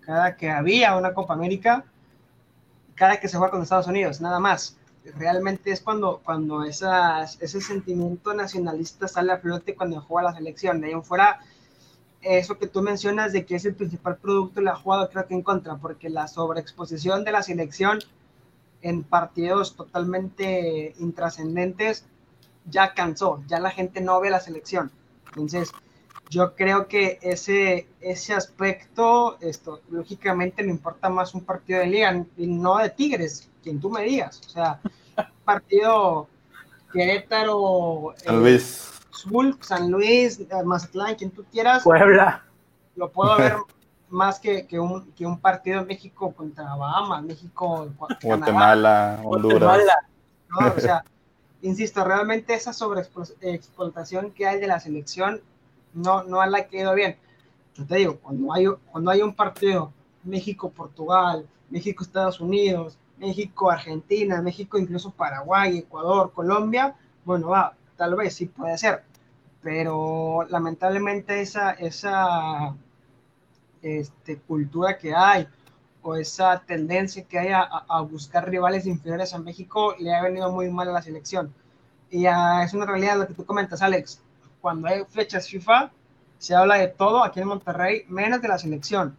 cada 0.00 0.36
que 0.36 0.50
había 0.50 0.96
una 0.96 1.14
Copa 1.14 1.34
América, 1.34 1.84
cada 3.00 3.18
que 3.18 3.28
se 3.28 3.38
juega 3.38 3.50
con 3.50 3.62
Estados 3.62 3.86
Unidos, 3.86 4.20
nada 4.20 4.38
más 4.40 4.76
realmente 5.16 5.70
es 5.70 5.80
cuando, 5.80 6.20
cuando 6.22 6.64
esas, 6.64 7.40
ese 7.40 7.62
sentimiento 7.62 8.34
nacionalista 8.34 9.08
sale 9.08 9.32
a 9.32 9.38
flote 9.38 9.74
cuando 9.74 10.02
juega 10.02 10.28
la 10.28 10.36
selección. 10.36 10.82
De 10.82 10.88
ahí 10.88 10.92
en 10.92 11.02
fuera, 11.02 11.40
eso 12.20 12.58
que 12.58 12.66
tú 12.66 12.82
mencionas 12.82 13.32
de 13.32 13.46
que 13.46 13.56
es 13.56 13.64
el 13.64 13.74
principal 13.74 14.18
producto 14.18 14.60
la 14.60 14.76
jugada, 14.76 15.08
creo 15.08 15.26
que 15.26 15.32
en 15.32 15.40
contra, 15.40 15.76
porque 15.76 16.10
la 16.10 16.28
sobreexposición 16.28 17.24
de 17.24 17.32
la 17.32 17.42
selección 17.42 18.00
en 18.82 19.02
partidos 19.02 19.76
totalmente 19.76 20.94
intrascendentes 20.98 22.04
ya 22.66 22.92
cansó, 22.92 23.42
ya 23.46 23.60
la 23.60 23.70
gente 23.70 24.02
no 24.02 24.20
ve 24.20 24.28
la 24.28 24.40
selección. 24.40 24.90
Entonces, 25.28 25.72
yo 26.30 26.54
creo 26.54 26.86
que 26.86 27.18
ese, 27.22 27.88
ese 28.00 28.34
aspecto, 28.34 29.36
esto, 29.40 29.80
lógicamente 29.90 30.62
me 30.62 30.70
importa 30.70 31.08
más 31.10 31.34
un 31.34 31.44
partido 31.44 31.80
de 31.80 31.86
liga 31.88 32.24
y 32.36 32.46
no 32.46 32.78
de 32.78 32.88
Tigres, 32.90 33.50
quien 33.64 33.80
tú 33.80 33.90
me 33.90 34.04
digas. 34.04 34.40
O 34.46 34.48
sea, 34.48 34.80
partido 35.44 36.28
Querétaro, 36.92 38.14
San 38.16 38.38
Luis, 38.38 38.92
eh, 39.26 39.54
San 39.60 39.90
Luis, 39.90 40.38
eh, 40.38 40.46
Mazatlán, 40.64 41.16
quien 41.16 41.32
tú 41.32 41.44
quieras. 41.50 41.82
Puebla. 41.82 42.44
Lo 42.94 43.10
puedo 43.10 43.36
ver 43.36 43.56
más 44.08 44.38
que, 44.38 44.68
que, 44.68 44.78
un, 44.78 45.10
que 45.12 45.26
un 45.26 45.40
partido 45.40 45.80
de 45.80 45.86
México 45.86 46.32
contra 46.32 46.76
Bahamas, 46.76 47.24
México, 47.24 47.88
Guatemala, 48.22 49.20
Honduras. 49.24 49.82
o 50.76 50.80
sea, 50.80 51.04
insisto, 51.60 52.04
realmente 52.04 52.54
esa 52.54 52.72
sobreexplotación 52.72 54.30
que 54.30 54.46
hay 54.46 54.60
de 54.60 54.68
la 54.68 54.78
selección 54.78 55.40
no, 55.94 56.22
no 56.24 56.44
la 56.46 56.66
quedado 56.66 56.94
bien. 56.94 57.16
Yo 57.74 57.86
te 57.86 57.96
digo, 57.96 58.18
cuando 58.18 58.52
hay, 58.52 58.66
cuando 58.90 59.10
hay 59.10 59.22
un 59.22 59.34
partido 59.34 59.92
México-Portugal, 60.24 61.46
México-Estados 61.70 62.40
Unidos, 62.40 62.98
México-Argentina, 63.18 64.42
México 64.42 64.78
incluso 64.78 65.10
Paraguay, 65.10 65.78
Ecuador, 65.78 66.32
Colombia, 66.32 66.94
bueno, 67.24 67.48
va, 67.48 67.74
tal 67.96 68.16
vez 68.16 68.34
sí 68.34 68.46
puede 68.46 68.76
ser, 68.78 69.04
pero 69.62 70.46
lamentablemente 70.48 71.40
esa, 71.40 71.72
esa 71.72 72.74
este, 73.82 74.38
cultura 74.38 74.98
que 74.98 75.14
hay 75.14 75.46
o 76.02 76.16
esa 76.16 76.60
tendencia 76.66 77.24
que 77.24 77.38
hay 77.38 77.48
a, 77.52 78.00
buscar 78.00 78.48
rivales 78.48 78.86
inferiores 78.86 79.34
a 79.34 79.38
México 79.38 79.94
le 79.98 80.14
ha 80.14 80.22
venido 80.22 80.50
muy 80.50 80.70
mal 80.70 80.88
a 80.88 80.92
la 80.92 81.02
selección. 81.02 81.52
Y 82.10 82.24
es 82.26 82.74
una 82.74 82.86
realidad 82.86 83.18
lo 83.18 83.26
que 83.26 83.34
tú 83.34 83.44
comentas, 83.44 83.82
Alex. 83.82 84.22
Cuando 84.60 84.88
hay 84.88 85.04
fechas 85.08 85.48
FIFA, 85.48 85.90
se 86.38 86.54
habla 86.54 86.76
de 86.76 86.88
todo 86.88 87.22
aquí 87.22 87.40
en 87.40 87.48
Monterrey, 87.48 88.04
menos 88.08 88.40
de 88.40 88.48
la 88.48 88.58
selección. 88.58 89.16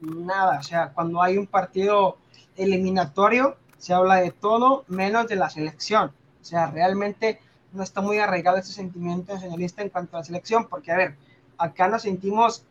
nada. 0.00 0.58
O 0.60 0.62
sea, 0.62 0.92
cuando 0.92 1.22
hay 1.22 1.38
un 1.38 1.46
partido 1.46 2.18
eliminatorio, 2.56 3.56
se 3.78 3.94
habla 3.94 4.16
de 4.16 4.30
todo 4.30 4.84
menos 4.88 5.28
de 5.28 5.36
la 5.36 5.50
selección. 5.50 6.12
O 6.40 6.44
sea, 6.44 6.70
realmente 6.70 7.40
no 7.72 7.82
está 7.82 8.00
muy 8.00 8.18
arraigado 8.18 8.56
ese 8.56 8.72
sentimiento 8.72 9.34
nacionalista 9.34 9.82
en 9.82 9.90
cuanto 9.90 10.16
a 10.16 10.20
la 10.20 10.24
selección, 10.24 10.66
porque, 10.68 10.92
a 10.92 10.96
ver, 10.96 11.16
acá 11.58 11.88
nos 11.88 12.02
sentimos 12.02 12.64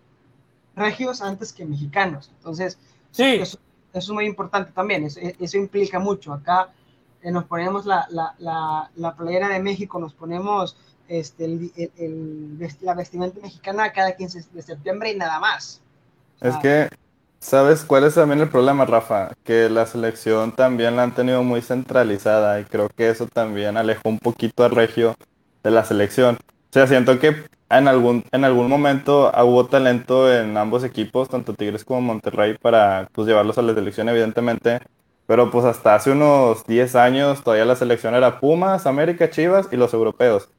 regios 0.76 1.22
antes 1.22 1.53
que 1.53 1.66
mexicanos. 1.66 2.32
Entonces, 2.38 2.80
sí. 3.12 3.36
eso, 3.36 3.60
es 3.93 4.10
muy 4.10 4.26
importante 4.26 4.72
también. 4.72 5.06
Eso, 5.06 5.20
eso 5.22 5.58
implica 5.58 5.99
mucho. 5.99 6.34
Acá 6.34 6.70
eh, 7.22 7.32
nos 7.32 7.45
ponemos 7.45 7.86
la, 7.86 8.08
la, 8.10 8.36
la, 8.39 8.91
la, 8.95 9.16
playera 9.16 9.49
de 9.49 9.60
México, 9.60 9.99
nos 9.99 10.14
ponemos 10.14 10.78
este, 11.08 11.45
el, 11.45 12.58
la 12.82 12.93
vestimenta 12.93 13.39
mexicana 13.41 13.91
cada 13.91 14.16
15 14.16 14.45
de 14.53 14.62
septiembre 14.62 15.12
y 15.12 15.16
nada 15.16 15.39
más. 15.39 15.82
Es 16.41 16.56
que, 16.58 16.89
¿sabes 17.39 17.84
cuál 17.84 18.03
es 18.03 18.16
también 18.16 18.41
el 18.41 18.49
problema, 18.49 18.86
Rafa? 18.86 19.32
Que 19.43 19.70
la 19.70 19.86
selección 19.86 20.51
también 20.51 20.95
la 20.95 21.03
han 21.03 21.16
tenido 21.16 21.43
muy 21.43 21.62
centralizada 21.62 22.60
y 22.60 22.66
creo 22.66 22.89
que 22.89 23.10
eso 23.10 23.28
también 23.28 23.78
alejó 23.78 24.10
un 24.10 24.20
poquito 24.20 24.64
a 24.64 24.70
Regio 24.70 25.16
de 25.64 25.72
la 25.72 25.86
selección. 25.86 26.36
O 26.36 26.74
sea, 26.74 26.88
siento 26.88 27.20
que 27.20 27.36
en 27.70 27.88
algún, 27.88 28.24
en 28.32 28.43
algún 28.43 28.70
momento 28.70 29.32
hubo 29.43 29.66
talento 29.66 30.32
en 30.32 30.58
ambos 30.58 30.84
equipos, 30.84 31.30
tanto 31.30 31.53
Tigres 31.53 31.86
como 31.86 32.01
Monterrey, 32.01 32.58
para 32.58 33.10
pues, 33.14 33.28
llevarlos 33.28 33.58
a 33.58 33.62
la 33.62 33.74
selección, 33.74 34.10
evidentemente 34.10 34.80
pero 35.28 35.49
pues 35.49 35.66
hasta 35.66 35.95
hace 35.95 36.12
unos 36.12 36.66
10 36.66 36.95
años 36.95 37.43
todavía 37.43 37.66
la 37.66 37.76
selección 37.76 38.16
era 38.16 38.39
Pumas, 38.39 38.86
América, 38.86 39.30
Chivas 39.30 39.68
y 39.72 39.78
los 39.78 39.93
europeos. 39.93 40.49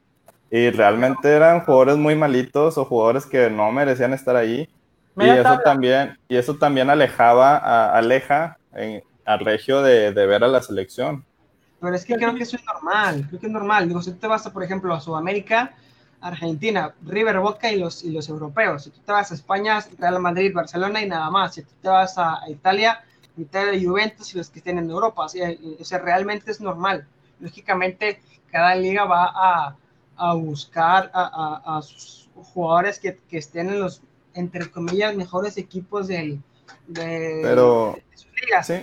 Y 0.57 0.70
realmente 0.70 1.28
eran 1.30 1.61
jugadores 1.61 1.98
muy 1.98 2.14
malitos 2.14 2.78
o 2.78 2.86
jugadores 2.86 3.26
que 3.26 3.50
no 3.50 3.70
merecían 3.72 4.14
estar 4.14 4.36
ahí. 4.36 4.66
y 5.14 5.28
eso, 5.28 5.59
también, 5.62 6.18
y 6.28 6.36
eso 6.36 6.57
también 6.57 6.88
alejaba, 6.88 7.59
a, 7.59 7.94
aleja 7.94 8.57
en, 8.72 9.02
a 9.26 9.36
Regio 9.36 9.82
de, 9.82 10.12
de, 10.12 10.26
ver 10.26 10.42
a 10.44 10.48
la 10.48 10.62
selección. 10.62 11.26
Pero 11.78 11.94
es 11.94 12.07
que 12.07 12.14
creo 12.14 12.34
que 12.34 12.44
eso 12.44 12.57
es 12.57 12.64
normal, 12.64 13.26
creo 13.28 13.38
que 13.38 13.46
es 13.48 13.52
normal. 13.52 13.86
Digo, 13.86 14.00
si 14.00 14.12
tú 14.12 14.16
te 14.16 14.28
vas, 14.28 14.46
a, 14.46 14.52
por 14.54 14.64
ejemplo, 14.64 14.94
a 14.94 15.00
Sudamérica, 15.00 15.74
Argentina, 16.22 16.94
River 17.04 17.38
Boca 17.40 17.70
y 17.70 17.78
los, 17.78 18.02
y 18.02 18.11
los 18.11 18.26
europeos. 18.30 18.84
Si 18.84 18.90
tú 18.90 19.00
te 19.04 19.12
vas 19.12 19.30
a 19.32 19.34
España, 19.34 19.84
Real 19.98 20.18
Madrid, 20.20 20.54
Barcelona 20.54 21.02
y 21.02 21.07
nada 21.07 21.28
más. 21.28 21.54
Si 21.54 21.64
tú 21.64 21.72
te 21.82 21.90
vas 21.90 22.16
a, 22.16 22.42
a 22.42 22.48
Italia, 22.48 23.04
de 23.36 23.84
Juventus 23.84 24.34
y 24.34 24.38
los 24.38 24.48
que 24.48 24.61
estén 24.61 24.78
en 24.78 24.88
Europa. 24.88 25.28
Sea, 25.28 25.50
o 25.78 25.84
sea, 25.84 25.98
realmente 25.98 26.50
es 26.50 26.62
normal. 26.62 27.07
Lógicamente, 27.40 28.22
cada 28.50 28.74
liga 28.74 29.04
va 29.04 29.32
a, 29.34 29.76
a 30.16 30.34
buscar 30.34 31.10
a, 31.14 31.62
a, 31.64 31.78
a 31.78 31.82
sus 31.82 32.28
jugadores 32.34 32.98
que, 32.98 33.18
que, 33.28 33.38
estén 33.38 33.68
en 33.70 33.80
los, 33.80 34.02
entre 34.34 34.70
comillas, 34.70 35.14
mejores 35.14 35.56
equipos 35.56 36.08
del, 36.08 36.42
de, 36.86 37.40
Pero, 37.42 37.96
de 38.10 38.16
sus 38.16 38.30
ligas. 38.40 38.66
¿sí? 38.66 38.74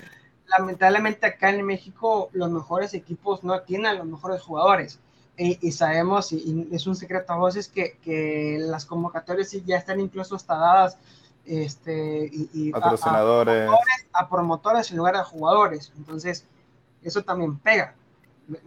Lamentablemente 0.48 1.26
acá 1.26 1.50
en 1.50 1.66
México 1.66 2.30
los 2.34 2.50
mejores 2.52 2.94
equipos 2.94 3.44
no 3.44 3.60
tienen 3.62 3.88
a 3.88 3.94
los 3.94 4.06
mejores 4.06 4.42
jugadores. 4.42 5.00
Y, 5.36 5.58
y 5.68 5.72
sabemos, 5.72 6.32
y, 6.32 6.38
y, 6.38 6.76
es 6.76 6.86
un 6.86 6.96
secreto 6.96 7.34
a 7.34 7.38
voces, 7.38 7.68
que, 7.68 7.98
que 8.04 8.58
las 8.60 8.86
convocatorias 8.86 9.52
ya 9.66 9.78
están 9.78 10.00
incluso 10.00 10.36
hasta 10.36 10.56
dadas 10.56 10.98
este, 11.46 12.30
y, 12.32 12.50
y 12.54 12.72
patrocinadores. 12.72 13.68
A, 13.68 13.74
a, 13.74 13.76
promotores, 13.76 14.08
a, 14.14 14.30
promotores, 14.30 14.92
en 14.92 14.98
lugar 14.98 15.18
de 15.18 15.24
jugadores. 15.24 15.92
Entonces, 15.98 16.46
eso 17.02 17.24
también 17.24 17.58
pega. 17.58 17.96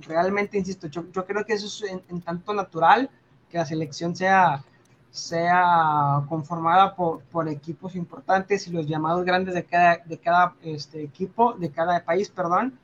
Realmente, 0.01 0.57
insisto, 0.59 0.87
yo, 0.87 1.05
yo 1.13 1.27
creo 1.27 1.45
que 1.45 1.53
eso 1.53 1.67
es 1.67 1.91
en, 1.91 2.03
en, 2.09 2.21
tanto 2.23 2.55
natural 2.55 3.11
que 3.51 3.59
la 3.59 3.67
selección 3.67 4.17
sea, 4.17 4.65
sea 5.11 6.23
conformada 6.29 6.95
por, 6.97 7.23
por, 7.25 7.49
equipos 7.49 7.95
importantes 7.95 8.67
y 8.67 8.71
los 8.71 8.87
llamados 8.87 9.25
grandes 9.25 9.55
de 9.55 9.65
cada, 9.65 9.99
de 9.99 10.19
cada 10.19 10.55
este, 10.63 11.03
equipo, 11.03 11.55
de 11.55 11.71
cada 11.71 12.05
país, 12.05 12.31
perdón. 12.31 12.79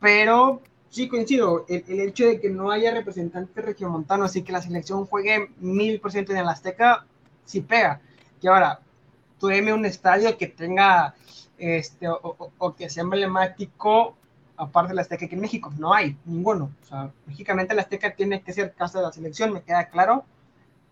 Pero 0.00 0.60
sí 0.90 1.08
coincido, 1.08 1.64
el, 1.68 1.84
el, 1.88 2.00
hecho 2.00 2.26
de 2.26 2.40
que 2.40 2.50
no 2.50 2.70
haya 2.70 2.92
representantes 2.92 3.64
regiomontanos 3.64 4.36
y 4.36 4.42
que 4.42 4.52
la 4.52 4.60
selección 4.60 5.06
juegue 5.06 5.50
mil 5.58 5.98
por 6.00 6.12
ciento 6.12 6.32
en 6.32 6.38
el 6.38 6.48
Azteca, 6.48 7.06
sí 7.46 7.62
pega. 7.62 8.02
Y 8.42 8.48
ahora, 8.48 8.80
tú 9.38 9.48
dime 9.48 9.72
un 9.72 9.86
estadio 9.86 10.36
que 10.36 10.48
tenga, 10.48 11.14
este, 11.56 12.08
o, 12.08 12.18
o, 12.22 12.52
o, 12.58 12.74
que 12.74 12.90
sea 12.90 13.02
emblemático, 13.02 14.16
aparte 14.62 14.90
de 14.90 14.94
la 14.96 15.02
Azteca 15.02 15.26
aquí 15.26 15.34
en 15.34 15.40
México, 15.40 15.72
no 15.78 15.92
hay 15.92 16.16
ninguno. 16.24 16.70
O 16.82 16.86
sea, 16.86 17.10
lógicamente 17.26 17.74
la 17.74 17.82
Azteca 17.82 18.14
tiene 18.14 18.42
que 18.42 18.52
ser 18.52 18.72
casa 18.74 18.98
de 18.98 19.06
la 19.06 19.12
selección, 19.12 19.52
me 19.52 19.62
queda 19.62 19.86
claro, 19.86 20.24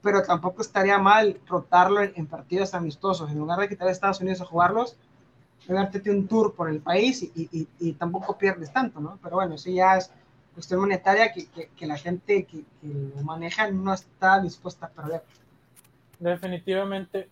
pero 0.03 0.23
tampoco 0.23 0.63
estaría 0.63 0.99
mal 0.99 1.39
rotarlo 1.47 2.03
en, 2.03 2.13
en 2.17 2.27
partidos 2.27 2.75
amistosos. 2.75 3.31
En 3.31 3.39
lugar 3.39 3.59
de 3.61 3.69
quitar 3.69 3.89
a 3.89 3.91
Estados 3.91 4.21
Unidos 4.21 4.41
a 4.41 4.47
jugarlos, 4.47 4.97
darte 5.75 6.11
un 6.11 6.27
tour 6.27 6.55
por 6.55 6.69
el 6.71 6.81
país 6.81 7.23
y, 7.23 7.49
y, 7.53 7.69
y, 7.79 7.93
tampoco 7.93 8.37
pierdes 8.37 8.73
tanto, 8.73 9.01
¿no? 9.01 9.19
Pero 9.23 9.37
bueno, 9.37 9.55
eso 9.55 9.71
ya 9.71 9.97
es 9.97 10.11
cuestión 10.55 10.81
monetaria 10.81 11.33
que, 11.33 11.47
que, 11.47 11.71
que 11.77 11.87
la 11.87 11.97
gente 11.97 12.45
que, 12.45 12.65
que, 12.81 13.13
lo 13.17 13.23
maneja 13.23 13.71
no 13.71 13.93
está 13.93 14.41
dispuesta 14.41 14.87
a 14.87 14.89
perder. 14.89 15.23
Definitivamente. 16.19 17.29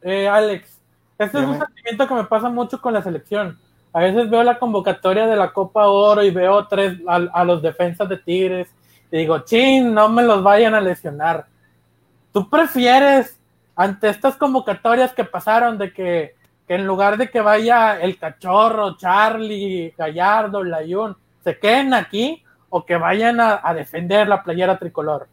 Eh, 0.00 0.28
Alex, 0.28 0.78
este 1.18 1.38
Dime. 1.38 1.52
es 1.52 1.60
un 1.60 1.66
sentimiento 1.66 2.08
que 2.08 2.14
me 2.14 2.24
pasa 2.24 2.48
mucho 2.48 2.80
con 2.80 2.92
la 2.92 3.02
selección. 3.02 3.58
A 3.92 4.00
veces 4.00 4.30
veo 4.30 4.42
la 4.42 4.58
convocatoria 4.58 5.26
de 5.26 5.36
la 5.36 5.52
Copa 5.52 5.88
Oro 5.88 6.22
y 6.22 6.30
veo 6.30 6.66
tres 6.66 6.98
a, 7.06 7.44
los 7.44 7.60
defensas 7.60 8.08
de 8.08 8.16
Tigres 8.16 8.68
y 9.10 9.18
digo, 9.18 9.40
chin, 9.40 9.92
no 9.92 10.08
me 10.08 10.22
los 10.22 10.42
vayan 10.42 10.74
a 10.74 10.80
lesionar. 10.80 11.46
¿Tú 12.32 12.48
prefieres 12.48 13.38
ante 13.76 14.08
estas 14.08 14.36
convocatorias 14.36 15.12
que 15.12 15.24
pasaron 15.24 15.76
de 15.76 15.92
que 15.92 16.34
en 16.74 16.86
lugar 16.86 17.18
de 17.18 17.30
que 17.30 17.40
vaya 17.40 18.00
el 18.00 18.18
cachorro, 18.18 18.96
Charlie, 18.96 19.94
Gallardo, 19.96 20.64
Layún, 20.64 21.14
se 21.44 21.58
queden 21.58 21.92
aquí 21.92 22.42
o 22.70 22.86
que 22.86 22.96
vayan 22.96 23.40
a, 23.40 23.74
defender 23.74 24.26
la 24.26 24.42
playera 24.42 24.78
tricolor. 24.78 25.28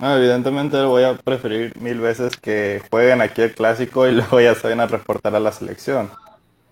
Evidentemente 0.00 0.82
voy 0.82 1.04
a 1.04 1.14
preferir 1.14 1.78
mil 1.78 2.00
veces 2.00 2.36
que 2.36 2.82
jueguen 2.90 3.20
aquí 3.20 3.42
el 3.42 3.54
clásico 3.54 4.08
y 4.08 4.12
luego 4.16 4.40
ya 4.40 4.54
se 4.54 4.62
vayan 4.64 4.80
a 4.80 4.86
reportar 4.86 5.34
a 5.36 5.40
la 5.40 5.52
selección. 5.52 6.10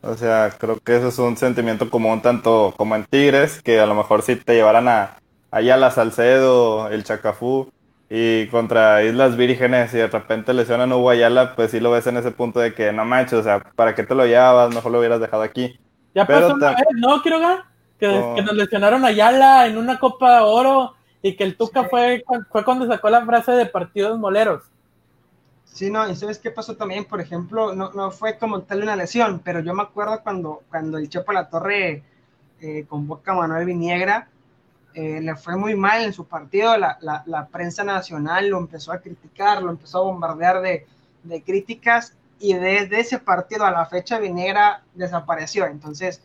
O 0.02 0.14
sea, 0.14 0.50
creo 0.58 0.78
que 0.78 0.96
eso 0.96 1.08
es 1.08 1.18
un 1.18 1.36
sentimiento 1.36 1.90
común 1.90 2.22
tanto 2.22 2.72
como 2.76 2.94
en 2.94 3.04
Tigres, 3.04 3.62
que 3.62 3.80
a 3.80 3.86
lo 3.86 3.94
mejor 3.94 4.22
si 4.22 4.36
te 4.36 4.54
llevaran 4.54 4.88
a 4.88 5.16
allá 5.50 5.76
la 5.76 5.90
Salcedo, 5.90 6.88
el 6.88 7.04
Chacafú, 7.04 7.70
y 8.10 8.46
contra 8.46 9.02
Islas 9.02 9.36
Vírgenes 9.36 9.92
y 9.92 9.98
de 9.98 10.06
repente 10.06 10.54
lesionan 10.54 10.92
a 10.92 10.94
Guayala, 10.94 11.54
pues 11.54 11.72
sí 11.72 11.80
lo 11.80 11.90
ves 11.90 12.06
en 12.06 12.16
ese 12.16 12.30
punto 12.30 12.60
de 12.60 12.72
que 12.74 12.92
no 12.92 13.04
manches, 13.04 13.40
o 13.40 13.42
sea, 13.42 13.60
¿para 13.60 13.94
qué 13.94 14.02
te 14.02 14.14
lo 14.14 14.24
llevabas? 14.24 14.74
Mejor 14.74 14.92
lo 14.92 14.98
hubieras 14.98 15.20
dejado 15.20 15.42
aquí. 15.42 15.78
Ya 16.14 16.26
Pero 16.26 16.40
pasó 16.40 16.54
una 16.54 16.70
vez, 16.70 16.78
¿no, 16.94 17.22
Quiroga? 17.22 17.66
Que, 17.98 18.08
oh. 18.08 18.34
que, 18.34 18.42
nos 18.42 18.54
lesionaron 18.54 19.04
a 19.04 19.08
Ayala 19.08 19.66
en 19.66 19.76
una 19.76 19.98
Copa 19.98 20.36
de 20.36 20.42
Oro 20.42 20.94
y 21.20 21.36
que 21.36 21.44
el 21.44 21.56
Tuca 21.56 21.82
sí. 21.82 21.88
fue, 21.90 22.24
fue 22.50 22.64
cuando 22.64 22.86
sacó 22.86 23.10
la 23.10 23.26
frase 23.26 23.52
de 23.52 23.66
partidos 23.66 24.18
moleros. 24.18 24.62
Sí, 25.78 25.92
no, 25.92 26.10
y 26.10 26.16
sabes 26.16 26.40
qué 26.40 26.50
pasó 26.50 26.74
también, 26.74 27.04
por 27.04 27.20
ejemplo, 27.20 27.72
no, 27.72 27.92
no 27.92 28.10
fue 28.10 28.36
como 28.36 28.62
tal 28.62 28.82
una 28.82 28.96
lesión, 28.96 29.40
pero 29.44 29.60
yo 29.60 29.74
me 29.74 29.84
acuerdo 29.84 30.20
cuando, 30.24 30.64
cuando 30.68 30.98
el 30.98 31.08
Chepo 31.08 31.30
La 31.30 31.48
Torre 31.48 32.02
eh, 32.60 32.84
convoca 32.88 33.30
a 33.30 33.36
Manuel 33.36 33.64
Viniegra, 33.64 34.28
eh, 34.92 35.20
le 35.20 35.36
fue 35.36 35.56
muy 35.56 35.76
mal 35.76 36.02
en 36.02 36.12
su 36.12 36.26
partido, 36.26 36.76
la, 36.76 36.98
la, 37.00 37.22
la, 37.26 37.46
prensa 37.46 37.84
nacional 37.84 38.48
lo 38.48 38.58
empezó 38.58 38.90
a 38.90 38.98
criticar, 38.98 39.62
lo 39.62 39.70
empezó 39.70 39.98
a 39.98 40.02
bombardear 40.02 40.62
de, 40.62 40.84
de, 41.22 41.42
críticas 41.44 42.12
y 42.40 42.54
desde 42.54 42.98
ese 42.98 43.20
partido 43.20 43.64
a 43.64 43.70
la 43.70 43.86
fecha 43.86 44.18
Vinegra 44.18 44.82
desapareció. 44.94 45.66
Entonces, 45.66 46.20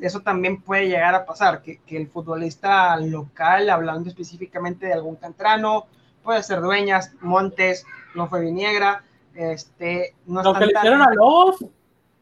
eso 0.00 0.20
también 0.20 0.62
puede 0.62 0.88
llegar 0.88 1.14
a 1.14 1.26
pasar, 1.26 1.60
que, 1.60 1.76
que 1.80 1.98
el 1.98 2.08
futbolista 2.08 2.96
local, 2.96 3.68
hablando 3.68 4.08
específicamente 4.08 4.86
de 4.86 4.94
algún 4.94 5.16
cantrano, 5.16 5.88
puede 6.22 6.42
ser 6.42 6.62
Dueñas, 6.62 7.12
Montes, 7.20 7.84
no 8.14 8.28
fue 8.28 8.40
Viniegra, 8.40 9.04
este, 9.34 10.14
no 10.26 10.42
lo 10.42 10.54
que 10.54 10.66
le 10.66 10.72
hicieron 10.72 11.02
a 11.02 11.10
Lobos, 11.12 11.60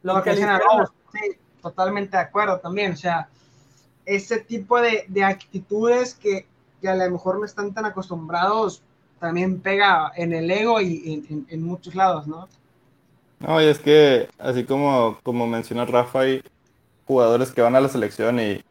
lo, 0.03 0.15
lo 0.15 0.23
que, 0.23 0.31
que 0.31 0.37
le 0.37 0.43
hicieron 0.43 0.57
a 0.57 0.59
Lobos, 0.59 0.93
sí, 1.13 1.37
totalmente 1.63 2.17
de 2.17 2.23
acuerdo 2.23 2.59
también, 2.59 2.93
o 2.93 2.97
sea, 2.97 3.29
ese 4.05 4.41
tipo 4.41 4.81
de, 4.81 5.05
de 5.09 5.25
actitudes 5.25 6.15
que, 6.15 6.47
que, 6.81 6.89
a 6.89 6.95
lo 6.95 7.11
mejor 7.11 7.39
no 7.39 7.45
están 7.45 7.73
tan 7.73 7.85
acostumbrados 7.85 8.83
también 9.21 9.61
pega 9.61 10.11
en 10.17 10.33
el 10.33 10.51
ego 10.51 10.81
y 10.81 11.13
en, 11.13 11.27
en, 11.37 11.47
en, 11.49 11.63
muchos 11.63 11.95
lados, 11.95 12.27
¿no? 12.27 12.49
No, 13.39 13.63
y 13.63 13.67
es 13.67 13.79
que 13.79 14.29
así 14.39 14.65
como, 14.65 15.19
como 15.23 15.47
menciona 15.47 15.85
Rafa, 15.85 16.21
hay 16.21 16.43
jugadores 17.07 17.53
que 17.53 17.63
van 17.63 17.77
a 17.77 17.81
la 17.81 17.89
selección 17.89 18.41
y, 18.41 18.65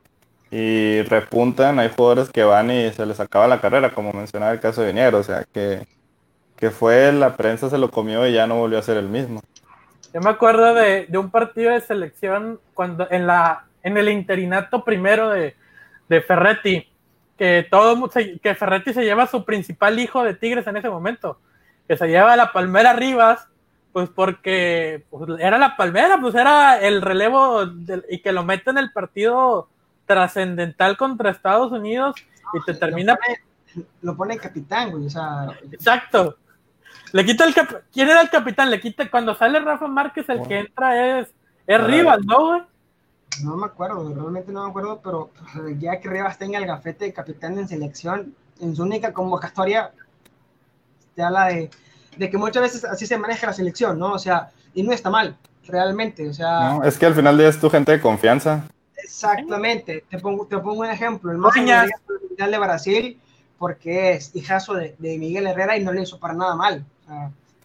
y 0.51 1.01
repuntan, 1.03 1.79
hay 1.79 1.89
jugadores 1.95 2.29
que 2.29 2.43
van 2.43 2.69
y 2.69 2.91
se 2.91 3.05
les 3.05 3.19
acaba 3.21 3.47
la 3.47 3.61
carrera, 3.61 3.93
como 3.93 4.11
mencionaba 4.11 4.51
el 4.51 4.59
caso 4.59 4.81
de 4.81 4.87
Viniero, 4.87 5.19
o 5.19 5.23
sea, 5.23 5.45
que, 5.53 5.87
que 6.61 6.69
fue 6.69 7.11
la 7.11 7.35
prensa 7.35 7.71
se 7.71 7.79
lo 7.79 7.89
comió 7.89 8.27
y 8.27 8.33
ya 8.33 8.45
no 8.45 8.55
volvió 8.55 8.77
a 8.77 8.83
ser 8.83 8.95
el 8.95 9.09
mismo. 9.09 9.41
Yo 10.13 10.21
me 10.21 10.29
acuerdo 10.29 10.75
de, 10.75 11.07
de 11.07 11.17
un 11.17 11.31
partido 11.31 11.71
de 11.71 11.81
selección 11.81 12.59
cuando 12.75 13.07
en 13.09 13.25
la 13.25 13.65
en 13.81 13.97
el 13.97 14.09
interinato 14.09 14.83
primero 14.85 15.29
de, 15.29 15.55
de 16.07 16.21
Ferretti, 16.21 16.87
que 17.35 17.65
todo 17.71 18.07
que 18.43 18.53
Ferretti 18.53 18.93
se 18.93 19.03
lleva 19.03 19.23
a 19.23 19.27
su 19.27 19.43
principal 19.43 19.97
hijo 19.97 20.23
de 20.23 20.35
Tigres 20.35 20.67
en 20.67 20.77
ese 20.77 20.87
momento, 20.87 21.39
que 21.87 21.97
se 21.97 22.07
lleva 22.07 22.33
a 22.33 22.37
la 22.37 22.53
Palmera 22.53 22.93
Rivas 22.93 23.47
Pues 23.91 24.09
porque 24.09 25.03
pues, 25.09 25.39
era 25.39 25.57
la 25.57 25.75
palmera, 25.75 26.19
pues 26.21 26.35
era 26.35 26.79
el 26.79 27.01
relevo 27.01 27.63
y 28.07 28.19
que 28.21 28.31
lo 28.31 28.43
mete 28.43 28.69
en 28.69 28.77
el 28.77 28.91
partido 28.91 29.67
trascendental 30.05 30.95
contra 30.95 31.31
Estados 31.31 31.71
Unidos 31.71 32.15
y 32.53 32.63
te 32.65 32.75
termina. 32.75 33.17
Lo 34.01 34.15
pone, 34.15 34.37
capitán, 34.37 34.91
güey, 34.91 35.07
o 35.07 35.09
sea. 35.09 35.47
Exacto. 35.71 36.37
Le 37.11 37.25
quita 37.25 37.45
el 37.45 37.53
cap... 37.53 37.69
¿Quién 37.91 38.09
era 38.09 38.21
el 38.21 38.29
capitán? 38.29 38.69
Le 38.69 38.79
quita 38.79 39.09
cuando 39.09 39.35
sale 39.35 39.59
Rafa 39.59 39.87
Márquez, 39.87 40.27
el 40.29 40.47
que 40.47 40.59
entra 40.59 41.19
es, 41.19 41.27
es 41.67 41.83
Rivas, 41.83 42.19
¿no, 42.25 42.47
güey? 42.47 42.61
No 43.43 43.55
me 43.55 43.65
acuerdo, 43.65 44.13
realmente 44.13 44.51
no 44.51 44.63
me 44.63 44.69
acuerdo, 44.69 44.99
pero 45.01 45.31
ya 45.79 45.99
que 45.99 46.09
Rivas 46.09 46.37
tenga 46.37 46.59
el 46.59 46.65
gafete 46.65 47.05
de 47.05 47.13
capitán 47.13 47.57
en 47.57 47.67
selección, 47.67 48.35
en 48.59 48.75
su 48.75 48.83
única 48.83 49.13
convocatoria, 49.13 49.91
te 51.15 51.23
habla 51.23 51.47
de, 51.47 51.69
de, 52.17 52.29
que 52.29 52.37
muchas 52.37 52.61
veces 52.61 52.85
así 52.85 53.05
se 53.05 53.17
maneja 53.17 53.47
la 53.47 53.53
selección, 53.53 53.97
¿no? 53.97 54.13
O 54.13 54.19
sea, 54.19 54.51
y 54.73 54.83
no 54.83 54.91
está 54.91 55.09
mal, 55.09 55.37
realmente, 55.65 56.29
o 56.29 56.33
sea... 56.33 56.73
No, 56.73 56.83
es 56.83 56.97
que 56.97 57.05
al 57.05 57.15
final 57.15 57.37
de 57.37 57.47
es 57.47 57.59
tu 57.59 57.69
gente 57.69 57.93
de 57.93 58.01
confianza. 58.01 58.65
Exactamente, 58.97 60.03
te 60.09 60.19
pongo, 60.19 60.45
te 60.45 60.57
pongo 60.57 60.81
un 60.81 60.89
ejemplo, 60.89 61.31
el 61.31 61.37
más 61.37 61.55
mundial 61.55 61.89
de 62.37 62.57
Brasil, 62.59 63.19
porque 63.57 64.13
es 64.13 64.35
hijazo 64.35 64.73
de, 64.73 64.95
de, 64.99 65.17
Miguel 65.17 65.47
Herrera 65.47 65.77
y 65.77 65.83
no 65.83 65.93
le 65.93 66.01
hizo 66.01 66.19
para 66.19 66.33
nada 66.33 66.55
mal. 66.55 66.85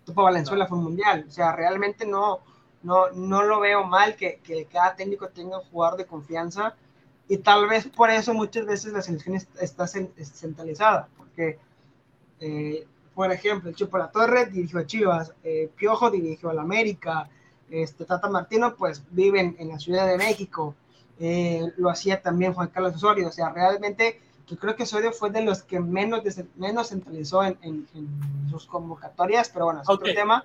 Sea, 0.05 0.14
Valenzuela 0.14 0.66
fue 0.66 0.78
un 0.78 0.84
mundial, 0.84 1.26
o 1.28 1.30
sea, 1.30 1.53
realmente 1.53 2.07
no 2.07 2.40
no, 2.86 3.11
no 3.11 3.42
lo 3.42 3.59
veo 3.59 3.84
mal 3.84 4.14
que, 4.14 4.38
que 4.44 4.66
cada 4.66 4.94
técnico 4.94 5.28
tenga 5.28 5.59
un 5.59 5.64
jugador 5.64 5.99
de 5.99 6.07
confianza. 6.07 6.76
Y 7.28 7.38
tal 7.38 7.68
vez 7.68 7.88
por 7.88 8.11
eso 8.11 8.32
muchas 8.32 8.64
veces 8.64 8.92
la 8.92 9.03
selección 9.03 9.34
está 9.61 9.88
centralizada, 9.88 11.09
porque, 11.16 11.59
eh, 12.38 12.86
por 13.12 13.32
ejemplo, 13.32 13.68
el 13.68 13.74
Chupo 13.74 13.99
La 13.99 14.12
Torre 14.12 14.47
dirigió 14.47 14.78
a 14.78 14.86
Chivas, 14.86 15.34
eh, 15.42 15.68
Piojo 15.74 16.12
dirigió 16.12 16.51
a 16.51 16.55
la 16.55 16.62
América, 16.62 17.28
este, 17.68 18.05
Tata 18.05 18.28
Martino 18.28 18.76
pues 18.76 19.03
vive 19.11 19.57
en, 19.59 19.68
la 19.68 19.80
Ciudad 19.80 20.07
de 20.07 20.16
México, 20.16 20.76
eh, 21.18 21.72
lo 21.78 21.90
hacía 21.90 22.22
también 22.22 22.55
Juan 22.55 22.68
Carlos 22.68 22.94
Osorio, 22.94 23.26
o 23.26 23.32
sea, 23.32 23.51
realmente 23.51 24.20
yo 24.47 24.57
creo 24.57 24.76
que 24.76 24.84
Osorio 24.84 25.12
fue 25.12 25.30
de 25.30 25.42
los 25.42 25.62
que 25.62 25.80
menos, 25.80 26.20
menos 26.57 26.88
centralizó 26.88 27.42
en, 27.42 27.59
en, 27.62 27.86
sus 28.49 28.66
convocatorias, 28.66 29.49
pero 29.49 29.66
bueno, 29.66 29.82
es 29.82 29.88
otro 29.88 30.12
tema. 30.14 30.44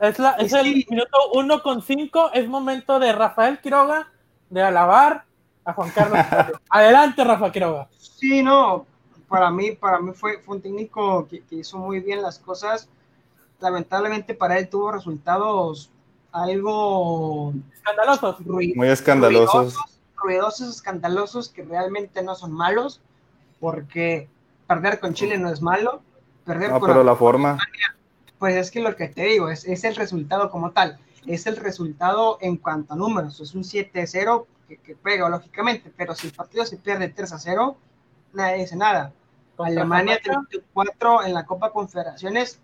Es, 0.00 0.18
la, 0.18 0.30
es 0.32 0.52
el 0.54 0.84
minuto 0.88 1.18
1 1.34 1.62
con 1.62 1.82
5. 1.82 2.30
Es 2.32 2.48
momento 2.48 2.98
de 2.98 3.12
Rafael 3.12 3.60
Quiroga 3.60 4.10
de 4.48 4.62
alabar 4.62 5.24
a 5.64 5.72
Juan 5.74 5.90
Carlos. 5.90 6.18
Adelante, 6.70 7.22
Rafa 7.22 7.52
Quiroga. 7.52 7.88
Sí, 7.98 8.42
no. 8.42 8.86
Para 9.28 9.50
mí, 9.50 9.72
para 9.72 10.00
mí 10.00 10.12
fue, 10.14 10.38
fue 10.38 10.56
un 10.56 10.62
técnico 10.62 11.28
que, 11.28 11.42
hizo 11.50 11.76
muy 11.76 12.00
bien 12.00 12.22
las 12.22 12.38
cosas. 12.38 12.88
Lamentablemente 13.60 14.34
para 14.34 14.58
él 14.58 14.68
tuvo 14.68 14.90
resultados 14.90 15.90
algo 16.32 17.52
escandalosos. 17.74 18.40
muy 18.40 18.88
escandalosos. 18.88 19.52
Ruidosos, 19.52 19.91
escandalosos 20.30 21.48
que 21.48 21.62
realmente 21.62 22.22
no 22.22 22.34
son 22.34 22.52
malos, 22.52 23.00
porque 23.60 24.28
perder 24.66 25.00
con 25.00 25.14
Chile 25.14 25.38
no 25.38 25.50
es 25.50 25.62
malo. 25.62 26.02
Perder 26.44 26.70
no, 26.70 26.80
pero 26.80 27.04
la 27.04 27.16
forma. 27.16 27.58
Pues 28.38 28.56
es 28.56 28.70
que 28.70 28.80
lo 28.80 28.96
que 28.96 29.08
te 29.08 29.24
digo, 29.24 29.48
es, 29.48 29.64
es 29.64 29.84
el 29.84 29.94
resultado 29.94 30.50
como 30.50 30.72
tal, 30.72 30.98
es 31.26 31.46
el 31.46 31.56
resultado 31.56 32.38
en 32.40 32.56
cuanto 32.56 32.94
a 32.94 32.96
números, 32.96 33.40
es 33.40 33.54
un 33.54 33.62
7-0 33.62 34.46
que, 34.68 34.78
que, 34.78 34.96
pega 34.96 35.28
lógicamente, 35.28 35.92
pero 35.96 36.14
si 36.16 36.26
el 36.26 36.32
partido 36.32 36.66
se 36.66 36.76
pierde 36.76 37.14
3-0, 37.14 37.76
nadie 38.32 38.58
dice 38.58 38.74
nada. 38.74 39.12
Alemania 39.58 40.18
4 40.72 41.24
en 41.24 41.34
la 41.34 41.46
Copa 41.46 41.70
Confederaciones, 41.70 42.58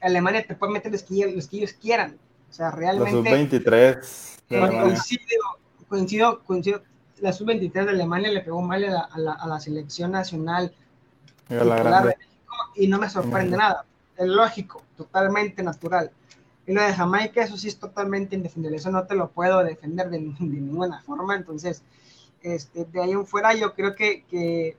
Alemania 0.00 0.46
te 0.46 0.54
puede 0.54 0.72
meter 0.72 0.92
los 0.92 1.02
que, 1.02 1.32
los 1.34 1.48
que 1.48 1.56
ellos 1.58 1.72
quieran. 1.72 2.18
O 2.48 2.52
sea, 2.52 2.70
realmente. 2.70 3.10
Sub-23. 3.10 4.80
coincido, 4.82 5.58
coincido, 5.88 6.42
coincido. 6.44 6.82
La 7.20 7.32
sub-23 7.32 7.72
de 7.72 7.90
Alemania 7.90 8.30
le 8.30 8.42
pegó 8.42 8.60
mal 8.60 8.84
a 8.84 8.90
la, 8.90 9.00
a 9.00 9.18
la, 9.18 9.32
a 9.32 9.46
la 9.46 9.60
selección 9.60 10.12
nacional 10.12 10.74
de 11.48 11.64
México 11.64 12.54
y 12.74 12.88
no 12.88 12.98
me 12.98 13.08
sorprende 13.08 13.56
nada 13.56 13.86
es 14.16 14.26
lógico, 14.26 14.82
totalmente 14.96 15.62
natural. 15.62 16.10
Y 16.66 16.72
lo 16.72 16.82
de 16.82 16.92
Jamaica, 16.92 17.42
eso 17.42 17.56
sí 17.56 17.68
es 17.68 17.78
totalmente 17.78 18.34
indefendible, 18.34 18.76
eso 18.76 18.90
no 18.90 19.06
te 19.06 19.14
lo 19.14 19.30
puedo 19.30 19.62
defender 19.62 20.10
de, 20.10 20.18
ninguna 20.20 21.00
forma, 21.02 21.36
entonces, 21.36 21.82
este, 22.42 22.84
de 22.84 23.02
ahí 23.02 23.12
en 23.12 23.26
fuera 23.26 23.54
yo 23.54 23.74
creo 23.74 23.94
que, 23.94 24.24
que, 24.24 24.76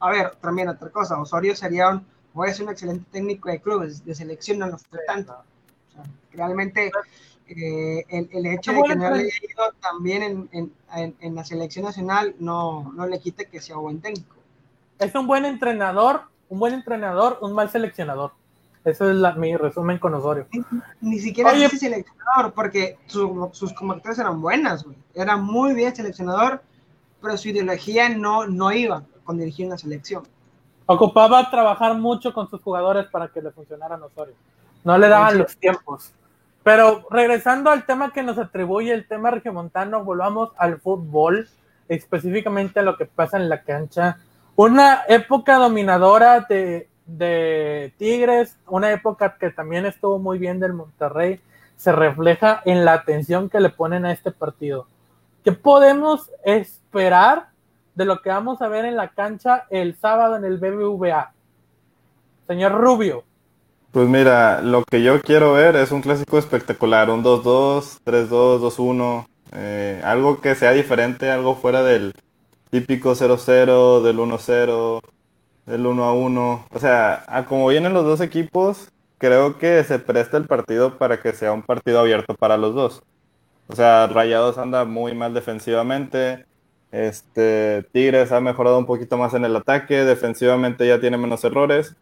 a 0.00 0.10
ver, 0.10 0.34
también 0.36 0.68
otra 0.68 0.90
cosa, 0.90 1.20
Osorio 1.20 1.54
sería 1.56 1.88
un, 1.88 2.06
o 2.34 2.44
es 2.44 2.60
un 2.60 2.68
excelente 2.68 3.06
técnico 3.10 3.48
de 3.48 3.60
clubes, 3.60 4.04
de 4.04 4.14
selección 4.14 4.58
no 4.58 4.66
lo 4.66 4.78
fue 4.78 4.98
tanto. 5.06 5.36
realmente 6.32 6.90
eh, 7.46 8.04
el, 8.08 8.28
el, 8.32 8.46
hecho 8.46 8.72
de 8.72 8.82
que 8.82 8.96
no 8.96 9.06
haya 9.06 9.22
ido 9.22 9.72
también 9.80 10.22
en, 10.22 10.72
en, 10.94 11.14
en, 11.20 11.34
la 11.34 11.44
selección 11.44 11.84
nacional 11.84 12.34
no, 12.38 12.92
no 12.94 13.06
le 13.06 13.20
quite 13.20 13.46
que 13.46 13.60
sea 13.60 13.76
un 13.76 13.82
buen 13.82 14.00
técnico. 14.00 14.36
Es 14.98 15.14
un 15.14 15.26
buen 15.26 15.44
entrenador, 15.44 16.22
un 16.48 16.58
buen 16.58 16.72
entrenador, 16.72 17.38
un 17.42 17.52
mal 17.52 17.68
seleccionador. 17.70 18.32
Ese 18.84 19.10
es 19.10 19.36
mi 19.36 19.56
resumen 19.56 19.98
con 19.98 20.14
Osorio. 20.14 20.46
Ni, 21.00 21.18
siquiera 21.18 21.52
es 21.52 21.78
seleccionador, 21.78 22.52
porque 22.54 22.98
sus 23.06 23.72
convocatorias 23.72 24.18
eran 24.18 24.40
buenas, 24.40 24.84
Era 25.14 25.36
muy 25.36 25.74
bien 25.74 25.94
seleccionador, 25.96 26.62
pero 27.20 27.36
su 27.36 27.48
ideología 27.48 28.10
no, 28.10 28.46
no 28.46 28.72
iba 28.72 29.02
con 29.24 29.38
dirigir 29.38 29.66
una 29.66 29.78
selección. 29.78 30.24
Ocupaba 30.86 31.50
trabajar 31.50 31.96
mucho 31.96 32.34
con 32.34 32.48
sus 32.50 32.60
jugadores 32.62 33.06
para 33.06 33.28
que 33.28 33.40
le 33.40 33.50
funcionaran 33.52 34.02
Osorio. 34.02 34.34
No 34.84 34.98
le 34.98 35.08
daban 35.08 35.38
los 35.38 35.56
tiempos. 35.56 36.12
Pero 36.64 37.06
regresando 37.10 37.70
al 37.70 37.86
tema 37.86 38.12
que 38.12 38.24
nos 38.24 38.38
atribuye 38.38 38.92
el 38.92 39.06
tema 39.06 39.30
regiomontano, 39.30 40.02
volvamos 40.02 40.50
al 40.56 40.80
fútbol, 40.80 41.48
específicamente 41.88 42.80
a 42.80 42.82
lo 42.82 42.96
que 42.96 43.06
pasa 43.06 43.36
en 43.36 43.48
la 43.48 43.62
cancha 43.62 44.18
una 44.56 45.02
época 45.08 45.56
dominadora 45.56 46.40
de, 46.40 46.88
de, 47.06 47.92
Tigres, 47.98 48.56
una 48.68 48.92
época 48.92 49.36
que 49.38 49.50
también 49.50 49.84
estuvo 49.84 50.18
muy 50.18 50.38
bien 50.38 50.60
del 50.60 50.72
Monterrey, 50.72 51.40
se 51.76 51.90
refleja 51.90 52.62
en 52.64 52.84
la 52.84 52.92
atención 52.92 53.50
que 53.50 53.60
le 53.60 53.70
ponen 53.70 54.04
a 54.04 54.12
este 54.12 54.30
partido. 54.30 54.86
¿Qué 55.42 55.52
podemos 55.52 56.30
esperar 56.44 57.48
de 57.96 58.04
lo 58.04 58.22
que 58.22 58.30
vamos 58.30 58.62
a 58.62 58.68
ver 58.68 58.84
en 58.84 58.96
la 58.96 59.08
cancha 59.08 59.66
el 59.70 59.96
sábado 59.96 60.36
en 60.36 60.44
el 60.44 60.58
BBVA? 60.58 61.32
Señor 62.46 62.72
Rubio. 62.72 63.24
Pues 63.94 64.08
mira, 64.08 64.60
lo 64.60 64.84
que 64.84 65.02
yo 65.02 65.22
quiero 65.22 65.52
ver 65.54 65.76
es 65.76 65.92
un 65.92 66.02
clásico 66.02 66.36
espectacular, 66.36 67.08
un 67.10 67.22
2-2, 67.22 68.00
3-2, 68.04 68.58
2-1, 68.58 70.02
algo 70.02 70.40
que 70.40 70.56
sea 70.56 70.72
diferente, 70.72 71.30
algo 71.30 71.54
fuera 71.54 71.84
del, 71.84 72.12
típico 72.70 73.14
0-0, 73.14 74.02
del 74.02 74.18
1-0, 74.18 75.00
del 75.66 75.86
1-1. 75.86 76.66
O 76.72 76.78
sea, 76.80 77.24
a 77.28 77.44
como 77.46 77.68
vienen 77.68 77.94
los 77.94 78.04
dos 78.04 78.20
equipos, 78.20 78.90
creo 79.18 79.58
que 79.58 79.84
se 79.84 80.00
presta 80.00 80.38
el 80.38 80.48
partido 80.48 80.98
para 80.98 81.20
que 81.22 81.32
sea 81.32 81.52
un 81.52 81.62
partido 81.62 82.00
abierto 82.00 82.34
para 82.34 82.56
los 82.56 82.74
dos. 82.74 83.04
O 83.68 83.76
sea, 83.76 84.08
Rayados 84.08 84.58
anda 84.58 84.84
muy 84.84 85.14
mal 85.14 85.34
defensivamente. 85.34 86.46
Este, 86.90 87.84
Tigres 87.92 88.32
ha 88.32 88.40
mejorado 88.40 88.76
un 88.76 88.86
poquito 88.86 89.16
más 89.18 89.34
en 89.34 89.44
el 89.44 89.54
ataque, 89.54 90.04
defensivamente 90.04 90.84
ya 90.84 90.98
tiene 90.98 91.16
menos 91.16 91.44
errores, 91.44 91.94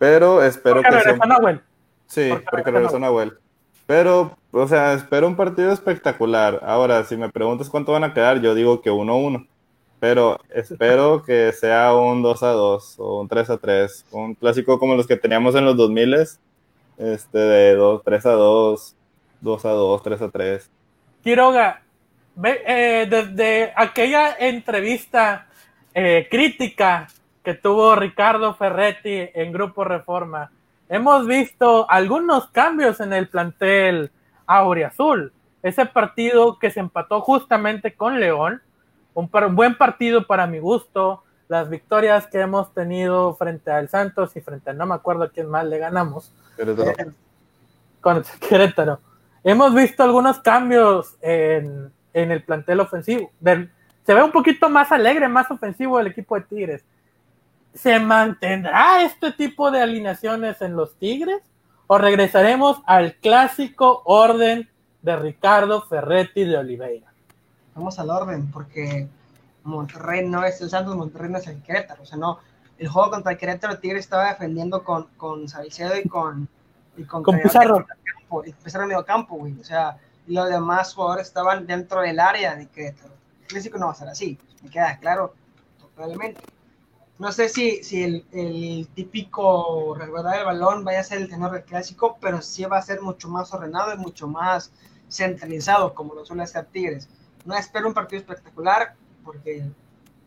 pero 0.00 0.42
espero 0.42 0.82
porque 0.82 0.96
que 0.96 1.02
sea... 1.02 1.16
Nahuel. 1.16 1.60
Sí, 2.08 2.28
porque, 2.28 2.46
porque 2.50 2.70
regresó 2.72 2.98
Nahuel. 2.98 3.38
Pero, 3.86 4.36
o 4.50 4.66
sea, 4.66 4.94
espero 4.94 5.28
un 5.28 5.36
partido 5.36 5.70
espectacular. 5.70 6.58
Ahora, 6.64 7.04
si 7.04 7.16
me 7.16 7.28
preguntas 7.28 7.70
cuánto 7.70 7.92
van 7.92 8.02
a 8.02 8.12
quedar, 8.12 8.40
yo 8.40 8.56
digo 8.56 8.80
que 8.80 8.90
1-1 8.90 9.46
pero 10.00 10.40
espero 10.48 11.22
que 11.26 11.52
sea 11.52 11.94
un 11.94 12.22
2 12.22 12.42
a 12.42 12.48
2 12.48 12.94
o 12.98 13.20
un 13.20 13.28
3 13.28 13.50
a 13.50 13.58
3, 13.58 14.06
un 14.10 14.34
clásico 14.34 14.78
como 14.78 14.96
los 14.96 15.06
que 15.06 15.16
teníamos 15.16 15.54
en 15.54 15.66
los 15.66 15.76
2000 15.76 16.14
este 16.98 17.38
de 17.38 17.74
2, 17.76 18.02
3 18.04 18.26
a 18.26 18.32
2, 18.32 18.96
2 19.40 19.64
a 19.64 19.70
2, 19.70 20.02
3 20.02 20.22
a 20.22 20.28
3. 20.30 20.70
Quiroga, 21.22 21.82
eh, 22.42 23.06
desde 23.08 23.72
aquella 23.76 24.36
entrevista 24.38 25.46
eh, 25.94 26.26
crítica 26.30 27.06
que 27.50 27.54
tuvo 27.54 27.96
Ricardo 27.96 28.54
Ferretti 28.54 29.28
en 29.34 29.52
Grupo 29.52 29.82
Reforma, 29.82 30.52
hemos 30.88 31.26
visto 31.26 31.90
algunos 31.90 32.46
cambios 32.50 33.00
en 33.00 33.12
el 33.12 33.26
plantel 33.26 34.12
Azul. 34.46 35.32
Ese 35.60 35.84
partido 35.86 36.60
que 36.60 36.70
se 36.70 36.78
empató 36.78 37.20
justamente 37.22 37.96
con 37.96 38.20
León, 38.20 38.62
un, 39.14 39.28
buen 39.56 39.76
partido 39.76 40.28
para 40.28 40.46
mi 40.46 40.60
gusto. 40.60 41.24
Las 41.48 41.68
victorias 41.68 42.28
que 42.28 42.38
hemos 42.38 42.72
tenido 42.72 43.34
frente 43.34 43.72
al 43.72 43.88
Santos 43.88 44.36
y 44.36 44.40
frente 44.40 44.70
a 44.70 44.72
no 44.72 44.86
me 44.86 44.94
acuerdo 44.94 45.24
a 45.24 45.30
quién 45.30 45.48
más 45.48 45.66
le 45.66 45.78
ganamos. 45.78 46.32
Querétaro. 46.56 46.90
Eh, 46.90 47.10
con 48.00 48.22
Querétaro. 48.48 49.00
Hemos 49.42 49.74
visto 49.74 50.04
algunos 50.04 50.38
cambios 50.38 51.16
en, 51.20 51.90
en 52.14 52.30
el 52.30 52.44
plantel 52.44 52.78
ofensivo. 52.78 53.32
se 53.42 54.14
ve 54.14 54.22
un 54.22 54.30
poquito 54.30 54.70
más 54.70 54.92
alegre, 54.92 55.26
más 55.26 55.50
ofensivo 55.50 55.98
el 55.98 56.06
equipo 56.06 56.36
de 56.36 56.42
Tigres. 56.42 56.84
¿Se 57.74 57.98
mantendrá 57.98 59.02
este 59.04 59.32
tipo 59.32 59.70
de 59.70 59.80
alineaciones 59.80 60.60
en 60.62 60.76
los 60.76 60.96
Tigres? 60.96 61.42
o 61.92 61.98
regresaremos 61.98 62.80
al 62.86 63.16
clásico 63.16 64.02
orden 64.04 64.70
de 65.02 65.16
Ricardo 65.16 65.82
Ferretti 65.82 66.44
de 66.44 66.56
Oliveira? 66.56 67.12
Vamos 67.74 67.98
al 67.98 68.10
orden, 68.10 68.48
porque 68.52 69.08
Monterrey 69.64 70.24
no 70.28 70.44
es 70.44 70.60
el 70.60 70.70
Santos, 70.70 70.94
Monterrey 70.94 71.28
no 71.32 71.38
es 71.38 71.48
el 71.48 71.60
Querétaro. 71.60 72.04
O 72.04 72.06
sea, 72.06 72.16
no, 72.16 72.38
el 72.78 72.86
juego 72.86 73.10
contra 73.10 73.32
el 73.32 73.38
Querétaro 73.38 73.80
Tigre 73.80 73.98
estaba 73.98 74.28
defendiendo 74.28 74.84
con, 74.84 75.08
con 75.16 75.48
Salcedo 75.48 75.98
y 75.98 76.08
con, 76.08 76.48
y 76.96 77.02
con, 77.02 77.24
con 77.24 77.40
Pizarro. 77.40 77.84
Y 78.46 78.52
Pizarro 78.52 78.86
medio 78.86 79.04
campo, 79.04 79.34
güey. 79.34 79.58
O 79.58 79.64
sea, 79.64 79.98
los 80.28 80.48
demás 80.48 80.94
jugadores 80.94 81.26
estaban 81.26 81.66
dentro 81.66 82.02
del 82.02 82.20
área 82.20 82.54
de 82.54 82.68
Querétaro. 82.68 83.14
El 83.40 83.46
clásico 83.48 83.78
no 83.78 83.86
va 83.86 83.92
a 83.92 83.96
ser 83.96 84.08
así, 84.08 84.38
me 84.62 84.70
queda 84.70 84.96
claro 85.00 85.34
totalmente. 85.80 86.40
No 87.20 87.32
sé 87.32 87.50
si, 87.50 87.84
si 87.84 88.02
el, 88.02 88.24
el 88.32 88.88
típico 88.94 89.94
resguardar 89.94 90.38
el 90.38 90.46
balón 90.46 90.84
vaya 90.84 91.00
a 91.00 91.04
ser 91.04 91.18
el 91.18 91.28
tenor 91.28 91.52
del 91.52 91.64
clásico, 91.64 92.16
pero 92.18 92.40
sí 92.40 92.64
va 92.64 92.78
a 92.78 92.82
ser 92.82 93.02
mucho 93.02 93.28
más 93.28 93.52
ordenado 93.52 93.92
y 93.92 93.98
mucho 93.98 94.26
más 94.26 94.72
centralizado, 95.10 95.92
como 95.92 96.14
lo 96.14 96.24
suele 96.24 96.44
hacer 96.44 96.64
Tigres. 96.64 97.10
No 97.44 97.54
espero 97.54 97.88
un 97.88 97.92
partido 97.92 98.20
espectacular, 98.22 98.94
porque 99.22 99.70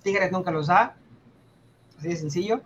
Tigres 0.04 0.32
nunca 0.32 0.52
los 0.52 0.68
da, 0.68 0.96
así 1.98 2.10
de 2.10 2.16
sencillo. 2.16 2.62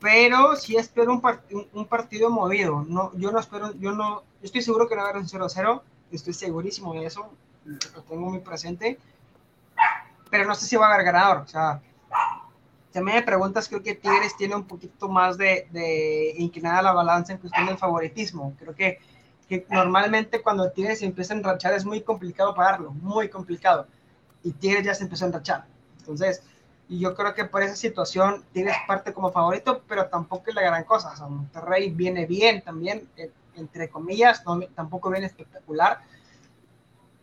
Pero 0.00 0.56
sí 0.56 0.76
espero 0.76 1.12
un, 1.12 1.68
un, 1.74 1.84
partido 1.86 2.30
movido. 2.30 2.86
No, 2.88 3.12
yo 3.14 3.30
no 3.30 3.40
espero, 3.40 3.74
yo 3.74 3.92
no, 3.92 4.22
estoy 4.40 4.62
seguro 4.62 4.88
que 4.88 4.94
no 4.94 5.02
va 5.02 5.08
a 5.08 5.10
haber 5.10 5.20
un 5.20 5.28
0-0, 5.28 5.82
estoy 6.12 6.32
segurísimo 6.32 6.94
de 6.94 7.04
eso, 7.04 7.30
lo 7.66 8.02
tengo 8.04 8.30
muy 8.30 8.38
presente. 8.38 8.98
Pero 10.30 10.46
no 10.46 10.54
sé 10.54 10.64
si 10.64 10.76
va 10.76 10.86
a 10.86 10.94
haber 10.94 11.04
ganador. 11.04 11.42
O 11.42 11.46
sea, 11.46 11.82
si 12.98 13.04
me 13.04 13.22
preguntas, 13.22 13.68
creo 13.68 13.82
que 13.82 13.94
Tigres 13.94 14.36
tiene 14.36 14.56
un 14.56 14.64
poquito 14.64 15.08
más 15.08 15.38
de, 15.38 15.68
de 15.70 16.34
inclinada 16.36 16.82
la 16.82 16.92
balanza 16.92 17.32
en 17.32 17.38
cuestión 17.38 17.66
del 17.66 17.78
favoritismo. 17.78 18.54
Creo 18.58 18.74
que, 18.74 18.98
normalmente 19.70 20.42
cuando 20.42 20.70
Tigres 20.70 21.02
empieza 21.02 21.32
a 21.32 21.36
enrachar 21.36 21.72
es 21.74 21.84
muy 21.84 22.02
complicado 22.02 22.54
pararlo, 22.54 22.90
muy 22.90 23.28
complicado. 23.28 23.86
Y 24.42 24.52
Tigres 24.52 24.84
ya 24.84 24.94
se 24.94 25.04
empezó 25.04 25.24
a 25.24 25.28
enrachar. 25.28 25.64
Entonces, 26.00 26.42
y 26.88 26.98
yo 26.98 27.14
creo 27.14 27.34
que 27.34 27.44
por 27.44 27.62
esa 27.62 27.76
situación 27.76 28.44
Tigres 28.52 28.76
parte 28.86 29.12
como 29.12 29.30
favorito, 29.30 29.82
pero 29.88 30.06
tampoco 30.06 30.44
es 30.48 30.54
la 30.54 30.62
gran 30.62 30.84
cosa. 30.84 31.14
Monterrey 31.28 31.90
viene 31.90 32.26
bien 32.26 32.62
también, 32.62 33.08
eh, 33.16 33.30
entre 33.54 33.88
comillas, 33.88 34.42
tampoco 34.74 35.10
viene 35.10 35.26
espectacular. 35.26 36.00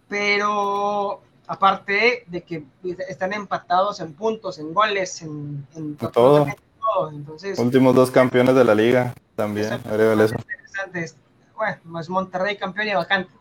Pero 0.07 1.21
aparte 1.47 2.23
de 2.27 2.41
que 2.43 2.63
están 3.07 3.33
empatados 3.33 3.99
en 3.99 4.13
puntos, 4.13 4.59
en 4.59 4.73
goles, 4.73 5.21
en, 5.21 5.65
en 5.75 5.95
todo. 5.95 6.47
Entonces, 7.11 7.59
Últimos 7.59 7.95
dos 7.95 8.11
campeones 8.11 8.55
de 8.55 8.63
la 8.63 8.75
liga 8.75 9.13
también. 9.35 9.73
Eso. 9.73 11.15
Bueno, 11.55 11.99
es 11.99 12.09
Monterrey 12.09 12.57
campeón 12.57 12.87
y 12.87 12.93
vacante. 12.93 13.31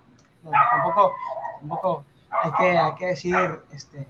tampoco, 0.42 1.12
tampoco 1.60 2.04
hay 2.30 2.52
que, 2.52 2.78
hay 2.78 2.94
que 2.94 3.06
decir 3.06 3.36
este, 3.72 4.06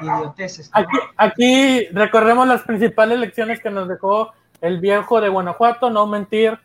idioteces. 0.00 0.70
Aquí, 0.72 0.98
aquí 1.16 1.86
recorremos 1.88 2.46
las 2.46 2.62
principales 2.62 3.18
lecciones 3.18 3.60
que 3.60 3.70
nos 3.70 3.88
dejó 3.88 4.32
el 4.60 4.80
viejo 4.80 5.20
de 5.20 5.28
Guanajuato, 5.28 5.90
no 5.90 6.06
mentir 6.06 6.58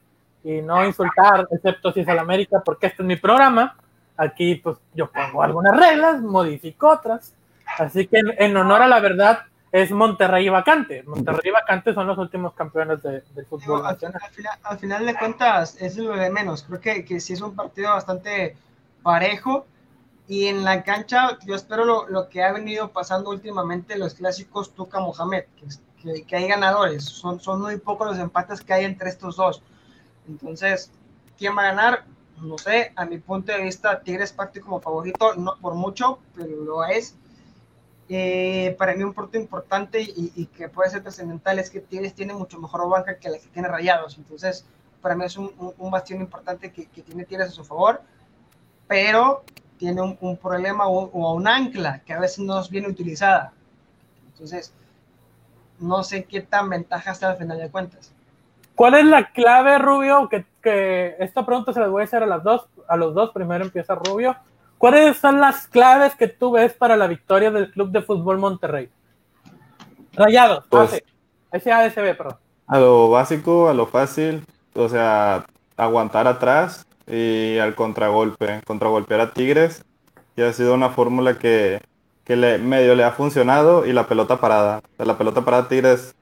y 0.44 0.62
no 0.62 0.86
insultar, 0.86 1.48
excepto 1.52 1.92
si 1.92 2.02
es 2.02 2.08
al 2.08 2.20
América, 2.20 2.62
porque 2.64 2.88
este 2.88 3.02
es 3.02 3.08
mi 3.08 3.16
programa. 3.16 3.76
Aquí 4.18 4.56
pues 4.56 4.78
yo 4.94 5.10
pongo 5.12 5.44
algunas 5.44 5.78
reglas, 5.78 6.22
modifico 6.22 6.90
otras. 6.90 7.34
Así 7.78 8.08
que 8.08 8.22
en, 8.38 8.58
honor 8.58 8.82
a 8.82 8.88
la 8.88 9.00
verdad 9.00 9.42
es 9.72 9.92
Monterrey 9.92 10.48
y 10.48 10.50
Vacante. 10.50 11.04
Monterrey 11.04 11.50
y 11.50 11.52
Vacante 11.52 11.94
son 11.94 12.08
los 12.08 12.18
últimos 12.18 12.54
campeones 12.54 13.04
de, 13.04 13.22
del 13.36 13.46
fútbol 13.46 13.86
al, 13.86 13.98
final, 13.98 14.22
al, 14.64 14.80
final, 14.80 15.06
de 15.06 15.16
cuentas 15.16 15.78
es 15.80 15.98
lo 15.98 16.16
de 16.16 16.30
menos. 16.30 16.64
Creo 16.64 16.80
que, 16.80 17.06
que 17.06 17.20
sí 17.20 17.34
es 17.34 17.42
un 17.42 17.56
partido 17.56 17.92
bastante 17.92 18.56
parejo 19.04 19.66
y 20.28 20.48
en 20.48 20.64
la 20.64 20.84
cancha, 20.84 21.38
yo 21.46 21.56
espero 21.56 21.86
lo, 21.86 22.10
lo, 22.10 22.28
que 22.28 22.44
ha 22.44 22.52
venido 22.52 22.90
pasando 22.92 23.30
últimamente 23.30 23.98
los 23.98 24.16
clásicos 24.16 24.74
Tuca 24.74 25.00
Mohamed, 25.00 25.46
que, 26.04 26.24
que, 26.26 26.36
hay 26.36 26.48
ganadores. 26.48 27.06
Son, 27.06 27.40
son 27.40 27.62
muy 27.62 27.78
pocos 27.78 28.08
los 28.08 28.20
empates 28.20 28.60
que 28.62 28.74
hay 28.74 28.86
entre 28.86 29.10
estos 29.10 29.38
dos. 29.38 29.62
Entonces, 30.28 30.92
¿quién 31.38 31.56
va 31.58 31.62
a 31.62 31.66
ganar? 31.68 32.04
No 32.42 32.58
sé, 32.58 32.92
a 32.96 33.06
mi 33.06 33.18
punto 33.18 33.52
de 33.52 33.62
vista, 33.62 34.00
Tigres 34.02 34.32
parte 34.32 34.62
como 34.62 34.80
favorito, 34.80 35.34
no 35.36 35.58
por 35.60 35.74
mucho, 35.74 36.20
pero 36.36 36.56
lo 36.64 36.86
es. 36.86 37.16
Eh, 38.10 38.76
para 38.78 38.96
mí 38.96 39.04
un 39.04 39.14
punto 39.14 39.38
importante 39.38 40.02
y, 40.02 40.46
que 40.46 40.70
puede 40.70 40.90
ser 40.90 41.02
trascendental 41.02 41.60
es 41.60 41.70
que 41.70 41.82
Tigres 41.82 42.14
tiene 42.14 42.34
mucho 42.34 42.58
mejor 42.60 42.88
banca 42.90 43.18
que 43.18 43.30
la 43.30 43.40
que 43.40 43.48
tiene 43.48 43.68
Rayados. 43.68 44.18
Entonces, 44.18 44.66
para 45.02 45.16
mí 45.16 45.26
es 45.26 45.36
un, 45.38 45.52
un, 45.78 45.92
bastión 45.92 46.22
importante 46.22 46.72
que, 46.72 46.86
que 46.86 47.02
tiene 47.02 47.26
Tigres 47.26 47.50
a 47.50 47.52
su 47.52 47.66
favor. 47.66 48.02
Pero 48.88 49.44
tiene 49.78 50.02
un, 50.02 50.38
problema 50.38 50.88
o, 50.88 51.34
un 51.34 51.48
ancla 51.48 52.00
que 52.00 52.14
a 52.14 52.20
veces 52.20 52.40
no 52.40 52.60
es 52.60 52.70
bien 52.70 52.86
utilizada. 52.86 53.54
Entonces, 54.28 54.74
no 55.80 56.04
sé 56.04 56.26
qué 56.26 56.42
tan 56.42 56.70
ventaja 56.70 57.12
está 57.12 57.32
al 57.32 57.38
final 57.38 57.58
de 57.60 57.70
cuentas. 57.70 58.12
¿Cuál 58.78 58.94
es 58.94 59.06
la 59.06 59.32
clave, 59.32 59.80
Rubio? 59.80 60.30
Que, 60.30 60.46
que 60.62 61.16
esta 61.18 61.44
pregunta 61.44 61.74
se 61.74 61.80
las 61.80 61.90
voy 61.90 62.02
a 62.02 62.06
hacer 62.06 62.22
a 62.22 62.28
las 62.28 62.44
dos, 62.44 62.68
a 62.88 62.96
los 62.96 63.16
dos. 63.16 63.32
Primero 63.32 63.66
empieza 63.66 63.96
Rubio. 63.96 64.36
¿Cuáles 64.78 65.18
son 65.18 65.42
las 65.42 65.68
claves 65.68 66.14
que 66.14 66.28
tú 66.28 66.52
ves 66.52 66.74
para 66.74 66.96
la 66.96 67.08
victoria 67.08 67.50
del 67.50 67.72
Club 67.72 67.90
de 67.90 68.04
Fútbol 68.04 68.38
Monterrey? 68.38 68.88
Rayados, 70.14 70.66
pues, 70.70 71.04
SASB, 71.52 72.16
perdón. 72.16 72.36
A 72.68 72.78
lo 72.78 73.10
básico, 73.10 73.68
a 73.68 73.74
lo 73.74 73.88
fácil, 73.88 74.46
o 74.76 74.88
sea, 74.88 75.48
aguantar 75.76 76.28
atrás, 76.28 76.86
y 77.08 77.58
al 77.58 77.74
contragolpe, 77.74 78.62
contragolpear 78.64 79.22
a 79.22 79.32
Tigres. 79.32 79.84
Y 80.36 80.44
ha 80.44 80.54
sido 80.54 80.76
una 80.76 80.90
fórmula 80.90 81.40
que, 81.40 81.82
que 82.24 82.36
le, 82.36 82.60
medio 82.60 82.94
le 82.94 83.04
ha 83.04 83.12
funcionado 83.12 83.88
y 83.88 83.92
la 83.92 84.06
pelota 84.06 84.40
parada. 84.40 84.82
la 85.00 85.18
pelota 85.18 85.44
parada 85.44 85.64
a 85.64 85.68
Tigres 85.68 86.14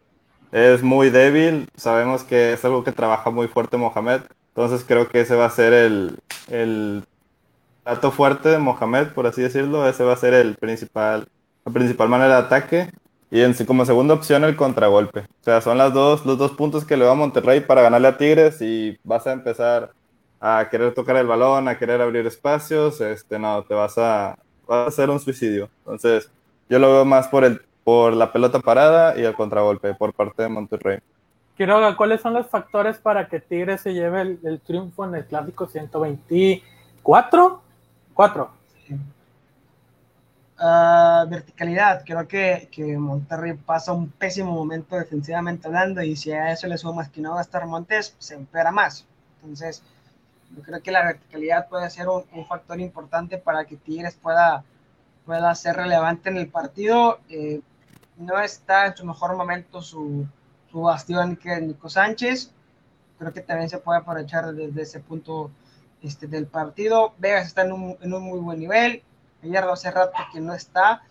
es 0.56 0.84
muy 0.84 1.10
débil. 1.10 1.68
Sabemos 1.76 2.24
que 2.24 2.54
es 2.54 2.64
algo 2.64 2.84
que 2.86 2.94
trabaja 2.94 3.30
muy 3.30 3.48
fuerte 3.50 3.76
Mohamed. 3.76 4.22
Entonces 4.50 4.86
creo 4.88 5.10
que 5.10 5.20
ese 5.20 5.36
va 5.36 5.46
a 5.46 5.50
ser 5.50 5.74
el, 5.74 6.18
el 6.48 7.04
plato 7.84 8.12
fuerte 8.12 8.48
de 8.50 8.58
Mohamed, 8.58 9.10
por 9.10 9.28
así 9.28 9.42
decirlo. 9.42 9.88
Ese 9.88 10.06
va 10.06 10.14
a 10.14 10.18
ser 10.18 10.34
el 10.34 10.56
principal, 10.56 11.28
la 11.66 11.74
principal 11.74 12.08
manera 12.08 12.36
de 12.36 12.46
ataque. 12.46 12.92
Y 13.32 13.42
en, 13.42 13.54
como 13.66 13.86
segunda 13.86 14.14
opción 14.14 14.46
el 14.46 14.56
contragolpe. 14.56 15.22
O 15.22 15.44
sea, 15.44 15.60
son 15.60 15.78
las 15.78 15.94
dos, 15.94 16.26
los 16.26 16.38
dos 16.38 16.52
puntos 16.52 16.86
que 16.86 16.96
le 16.96 17.04
va 17.04 17.12
a 17.12 17.16
Monterrey 17.16 17.60
para 17.60 17.82
ganarle 17.82 18.08
a 18.08 18.18
Tigres 18.18 18.62
y 18.62 18.98
vas 19.04 19.28
a 19.28 19.34
empezar 19.34 19.92
a 20.40 20.70
querer 20.72 20.94
tocar 20.94 21.18
el 21.18 21.28
balón, 21.28 21.68
a 21.68 21.78
querer 21.78 22.02
abrir 22.02 22.26
espacios, 22.28 23.02
este, 23.02 23.40
no, 23.40 23.64
te 23.64 23.74
vas 23.74 23.98
a, 23.98 24.38
vas 24.68 24.86
a 24.86 24.88
hacer 24.88 25.10
un 25.10 25.20
suicidio. 25.20 25.70
Entonces, 25.80 26.30
yo 26.70 26.80
lo 26.80 26.94
veo 26.94 27.04
más 27.04 27.28
por, 27.28 27.44
el, 27.44 27.62
por 27.86 28.14
la 28.16 28.34
pelota 28.34 28.60
parada 28.60 29.18
y 29.18 29.24
el 29.24 29.36
contragolpe 29.36 29.94
por 29.94 30.12
parte 30.12 30.42
de 30.42 30.50
Monterrey. 30.50 31.00
Quiroga, 31.56 31.96
¿cuáles 31.96 32.20
son 32.20 32.34
los 32.34 32.48
factores 32.48 32.98
para 32.98 33.28
que 33.30 33.40
Tigres 33.40 33.82
se 33.82 33.94
lleve 33.94 34.22
el, 34.22 34.60
triunfo 34.60 35.06
en 35.06 35.14
el 35.14 35.26
clásico 35.26 35.68
124? 35.68 37.62
¿Cuatro? 38.14 38.50
Uh, 40.58 41.30
verticalidad, 41.30 42.04
creo 42.06 42.28
que, 42.28 42.70
que, 42.72 42.98
Monterrey 42.98 43.54
pasa 43.54 43.94
un 43.94 44.10
pésimo 44.10 44.52
momento 44.52 44.96
defensivamente 44.96 45.68
hablando 45.68 46.02
y 46.02 46.16
si 46.16 46.32
a 46.32 46.52
eso 46.52 46.66
le 46.66 46.78
sumas 46.78 47.10
que 47.10 47.22
no 47.22 47.34
va 47.34 47.40
a 47.40 47.44
estar 47.44 47.68
Montes, 47.68 48.16
se 48.18 48.34
empeora 48.34 48.72
más. 48.72 49.06
Entonces, 49.42 49.84
yo 50.56 50.64
creo 50.64 50.82
que 50.82 50.92
la 50.92 51.04
verticalidad 51.04 51.68
puede 51.68 51.90
ser 51.92 52.08
un, 52.08 52.46
factor 52.48 52.80
importante 52.80 53.38
para 53.38 53.66
que 53.66 53.76
Tigres 53.78 54.16
pueda, 54.16 54.64
pueda 55.26 55.54
ser 55.54 55.76
relevante 55.76 56.30
en 56.30 56.38
el 56.38 56.48
partido. 56.48 57.20
Eh, 57.30 57.62
no 58.18 58.40
está 58.40 58.88
en 58.88 58.96
su 58.96 59.06
mejor 59.06 59.36
momento 59.36 59.82
su, 59.82 60.26
su 60.72 60.82
bastión 60.82 61.36
que 61.36 61.54
es 61.54 61.62
Nico 61.62 61.90
Sánchez. 61.90 62.52
Creo 63.18 63.34
que 63.34 63.42
también 63.42 63.70
se 63.70 63.78
puede 63.78 64.00
aprovechar 64.00 64.54
desde 64.54 64.82
ese 64.82 65.00
punto 65.00 65.52
este, 66.02 66.28
del 66.28 66.48
partido. 66.48 67.14
Vegas 67.18 67.48
está 67.48 67.64
en 67.64 67.72
un, 67.72 67.98
en 68.02 68.14
un 68.14 68.24
muy 68.24 68.40
buen 68.40 68.60
nivel. 68.60 69.04
Gallardo 69.42 69.74
hace 69.74 69.92
rato 69.92 70.18
que 70.34 70.40
no 70.40 70.54
está. 70.54 71.04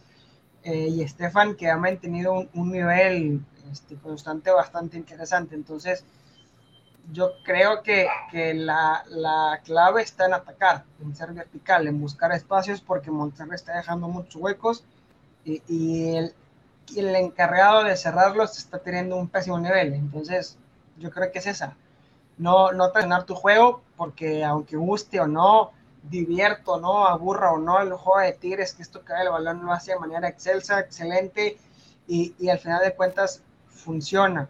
Eh, 0.63 0.89
y 0.89 1.03
Estefan 1.03 1.57
que 1.57 1.71
ha 1.71 1.77
mantenido 1.77 2.33
un, 2.33 2.49
un 2.55 2.73
nivel 2.73 3.45
este, 3.71 3.97
constante 3.97 4.51
bastante 4.51 4.97
interesante. 4.97 5.55
Entonces, 5.55 6.05
yo 7.13 7.33
creo 7.45 7.83
que, 7.83 8.09
que 8.31 8.55
la, 8.55 9.05
la, 9.09 9.61
clave 9.65 10.03
está 10.03 10.27
en 10.27 10.35
atacar, 10.35 10.85
en 11.03 11.15
ser 11.15 11.33
vertical, 11.33 11.87
en 11.87 12.01
buscar 12.01 12.33
espacios, 12.33 12.81
porque 12.81 13.11
Monterrey 13.11 13.55
está 13.55 13.77
dejando 13.77 14.09
muchos 14.09 14.41
huecos 14.41 14.85
y, 15.45 15.63
y, 15.69 16.17
el, 16.17 16.35
el, 16.97 17.15
encargado 17.17 17.85
de 17.85 17.97
cerrarlos 17.97 18.59
está 18.59 18.79
teniendo 18.79 19.17
un 19.17 19.29
pésimo 19.29 19.59
nivel. 19.59 19.95
Entonces, 19.95 20.59
yo 20.99 21.11
creo 21.11 21.31
que 21.33 21.39
es 21.39 21.47
esa. 21.47 21.77
No, 22.39 22.73
no 22.73 22.91
terminar 22.91 23.25
tu 23.25 23.35
juego, 23.35 23.83
porque 23.97 24.45
aunque 24.45 24.77
guste 24.77 25.21
o 25.21 25.27
no, 25.27 25.73
divierto 26.03 26.75
o 26.75 26.81
no, 26.81 27.07
aburra 27.07 27.53
o 27.53 27.59
no, 27.59 27.81
el 27.81 27.93
juego 27.93 28.21
de 28.21 28.33
Tigres, 28.33 28.75
que 28.75 28.83
esto 28.83 29.03
cae 29.05 29.23
el 29.23 29.31
balón 29.31 29.65
lo 29.65 29.73
hace 29.73 29.93
de 29.93 29.99
manera 29.99 30.29
excelsa, 30.29 30.81
excelente, 30.81 31.59
y, 32.07 32.35
y 32.39 32.49
al 32.49 32.59
final 32.59 32.83
de 32.83 32.95
cuentas 32.95 33.43
funciona. 33.69 34.49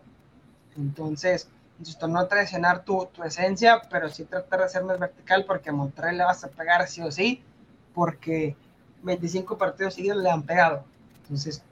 Entonces, 0.77 1.49
Insisto, 1.79 2.07
no 2.07 2.27
traicionar 2.29 2.85
tu, 2.85 3.07
tu 3.07 3.25
esencia, 3.25 3.83
pero 3.91 4.09
sí 4.09 4.25
tratar 4.25 4.61
de 4.61 4.69
ser 4.69 4.85
más 4.85 4.99
vertical 4.99 5.45
porque 5.45 5.71
a 5.71 5.73
Monterrey 5.73 6.17
le 6.17 6.25
vas 6.25 6.45
a 6.45 6.49
pegar 6.49 6.87
sí 6.87 7.03
o 7.03 7.11
sí, 7.11 7.43
porque 7.93 8.57
25 9.03 9.59
partidos 9.59 9.95
seguidos 9.95 10.23
le 10.23 10.31
han 10.31 10.45
pegado. 10.45 10.85
Entonces, 11.23 11.63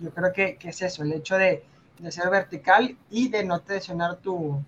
yo 0.00 0.10
creo 0.10 0.32
que, 0.32 0.56
que 0.56 0.70
es 0.70 0.82
eso, 0.82 1.02
el 1.02 1.12
hecho 1.12 1.36
de, 1.36 1.64
de, 1.98 2.12
ser 2.12 2.30
vertical 2.30 2.96
y 3.10 3.28
de 3.28 3.44
no 3.44 3.60
traicionar 3.60 4.16
tu, 4.16 4.62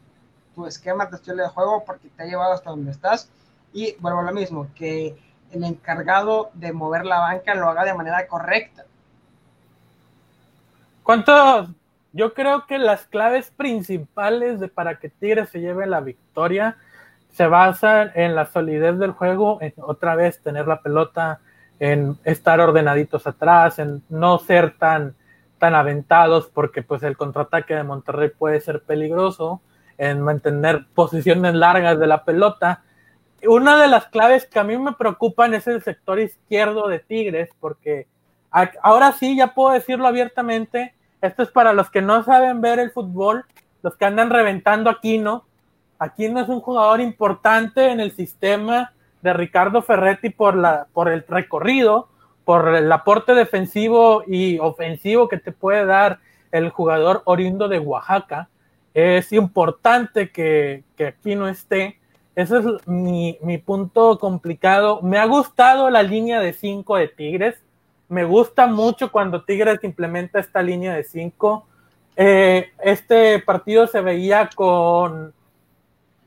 tu 0.55 0.67
esquema, 0.67 1.09
tu 1.09 1.17
estilo 1.17 1.43
de 1.43 1.49
juego, 1.49 1.85
porque 1.85 2.09
te 2.09 2.23
ha 2.23 2.27
llevado 2.27 2.53
hasta 2.53 2.71
donde 2.71 2.91
estás. 2.91 3.31
Y 3.73 3.97
vuelvo 4.01 4.21
a 4.21 4.25
lo 4.25 4.33
mismo, 4.33 4.69
que 4.75 5.17
el 5.53 5.65
encargado 5.65 6.51
de 6.55 6.73
mover 6.73 7.05
la 7.05 7.21
banca 7.21 7.55
lo 7.55 7.69
haga 7.69 7.85
de 7.85 7.95
manera 7.95 8.27
correcta. 8.27 8.85
¿Cuántos? 11.03 11.71
Yo 12.13 12.35
creo 12.35 12.67
que 12.67 12.79
las 12.79 13.07
claves 13.07 13.51
principales 13.51 14.61
de 14.61 14.69
para 14.69 14.99
que 14.99 15.09
Tigres 15.09 15.51
se 15.51 15.61
lleve 15.61 15.87
la 15.87 16.01
victoria 16.01 16.77
se 17.31 17.47
basan 17.47 18.11
en 18.15 18.35
la 18.35 18.47
solidez 18.47 18.99
del 18.99 19.13
juego, 19.13 19.59
en 19.61 19.75
otra 19.77 20.17
vez 20.17 20.41
tener 20.43 20.67
la 20.67 20.83
pelota, 20.83 21.41
en 21.81 22.19
estar 22.25 22.61
ordenaditos 22.61 23.27
atrás, 23.27 23.79
en 23.79 24.03
no 24.09 24.39
ser 24.39 24.77
tan, 24.79 25.15
tan 25.59 25.75
aventados, 25.75 26.51
porque 26.53 26.83
pues 26.83 27.03
el 27.03 27.17
contraataque 27.17 27.75
de 27.75 27.85
Monterrey 27.85 28.31
puede 28.37 28.61
ser 28.61 28.83
peligroso, 28.83 29.61
en 29.97 30.21
mantener 30.21 30.87
posiciones 30.95 31.55
largas 31.55 31.99
de 31.99 32.07
la 32.07 32.25
pelota. 32.25 32.83
Una 33.47 33.81
de 33.81 33.89
las 33.89 34.07
claves 34.07 34.47
que 34.47 34.59
a 34.59 34.65
mí 34.65 34.77
me 34.79 34.93
preocupan 34.93 35.55
es 35.55 35.67
el 35.67 35.83
sector 35.83 36.21
izquierdo 36.21 36.89
de 36.89 37.01
Tigres, 37.01 37.51
porque 37.59 38.07
ahora 38.83 39.13
sí, 39.13 39.37
ya 39.37 39.55
puedo 39.55 39.73
decirlo 39.73 40.07
abiertamente, 40.07 40.95
esto 41.21 41.43
es 41.43 41.51
para 41.51 41.73
los 41.73 41.91
que 41.91 42.03
no 42.03 42.23
saben 42.23 42.61
ver 42.61 42.79
el 42.79 42.91
fútbol, 42.93 43.45
los 43.83 43.97
que 43.97 44.05
andan 44.05 44.31
reventando 44.31 44.91
aquí 44.91 45.19
no 45.19 45.49
Aquino 45.99 46.41
es 46.41 46.49
un 46.49 46.61
jugador 46.61 47.01
importante 47.01 47.91
en 47.91 48.01
el 48.01 48.13
sistema 48.13 48.93
de 49.23 49.33
Ricardo 49.33 49.83
Ferretti 49.83 50.31
por, 50.31 50.57
la, 50.57 50.87
por 50.93 51.09
el 51.09 51.25
recorrido, 51.27 52.09
por 52.45 52.75
el 52.75 52.91
aporte 52.91 53.35
defensivo 53.35 54.23
y 54.27 54.59
ofensivo 54.59 55.29
que 55.29 55.39
te 55.39 55.53
puede 55.53 55.85
dar 55.85 56.21
el 56.53 56.71
jugador 56.71 57.23
oriundo 57.25 57.69
de 57.69 57.79
Oaxaca. 57.79 58.49
Es 58.95 59.33
importante 59.33 60.31
que, 60.31 60.83
que 60.97 61.09
aquí 61.09 61.35
no 61.35 61.49
esté. 61.49 61.99
Ese 62.35 62.59
es 62.59 62.65
mi, 62.87 63.39
mi, 63.43 63.59
punto 63.59 64.19
complicado. 64.19 65.03
Me 65.03 65.19
ha 65.19 65.27
gustado 65.27 65.91
la 65.91 66.03
línea 66.03 66.41
de 66.41 66.53
5 66.53 66.97
de 66.97 67.09
Tigres. 67.09 67.57
Me 68.09 68.25
gusta 68.25 68.67
mucho 68.67 69.13
cuando 69.13 69.45
Tigres 69.45 69.83
implementa 69.83 70.39
esta 70.39 70.63
línea 70.63 70.95
de 70.95 71.05
5. 71.05 71.67
Eh, 72.17 72.71
este 72.83 73.39
partido 73.41 73.87
se 73.87 74.01
veía 74.01 74.49
con 74.55 75.33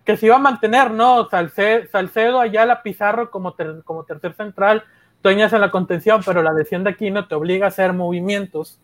que 0.04 0.18
se 0.18 0.28
iba 0.28 0.36
a 0.36 0.40
mantener, 0.40 0.92
¿no? 0.92 1.30
Salcedo, 1.30 1.88
Salcedo 1.92 2.40
Ayala, 2.40 2.82
Pizarro 2.82 3.30
como, 3.30 3.56
como 3.84 4.04
tercer 4.04 4.34
central, 4.34 4.84
Dueñas 5.22 5.54
en 5.54 5.62
la 5.62 5.70
contención, 5.70 6.22
pero 6.26 6.42
la 6.42 6.52
lesión 6.52 6.84
de 6.84 6.90
aquí 6.90 7.12
no 7.12 7.28
te 7.28 7.36
obliga 7.36 7.66
a 7.66 7.70
hacer 7.70 7.94
movimientos. 7.94 8.80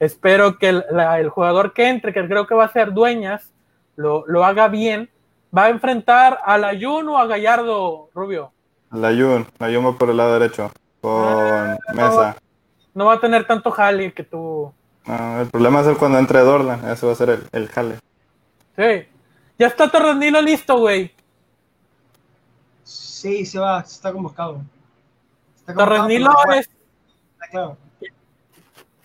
Espero 0.00 0.58
que 0.58 0.68
el, 0.68 1.28
jugador 1.28 1.72
que 1.72 1.88
entre, 1.88 2.12
que 2.12 2.26
creo 2.26 2.46
que 2.46 2.56
va 2.56 2.64
a 2.64 2.72
ser 2.72 2.92
Dueñas, 2.92 3.52
lo, 3.94 4.24
lo 4.26 4.44
haga 4.44 4.68
bien. 4.68 5.08
Va 5.56 5.64
a 5.64 5.68
enfrentar 5.68 6.40
al 6.44 6.64
Ayun 6.64 7.08
o 7.08 7.18
a 7.18 7.26
Gallardo, 7.26 8.10
Rubio. 8.14 8.52
Al 8.90 9.04
Ayun, 9.04 9.46
Ayun 9.60 9.86
va 9.86 9.92
por 9.96 10.10
el 10.10 10.16
lado 10.16 10.38
derecho, 10.38 10.72
con 11.00 11.12
ah, 11.12 11.78
Mesa. 11.94 12.36
No, 12.92 13.06
va 13.06 13.14
a 13.14 13.20
tener 13.20 13.46
tanto 13.46 13.70
jale 13.70 14.12
que 14.12 14.24
tú. 14.24 14.72
el 15.06 15.46
problema 15.48 15.82
es 15.82 15.86
el 15.86 15.96
cuando 15.96 16.18
entre 16.18 16.40
Dorlan, 16.40 16.88
eso 16.90 17.06
va 17.06 17.12
a 17.12 17.16
ser 17.16 17.30
el, 17.30 17.42
el 17.52 17.68
jale. 17.68 17.98
Sí, 18.76 19.06
ya 19.58 19.66
está 19.68 19.90
Torrenilo 19.90 20.40
listo, 20.42 20.78
güey. 20.78 21.12
Sí, 22.84 23.46
se 23.46 23.58
va, 23.58 23.80
está 23.80 24.12
convocado. 24.12 24.62
Está 25.56 25.74
Torrenilo 25.74 26.30
es. 26.54 26.68
Claro. 27.50 27.76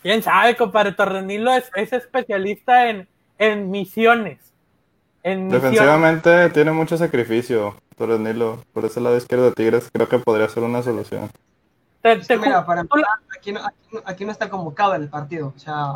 Quién 0.01 0.21
sabe, 0.23 0.55
compadre. 0.55 0.91
Torrenilo 0.91 1.53
es, 1.53 1.71
es 1.75 1.93
especialista 1.93 2.89
en, 2.89 3.07
en 3.37 3.71
misiones. 3.71 4.51
En 5.23 5.49
Defensivamente 5.49 6.49
tiene 6.49 6.71
mucho 6.71 6.97
sacrificio, 6.97 7.75
Torrenilo. 7.97 8.63
Por 8.73 8.85
ese 8.85 8.99
lado 8.99 9.15
izquierdo 9.15 9.45
de 9.45 9.51
Tigres 9.53 9.89
creo 9.93 10.09
que 10.09 10.19
podría 10.19 10.49
ser 10.49 10.63
una 10.63 10.81
solución. 10.81 11.29
mira, 12.03 12.65
para 12.65 12.85
aquí 13.37 13.51
no, 13.51 13.61
aquí 14.05 14.25
no 14.25 14.31
está 14.31 14.49
convocado 14.49 14.95
en 14.95 15.03
el 15.03 15.09
partido. 15.09 15.53
O 15.55 15.59
sea, 15.59 15.93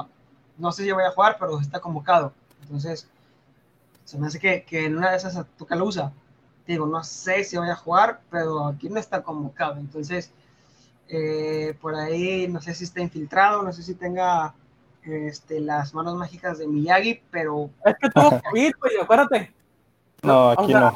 no 0.57 0.72
sé 0.72 0.84
si 0.84 0.91
voy 0.91 1.03
a 1.03 1.11
jugar, 1.11 1.38
pero 1.40 1.60
está 1.60 1.80
convocado. 1.80 2.34
Entonces, 2.61 3.10
se 4.06 4.18
me 4.18 4.27
hace 4.27 4.40
que, 4.40 4.64
que 4.64 4.86
en 4.86 4.98
una 4.98 5.11
de 5.11 5.18
esas 5.18 5.45
toca 5.57 5.76
usa. 5.84 6.14
Digo, 6.65 6.86
no 6.86 7.03
sé 7.03 7.44
si 7.44 7.57
voy 7.57 7.69
a 7.69 7.76
jugar, 7.76 8.22
pero 8.30 8.68
aquí 8.68 8.90
no 8.90 8.99
está 8.99 9.22
convocado. 9.22 9.77
Entonces, 9.77 10.32
eh, 11.07 11.77
por 11.82 11.95
ahí 11.95 12.48
no 12.48 12.61
sé 12.61 12.73
si 12.73 12.86
está 12.86 13.02
infiltrado, 13.02 13.61
no 13.61 13.72
sé 13.73 13.84
si 13.84 13.94
tenga 13.95 14.53
este, 15.03 15.60
las 15.60 15.94
manos 15.94 16.15
mágicas 16.15 16.57
de 16.60 16.68
Miyagi, 16.68 17.22
pero. 17.30 17.69
Es 17.84 17.95
que 17.99 18.10
tuvo 18.10 18.41
COVID, 18.49 18.73
güey, 18.80 18.98
acuérdate. 19.02 19.53
No, 20.23 20.52
aquí 20.52 20.73
no. 20.73 20.94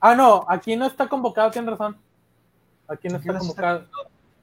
Ah, 0.00 0.14
no, 0.14 0.44
aquí 0.48 0.76
no 0.76 0.86
está 0.86 1.08
convocado, 1.08 1.50
tienes 1.50 1.70
razón. 1.70 1.96
Aquí 2.88 3.08
no 3.08 3.18
está 3.18 3.38
convocado. 3.38 3.84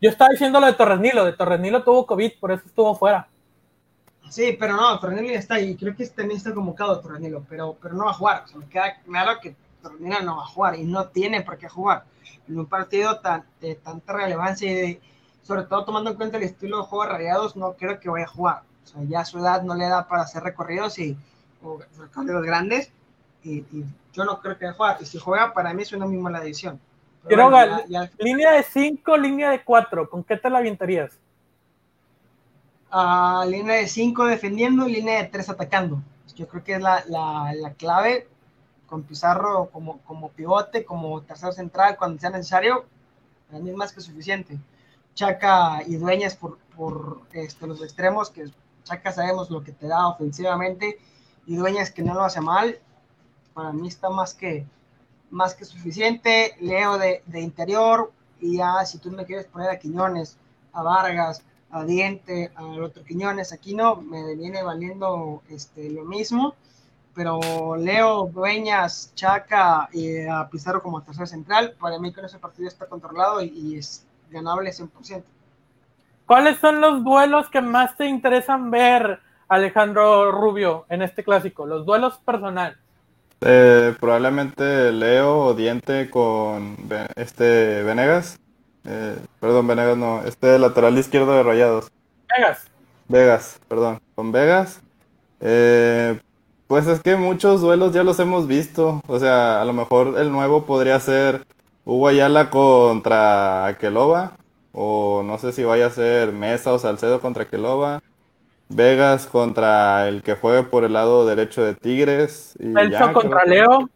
Yo 0.02 0.10
estaba 0.10 0.32
diciendo 0.32 0.60
lo 0.60 0.68
de 0.68 0.74
Torrenilo, 0.74 1.26
de 1.26 1.34
Torrenilo 1.34 1.84
tuvo 1.84 2.06
COVID, 2.06 2.32
por 2.40 2.52
eso 2.52 2.64
estuvo 2.66 2.96
fuera. 2.96 3.28
Sí, 4.30 4.56
pero 4.60 4.76
no, 4.76 5.00
Torrenilo 5.00 5.34
ya 5.34 5.40
está 5.40 5.56
ahí. 5.56 5.76
Creo 5.76 5.96
que 5.96 6.06
también 6.08 6.38
está 6.38 6.54
convocado 6.54 7.00
Torrenilo, 7.00 7.44
pero, 7.50 7.76
pero 7.82 7.96
no 7.96 8.06
va 8.06 8.12
a 8.12 8.16
jugar. 8.16 8.44
O 8.46 8.48
sea, 8.48 8.58
me 8.60 8.70
queda 8.70 9.02
claro 9.04 9.40
que 9.42 9.56
Torrenilo 9.82 10.22
no 10.22 10.38
va 10.38 10.44
a 10.44 10.48
jugar 10.48 10.76
y 10.76 10.84
no 10.84 11.08
tiene 11.08 11.42
por 11.42 11.58
qué 11.58 11.68
jugar. 11.68 12.06
En 12.48 12.60
un 12.60 12.66
partido 12.68 13.20
tan, 13.20 13.44
de 13.60 13.76
tanta 13.76 14.14
relevancia 14.14 14.72
y 14.72 14.76
de, 14.76 15.02
sobre 15.42 15.64
todo 15.64 15.86
tomando 15.86 16.12
en 16.12 16.16
cuenta 16.16 16.38
el 16.38 16.44
estilo 16.44 16.78
de 16.78 16.84
juego 16.84 17.06
de 17.06 17.12
rayados, 17.12 17.56
no 17.56 17.74
creo 17.74 18.00
que 18.00 18.10
vaya 18.10 18.26
a 18.26 18.30
jugar. 18.30 18.64
O 18.84 18.88
sea, 18.88 19.04
ya 19.04 19.26
su 19.26 19.40
edad 19.40 19.64
no 19.64 19.76
le 19.76 19.88
da 19.88 20.08
para 20.08 20.24
hacer 20.24 20.44
recorridos 20.44 21.00
y 21.00 21.18
o 21.64 21.80
recorridos 21.98 22.44
grandes. 22.44 22.92
Y, 23.44 23.64
yo 24.12 24.26
no 24.26 24.42
creo 24.42 24.58
que 24.58 24.66
vaya 24.66 24.74
a 24.74 24.78
jugar. 24.78 24.98
Y 25.02 25.06
si 25.06 25.18
juega, 25.18 25.54
para 25.54 25.74
mí 25.74 25.84
es 25.84 25.94
una 25.94 26.06
muy 26.06 26.18
mala 26.18 26.40
decisión. 26.40 26.80
Línea 28.20 28.52
de 28.54 28.64
5, 28.64 29.18
línea 29.18 29.50
de 29.52 29.64
4. 29.64 30.10
¿Con 30.10 30.24
qué 30.24 30.38
te 30.38 30.50
la 30.50 30.60
avientarías? 30.60 31.12
Línea 33.48 33.76
de 33.76 33.88
5 33.88 34.26
defendiendo 34.26 34.86
línea 34.86 35.22
de 35.24 35.30
3 35.30 35.50
atacando. 35.50 36.02
Yo 36.36 36.48
creo 36.48 36.64
que 36.64 36.74
es 36.74 36.82
la, 36.82 37.04
la, 37.08 37.54
la 37.54 37.74
clave 37.74 38.28
con 38.90 39.04
Pizarro 39.04 39.70
como, 39.72 40.00
como 40.00 40.30
pivote, 40.30 40.84
como 40.84 41.22
tercer 41.22 41.54
central 41.54 41.96
cuando 41.98 42.20
sea 42.20 42.32
necesario. 42.32 42.86
Para 43.48 43.62
mí 43.62 43.70
es 43.70 43.76
más 43.76 43.94
que 43.94 44.02
suficiente. 44.02 44.58
Chaca 45.14 45.84
y 45.86 45.98
Dueñas 45.98 46.36
por, 46.36 46.58
por 46.76 47.22
este, 47.34 47.68
los 47.68 47.82
extremos, 47.84 48.30
que 48.30 48.50
Chaca 48.84 49.12
sabemos 49.12 49.52
lo 49.52 49.64
que 49.64 49.72
te 49.72 49.88
da 49.88 50.08
ofensivamente 50.08 50.98
y 51.46 51.56
Dueñas 51.56 51.92
que 51.92 52.02
no 52.02 52.14
lo 52.14 52.24
hace 52.24 52.42
mal. 52.42 52.80
Para 53.54 53.72
mí 53.74 53.88
está 53.88 54.10
más 54.10 54.34
que, 54.34 54.66
más 55.30 55.54
que 55.54 55.66
suficiente. 55.66 56.56
Leo 56.60 56.98
de, 56.98 57.22
de 57.28 57.42
interior 57.42 58.12
y 58.40 58.58
ya 58.58 58.86
si 58.86 58.98
tú 58.98 59.12
me 59.12 59.26
quieres 59.26 59.46
poner 59.46 59.70
a 59.70 59.78
Quiñones, 59.78 60.38
a 60.74 60.82
Vargas, 60.82 61.44
a 61.72 61.84
Diente, 61.84 62.52
al 62.56 62.82
otro 62.82 63.04
Quiñones, 63.04 63.54
aquí 63.54 63.76
no, 63.76 63.98
me 63.98 64.36
viene 64.36 64.64
valiendo 64.64 65.42
este, 65.50 65.90
lo 65.90 66.04
mismo, 66.04 66.56
pero 67.14 67.76
Leo, 67.76 68.30
Dueñas, 68.34 69.12
Chaca 69.16 69.90
y 69.92 70.26
a 70.26 70.48
Pizarro 70.50 70.82
como 70.82 71.02
tercer 71.02 71.28
central, 71.28 71.76
para 71.80 72.00
mí 72.00 72.14
que 72.14 72.22
ese 72.22 72.40
partido 72.40 72.68
está 72.68 72.86
controlado 72.86 73.42
y, 73.42 73.78
es 73.78 74.06
ganable 74.32 74.72
100%. 74.72 75.24
¿Cuáles 76.26 76.60
son 76.60 76.80
los 76.80 77.04
duelos 77.04 77.50
que 77.50 77.62
más 77.62 77.98
te 77.98 78.06
interesan 78.06 78.70
ver, 78.70 79.20
Alejandro 79.48 80.32
Rubio, 80.32 80.86
en 80.90 81.02
este 81.02 81.24
clásico? 81.24 81.66
Los 81.66 81.86
duelos 81.86 82.20
personales. 82.20 82.78
Eh, 83.42 83.96
probablemente 84.00 84.92
Leo 84.92 85.40
o 85.40 85.54
Diente 85.54 86.10
con 86.10 86.78
este 87.16 87.84
Venegas. 87.84 88.40
Eh, 88.86 89.18
perdón, 89.40 89.68
Venegas 89.68 89.98
no. 89.98 90.24
Este 90.24 90.58
lateral 90.60 90.98
izquierdo 90.98 91.34
de 91.34 91.44
Rayados. 91.44 91.92
Vegas. 92.36 92.68
Vegas, 93.08 93.60
perdón. 93.68 94.00
Con 94.16 94.32
Vegas. 94.32 94.82
Eh, 95.42 96.20
pues 96.68 96.88
es 96.88 97.02
que 97.02 97.16
muchos 97.16 97.62
duelos 97.62 97.94
ya 97.94 98.04
los 98.04 98.20
hemos 98.20 98.48
visto. 98.48 99.02
O 99.08 99.20
sea, 99.20 99.62
a 99.62 99.66
lo 99.66 99.74
mejor 99.74 100.16
el 100.18 100.32
nuevo 100.32 100.66
podría 100.66 101.00
ser 101.00 101.46
Hugo 101.86 102.08
Ayala 102.08 102.50
contra 102.50 103.66
Aqueloba. 103.66 104.34
O 104.72 105.24
no 105.24 105.38
sé 105.40 105.52
si 105.52 105.64
vaya 105.64 105.88
a 105.88 105.92
ser 105.92 106.32
Mesa 106.32 106.72
o 106.72 106.80
Salcedo 106.80 107.22
contra 107.22 107.44
Aqueloba. 107.44 108.02
Vegas 108.70 109.26
contra 109.26 110.08
el 110.08 110.22
que 110.22 110.36
juegue 110.36 110.62
por 110.62 110.84
el 110.84 110.94
lado 110.94 111.26
derecho 111.26 111.64
de 111.64 111.74
Tigres. 111.74 112.54
Y 112.60 112.74
contra 113.14 113.46
Leo. 113.46 113.90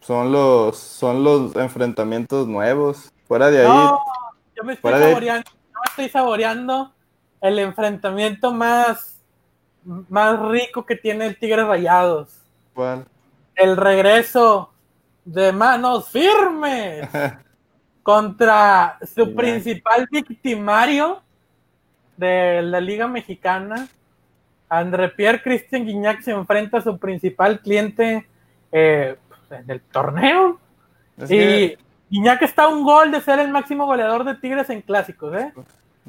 Son 0.00 0.30
los, 0.30 0.78
son 0.78 1.24
los 1.24 1.56
enfrentamientos 1.56 2.46
nuevos. 2.46 3.12
Fuera 3.28 3.50
de 3.50 3.60
ahí. 3.60 3.68
No, 3.68 4.00
yo 4.56 4.64
me 4.64 4.72
estoy 4.72 4.92
saboreando, 4.92 5.50
estoy 5.84 6.08
saboreando 6.08 6.92
el 7.40 7.58
enfrentamiento 7.60 8.52
más, 8.52 9.20
más 9.84 10.40
rico 10.48 10.84
que 10.84 10.96
tiene 10.96 11.26
el 11.26 11.38
Tigre 11.38 11.64
Rayados. 11.64 12.42
¿Cuál? 12.74 13.06
el 13.58 13.76
regreso 13.76 14.72
de 15.24 15.52
manos 15.52 16.08
firmes 16.08 17.08
contra 18.02 18.98
su 19.14 19.34
principal 19.34 20.08
victimario 20.10 21.20
de 22.16 22.62
la 22.62 22.80
Liga 22.80 23.08
Mexicana. 23.08 23.88
André 24.68 25.08
Pierre 25.10 25.42
Christian 25.42 25.84
Guignac 25.84 26.22
se 26.22 26.30
enfrenta 26.30 26.78
a 26.78 26.82
su 26.82 26.98
principal 26.98 27.60
cliente 27.60 28.26
eh, 28.70 29.16
del 29.64 29.80
torneo. 29.82 30.58
y 31.28 31.76
Guignac 32.10 32.42
está 32.42 32.64
a 32.64 32.68
un 32.68 32.84
gol 32.84 33.10
de 33.10 33.20
ser 33.20 33.38
el 33.38 33.50
máximo 33.50 33.86
goleador 33.86 34.24
de 34.24 34.34
Tigres 34.34 34.70
en 34.70 34.82
clásicos, 34.82 35.34
¿eh? 35.34 35.52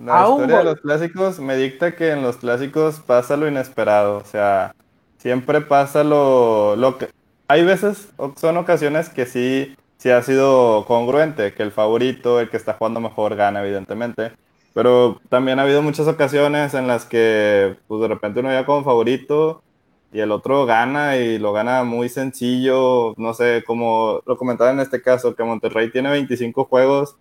La 0.03 0.29
historia 0.29 0.59
de 0.59 0.63
los 0.63 0.79
clásicos 0.79 1.39
me 1.39 1.57
dicta 1.57 1.95
que 1.95 2.11
en 2.11 2.21
los 2.21 2.37
clásicos 2.37 3.01
pasa 3.01 3.35
lo 3.35 3.47
inesperado. 3.47 4.17
O 4.17 4.25
sea, 4.25 4.73
siempre 5.17 5.61
pasa 5.61 6.03
lo, 6.03 6.75
lo 6.77 6.97
que. 6.97 7.09
Hay 7.49 7.65
veces, 7.65 8.09
son 8.37 8.57
ocasiones 8.57 9.09
que 9.09 9.25
sí, 9.25 9.75
sí 9.97 10.09
ha 10.09 10.21
sido 10.21 10.85
congruente, 10.85 11.53
que 11.53 11.63
el 11.63 11.71
favorito, 11.71 12.39
el 12.39 12.49
que 12.49 12.57
está 12.57 12.73
jugando 12.73 13.01
mejor, 13.01 13.35
gana, 13.35 13.61
evidentemente. 13.61 14.31
Pero 14.73 15.19
también 15.29 15.59
ha 15.59 15.63
habido 15.63 15.81
muchas 15.81 16.07
ocasiones 16.07 16.73
en 16.75 16.87
las 16.87 17.05
que, 17.05 17.75
pues 17.87 18.01
de 18.01 18.07
repente 18.07 18.39
uno 18.39 18.51
ya 18.51 18.65
como 18.65 18.83
favorito 18.83 19.63
y 20.11 20.19
el 20.19 20.31
otro 20.31 20.65
gana 20.65 21.17
y 21.17 21.37
lo 21.37 21.53
gana 21.53 21.83
muy 21.83 22.09
sencillo. 22.09 23.13
No 23.17 23.33
sé, 23.33 23.63
como 23.65 24.21
lo 24.25 24.37
comentaba 24.37 24.71
en 24.71 24.79
este 24.79 25.01
caso, 25.01 25.35
que 25.35 25.43
Monterrey 25.43 25.91
tiene 25.91 26.09
25 26.11 26.65
juegos 26.65 27.15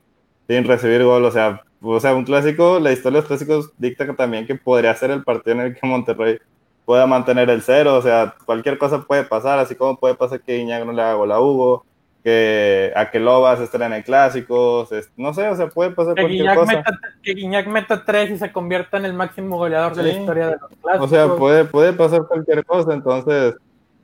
sin 0.48 0.64
recibir 0.64 1.04
gol. 1.04 1.24
O 1.24 1.30
sea, 1.30 1.62
o 1.80 2.00
sea, 2.00 2.14
un 2.14 2.24
clásico, 2.24 2.80
la 2.80 2.92
historia 2.92 3.18
de 3.18 3.20
los 3.22 3.28
clásicos 3.28 3.72
dicta 3.78 4.06
que 4.06 4.14
también 4.14 4.46
que 4.46 4.54
podría 4.56 4.94
ser 4.96 5.10
el 5.10 5.24
partido 5.24 5.56
en 5.56 5.62
el 5.66 5.74
que 5.74 5.86
Monterrey 5.86 6.38
pueda 6.84 7.06
mantener 7.06 7.50
el 7.50 7.62
cero. 7.62 7.96
O 7.96 8.02
sea, 8.02 8.34
cualquier 8.46 8.78
cosa 8.78 9.02
puede 9.02 9.24
pasar, 9.24 9.58
así 9.58 9.74
como 9.74 9.98
puede 9.98 10.14
pasar 10.14 10.40
que 10.42 10.58
Iñak 10.58 10.84
no 10.84 10.92
le 10.92 11.02
haga 11.02 11.14
gol 11.14 11.32
a 11.32 11.40
Hugo 11.40 11.84
que 12.28 12.92
a 12.94 13.10
que 13.10 13.18
Lobas 13.18 13.58
esté 13.58 13.82
en 13.82 13.94
el 13.94 14.04
clásico, 14.04 14.86
no 15.16 15.32
sé, 15.32 15.48
o 15.48 15.56
sea, 15.56 15.68
puede 15.68 15.92
pasar 15.92 16.14
que 16.14 16.20
cualquier 16.20 16.54
cosa. 16.54 16.76
Meta, 16.76 16.98
que 17.22 17.32
Guiñac 17.32 17.66
meta 17.68 18.04
tres 18.04 18.30
y 18.30 18.36
se 18.36 18.52
convierta 18.52 18.98
en 18.98 19.06
el 19.06 19.14
máximo 19.14 19.56
goleador 19.56 19.94
de 19.94 20.02
la 20.02 20.08
historia 20.10 20.46
de 20.48 20.56
los 20.60 20.70
clásicos. 20.82 21.06
O 21.06 21.08
sea, 21.08 21.36
puede, 21.36 21.64
puede 21.64 21.94
pasar 21.94 22.26
cualquier 22.26 22.66
cosa, 22.66 22.92
entonces... 22.92 23.54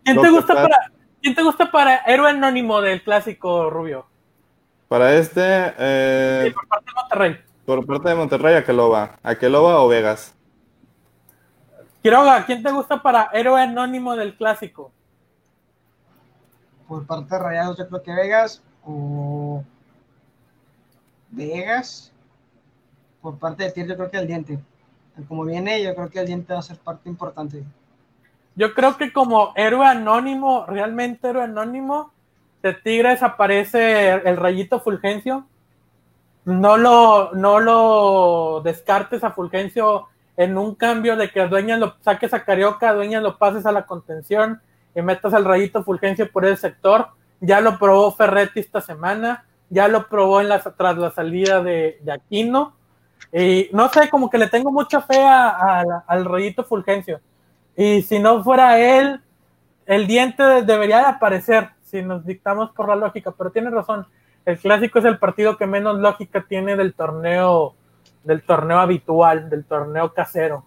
¿Quién 0.04 0.18
te, 0.18 0.30
gusta 0.30 0.54
para, 0.54 0.76
¿Quién 1.20 1.34
te 1.34 1.42
gusta 1.42 1.70
para 1.70 1.96
héroe 2.06 2.30
anónimo 2.30 2.80
del 2.80 3.02
clásico, 3.02 3.68
Rubio? 3.68 4.06
Para 4.88 5.14
este... 5.14 5.74
Eh, 5.78 6.50
por 6.54 6.66
parte 6.66 6.86
de 6.86 6.94
Monterrey. 6.94 7.40
Por 7.66 7.86
parte 7.86 8.08
de 8.08 8.14
Monterrey, 8.14 8.54
¿a 8.54 8.64
qué 8.64 8.72
Loba? 8.72 9.18
¿A 9.22 9.34
Loba 9.34 9.82
o 9.82 9.88
Vegas? 9.88 10.34
Quiroga, 12.02 12.46
¿quién 12.46 12.62
te 12.62 12.70
gusta 12.70 13.02
para 13.02 13.30
héroe 13.34 13.60
anónimo 13.60 14.16
del 14.16 14.34
clásico? 14.34 14.92
Por 16.86 17.06
parte 17.06 17.34
de 17.34 17.40
Rayados, 17.40 17.78
yo 17.78 17.88
creo 17.88 18.02
que 18.02 18.12
Vegas 18.12 18.62
o 18.84 19.62
Vegas. 21.30 22.12
Por 23.20 23.38
parte 23.38 23.64
de 23.64 23.70
Tigres, 23.70 23.90
yo 23.90 23.96
creo 23.96 24.10
que 24.10 24.18
el 24.18 24.26
diente. 24.26 24.58
Como 25.28 25.44
viene, 25.44 25.82
yo 25.82 25.94
creo 25.94 26.10
que 26.10 26.20
el 26.20 26.26
diente 26.26 26.52
va 26.52 26.58
a 26.58 26.62
ser 26.62 26.76
parte 26.78 27.08
importante. 27.08 27.64
Yo 28.56 28.74
creo 28.74 28.96
que 28.96 29.12
como 29.12 29.52
héroe 29.56 29.86
anónimo, 29.86 30.66
realmente 30.66 31.28
héroe 31.28 31.44
anónimo, 31.44 32.12
de 32.62 32.74
Tigres 32.74 33.22
aparece 33.22 34.12
el 34.12 34.36
rayito 34.36 34.80
Fulgencio. 34.80 35.46
No 36.44 36.76
lo, 36.76 37.32
no 37.32 37.60
lo 37.60 38.60
descartes 38.62 39.24
a 39.24 39.30
Fulgencio 39.30 40.08
en 40.36 40.58
un 40.58 40.74
cambio 40.74 41.16
de 41.16 41.30
que 41.30 41.46
Dueñas 41.46 41.78
lo 41.78 41.94
saques 42.00 42.34
a 42.34 42.44
Carioca, 42.44 42.92
Dueñas 42.92 43.22
lo 43.22 43.38
pases 43.38 43.64
a 43.64 43.72
la 43.72 43.86
contención 43.86 44.60
y 44.94 45.02
metas 45.02 45.32
el 45.32 45.44
rayito 45.44 45.82
Fulgencio 45.82 46.30
por 46.30 46.44
el 46.44 46.56
sector. 46.56 47.08
Ya 47.40 47.60
lo 47.60 47.78
probó 47.78 48.12
Ferretti 48.12 48.60
esta 48.60 48.80
semana, 48.80 49.44
ya 49.68 49.88
lo 49.88 50.08
probó 50.08 50.40
en 50.40 50.48
la, 50.48 50.60
tras 50.60 50.96
la 50.96 51.10
salida 51.10 51.62
de, 51.62 51.98
Aquino. 52.12 52.74
Y 53.32 53.68
no 53.72 53.88
sé, 53.88 54.08
como 54.08 54.30
que 54.30 54.38
le 54.38 54.48
tengo 54.48 54.70
mucha 54.70 55.00
fe 55.00 55.22
al 55.24 56.24
rayito 56.24 56.64
Fulgencio. 56.64 57.20
Y 57.76 58.02
si 58.02 58.18
no 58.18 58.42
fuera 58.44 58.78
él, 58.78 59.20
el 59.86 60.06
diente 60.06 60.42
debería 60.62 60.98
de 60.98 61.06
aparecer, 61.06 61.70
si 61.82 62.02
nos 62.02 62.24
dictamos 62.24 62.70
por 62.70 62.88
la 62.88 62.96
lógica, 62.96 63.32
pero 63.36 63.50
tiene 63.50 63.70
razón. 63.70 64.06
El 64.44 64.58
clásico 64.58 64.98
es 64.98 65.04
el 65.04 65.18
partido 65.18 65.56
que 65.56 65.66
menos 65.66 65.98
lógica 65.98 66.44
tiene 66.46 66.76
del 66.76 66.94
torneo, 66.94 67.74
del 68.22 68.42
torneo 68.42 68.78
habitual, 68.78 69.48
del 69.50 69.64
torneo 69.64 70.12
casero. 70.12 70.64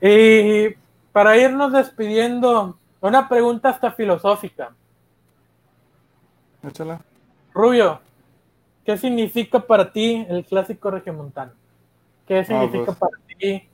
Y 0.00 0.74
para 1.12 1.36
irnos 1.36 1.72
despidiendo, 1.72 2.78
una 3.00 3.28
pregunta 3.28 3.70
hasta 3.70 3.92
filosófica. 3.92 4.72
Échala. 6.62 7.00
Rubio, 7.54 8.00
¿qué 8.84 8.96
significa 8.96 9.60
para 9.60 9.92
ti 9.92 10.26
el 10.28 10.44
clásico 10.44 10.90
regiomontano? 10.90 11.52
¿Qué 12.26 12.44
significa 12.44 12.84
pues. 12.86 12.98
para 12.98 13.16
ti 13.26 13.68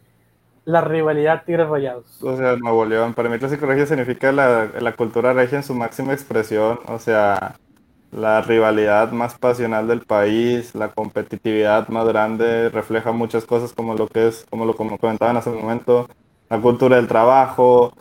la 0.65 0.81
rivalidad 0.81 1.44
Tigres 1.44 1.69
Rayados? 1.69 2.23
O 2.23 2.36
sea, 2.36 2.57
Nuevo 2.57 2.85
León. 2.85 3.15
Para 3.15 3.28
mí 3.28 3.35
el 3.35 3.40
clásico 3.40 3.66
regio 3.66 3.86
significa 3.86 4.32
la, 4.32 4.70
la 4.81 4.93
cultura 4.93 5.32
regia 5.32 5.59
en 5.59 5.65
su 5.65 5.74
máxima 5.74 6.12
expresión. 6.12 6.78
O 6.86 6.98
sea, 6.98 7.57
la 8.12 8.40
rivalidad 8.40 9.12
más 9.12 9.36
pasional 9.36 9.89
del 9.89 10.01
país, 10.01 10.74
la 10.74 10.89
competitividad 10.89 11.89
más 11.89 12.07
grande, 12.07 12.70
refleja 12.70 13.12
muchas 13.12 13.44
cosas 13.44 13.73
como 13.73 13.94
lo 13.94 14.07
que 14.07 14.28
es, 14.28 14.47
como 14.48 14.65
lo 14.65 14.74
comentaban 14.74 15.36
hace 15.36 15.51
un 15.51 15.61
momento, 15.61 16.09
la 16.48 16.61
cultura 16.61 16.97
del 16.97 17.09
trabajo, 17.09 17.93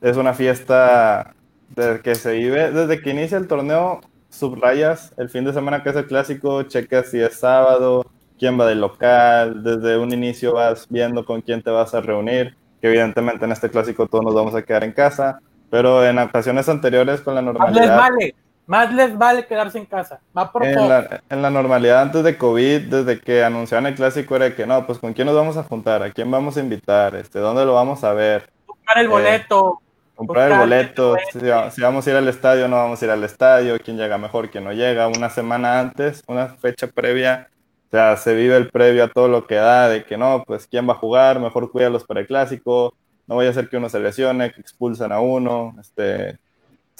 es 0.00 0.16
una 0.16 0.34
fiesta 0.34 1.34
desde 1.74 2.00
que 2.00 2.14
se 2.14 2.32
vive, 2.32 2.70
desde 2.70 3.00
que 3.00 3.10
inicia 3.10 3.38
el 3.38 3.48
torneo, 3.48 4.00
subrayas 4.30 5.12
el 5.16 5.28
fin 5.28 5.44
de 5.44 5.52
semana 5.52 5.82
que 5.82 5.90
es 5.90 5.96
el 5.96 6.06
clásico, 6.06 6.62
checas 6.64 7.10
si 7.10 7.20
es 7.20 7.38
sábado, 7.38 8.06
quién 8.38 8.58
va 8.58 8.66
del 8.66 8.80
local, 8.80 9.62
desde 9.62 9.98
un 9.98 10.12
inicio 10.12 10.54
vas 10.54 10.86
viendo 10.88 11.24
con 11.24 11.40
quién 11.40 11.62
te 11.62 11.70
vas 11.70 11.94
a 11.94 12.00
reunir, 12.00 12.56
que 12.80 12.88
evidentemente 12.88 13.44
en 13.44 13.52
este 13.52 13.70
clásico 13.70 14.06
todos 14.06 14.24
nos 14.24 14.34
vamos 14.34 14.54
a 14.54 14.62
quedar 14.62 14.84
en 14.84 14.92
casa, 14.92 15.40
pero 15.70 16.04
en 16.04 16.18
ocasiones 16.18 16.68
anteriores 16.68 17.20
con 17.20 17.34
la 17.34 17.42
normalidad... 17.42 17.80
Más 17.80 17.88
les 17.88 17.96
vale, 17.96 18.34
más 18.66 18.94
les 18.94 19.18
vale 19.18 19.46
quedarse 19.46 19.78
en 19.78 19.86
casa, 19.86 20.20
en, 20.60 20.88
la, 20.88 21.22
en 21.28 21.42
la 21.42 21.50
normalidad 21.50 22.02
antes 22.02 22.22
de 22.22 22.38
COVID, 22.38 22.82
desde 22.82 23.20
que 23.20 23.42
anunciaron 23.42 23.86
el 23.86 23.94
clásico 23.94 24.36
era 24.36 24.54
que 24.54 24.66
no, 24.66 24.86
pues 24.86 24.98
con 24.98 25.12
quién 25.12 25.26
nos 25.26 25.36
vamos 25.36 25.56
a 25.56 25.64
juntar, 25.64 26.02
a 26.02 26.10
quién 26.12 26.30
vamos 26.30 26.56
a 26.56 26.60
invitar, 26.60 27.14
este, 27.16 27.40
dónde 27.40 27.64
lo 27.64 27.74
vamos 27.74 28.04
a 28.04 28.12
ver. 28.12 28.50
Buscar 28.66 28.98
el 28.98 29.06
eh, 29.06 29.08
boleto 29.08 29.82
comprar 30.18 30.50
el 30.50 30.58
boleto, 30.58 31.16
si, 31.32 31.80
vamos 31.80 32.04
a 32.04 32.10
ir 32.10 32.16
al 32.16 32.26
estadio, 32.26 32.66
no 32.66 32.74
vamos 32.74 33.00
a 33.00 33.04
ir 33.04 33.10
al 33.12 33.22
estadio, 33.22 33.78
quién 33.78 33.96
llega 33.96 34.18
mejor, 34.18 34.50
quién 34.50 34.64
no 34.64 34.72
llega, 34.72 35.06
una 35.06 35.30
semana 35.30 35.78
antes, 35.78 36.24
una 36.26 36.48
fecha 36.48 36.88
previa, 36.88 37.48
o 37.86 37.90
sea, 37.92 38.16
se 38.16 38.34
vive 38.34 38.56
el 38.56 38.68
previo 38.68 39.04
a 39.04 39.08
todo 39.08 39.28
lo 39.28 39.46
que 39.46 39.54
da, 39.54 39.88
de 39.88 40.04
que 40.04 40.18
no, 40.18 40.42
pues 40.44 40.66
quién 40.66 40.88
va 40.88 40.94
a 40.94 40.96
jugar, 40.96 41.38
mejor 41.38 41.70
cuídalos 41.70 42.02
para 42.02 42.18
el 42.18 42.26
clásico, 42.26 42.94
no 43.28 43.36
vaya 43.36 43.50
a 43.50 43.52
ser 43.52 43.68
que 43.68 43.76
uno 43.76 43.88
se 43.88 44.00
lesione, 44.00 44.52
que 44.52 44.60
expulsan 44.60 45.12
a 45.12 45.20
uno, 45.20 45.76
este... 45.80 46.36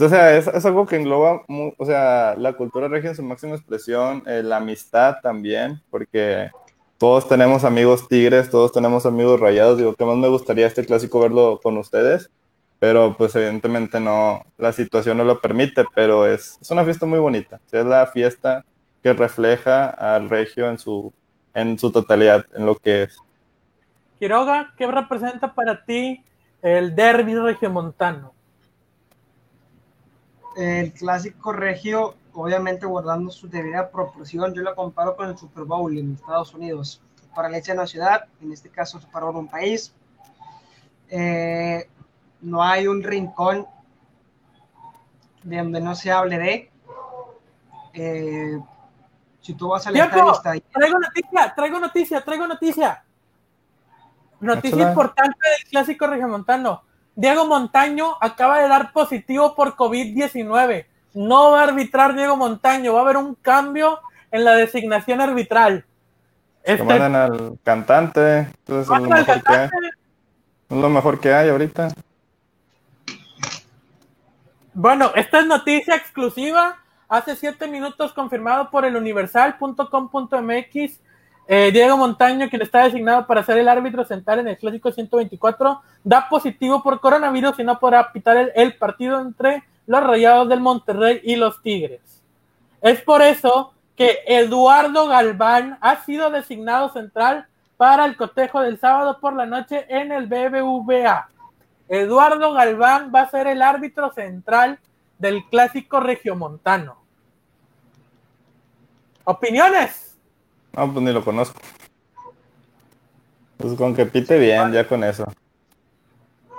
O 0.01 0.09
sea, 0.09 0.37
es, 0.37 0.47
algo 0.65 0.87
que 0.87 0.95
engloba, 0.95 1.43
o 1.49 1.85
sea, 1.85 2.37
la 2.39 2.53
cultura 2.53 2.87
regia 2.87 3.11
en 3.11 3.17
su 3.17 3.23
máxima 3.25 3.57
expresión, 3.57 4.23
eh, 4.27 4.45
la 4.45 4.59
amistad 4.59 5.17
también, 5.21 5.83
porque 5.91 6.53
todos 6.99 7.27
tenemos 7.27 7.65
amigos 7.65 8.07
tigres, 8.07 8.49
todos 8.49 8.71
tenemos 8.71 9.07
amigos 9.07 9.41
rayados, 9.41 9.77
digo, 9.77 9.97
que 9.97 10.05
más 10.05 10.17
me 10.17 10.29
gustaría 10.29 10.69
este 10.69 10.85
clásico 10.87 11.19
verlo 11.19 11.59
con 11.61 11.77
ustedes, 11.79 12.31
pero 12.79 13.17
pues 13.17 13.35
evidentemente 13.35 13.99
no, 13.99 14.45
la 14.57 14.73
situación 14.73 15.19
no 15.19 15.25
lo 15.25 15.41
permite, 15.41 15.85
pero 15.95 16.27
es, 16.27 16.59
es 16.61 16.71
una 16.71 16.85
fiesta 16.85 17.07
muy 17.07 17.19
bonita, 17.19 17.61
es 17.71 17.85
la 17.85 18.07
fiesta 18.07 18.65
que 19.03 19.13
refleja 19.13 19.89
al 19.89 20.29
regio 20.29 20.69
en 20.69 20.79
su, 20.79 21.13
en 21.55 21.79
su 21.79 21.91
totalidad, 21.91 22.47
en 22.55 22.67
lo 22.67 22.77
que 22.77 23.05
es. 23.05 23.19
Quiroga, 24.19 24.75
¿qué 24.77 24.87
representa 24.87 25.55
para 25.55 25.85
ti 25.85 26.25
el 26.63 26.95
derby 26.95 27.35
regiomontano? 27.35 28.33
El 30.57 30.93
clásico 30.93 31.53
regio, 31.53 32.17
obviamente 32.33 32.85
guardando 32.87 33.31
su 33.31 33.49
debida 33.49 33.91
proporción, 33.91 34.53
yo 34.55 34.63
lo 34.63 34.75
comparo 34.75 35.15
con 35.17 35.29
el 35.29 35.39
Super 35.39 35.65
Bowl 35.65 35.97
en 35.97 36.15
Estados 36.15 36.53
Unidos. 36.55 37.01
Para 37.35 37.49
la 37.49 37.61
una 37.73 37.87
ciudad, 37.87 38.25
en 38.43 38.53
este 38.53 38.69
caso 38.69 39.01
para 39.13 39.27
un 39.27 39.47
país. 39.47 39.95
Eh, 41.11 41.89
no 42.41 42.63
hay 42.63 42.87
un 42.87 43.03
rincón 43.03 43.67
de 45.43 45.57
donde 45.59 45.81
no 45.81 45.95
se 45.95 46.11
hable 46.11 46.39
de. 46.39 46.71
Eh, 47.95 48.59
si 49.41 49.55
tú 49.55 49.69
vas 49.69 49.87
a 49.87 49.91
está 49.91 50.51
ahí. 50.51 50.61
Traigo 50.73 50.99
noticia, 50.99 51.55
traigo 51.55 51.81
noticia, 51.81 52.21
traigo 52.21 52.47
noticia. 52.47 53.05
Noticia 54.41 54.89
importante 54.89 55.39
del 55.57 55.69
clásico 55.71 56.07
regiomontano. 56.07 56.83
Diego 57.17 57.47
Montaño 57.47 58.17
acaba 58.21 58.61
de 58.61 58.69
dar 58.69 58.93
positivo 58.93 59.55
por 59.57 59.75
COVID-19. 59.75 60.87
No 61.15 61.53
va 61.53 61.63
a 61.63 61.65
arbitrar 61.65 62.15
Diego 62.15 62.37
Montaño, 62.37 62.93
va 62.93 63.01
a 63.01 63.03
haber 63.03 63.17
un 63.17 63.35
cambio 63.35 63.99
en 64.31 64.45
la 64.45 64.53
designación 64.53 65.21
arbitral. 65.21 65.85
Este... 66.63 66.85
mandan 66.85 67.17
al 67.17 67.59
cantante. 67.65 68.39
Entonces 68.39 68.83
es 68.83 68.89
lo, 68.89 69.01
mejor 69.01 69.43
que 69.43 69.65
es 69.65 69.71
lo 70.77 70.89
mejor 70.91 71.21
que 71.21 71.35
hay 71.35 71.49
ahorita. 71.49 71.89
Bueno, 74.81 75.11
esta 75.17 75.41
es 75.41 75.47
noticia 75.47 75.97
exclusiva. 75.97 76.77
Hace 77.09 77.35
siete 77.35 77.67
minutos 77.67 78.13
confirmado 78.13 78.71
por 78.71 78.85
el 78.85 78.95
universal.com.mx. 78.95 81.01
Eh, 81.49 81.73
Diego 81.73 81.97
Montaño, 81.97 82.49
quien 82.49 82.63
está 82.63 82.85
designado 82.85 83.27
para 83.27 83.43
ser 83.43 83.59
el 83.59 83.69
árbitro 83.69 84.05
central 84.05 84.39
en 84.39 84.47
el 84.47 84.57
Clásico 84.57 84.93
124, 84.93 85.83
da 86.05 86.29
positivo 86.29 86.81
por 86.81 87.01
coronavirus 87.01 87.59
y 87.59 87.65
no 87.65 87.81
podrá 87.81 88.13
pitar 88.13 88.37
el, 88.37 88.53
el 88.55 88.77
partido 88.77 89.21
entre 89.21 89.65
los 89.89 90.01
Rayados 90.01 90.49
del 90.49 90.61
Monterrey 90.61 91.23
y 91.25 91.35
los 91.35 91.61
Tigres. 91.61 92.23
Es 92.81 93.01
por 93.01 93.21
eso 93.21 93.73
que 93.97 94.21
Eduardo 94.29 95.09
Galván 95.09 95.77
ha 95.81 96.05
sido 96.05 96.31
designado 96.31 96.93
central 96.93 97.49
para 97.77 98.05
el 98.05 98.17
cotejo 98.17 98.61
del 98.61 98.79
sábado 98.79 99.19
por 99.19 99.35
la 99.35 99.45
noche 99.45 99.87
en 99.89 100.13
el 100.13 100.29
BBVA. 100.29 101.31
Eduardo 101.89 102.53
Galván 102.53 103.11
va 103.15 103.23
a 103.23 103.31
ser 103.31 103.47
el 103.47 103.63
árbitro 103.63 104.13
central 104.13 104.79
del 105.19 105.45
clásico 105.51 106.01
regiomontano. 106.01 106.99
¿Opiniones? 109.25 110.17
No, 110.73 110.93
pues 110.93 111.05
ni 111.05 111.13
lo 111.13 111.25
conozco. 111.25 111.61
Pues 113.57 113.75
con 113.75 113.95
que 113.95 114.07
pite 114.07 114.39
bien, 114.39 114.73
ya 114.73 114.87
con 114.87 115.03
eso. 115.03 115.27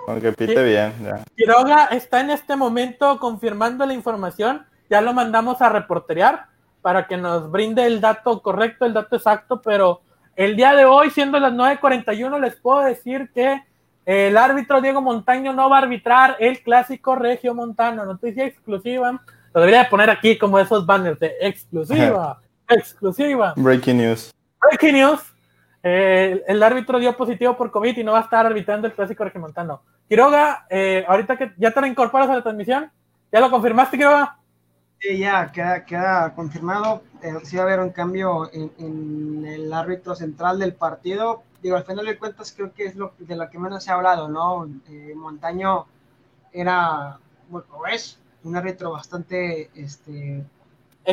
Con 0.05 0.19
que 0.19 0.33
pite 0.33 0.63
bien, 0.63 0.93
ya. 1.03 1.23
Quiroga 1.35 1.85
está 1.85 2.19
en 2.19 2.31
este 2.31 2.55
momento 2.55 3.19
confirmando 3.19 3.85
la 3.85 3.93
información. 3.93 4.65
Ya 4.89 5.01
lo 5.01 5.13
mandamos 5.13 5.61
a 5.61 5.69
reporterear 5.69 6.47
para 6.81 7.07
que 7.07 7.17
nos 7.17 7.49
brinde 7.51 7.85
el 7.85 8.01
dato 8.01 8.41
correcto, 8.41 8.85
el 8.85 8.93
dato 8.93 9.15
exacto, 9.15 9.61
pero 9.61 10.01
el 10.35 10.55
día 10.55 10.73
de 10.73 10.85
hoy, 10.85 11.09
siendo 11.09 11.39
las 11.39 11.53
9.41, 11.53 12.39
les 12.39 12.55
puedo 12.55 12.81
decir 12.81 13.29
que 13.33 13.63
el 14.09 14.37
árbitro 14.37 14.81
Diego 14.81 15.03
Montaño 15.03 15.53
no 15.53 15.69
va 15.69 15.77
a 15.77 15.81
arbitrar 15.81 16.35
el 16.39 16.63
clásico 16.63 17.13
Regio 17.13 17.53
Montano. 17.53 18.05
Noticia 18.05 18.43
exclusiva. 18.43 19.21
Lo 19.53 19.61
debería 19.61 19.87
poner 19.87 20.09
aquí 20.09 20.35
como 20.35 20.57
esos 20.57 20.83
banners 20.83 21.19
de 21.19 21.35
exclusiva, 21.39 22.41
exclusiva. 22.67 23.53
Breaking 23.55 23.97
news. 23.97 24.33
Breaking 24.61 24.95
news. 24.95 25.21
Eh, 25.83 26.43
el 26.47 26.63
árbitro 26.63 26.97
dio 26.97 27.15
positivo 27.15 27.55
por 27.55 27.69
COVID 27.69 27.97
y 27.97 28.03
no 28.03 28.13
va 28.13 28.21
a 28.21 28.23
estar 28.23 28.47
arbitrando 28.47 28.87
el 28.87 28.93
clásico 28.93 29.23
regiomontano. 29.23 29.83
Quiroga, 30.07 30.65
eh, 30.71 31.05
ahorita 31.07 31.37
que 31.37 31.51
ya 31.57 31.69
te 31.69 31.87
incorporas 31.87 32.31
a 32.31 32.35
la 32.35 32.41
transmisión, 32.41 32.91
¿ya 33.31 33.39
lo 33.39 33.51
confirmaste, 33.51 33.95
Quiroga? 33.95 34.38
Sí, 34.99 35.17
ya 35.17 35.51
queda, 35.51 35.85
queda 35.85 36.33
confirmado. 36.35 37.03
Eh, 37.21 37.33
sí 37.43 37.55
va 37.55 37.63
a 37.63 37.65
haber 37.65 37.79
un 37.79 37.91
cambio 37.91 38.49
en, 38.53 38.71
en, 38.77 39.45
el 39.45 39.71
árbitro 39.71 40.13
central 40.13 40.59
del 40.59 40.73
partido. 40.73 41.43
Digo, 41.61 41.77
al 41.77 41.85
final 41.85 42.05
de 42.05 42.17
cuentas 42.17 42.53
creo 42.55 42.73
que 42.73 42.85
es 42.85 42.95
lo 42.95 43.13
de 43.17 43.35
lo 43.35 43.49
que 43.49 43.59
menos 43.59 43.83
se 43.83 43.91
ha 43.91 43.95
hablado, 43.95 44.27
¿no? 44.27 44.67
Eh, 44.89 45.13
Montaño 45.15 45.85
era, 46.51 47.19
bueno, 47.49 47.67
es 47.91 48.19
un 48.43 48.55
árbitro 48.57 48.91
bastante 48.91 49.69
este, 49.73 50.43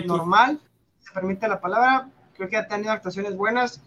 normal, 0.05 0.61
se 1.01 1.13
permite 1.13 1.49
la 1.49 1.61
palabra. 1.61 2.09
Creo 2.37 2.49
que 2.49 2.57
ha 2.57 2.67
tenido 2.67 2.93
actuaciones 2.93 3.37
buenas. 3.37 3.81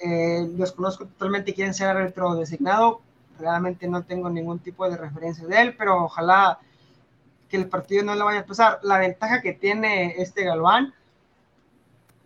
Eh, 0.00 0.46
desconozco 0.50 1.06
totalmente 1.06 1.54
quién 1.54 1.74
sea 1.74 1.90
el 1.90 1.98
árbitro 1.98 2.34
designado. 2.34 3.00
Realmente 3.38 3.88
no 3.88 4.04
tengo 4.04 4.30
ningún 4.30 4.60
tipo 4.60 4.88
de 4.88 4.96
referencia 4.96 5.46
de 5.46 5.60
él, 5.60 5.76
pero 5.76 6.04
ojalá 6.04 6.60
que 7.48 7.56
el 7.56 7.68
partido 7.68 8.04
no 8.04 8.14
le 8.14 8.22
vaya 8.22 8.40
a 8.40 8.46
pasar. 8.46 8.80
La 8.82 8.98
ventaja 8.98 9.40
que 9.42 9.52
tiene 9.52 10.14
este 10.18 10.44
Galván, 10.44 10.94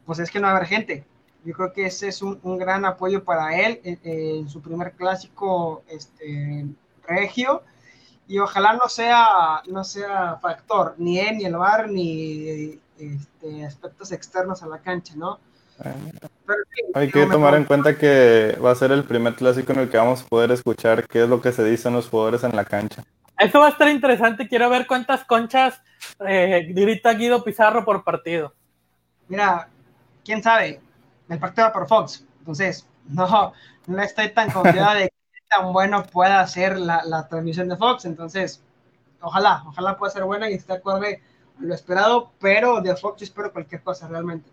pues 0.07 0.19
es 0.19 0.31
que 0.31 0.41
no 0.41 0.47
va 0.47 0.55
a 0.55 0.57
haber 0.57 0.69
gente. 0.69 1.05
Yo 1.45 1.55
creo 1.55 1.73
que 1.73 1.87
ese 1.87 2.09
es 2.09 2.23
un, 2.23 2.39
un 2.43 2.59
gran 2.59 2.85
apoyo 2.85 3.25
para 3.25 3.59
él 3.59 3.81
en, 3.85 4.01
en, 4.03 4.49
su 4.49 4.61
primer 4.61 4.93
clásico 4.93 5.83
este, 5.89 6.67
regio. 7.07 7.63
Y 8.27 8.39
ojalá 8.39 8.75
no 8.75 8.89
sea, 8.89 9.63
no 9.67 9.85
sea 9.85 10.37
factor, 10.37 10.95
ni 10.99 11.19
él, 11.19 11.39
ni 11.39 11.45
el 11.47 11.57
bar, 11.57 11.89
ni 11.89 12.79
este, 12.99 13.65
aspectos 13.65 14.13
externos 14.13 14.63
a 14.63 14.67
la 14.67 14.79
cancha, 14.79 15.15
¿no? 15.17 15.39
Pero, 15.79 16.63
sí, 16.75 16.83
Hay 16.95 17.11
que 17.11 17.25
tomar 17.27 17.55
en 17.55 17.65
cuenta 17.65 17.97
que 17.97 18.59
va 18.63 18.73
a 18.73 18.75
ser 18.75 18.91
el 18.91 19.05
primer 19.05 19.37
clásico 19.37 19.73
en 19.73 19.79
el 19.81 19.89
que 19.89 19.97
vamos 19.97 20.23
a 20.23 20.27
poder 20.27 20.51
escuchar 20.51 21.07
qué 21.07 21.23
es 21.23 21.29
lo 21.29 21.41
que 21.41 21.53
se 21.53 21.65
dicen 21.65 21.93
los 21.93 22.09
jugadores 22.09 22.43
en 22.43 22.57
la 22.57 22.65
cancha. 22.65 23.05
Eso 23.39 23.61
va 23.61 23.67
a 23.67 23.71
estar 23.71 23.89
interesante. 23.89 24.49
Quiero 24.49 24.69
ver 24.69 24.87
cuántas 24.87 25.25
conchas 25.25 25.81
eh, 26.27 26.67
grita 26.71 27.13
Guido 27.15 27.45
Pizarro 27.45 27.85
por 27.85 28.03
partido. 28.03 28.53
Mira, 29.29 29.69
quién 30.25 30.43
sabe, 30.43 30.81
el 31.29 31.39
partido 31.39 31.73
por 31.73 31.87
Fox. 31.87 32.27
Entonces, 32.41 32.87
no, 33.07 33.53
no 33.87 34.03
estoy 34.03 34.31
tan 34.31 34.51
confiada 34.51 34.95
de 34.95 35.09
que 35.09 35.41
tan 35.49 35.73
bueno 35.73 36.05
pueda 36.05 36.47
ser 36.47 36.79
la, 36.79 37.05
la, 37.05 37.29
transmisión 37.29 37.69
de 37.69 37.77
Fox. 37.77 38.05
Entonces, 38.05 38.63
ojalá, 39.21 39.63
ojalá 39.67 39.97
pueda 39.97 40.13
ser 40.13 40.25
buena 40.25 40.51
y 40.51 40.55
esté 40.55 40.73
acorde 40.73 41.23
a 41.59 41.63
lo 41.63 41.75
esperado, 41.75 42.33
pero 42.41 42.81
de 42.81 42.97
Fox 42.97 43.23
espero 43.23 43.53
cualquier 43.53 43.83
cosa 43.83 44.09
realmente. 44.09 44.51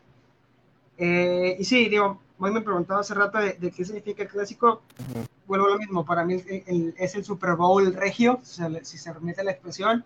Eh, 0.97 1.57
y 1.59 1.63
sí, 1.63 1.89
digo, 1.89 2.21
hoy 2.39 2.51
me 2.51 2.61
preguntaba 2.61 3.01
hace 3.01 3.13
rato 3.13 3.37
de, 3.37 3.53
de 3.53 3.71
qué 3.71 3.85
significa 3.85 4.23
el 4.23 4.29
clásico. 4.29 4.81
Uh 4.99 5.19
-huh. 5.19 5.27
Vuelvo 5.47 5.67
a 5.67 5.69
lo 5.71 5.77
mismo, 5.77 6.05
para 6.05 6.25
mí 6.25 6.33
el, 6.33 6.63
el, 6.67 6.95
es 6.97 7.15
el 7.15 7.23
Super 7.23 7.55
Bowl 7.55 7.93
regio, 7.93 8.39
si 8.43 8.55
se, 8.55 8.85
si 8.85 8.97
se 8.97 9.13
permite 9.13 9.43
la 9.43 9.51
expresión. 9.51 10.03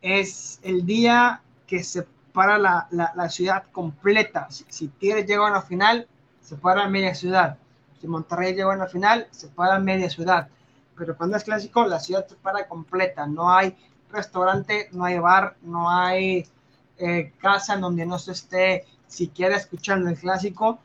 Es 0.00 0.58
el 0.62 0.84
día 0.84 1.40
que 1.66 1.82
se 1.84 2.06
para 2.32 2.58
la, 2.58 2.88
la, 2.90 3.12
la 3.14 3.28
ciudad 3.28 3.64
completa. 3.72 4.50
Si, 4.50 4.64
si 4.68 4.88
Tigres 4.88 5.26
llega 5.26 5.46
a 5.46 5.50
una 5.50 5.62
final, 5.62 6.06
se 6.40 6.56
para 6.56 6.88
media 6.88 7.14
ciudad. 7.14 7.56
Si 8.00 8.08
Monterrey 8.08 8.54
llega 8.54 8.72
a 8.72 8.76
una 8.76 8.86
final, 8.86 9.28
se 9.30 9.48
para 9.48 9.78
media 9.78 10.08
ciudad. 10.10 10.48
Pero 10.96 11.16
cuando 11.16 11.36
es 11.36 11.44
clásico, 11.44 11.84
la 11.86 12.00
ciudad 12.00 12.26
se 12.26 12.34
para 12.36 12.66
completa. 12.68 13.26
No 13.26 13.50
hay 13.50 13.76
restaurante, 14.10 14.88
no 14.92 15.04
hay 15.04 15.18
bar, 15.18 15.56
no 15.62 15.88
hay 15.88 16.46
eh, 16.98 17.32
casa 17.40 17.74
en 17.74 17.80
donde 17.80 18.04
no 18.04 18.18
se 18.18 18.32
esté 18.32 18.84
siquiera 19.06 19.56
escuchando 19.56 20.10
el 20.10 20.18
clásico. 20.18 20.78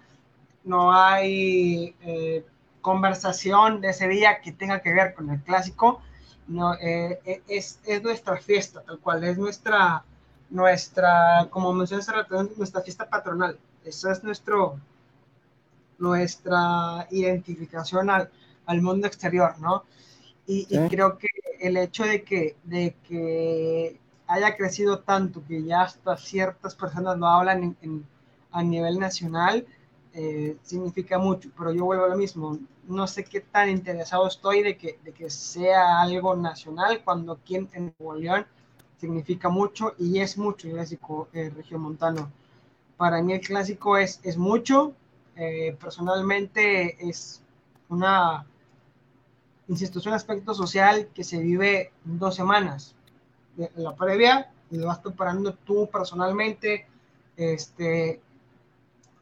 No 0.68 0.92
hay 0.92 1.96
eh, 2.02 2.46
conversación 2.82 3.82
de 3.82 3.90
ese 3.90 4.08
día 4.08 4.42
que 4.42 4.52
tenga 4.52 4.82
que 4.82 4.94
ver 4.94 5.14
con 5.14 5.30
el 5.30 5.42
clásico. 5.42 6.02
No, 6.48 6.76
eh, 6.76 7.42
es, 7.48 7.80
es 7.86 8.04
nuestra 8.04 8.38
fiesta, 8.38 8.82
tal 8.82 9.00
cual, 9.00 9.24
es 9.24 9.38
nuestra, 9.38 10.04
nuestra, 10.50 11.48
como 11.50 11.74
mencioné 11.74 12.02
hace 12.02 12.12
rato, 12.12 12.44
nuestra 12.58 12.82
fiesta 12.82 13.10
patronal. 13.10 13.58
Eso 13.84 14.12
es 14.12 14.24
nuestro, 14.24 14.80
nuestra 15.98 17.08
identificación 17.12 18.10
al, 18.10 18.30
al 18.66 18.82
mundo 18.82 19.08
exterior, 19.08 19.58
¿no? 19.60 19.84
Y, 20.46 20.66
¿Sí? 20.66 20.78
y, 20.78 20.90
creo 20.90 21.18
que 21.18 21.28
el 21.60 21.78
hecho 21.78 22.04
de 22.04 22.24
que, 22.24 22.56
de 22.64 22.96
que 23.08 24.00
haya 24.28 24.56
crecido 24.56 25.00
tanto 25.00 25.44
que 25.48 25.64
ya 25.64 25.82
hasta 25.84 26.18
ciertas 26.18 26.76
personas 26.76 27.18
lo 27.18 27.28
hablan 27.28 27.64
en, 27.64 27.78
en, 27.82 28.06
a 28.52 28.64
nivel 28.64 29.00
nacional, 29.00 29.66
eh, 30.20 30.58
significa 30.64 31.20
mucho, 31.20 31.52
pero 31.56 31.72
yo 31.72 31.86
vuelvo 31.86 32.06
a 32.06 32.08
lo 32.08 32.18
mismo, 32.18 32.58
no 32.88 33.06
sé 33.06 33.24
qué 33.24 33.40
tan 33.40 33.70
interesado 33.70 34.26
estoy 34.26 34.64
de 34.64 34.76
que, 34.76 34.98
de 35.04 35.12
que 35.12 35.30
sea 35.30 36.02
algo 36.02 36.36
nacional 36.36 37.04
cuando 37.04 37.34
aquí 37.34 37.56
en, 37.56 37.94
Nuevo 38.00 38.16
León 38.16 38.48
significa 39.00 39.48
mucho 39.48 39.94
y 40.00 40.20
es 40.20 40.36
mucho 40.40 40.68
el 40.68 40.74
clásico 40.74 41.28
eh, 41.34 41.52
regiomontano. 41.56 42.32
Para 42.98 43.22
mí 43.22 43.34
el 43.34 43.42
clásico 43.42 43.96
es, 43.96 44.20
es 44.24 44.38
mucho, 44.38 44.94
eh, 45.36 45.78
personalmente 45.80 46.98
es 47.08 47.44
una, 47.88 48.44
insisto, 49.68 50.00
es 50.00 50.06
un 50.08 50.14
aspecto 50.14 50.56
social 50.56 51.10
que 51.14 51.24
se 51.24 51.38
vive 51.38 51.92
dos 52.04 52.34
semanas. 52.34 52.96
La 53.76 53.96
previa, 53.96 54.52
y 54.72 54.78
lo 54.78 54.88
vas 54.88 54.98
preparando 54.98 55.54
tú 55.54 55.88
personalmente, 55.92 56.88
este, 57.36 58.20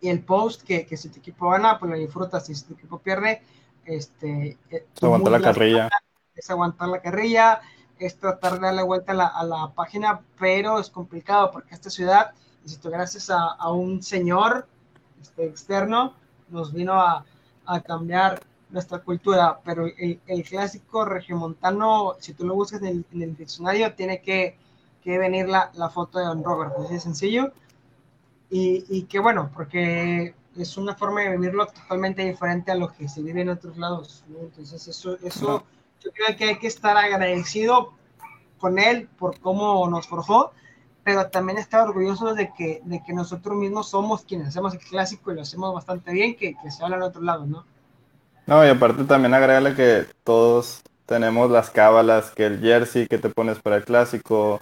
y 0.06 0.10
el 0.10 0.22
post 0.22 0.62
que, 0.62 0.86
que 0.86 0.98
si 0.98 1.10
tu 1.10 1.18
equipo 1.18 1.50
gana, 1.50 1.80
pues 1.80 1.92
lo 1.92 1.98
disfrutas, 1.98 2.46
si 2.46 2.54
tu 2.64 2.76
equipo 2.76 3.00
pierde, 3.00 3.42
este, 3.86 4.56
es 4.70 4.84
aguantar 5.02 5.32
la 5.32 5.42
carrilla. 5.42 5.90
Es 6.36 6.50
aguantar 6.52 6.90
la 6.90 7.02
carrilla, 7.02 7.62
es 7.98 8.20
tratar 8.20 8.54
de 8.54 8.60
darle 8.60 8.84
vuelta 8.84 9.14
a 9.14 9.16
la, 9.16 9.28
a 9.28 9.44
la, 9.44 9.72
página, 9.74 10.22
pero 10.38 10.80
es 10.80 10.92
complicado 10.92 11.50
porque 11.52 11.74
esta 11.74 11.90
ciudad, 11.90 12.34
insisto, 12.62 12.92
gracias 12.92 13.32
a, 13.32 13.54
a 13.54 13.72
un 13.72 14.04
señor 14.04 14.68
este, 15.20 15.46
externo, 15.46 16.14
nos 16.50 16.72
vino 16.72 16.94
a, 16.94 17.26
a, 17.66 17.80
cambiar 17.80 18.40
nuestra 18.70 19.00
cultura, 19.00 19.60
pero 19.66 19.88
el, 19.88 20.20
el, 20.28 20.44
clásico 20.44 21.04
regiomontano, 21.04 22.14
si 22.20 22.34
tú 22.34 22.46
lo 22.46 22.54
buscas 22.54 22.82
en 22.82 22.88
el, 22.88 23.06
en 23.12 23.22
el 23.24 23.36
diccionario, 23.36 23.96
tiene 23.96 24.22
que, 24.22 24.56
que 25.02 25.18
venir 25.18 25.50
la, 25.50 25.72
la, 25.74 25.90
foto 25.90 26.20
de 26.20 26.26
Don 26.26 26.44
Robert, 26.44 26.74
así 26.78 26.94
de 26.94 27.00
sencillo, 27.00 27.54
y, 28.50 28.86
y 28.90 29.04
que 29.04 29.20
bueno, 29.20 29.50
porque 29.54 30.34
es 30.58 30.78
una 30.78 30.96
forma 30.96 31.22
de 31.22 31.32
vivirlo 31.32 31.66
totalmente 31.68 32.24
diferente 32.24 32.72
a 32.72 32.76
lo 32.76 32.92
que 32.94 33.10
se 33.10 33.22
vive 33.22 33.42
en 33.42 33.50
otros 33.50 33.78
lados, 33.78 34.24
¿no? 34.30 34.40
entonces 34.40 34.88
eso, 34.88 35.18
eso 35.24 35.64
yo 36.04 36.12
creo 36.12 36.38
que 36.38 36.46
hay 36.46 36.60
que 36.60 36.68
estar 36.68 36.96
agradecido 36.96 37.94
con 38.58 38.80
él 38.80 39.10
por 39.18 39.40
cómo 39.40 39.88
nos 39.90 40.08
forjó, 40.08 40.54
pero 41.04 41.28
también 41.30 41.58
estar 41.58 41.88
orgullosos 41.88 42.36
de 42.36 42.52
que, 42.54 42.82
de 42.84 43.04
que 43.04 43.14
nosotros 43.14 43.56
mismos 43.56 43.90
somos 43.90 44.24
quienes 44.24 44.48
hacemos 44.48 44.74
el 44.74 44.80
clásico 44.80 45.32
y 45.32 45.36
lo 45.36 45.42
hacemos 45.42 45.74
bastante 45.74 46.12
bien, 46.12 46.36
que, 46.36 46.56
que 46.56 46.72
se 46.72 46.84
habla 46.84 46.98
en 46.98 47.04
otro 47.04 47.22
lado, 47.22 47.46
¿no? 47.46 47.66
No, 48.48 48.66
y 48.66 48.70
aparte 48.70 49.04
también 49.06 49.34
agregarle 49.34 49.76
que 49.76 50.06
todos 50.24 50.84
tenemos 51.06 51.50
las 51.50 51.70
cábalas, 51.70 52.32
que 52.32 52.46
el 52.46 52.60
jersey 52.60 53.08
que 53.08 53.18
te 53.18 53.30
pones 53.30 53.60
para 53.60 53.78
el 53.78 53.86
clásico, 53.86 54.60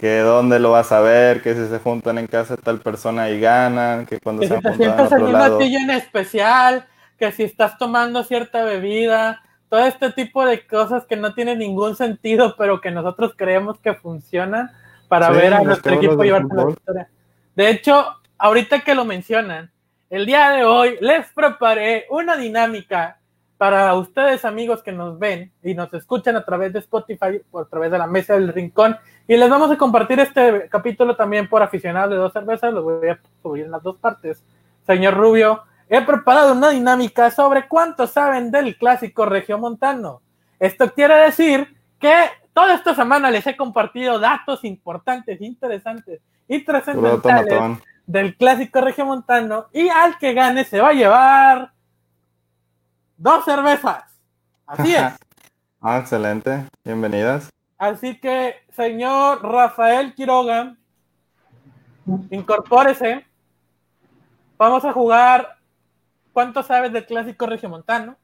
que 0.00 0.20
dónde 0.20 0.58
lo 0.58 0.70
vas 0.70 0.92
a 0.92 1.00
ver, 1.02 1.42
que 1.42 1.54
si 1.54 1.66
se 1.68 1.78
juntan 1.78 2.16
en 2.16 2.26
casa 2.26 2.56
de 2.56 2.62
tal 2.62 2.80
persona 2.80 3.28
y 3.28 3.38
ganan, 3.38 4.06
que 4.06 4.18
cuando 4.18 4.40
Que 4.40 4.48
se 4.48 4.56
si 4.56 4.62
te 4.62 4.68
juntan 4.70 4.88
en 4.88 4.96
sientas 4.96 5.12
en 5.12 5.22
otro 5.22 5.28
una 5.28 5.58
silla 5.58 5.78
en 5.82 5.90
especial, 5.90 6.86
que 7.18 7.30
si 7.32 7.42
estás 7.42 7.76
tomando 7.76 8.24
cierta 8.24 8.64
bebida, 8.64 9.42
todo 9.68 9.84
este 9.84 10.10
tipo 10.10 10.46
de 10.46 10.66
cosas 10.66 11.04
que 11.04 11.16
no 11.16 11.34
tienen 11.34 11.58
ningún 11.58 11.96
sentido, 11.96 12.54
pero 12.56 12.80
que 12.80 12.90
nosotros 12.90 13.34
creemos 13.36 13.78
que 13.78 13.92
funcionan 13.92 14.70
para 15.06 15.26
Sí, 15.26 15.34
ver 15.34 15.52
a 15.52 15.60
nuestro 15.60 15.94
equipo 15.94 16.24
llevarse 16.24 16.54
la 16.54 16.64
victoria. 16.64 17.08
De 17.54 17.68
hecho, 17.68 18.06
ahorita 18.38 18.80
que 18.80 18.94
lo 18.94 19.04
mencionan, 19.04 19.70
el 20.08 20.24
día 20.24 20.48
de 20.48 20.64
hoy 20.64 20.96
les 21.02 21.30
preparé 21.34 22.06
una 22.08 22.38
dinámica 22.38 23.18
para 23.60 23.92
ustedes 23.92 24.46
amigos 24.46 24.82
que 24.82 24.90
nos 24.90 25.18
ven 25.18 25.52
y 25.62 25.74
nos 25.74 25.92
escuchan 25.92 26.34
a 26.34 26.46
través 26.46 26.72
de 26.72 26.78
Spotify 26.78 27.42
o 27.50 27.60
a 27.60 27.68
través 27.68 27.90
de 27.90 27.98
la 27.98 28.06
mesa 28.06 28.32
del 28.32 28.54
rincón 28.54 28.96
y 29.28 29.36
les 29.36 29.50
vamos 29.50 29.70
a 29.70 29.76
compartir 29.76 30.18
este 30.18 30.66
capítulo 30.70 31.14
también 31.14 31.46
por 31.46 31.62
aficionados 31.62 32.08
de 32.08 32.16
dos 32.16 32.32
cervezas, 32.32 32.72
lo 32.72 32.82
voy 32.82 33.10
a 33.10 33.20
subir 33.42 33.66
en 33.66 33.70
las 33.70 33.82
dos 33.82 33.98
partes. 33.98 34.42
Señor 34.86 35.12
Rubio, 35.12 35.64
he 35.90 36.00
preparado 36.00 36.54
una 36.54 36.70
dinámica 36.70 37.30
sobre 37.30 37.68
cuánto 37.68 38.06
saben 38.06 38.50
del 38.50 38.78
clásico 38.78 39.26
regiomontano. 39.26 40.22
Esto 40.58 40.94
quiere 40.94 41.16
decir 41.16 41.76
que 41.98 42.14
toda 42.54 42.72
esta 42.72 42.94
semana 42.94 43.30
les 43.30 43.46
he 43.46 43.58
compartido 43.58 44.18
datos 44.18 44.64
importantes, 44.64 45.38
interesantes 45.42 46.22
y 46.48 46.64
trascendentales 46.64 47.78
del 48.06 48.38
clásico 48.38 48.80
regiomontano 48.80 49.66
y 49.74 49.90
al 49.90 50.16
que 50.16 50.32
gane 50.32 50.64
se 50.64 50.80
va 50.80 50.88
a 50.88 50.94
llevar 50.94 51.72
dos 53.20 53.44
cervezas. 53.44 54.04
Así 54.66 54.94
es. 54.94 55.12
Ah, 55.82 55.96
excelente. 55.96 56.66
Bienvenidas. 56.84 57.48
Así 57.78 58.20
que, 58.20 58.56
señor 58.76 59.42
Rafael 59.42 60.12
Quiroga, 60.12 60.76
incorpórese. 62.28 63.24
Vamos 64.58 64.84
a 64.84 64.92
jugar. 64.92 65.56
¿Cuánto 66.34 66.62
sabes 66.62 66.92
del 66.92 67.06
clásico 67.06 67.46
regiomontano? 67.46 68.16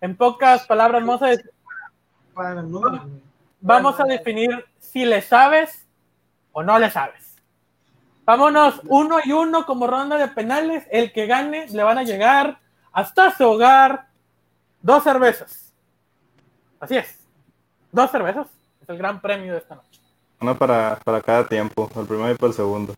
En 0.00 0.16
pocas 0.16 0.66
palabras, 0.66 1.06
vamos 1.06 1.22
a, 1.22 1.36
vamos 3.60 4.00
a 4.00 4.02
definir 4.02 4.64
si 4.80 5.04
le 5.04 5.22
sabes 5.22 5.86
o 6.50 6.64
no 6.64 6.80
le 6.80 6.90
sabes. 6.90 7.36
Vámonos 8.24 8.80
uno 8.88 9.18
y 9.24 9.30
uno 9.30 9.66
como 9.66 9.86
ronda 9.86 10.16
de 10.16 10.26
penales. 10.26 10.84
El 10.90 11.12
que 11.12 11.26
gane 11.26 11.68
le 11.68 11.82
van 11.84 11.98
a 11.98 12.02
llegar 12.02 12.58
hasta 12.90 13.30
su 13.30 13.48
hogar 13.48 14.07
dos 14.82 15.02
cervezas. 15.04 15.72
Así 16.80 16.96
es. 16.96 17.18
Dos 17.92 18.10
cervezas. 18.10 18.46
Es 18.82 18.88
el 18.88 18.98
gran 18.98 19.20
premio 19.20 19.52
de 19.52 19.58
esta 19.58 19.74
noche. 19.74 20.00
Una 20.40 20.56
para, 20.56 20.98
para 21.04 21.20
cada 21.20 21.46
tiempo, 21.46 21.90
el 21.96 22.06
primero 22.06 22.30
y 22.32 22.36
para 22.36 22.48
el 22.48 22.54
segundo. 22.54 22.94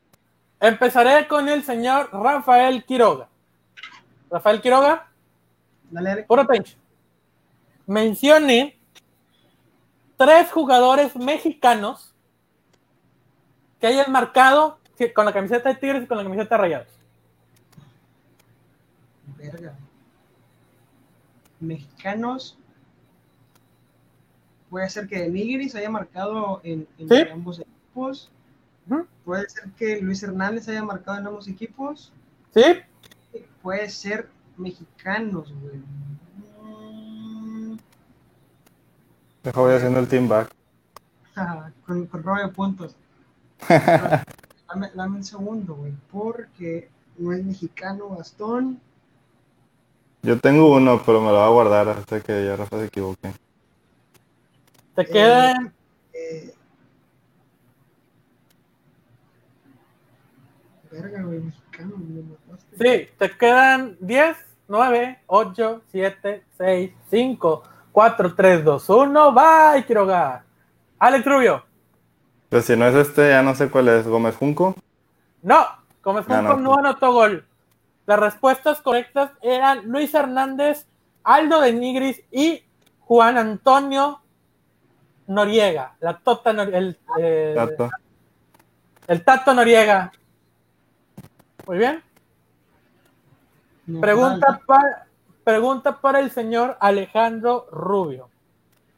Empezaré 0.61 1.27
con 1.27 1.49
el 1.49 1.65
señor 1.65 2.11
Rafael 2.13 2.85
Quiroga. 2.85 3.29
Rafael 4.31 4.61
Quiroga, 4.61 5.09
Dale, 5.91 6.09
dale. 6.11 6.23
puro 6.25 6.43
atención. 6.43 6.79
Mencione 7.87 8.79
tres 10.19 10.53
jugadores 10.53 11.17
mexicanos 11.17 12.15
que 13.81 13.87
hayan 13.87 14.13
marcado 14.13 14.79
que- 14.99 15.13
con 15.15 15.25
la 15.25 15.33
camiseta 15.33 15.71
de 15.71 15.77
Tigres 15.77 16.05
y 16.05 16.07
con 16.07 16.19
la 16.19 16.23
camiseta 16.25 16.57
de 16.57 16.61
Rayados. 16.61 16.89
Verga. 19.39 19.73
Mexicanos. 21.61 22.57
Puede 24.69 24.89
ser 24.89 25.09
que 25.09 25.29
Nigris 25.29 25.75
haya 25.75 25.91
marcado 25.91 26.61
en, 26.63 26.87
en 26.99 27.09
Sí. 27.09 27.23
ambos 27.33 27.59
equipos. 27.61 28.31
Puede 29.25 29.49
ser 29.49 29.71
que 29.73 30.01
Luis 30.01 30.23
Hernández 30.23 30.69
haya 30.69 30.83
marcado 30.83 31.19
en 31.19 31.27
ambos 31.27 31.47
equipos. 31.49 32.13
¿Sí? 32.55 32.63
Puede 33.63 33.89
ser 33.91 34.29
mexicanos, 34.57 35.53
güey. 35.61 35.81
Dejo 39.43 39.63
voy 39.63 39.75
haciendo 39.75 40.01
el 40.01 40.09
team 40.09 40.29
back. 40.29 40.51
con, 41.87 42.07
con 42.07 42.23
robo 42.23 42.39
de 42.39 42.49
puntos. 42.49 42.97
dame, 43.69 44.91
dame 44.95 45.17
un 45.17 45.25
segundo, 45.25 45.75
güey. 45.75 45.93
Porque 46.11 46.91
no 47.19 47.33
es 47.33 47.45
mexicano 47.45 48.17
Gastón. 48.17 48.81
Yo 50.23 50.39
tengo 50.39 50.71
uno, 50.75 51.01
pero 51.05 51.21
me 51.21 51.29
lo 51.29 51.35
voy 51.35 51.45
a 51.45 51.49
guardar 51.49 51.89
hasta 51.89 52.21
que 52.21 52.45
ya 52.45 52.57
Rafa 52.57 52.79
se 52.79 52.87
equivoque. 52.87 53.33
Te 54.95 55.07
quedan 55.07 55.73
Eh, 56.13 56.53
verga, 60.91 61.23
güey, 61.23 61.39
mexicano, 61.41 61.95
me 61.97 62.23
mataste. 62.23 62.77
Sí, 62.79 63.09
te 63.19 63.31
quedan 63.37 63.97
10, 64.01 64.37
9, 64.69 65.19
8, 65.27 65.83
7, 65.91 66.45
6, 66.59 66.91
5, 67.11 67.63
4, 67.93 68.35
3, 68.35 68.65
2, 68.65 68.89
1. 68.91 69.33
Bye, 69.33 69.85
Quiroga. 69.87 70.45
Alex 70.99 71.25
Rubio. 71.25 71.65
Pero 72.51 72.63
si 72.63 72.77
no 72.77 72.87
es 72.87 72.95
este, 72.95 73.31
ya 73.31 73.43
no 73.43 73.55
sé 73.55 73.71
cuál 73.71 73.89
es. 73.89 74.07
Gómez 74.07 74.37
Junco. 74.37 74.75
No, 75.43 75.65
Gómez 76.03 76.27
Junco 76.27 76.43
no. 76.43 76.57
no 76.57 76.75
anotó 76.79 77.13
gol. 77.13 77.45
Las 78.11 78.19
respuestas 78.19 78.81
correctas 78.81 79.31
eran 79.41 79.87
Luis 79.87 80.13
Hernández, 80.13 80.85
Aldo 81.23 81.61
de 81.61 81.73
Nigris 81.73 82.21
y 82.33 82.65
Juan 82.99 83.39
Antonio 83.39 84.21
Noriega. 85.29 85.95
La 86.01 86.19
Tota 86.19 86.53
Nor- 86.53 86.75
el, 86.75 86.99
eh, 87.21 87.53
Tato. 87.55 87.89
el 89.07 89.25
Tato 89.25 89.55
Noriega. 89.55 90.11
Muy 91.69 91.79
bien. 91.79 92.03
Pregunta 94.01 94.61
para, 94.67 95.07
pregunta 95.45 96.01
para 96.01 96.19
el 96.19 96.33
señor 96.33 96.77
Alejandro 96.81 97.69
Rubio. 97.71 98.29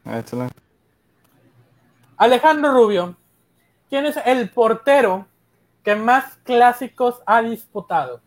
Échale. 0.07 0.49
Alejandro 2.17 2.73
Rubio, 2.73 3.15
¿quién 3.91 4.07
es 4.07 4.17
el 4.25 4.49
portero 4.49 5.27
que 5.85 5.97
más 5.97 6.39
clásicos 6.45 7.21
ha 7.27 7.43
disputado? 7.43 8.23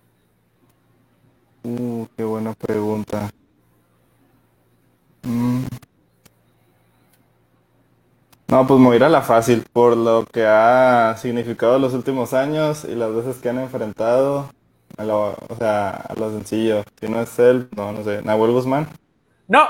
Uh, 1.65 2.05
qué 2.15 2.23
buena 2.23 2.53
pregunta. 2.53 3.31
Mm. 5.23 5.65
No, 8.47 8.67
pues 8.67 8.79
me 8.79 8.85
voy 8.85 8.93
a 8.93 8.97
ir 8.97 9.03
a 9.03 9.09
la 9.09 9.23
fácil 9.23 9.65
por 9.73 9.97
lo 9.97 10.27
que 10.27 10.45
ha 10.45 11.15
significado 11.17 11.79
los 11.79 11.95
últimos 11.95 12.35
años 12.35 12.85
y 12.85 12.93
las 12.93 13.11
veces 13.15 13.37
que 13.37 13.49
han 13.49 13.57
enfrentado. 13.57 14.51
A 14.97 15.03
lo, 15.03 15.31
o 15.31 15.55
sea, 15.57 15.89
a 15.89 16.13
lo 16.13 16.29
sencillo. 16.29 16.83
Si 16.99 17.09
no 17.09 17.19
es 17.19 17.39
él, 17.39 17.67
no, 17.75 17.91
no 17.91 18.03
sé. 18.03 18.21
Nahuel 18.21 18.51
Guzmán. 18.51 18.87
No, 19.47 19.65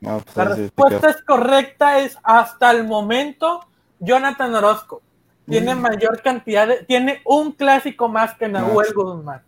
No, 0.00 0.20
pues 0.20 0.36
la 0.36 0.42
ahí 0.44 0.48
sí 0.48 0.54
te 0.54 0.62
respuesta 0.62 1.10
es 1.10 1.22
correcta, 1.24 1.98
es 1.98 2.16
hasta 2.22 2.70
el 2.70 2.84
momento 2.84 3.66
Jonathan 3.98 4.54
Orozco. 4.54 5.02
Tiene 5.48 5.74
mayor 5.74 6.22
cantidad 6.22 6.68
de, 6.68 6.84
tiene 6.84 7.20
un 7.24 7.50
clásico 7.50 8.08
más 8.08 8.34
que 8.36 8.48
Nahuel 8.48 8.94
Guzmán. 8.94 9.42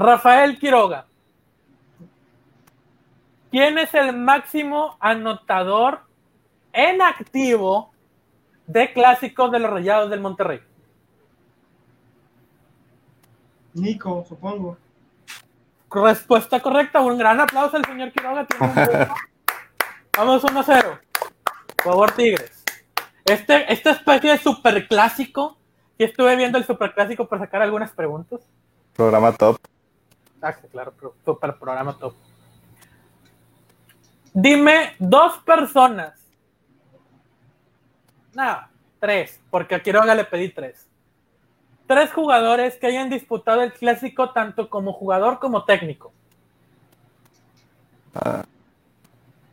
Rafael 0.00 0.58
Quiroga. 0.58 1.04
¿Quién 3.50 3.76
es 3.76 3.92
el 3.92 4.16
máximo 4.16 4.96
anotador 4.98 6.00
en 6.72 7.02
activo 7.02 7.92
de 8.66 8.94
clásicos 8.94 9.52
de 9.52 9.58
los 9.58 9.70
Rayados 9.70 10.08
del 10.08 10.20
Monterrey? 10.20 10.60
Nico, 13.74 14.24
supongo. 14.26 14.78
Respuesta 15.90 16.60
correcta. 16.60 17.00
Un 17.00 17.18
gran 17.18 17.38
aplauso 17.38 17.76
al 17.76 17.84
señor 17.84 18.10
Quiroga. 18.10 18.46
Tiene 18.46 18.66
un 18.66 18.74
punto. 18.74 19.14
Vamos 20.16 20.44
1-0. 20.44 20.98
Por 21.76 21.84
favor, 21.84 22.10
Tigres. 22.12 22.64
Este, 23.26 23.70
esta 23.70 23.90
especie 23.90 24.30
de 24.30 24.38
superclásico. 24.38 25.58
Que 25.98 26.04
estuve 26.04 26.36
viendo 26.36 26.56
el 26.56 26.64
superclásico 26.64 27.28
para 27.28 27.42
sacar 27.44 27.60
algunas 27.60 27.92
preguntas. 27.92 28.40
Programa 28.94 29.32
top. 29.32 29.58
Ah, 30.42 30.52
claro, 30.52 30.94
super 31.24 31.58
programa 31.58 31.96
top. 31.98 32.14
Dime 34.32 34.94
dos 34.98 35.38
personas. 35.38 36.14
No, 38.34 38.58
tres, 39.00 39.40
porque 39.50 39.74
a 39.74 39.82
Quiroga 39.82 40.14
le 40.14 40.24
pedí 40.24 40.48
tres. 40.50 40.86
Tres 41.86 42.12
jugadores 42.12 42.76
que 42.76 42.86
hayan 42.86 43.10
disputado 43.10 43.62
el 43.62 43.72
clásico 43.72 44.30
tanto 44.30 44.70
como 44.70 44.92
jugador 44.92 45.40
como 45.40 45.64
técnico. 45.64 46.12
Ah, 48.14 48.44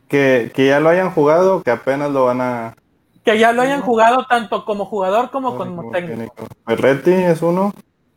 que, 0.08 0.52
que 0.54 0.68
ya 0.68 0.80
lo 0.80 0.88
hayan 0.88 1.10
jugado, 1.10 1.62
que 1.62 1.70
apenas 1.70 2.10
lo 2.10 2.26
van 2.26 2.40
a. 2.40 2.76
Que 3.24 3.38
ya 3.38 3.52
lo 3.52 3.62
hayan 3.62 3.82
jugado 3.82 4.24
tanto 4.26 4.64
como 4.64 4.86
jugador 4.86 5.30
como 5.30 5.56
como 5.56 5.76
como 5.76 5.92
técnico. 5.92 6.32
técnico. 6.34 6.54
Ferretti 6.64 7.12
es 7.12 7.42
uno. 7.42 7.74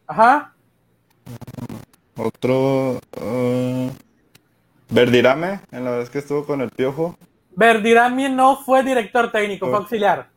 Ajá. 0.08 0.54
Otro. 2.24 3.00
uh, 3.20 3.90
Verdirame, 4.90 5.62
en 5.72 5.86
la 5.86 5.92
vez 5.92 6.10
que 6.10 6.20
estuvo 6.20 6.46
con 6.46 6.62
el 6.62 6.70
Piojo. 6.70 7.18
Verdirami 7.56 8.30
no 8.30 8.58
fue 8.58 8.84
director 8.84 9.32
técnico, 9.32 9.68
fue 9.68 9.78
auxiliar. 9.78 10.30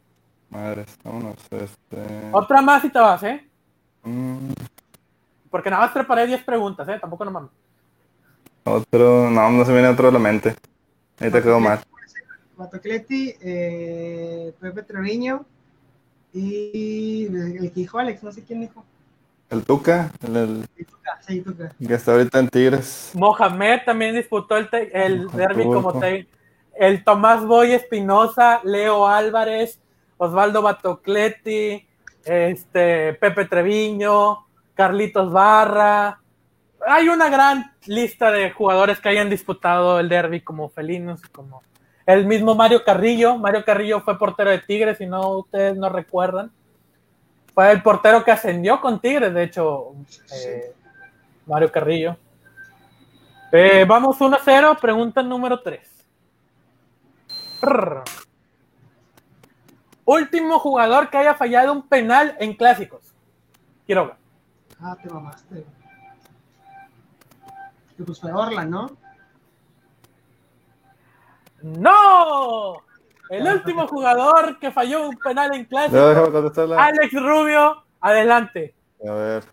Madre, 0.49 0.87
vámonos. 1.03 1.37
Este... 1.51 2.31
Otra 2.33 2.63
más 2.63 2.85
y 2.85 2.89
te 2.89 2.99
vas, 2.99 3.23
¿eh? 3.25 3.45
Mm, 4.05 4.53
Porque 5.51 5.71
nada 5.71 5.83
más 5.83 5.93
preparé 5.93 6.27
10 6.27 6.43
preguntas, 6.45 6.89
¿eh? 6.89 6.99
Tampoco 7.01 7.25
no 7.25 7.33
mames. 7.33 7.51
otro, 8.65 9.29
no, 9.29 9.51
no 9.51 9.65
se 9.65 9.73
viene 9.73 9.89
otro 9.89 10.09
a 10.09 10.13
la 10.13 10.19
mente. 10.19 10.55
Ahí 11.19 11.31
te 11.31 11.43
quedó 11.43 11.61
mal. 11.61 11.81
Batocleti, 12.57 13.35
eh, 13.41 14.55
Pepe 14.61 14.83
Treviño 14.85 15.45
y 16.33 17.27
el 17.27 17.71
que 17.73 17.81
dijo 17.81 17.99
Alex, 17.99 18.23
no 18.23 18.33
sé 18.33 18.43
quién 18.43 18.61
dijo. 18.61 18.85
El 19.51 19.65
Tuca, 19.65 20.11
el, 20.27 20.37
el 20.37 20.65
El 20.77 20.87
Tuca, 20.87 21.19
sí, 21.27 21.41
Tuca. 21.41 21.73
que 21.87 21.95
está 21.95 22.13
ahorita 22.13 22.39
en 22.39 22.49
Tigres. 22.49 23.11
Mohamed 23.15 23.81
también 23.85 24.15
disputó 24.15 24.57
el, 24.57 24.69
el 24.93 25.29
derby 25.31 25.65
como 25.65 25.99
te- 26.01 26.27
El 26.75 27.05
Tomás 27.05 27.45
Boy 27.45 27.73
Espinosa, 27.73 28.61
Leo 28.65 29.07
Álvarez, 29.07 29.81
Osvaldo 30.17 30.63
Batocleti, 30.63 31.87
este, 32.25 33.15
Pepe 33.15 33.45
Treviño, 33.45 34.47
Carlitos 34.75 35.31
Barra. 35.31 36.21
Hay 36.87 37.09
una 37.09 37.29
gran 37.31 37.73
lista 37.87 38.31
de 38.33 38.51
jugadores 38.51 38.99
que 39.01 39.09
hayan 39.09 39.31
disputado 39.31 40.01
el 40.01 40.09
derby 40.09 40.41
como 40.41 40.69
felinos, 40.69 41.21
como 41.33 41.63
el 42.07 42.27
mismo 42.27 42.55
Mario 42.55 42.83
Carrillo. 42.85 43.37
Mario 43.39 43.65
Carrillo 43.65 44.01
fue 44.01 44.19
portero 44.19 44.51
de 44.51 44.59
Tigres, 44.59 44.99
si 44.99 45.07
no 45.07 45.29
ustedes 45.39 45.77
no 45.77 45.89
recuerdan. 45.89 46.51
Fue 47.55 47.71
el 47.71 47.83
portero 47.83 48.25
que 48.25 48.33
ascendió 48.33 48.81
con 48.81 49.01
Tigres, 49.01 49.33
de 49.33 49.45
hecho, 49.45 49.95
eh, 50.33 50.75
Mario 51.47 51.71
Carrillo. 51.71 52.17
Eh, 53.53 53.85
vamos 53.87 54.21
1-0, 54.21 54.81
pregunta 54.81 55.23
número 55.23 55.63
3. 55.63 55.89
Último 60.05 60.59
jugador 60.59 61.09
que 61.09 61.19
haya 61.19 61.35
fallado 61.35 61.73
un 61.73 61.87
penal 61.89 62.37
en 62.41 62.55
clásicos. 62.55 63.15
Quiroga. 63.87 64.17
Ah, 64.81 64.97
te 65.01 65.09
mamaste. 65.09 65.65
Que 67.97 68.03
pues 68.03 68.21
fue 68.21 68.33
Orla, 68.33 68.65
¿no? 68.65 68.91
¡No! 71.63 72.83
El 73.31 73.47
último 73.47 73.87
jugador 73.89 74.59
que 74.59 74.71
falló 74.71 75.09
un 75.09 75.17
penal 75.17 75.55
en 75.55 75.65
contestarla. 75.65 76.85
Alex 76.85 77.13
Rubio, 77.15 77.85
adelante. 78.01 78.75
A 79.07 79.13
ver. 79.13 79.45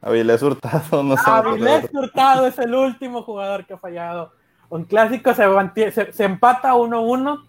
Avilés 0.00 0.42
Hurtado, 0.42 1.02
no 1.02 1.16
sé. 1.16 1.22
Avilés 1.26 1.88
Hurtado 1.92 2.46
es 2.46 2.58
el 2.58 2.74
último 2.74 3.22
jugador 3.22 3.64
que 3.64 3.74
ha 3.74 3.78
fallado. 3.78 4.32
Un 4.68 4.84
clásico 4.84 5.32
se, 5.34 5.46
mantie- 5.46 5.90
se, 5.92 6.12
se 6.12 6.24
empata 6.24 6.74
1-1. 6.74 7.46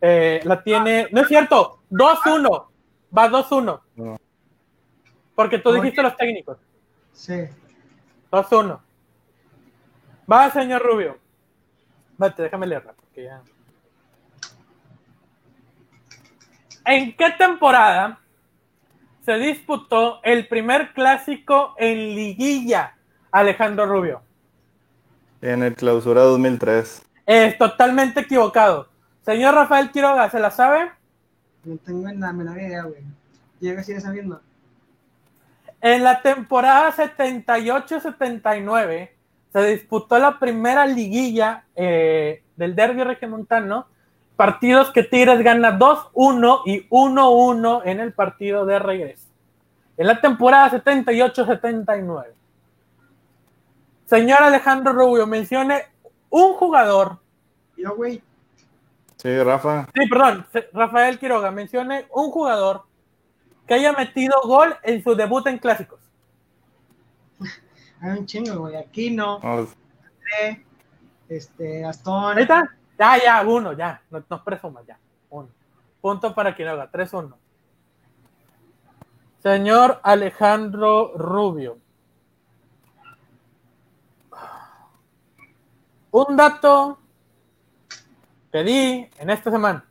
Eh, 0.00 0.40
la 0.44 0.62
tiene. 0.62 1.08
No 1.10 1.22
es 1.22 1.28
cierto, 1.28 1.80
2-1. 1.90 2.66
Va 3.16 3.28
2-1. 3.28 3.80
No. 3.96 4.16
Porque 5.34 5.58
tú 5.58 5.72
dijiste 5.72 6.02
los 6.02 6.16
técnicos. 6.16 6.58
Sí. 7.12 7.44
2-1. 8.30 8.78
Va, 10.30 10.50
señor 10.50 10.82
Rubio. 10.82 11.18
Vete, 12.18 12.42
déjame 12.44 12.66
leerla. 12.66 12.92
Porque 12.92 13.24
ya... 13.24 13.42
¿En 16.86 17.14
qué 17.16 17.30
temporada 17.32 18.20
se 19.24 19.36
disputó 19.38 20.20
el 20.22 20.46
primer 20.46 20.92
clásico 20.94 21.74
en 21.78 22.14
liguilla, 22.14 22.94
Alejandro 23.32 23.86
Rubio? 23.86 24.22
En 25.42 25.64
el 25.64 25.74
clausura 25.74 26.22
2003. 26.22 27.02
Es 27.26 27.58
totalmente 27.58 28.20
equivocado. 28.20 28.88
Señor 29.22 29.56
Rafael 29.56 29.90
Quiroga, 29.90 30.30
¿se 30.30 30.38
la 30.38 30.52
sabe? 30.52 30.92
No 31.64 31.76
tengo 31.78 32.08
la 32.08 32.32
menor 32.32 32.56
idea, 32.56 32.84
güey. 32.84 33.02
Llega 33.58 33.82
sigue 33.82 34.00
sabiendo. 34.00 34.40
En 35.80 36.04
la 36.04 36.22
temporada 36.22 36.92
78-79 36.92 39.10
se 39.52 39.66
disputó 39.66 40.20
la 40.20 40.38
primera 40.38 40.86
liguilla 40.86 41.64
eh, 41.74 42.44
del 42.54 42.76
derby 42.76 43.02
regiomontano. 43.02 43.88
Partidos 44.36 44.90
que 44.90 45.02
Tigres 45.02 45.42
gana 45.42 45.78
2-1 45.78 46.62
y 46.66 46.86
1-1 46.88 47.82
en 47.86 48.00
el 48.00 48.12
partido 48.12 48.66
de 48.66 48.78
regreso. 48.78 49.26
En 49.96 50.06
la 50.06 50.20
temporada 50.20 50.70
78-79. 50.70 52.26
Señor 54.04 54.42
Alejandro 54.42 54.92
Rubio, 54.92 55.26
mencione 55.26 55.84
un 56.28 56.52
jugador. 56.52 57.18
Yo, 57.76 57.96
güey. 57.96 58.22
Sí, 59.16 59.42
Rafa. 59.42 59.88
Sí, 59.94 60.06
perdón, 60.06 60.46
Rafael 60.72 61.18
Quiroga, 61.18 61.50
mencione 61.50 62.06
un 62.12 62.30
jugador 62.30 62.82
que 63.66 63.74
haya 63.74 63.92
metido 63.92 64.40
gol 64.44 64.76
en 64.82 65.02
su 65.02 65.14
debut 65.14 65.46
en 65.46 65.58
clásicos. 65.58 65.98
Hay 68.00 68.10
un 68.18 68.26
chingo, 68.26 68.60
güey. 68.60 68.76
Aquí 68.76 69.10
no. 69.10 69.40
Este, 71.28 71.80
Gastón. 71.80 72.36
Ahí 72.36 72.42
está. 72.42 72.76
Ya, 72.98 73.22
ya, 73.22 73.42
uno, 73.46 73.72
ya. 73.72 74.02
No, 74.10 74.24
no 74.28 74.44
presumas, 74.44 74.86
ya. 74.86 74.98
Uno. 75.30 75.48
Punto 76.00 76.34
para 76.34 76.54
Quiroga, 76.54 76.90
3-1. 76.90 77.34
Señor 79.42 80.00
Alejandro 80.02 81.12
Rubio. 81.16 81.78
Un 86.10 86.36
dato 86.36 86.98
que 88.50 88.62
di 88.64 89.10
en 89.18 89.30
esta 89.30 89.50
semana. 89.50 89.84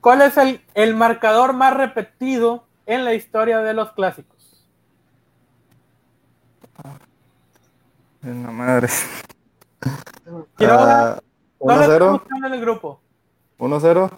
¿Cuál 0.00 0.22
es 0.22 0.36
el, 0.36 0.64
el 0.74 0.94
marcador 0.94 1.52
más 1.52 1.74
repetido 1.74 2.64
en 2.86 3.04
la 3.04 3.14
historia 3.14 3.58
de 3.58 3.74
los 3.74 3.92
clásicos? 3.92 4.38
Madre. 8.22 8.88
Quiroga, 10.56 11.12
Ah, 11.14 11.20
no 11.60 11.74
le 11.76 11.80
estoy 11.82 11.96
1-0. 11.98 12.12
buscando 12.12 12.46
en 12.46 12.54
el 12.54 12.60
grupo. 12.60 13.00
1-0. 13.58 14.10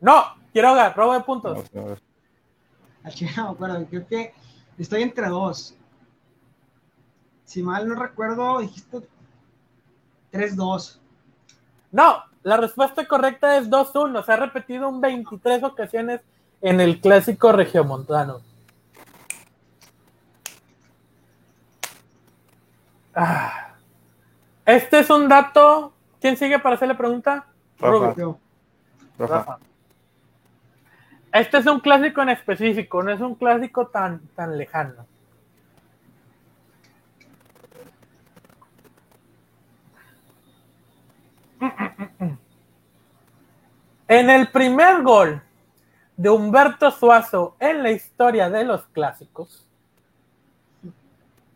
No, 0.00 0.24
Quiroga, 0.52 0.92
robo 0.92 1.12
de 1.14 1.20
puntos. 1.20 1.70
Al 3.02 3.12
chile 3.12 3.32
no 3.36 3.44
me 3.44 3.50
acuerdo. 3.50 3.86
Creo 3.86 4.06
que 4.06 4.32
estoy 4.78 5.02
entre 5.02 5.28
dos. 5.28 5.74
Si 7.44 7.62
mal 7.62 7.86
no 7.88 7.94
recuerdo, 7.94 8.60
dijiste 8.60 9.06
3-2. 10.32 10.98
No, 11.92 12.22
la 12.42 12.56
respuesta 12.56 13.06
correcta 13.06 13.56
es 13.58 13.68
2-1. 13.70 14.24
Se 14.24 14.32
ha 14.32 14.36
repetido 14.36 14.88
un 14.88 15.00
23 15.00 15.62
ocasiones 15.64 16.20
en 16.60 16.80
el 16.80 17.00
clásico 17.00 17.52
regiomontano. 17.52 18.40
Ah. 23.14 23.63
Este 24.66 25.00
es 25.00 25.10
un 25.10 25.28
dato. 25.28 25.92
¿Quién 26.20 26.36
sigue 26.36 26.58
para 26.58 26.76
hacerle 26.76 26.94
pregunta? 26.94 27.46
Rafa. 27.78 27.92
Rubio. 27.92 28.14
Yo. 28.16 28.38
Rafa. 29.18 29.36
Rafa. 29.36 29.58
Este 31.34 31.58
es 31.58 31.66
un 31.66 31.80
clásico 31.80 32.22
en 32.22 32.28
específico, 32.28 33.02
no 33.02 33.10
es 33.10 33.20
un 33.20 33.34
clásico 33.34 33.88
tan, 33.88 34.20
tan 34.36 34.56
lejano. 34.56 35.04
En 44.06 44.30
el 44.30 44.46
primer 44.52 45.02
gol 45.02 45.42
de 46.16 46.30
Humberto 46.30 46.92
Suazo 46.92 47.56
en 47.58 47.82
la 47.82 47.90
historia 47.90 48.48
de 48.48 48.64
los 48.64 48.86
clásicos, 48.86 49.66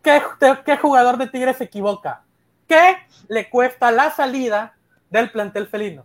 ¿qué, 0.02 0.20
qué 0.64 0.76
jugador 0.76 1.18
de 1.18 1.28
Tigres 1.28 1.59
se 1.59 1.64
equivoca? 1.64 2.24
¿Qué 2.68 2.98
le 3.28 3.48
cuesta 3.48 3.90
la 3.90 4.10
salida 4.10 4.76
del 5.10 5.30
plantel 5.30 5.66
felino? 5.66 6.04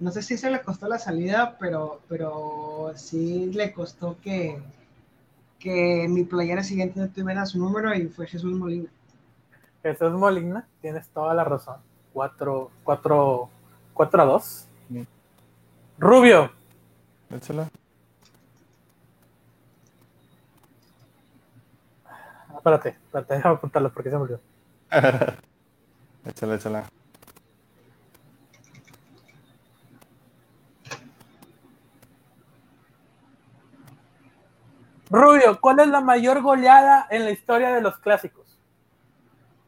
No 0.00 0.10
sé 0.10 0.22
si 0.22 0.38
se 0.38 0.50
le 0.50 0.62
costó 0.62 0.88
la 0.88 0.98
salida, 0.98 1.56
pero, 1.60 2.00
pero 2.08 2.92
sí 2.96 3.52
le 3.52 3.72
costó 3.72 4.16
que, 4.20 4.60
que 5.58 6.06
mi 6.08 6.24
playera 6.24 6.64
siguiente 6.64 6.98
no 6.98 7.08
tuviera 7.08 7.46
su 7.46 7.58
número 7.58 7.94
y 7.94 8.08
fue 8.08 8.26
Jesús 8.26 8.52
Molina. 8.54 8.88
Jesús 9.82 10.12
Molina, 10.12 10.66
tienes 10.80 11.08
toda 11.10 11.34
la 11.34 11.44
razón. 11.44 11.76
4 12.14 12.70
4 12.82 13.50
4 13.94 14.22
a 14.22 14.24
2. 14.24 14.66
Sí. 14.88 15.06
Rubio, 15.98 16.50
Échala. 17.30 17.68
Ah, 22.06 22.54
espérate, 22.56 22.88
espérate, 22.88 23.34
déjame 23.36 23.54
apuntarlo 23.56 23.92
porque 23.92 24.10
se 24.10 24.16
me 24.16 24.22
olvidó. 24.22 24.51
échala, 26.26 26.54
échala. 26.56 26.84
Rubio, 35.10 35.60
¿cuál 35.60 35.80
es 35.80 35.88
la 35.88 36.00
mayor 36.00 36.40
goleada 36.40 37.06
en 37.10 37.24
la 37.24 37.30
historia 37.30 37.70
de 37.72 37.82
los 37.82 37.98
clásicos? 37.98 38.58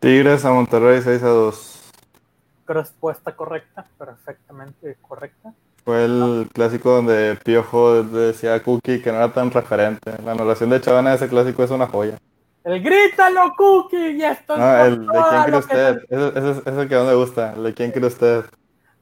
Tigres 0.00 0.44
a 0.44 0.50
Monterrey 0.50 1.02
6 1.02 1.22
a 1.22 1.28
2. 1.28 1.80
Respuesta 2.66 3.36
correcta, 3.36 3.86
perfectamente 3.98 4.96
correcta. 5.02 5.52
Fue 5.84 6.06
el 6.06 6.48
clásico 6.50 6.92
donde 6.92 7.38
Piojo 7.44 8.02
decía 8.02 8.54
a 8.54 8.62
Cookie 8.62 9.02
que 9.02 9.12
no 9.12 9.18
era 9.18 9.32
tan 9.34 9.50
referente. 9.50 10.14
La 10.24 10.32
anulación 10.32 10.70
de 10.70 10.80
Chavana 10.80 11.10
de 11.10 11.16
ese 11.16 11.28
clásico 11.28 11.62
es 11.62 11.70
una 11.70 11.86
joya. 11.86 12.16
El 12.64 12.82
grítalo, 12.82 13.52
Cookie, 13.56 14.12
y 14.12 14.24
esto 14.24 14.56
No, 14.56 14.84
el 14.84 15.06
de 15.06 15.22
quién 15.28 15.42
cree 15.44 15.58
usted. 15.58 16.04
Ese, 16.08 16.28
ese, 16.28 16.50
ese 16.50 16.70
es 16.70 16.76
el 16.78 16.88
que 16.88 16.94
no 16.94 17.04
me 17.04 17.14
gusta. 17.14 17.52
El 17.52 17.64
de 17.64 17.74
quién 17.74 17.92
cree 17.92 18.06
usted. 18.06 18.46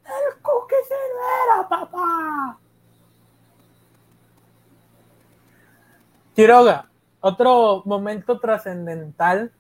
El 0.05 0.43
Cookie 0.43 0.75
Silvera, 0.89 1.69
papá. 1.69 2.59
Quiroga, 6.35 6.89
otro 7.21 7.83
momento 7.85 8.41
trascendental 8.41 9.53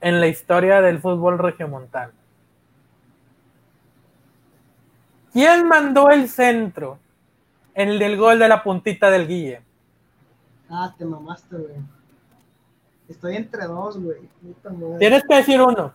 en 0.00 0.20
la 0.20 0.26
historia 0.26 0.80
del 0.80 1.00
fútbol 1.00 1.38
regiomontano. 1.38 2.12
¿Quién 5.34 5.68
mandó 5.68 6.08
el 6.08 6.30
centro? 6.30 6.98
El 7.74 7.98
del 7.98 8.16
gol 8.16 8.38
de 8.38 8.48
la 8.48 8.62
puntita 8.62 9.10
del 9.10 9.28
Guille. 9.28 9.60
Ah, 10.70 10.94
te 10.96 11.04
mamaste, 11.04 11.54
güey. 11.56 11.97
Estoy 13.08 13.36
entre 13.36 13.66
dos, 13.66 13.98
güey. 13.98 14.28
Tienes 14.98 15.22
que 15.26 15.36
decir 15.36 15.60
uno. 15.60 15.92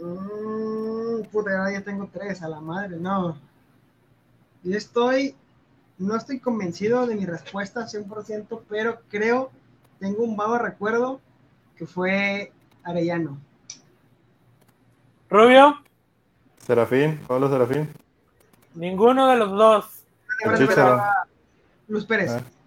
Mm, 0.00 1.24
puta, 1.30 1.58
ahora 1.58 1.72
ya 1.72 1.82
tengo 1.82 2.08
tres, 2.12 2.42
a 2.42 2.48
la 2.48 2.60
madre, 2.60 2.96
no. 2.96 3.36
Yo 4.62 4.76
estoy, 4.76 5.34
no 5.98 6.16
estoy 6.16 6.40
convencido 6.40 7.06
de 7.06 7.16
mi 7.16 7.26
respuesta 7.26 7.86
100%, 7.86 8.62
pero 8.68 9.00
creo, 9.10 9.50
tengo 9.98 10.22
un 10.22 10.36
vago 10.36 10.58
recuerdo 10.58 11.20
que 11.76 11.86
fue 11.86 12.52
Arellano. 12.84 13.38
Rubio, 15.28 15.82
Serafín, 16.64 17.18
Pablo 17.26 17.50
Serafín. 17.50 17.90
ninguno 18.74 19.28
de 19.28 19.36
los 19.36 19.50
dos. 19.50 20.04
Luz 21.88 22.06
Pérez. 22.06 22.30
Ah. 22.30 22.57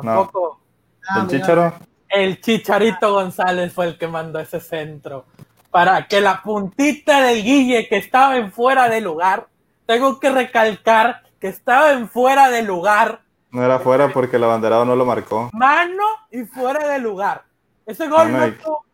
Tampoco. 0.00 0.60
Ah, 1.08 1.20
El 1.22 1.28
Chicharo. 1.28 1.74
El 2.08 2.40
Chicharito 2.40 3.12
González 3.12 3.72
fue 3.72 3.86
el 3.86 3.98
que 3.98 4.06
mandó 4.08 4.38
ese 4.38 4.60
centro. 4.60 5.24
Para 5.70 6.06
que 6.06 6.20
la 6.20 6.42
puntita 6.42 7.22
del 7.22 7.42
Guille, 7.42 7.88
que 7.88 7.96
estaba 7.96 8.36
en 8.36 8.52
fuera 8.52 8.88
de 8.88 9.00
lugar, 9.00 9.48
tengo 9.86 10.20
que 10.20 10.30
recalcar 10.30 11.22
que 11.40 11.48
estaba 11.48 11.92
en 11.92 12.08
fuera 12.08 12.50
de 12.50 12.62
lugar, 12.62 13.20
No 13.50 13.62
era 13.64 13.78
fuera 13.80 14.08
porque 14.08 14.36
el 14.36 14.44
abanderado 14.44 14.84
no 14.84 14.94
lo 14.96 15.04
marcó. 15.04 15.50
mano 15.52 16.02
y 16.30 16.44
fuera 16.44 16.86
de 16.88 16.98
lugar. 16.98 17.44
Ese 17.84 18.06
gol 18.08 18.28
Mano 18.28 18.38
no 18.38 18.44
de- 18.44 18.52
tuvo- 18.52 18.84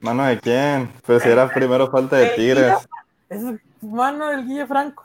¿Mano 0.00 0.24
de 0.24 0.40
quién? 0.40 0.92
Pues 1.04 1.22
si 1.22 1.28
era 1.28 1.48
primero 1.48 1.90
falta 1.90 2.16
de 2.16 2.28
Tigres. 2.30 2.88
Es 3.28 3.42
mano 3.82 4.28
del 4.28 4.46
Guille 4.46 4.66
Franco. 4.66 5.04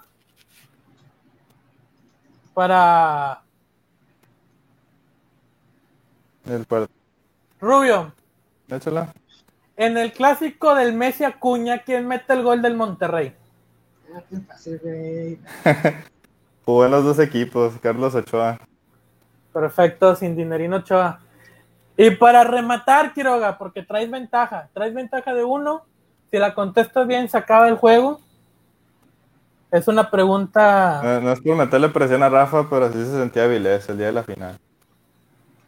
Para 2.54 3.42
El 6.48 6.66
par- 6.66 6.88
Rubio, 7.60 8.14
Échala. 8.70 9.14
en 9.78 9.98
el 9.98 10.12
clásico 10.14 10.76
del 10.76 10.94
Messi 10.94 11.24
Acuña, 11.24 11.80
¿quién 11.80 12.08
mete 12.08 12.34
el 12.34 12.44
gol 12.44 12.62
del 12.62 12.76
Monterrey? 12.76 13.34
Ah, 14.16 14.22
qué 14.30 14.38
fácil, 14.42 14.80
güey. 14.84 15.40
Jugó 16.66 16.86
en 16.86 16.92
los 16.92 17.04
dos 17.04 17.20
equipos, 17.20 17.74
Carlos 17.82 18.14
Ochoa. 18.16 18.60
Perfecto, 19.54 20.16
sin 20.16 20.36
dinerino 20.36 20.78
Ochoa. 20.78 21.20
Y 21.98 22.12
para 22.12 22.44
rematar, 22.44 23.14
Quiroga, 23.14 23.58
porque 23.58 23.82
traes 23.84 24.10
ventaja, 24.12 24.70
traes 24.74 24.94
ventaja 24.94 25.34
de 25.34 25.44
uno. 25.44 25.86
Si 26.32 26.38
la 26.38 26.54
contestas 26.54 27.08
bien, 27.08 27.30
se 27.30 27.38
acaba 27.38 27.70
el 27.70 27.76
juego. 27.78 28.20
Es 29.72 29.88
una 29.88 30.10
pregunta. 30.12 31.02
No, 31.04 31.22
no 31.22 31.32
es 31.32 31.40
por 31.42 31.56
meterle 31.56 31.90
presión 31.90 32.22
a 32.24 32.30
Rafa, 32.30 32.70
pero 32.70 32.86
así 32.86 32.98
se 32.98 33.12
sentía 33.18 33.48
Vilés 33.48 33.88
el 33.90 33.98
día 33.98 34.08
de 34.08 34.12
la 34.14 34.24
final. 34.24 34.58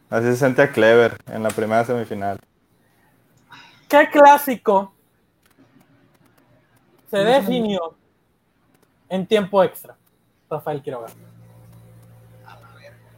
Así 0.09 0.25
se 0.27 0.38
sentía 0.38 0.71
Clever 0.71 1.17
en 1.27 1.43
la 1.43 1.49
primera 1.49 1.84
semifinal. 1.84 2.39
¿Qué 3.89 4.09
clásico 4.09 4.93
se 7.09 7.17
definió 7.17 7.95
en 9.09 9.27
tiempo 9.27 9.63
extra? 9.63 9.95
Rafael 10.49 10.81
Quiroga. 10.81 11.07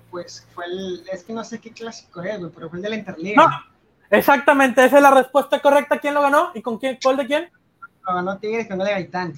Pues 0.09 0.47
fue 0.53 0.65
el, 0.65 1.03
es 1.11 1.23
que 1.23 1.33
no 1.33 1.43
sé 1.43 1.59
qué 1.59 1.71
clásico 1.71 2.21
es, 2.23 2.39
güey, 2.39 2.51
pero 2.51 2.69
fue 2.69 2.79
el 2.79 2.83
de 2.83 2.89
la 2.89 2.95
Interliga. 2.95 3.43
No, 3.43 3.49
exactamente, 4.09 4.83
esa 4.83 4.97
es 4.97 5.03
la 5.03 5.11
respuesta 5.11 5.59
correcta. 5.59 5.99
¿Quién 5.99 6.15
lo 6.15 6.21
ganó? 6.21 6.51
¿Y 6.55 6.61
con 6.63 6.79
quién? 6.79 6.97
¿Gol 7.03 7.17
de 7.17 7.27
quién? 7.27 7.51
Lo 8.07 8.15
ganó 8.15 8.37
Tigres 8.39 8.67
con 8.67 8.79
de 8.79 8.85
Gaitán. 8.85 9.33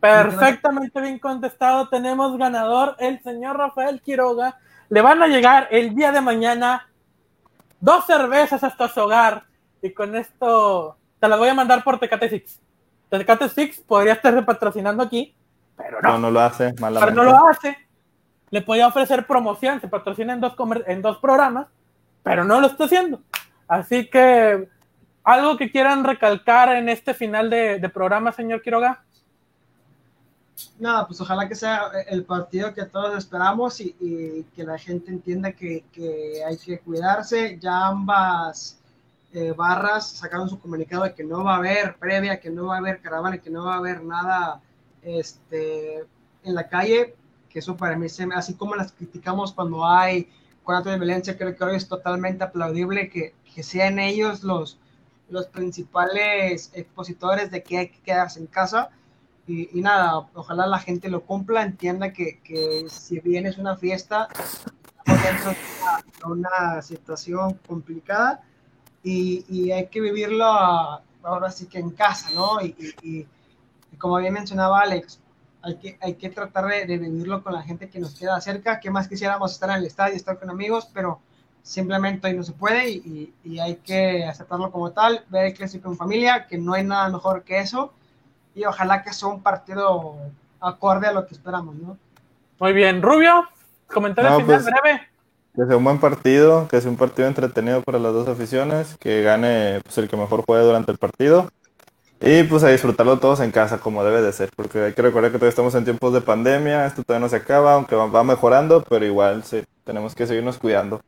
Perfectamente 0.00 1.00
bien 1.00 1.18
contestado. 1.18 1.88
Tenemos 1.88 2.36
ganador, 2.36 2.96
el 2.98 3.22
señor 3.22 3.56
Rafael 3.58 4.00
Quiroga. 4.00 4.58
Le 4.90 5.00
van 5.00 5.22
a 5.22 5.26
llegar 5.28 5.68
el 5.70 5.94
día 5.94 6.12
de 6.12 6.20
mañana 6.20 6.88
dos 7.80 8.04
cervezas 8.06 8.62
hasta 8.62 8.88
su 8.88 9.00
hogar. 9.00 9.44
Y 9.82 9.92
con 9.92 10.14
esto 10.14 10.96
te 11.18 11.28
las 11.28 11.38
voy 11.38 11.48
a 11.48 11.54
mandar 11.54 11.82
por 11.82 11.98
Tecate 11.98 12.28
Six. 12.28 12.60
Tecate 13.08 13.48
Six 13.48 13.80
podría 13.80 14.12
estar 14.14 14.44
patrocinando 14.44 15.02
aquí, 15.02 15.34
pero 15.76 16.00
no. 16.02 16.12
No, 16.12 16.18
no 16.18 16.30
lo 16.30 16.40
hace, 16.40 16.70
pero 16.74 16.80
malamente. 16.82 17.14
no 17.14 17.24
lo 17.24 17.48
hace. 17.48 17.78
Le 18.50 18.62
podía 18.62 18.88
ofrecer 18.88 19.26
promoción, 19.26 19.80
se 19.80 19.88
patrocina 19.88 20.32
en 20.32 20.40
dos, 20.40 20.54
comer- 20.54 20.84
en 20.88 21.02
dos 21.02 21.18
programas, 21.18 21.68
pero 22.22 22.44
no 22.44 22.60
lo 22.60 22.66
está 22.66 22.84
haciendo. 22.84 23.20
Así 23.68 24.10
que, 24.10 24.68
algo 25.22 25.56
que 25.56 25.70
quieran 25.70 26.02
recalcar 26.04 26.74
en 26.74 26.88
este 26.88 27.14
final 27.14 27.48
de, 27.48 27.78
de 27.78 27.88
programa, 27.88 28.32
señor 28.32 28.60
Quiroga. 28.60 29.04
No, 30.78 31.06
pues 31.06 31.20
ojalá 31.20 31.48
que 31.48 31.54
sea 31.54 31.90
el 32.08 32.24
partido 32.24 32.74
que 32.74 32.84
todos 32.84 33.16
esperamos 33.16 33.80
y, 33.80 34.44
que 34.54 34.64
la 34.64 34.78
gente 34.78 35.10
entienda 35.10 35.52
que, 35.52 35.84
que 35.92 36.42
hay 36.44 36.56
que 36.56 36.78
cuidarse. 36.80 37.58
Ya 37.60 37.88
ambas 37.88 38.80
eh, 39.32 39.52
barras 39.56 40.08
sacaron 40.10 40.48
su 40.48 40.58
comunicado 40.58 41.04
de 41.04 41.14
que 41.14 41.22
no 41.22 41.44
va 41.44 41.54
a 41.54 41.58
haber 41.58 41.96
previa, 41.96 42.40
que 42.40 42.50
no 42.50 42.66
va 42.66 42.76
a 42.76 42.78
haber 42.78 43.00
caravana, 43.00 43.38
que 43.38 43.50
no 43.50 43.64
va 43.64 43.74
a 43.74 43.78
haber 43.78 44.02
nada 44.02 44.60
este, 45.02 46.04
en 46.42 46.54
la 46.54 46.68
calle, 46.68 47.14
que 47.48 47.60
eso 47.60 47.76
para 47.76 47.96
mí, 47.96 48.08
se 48.08 48.26
así 48.34 48.54
como 48.54 48.74
las 48.74 48.92
criticamos 48.92 49.52
cuando 49.52 49.86
hay 49.86 50.28
cuatro 50.64 50.90
de 50.90 50.98
violencia, 50.98 51.38
creo 51.38 51.54
que 51.54 51.64
hoy 51.64 51.76
es 51.76 51.88
totalmente 51.88 52.44
aplaudible 52.44 53.08
que, 53.08 53.34
que 53.54 53.62
sean 53.62 53.98
ellos 53.98 54.42
los, 54.42 54.78
los 55.28 55.46
principales 55.46 56.70
expositores 56.74 57.50
de 57.50 57.62
que 57.62 57.78
hay 57.78 57.88
que 57.88 58.00
quedarse 58.00 58.40
en 58.40 58.46
casa. 58.46 58.90
Y, 59.52 59.80
nada, 59.80 60.28
ojalá 60.34 60.66
la 60.68 60.78
gente 60.78 61.08
lo 61.08 61.22
cumpla, 61.22 61.62
entienda 61.62 62.12
que, 62.12 62.38
que 62.44 62.86
si 62.88 63.18
bien 63.18 63.46
es 63.46 63.58
una 63.58 63.76
fiesta, 63.76 64.28
estamos 64.32 65.22
dentro 65.24 65.50
de 65.50 65.56
una, 66.28 66.74
una 66.74 66.82
situación 66.82 67.58
complicada 67.66 68.42
y, 69.02 69.44
y 69.48 69.72
hay 69.72 69.88
que 69.88 70.00
vivirlo 70.00 70.44
ahora 70.44 71.50
sí 71.50 71.66
que 71.66 71.78
en 71.80 71.90
casa, 71.90 72.30
¿no? 72.32 72.60
Y, 72.60 72.76
y- 73.02 73.26
como 73.98 74.16
bien 74.18 74.32
mencionaba 74.32 74.80
Alex, 74.82 75.20
hay 75.62 75.76
que, 75.76 75.98
hay 76.00 76.14
que 76.14 76.30
tratar 76.30 76.66
de, 76.66 76.86
de 76.86 76.96
vivirlo 76.96 77.42
con 77.42 77.52
la 77.52 77.62
gente 77.62 77.90
que 77.90 77.98
nos 77.98 78.14
queda 78.14 78.40
cerca, 78.40 78.78
que 78.80 78.88
más 78.90 79.08
quisiéramos 79.08 79.52
estar 79.52 79.68
en 79.70 79.76
el 79.76 79.86
estadio, 79.86 80.14
estar 80.14 80.38
con 80.38 80.48
amigos, 80.48 80.88
pero 80.94 81.20
simplemente 81.62 82.28
hoy 82.28 82.34
no 82.36 82.42
se 82.44 82.52
puede 82.52 82.88
y, 82.88 82.94
y- 83.44 83.50
y 83.54 83.58
hay 83.58 83.76
que 83.76 84.24
aceptarlo 84.24 84.70
como 84.70 84.92
tal, 84.92 85.24
ver 85.28 85.46
el 85.46 85.54
clásico 85.54 85.88
en 85.90 85.96
familia, 85.96 86.46
que 86.46 86.56
no 86.56 86.72
hay 86.72 86.84
nada 86.84 87.08
mejor 87.10 87.42
que 87.42 87.58
eso 87.58 87.92
y 88.60 88.64
ojalá 88.66 89.02
que 89.02 89.12
sea 89.12 89.28
un 89.28 89.42
partido 89.42 90.16
acorde 90.60 91.06
a 91.06 91.12
lo 91.12 91.26
que 91.26 91.34
esperamos, 91.34 91.74
¿no? 91.76 91.96
Muy 92.58 92.74
bien, 92.74 93.00
Rubio, 93.00 93.48
comentario 93.86 94.30
No, 94.32 94.40
final 94.40 94.62
pues- 94.62 94.66
breve. 94.66 95.00
Que 95.56 95.66
sea 95.66 95.76
un 95.76 95.82
buen 95.84 95.98
partido, 95.98 96.68
que 96.68 96.80
sea 96.80 96.90
un 96.90 96.96
partido 96.96 97.26
entretenido 97.26 97.82
para 97.82 97.98
las 97.98 98.12
dos 98.12 98.28
aficiones, 98.28 98.96
que 99.00 99.22
gane 99.22 99.80
pues, 99.82 99.98
el 99.98 100.08
que 100.08 100.16
mejor 100.16 100.44
juegue 100.46 100.62
durante 100.64 100.92
el 100.92 100.98
partido. 100.98 101.50
Y 102.20 102.42
pues 102.44 102.62
a 102.62 102.68
disfrutarlo 102.68 103.18
todos 103.18 103.40
en 103.40 103.50
casa 103.50 103.78
como 103.78 104.04
debe 104.04 104.20
de 104.20 104.32
ser, 104.32 104.50
porque 104.54 104.78
hay 104.84 104.92
que 104.92 105.02
recordar 105.02 105.30
que 105.32 105.38
todavía 105.38 105.48
estamos 105.48 105.74
en 105.74 105.84
tiempos 105.84 106.12
de 106.12 106.20
pandemia, 106.20 106.84
esto 106.86 107.02
todavía 107.02 107.24
no 107.24 107.30
se 107.30 107.36
acaba, 107.36 107.72
aunque 107.74 107.96
va, 107.96 108.06
va 108.06 108.22
mejorando, 108.22 108.84
pero 108.88 109.04
igual 109.06 109.42
sí, 109.42 109.64
tenemos 109.84 110.14
que 110.14 110.26
seguirnos 110.26 110.58
cuidando. 110.58 111.00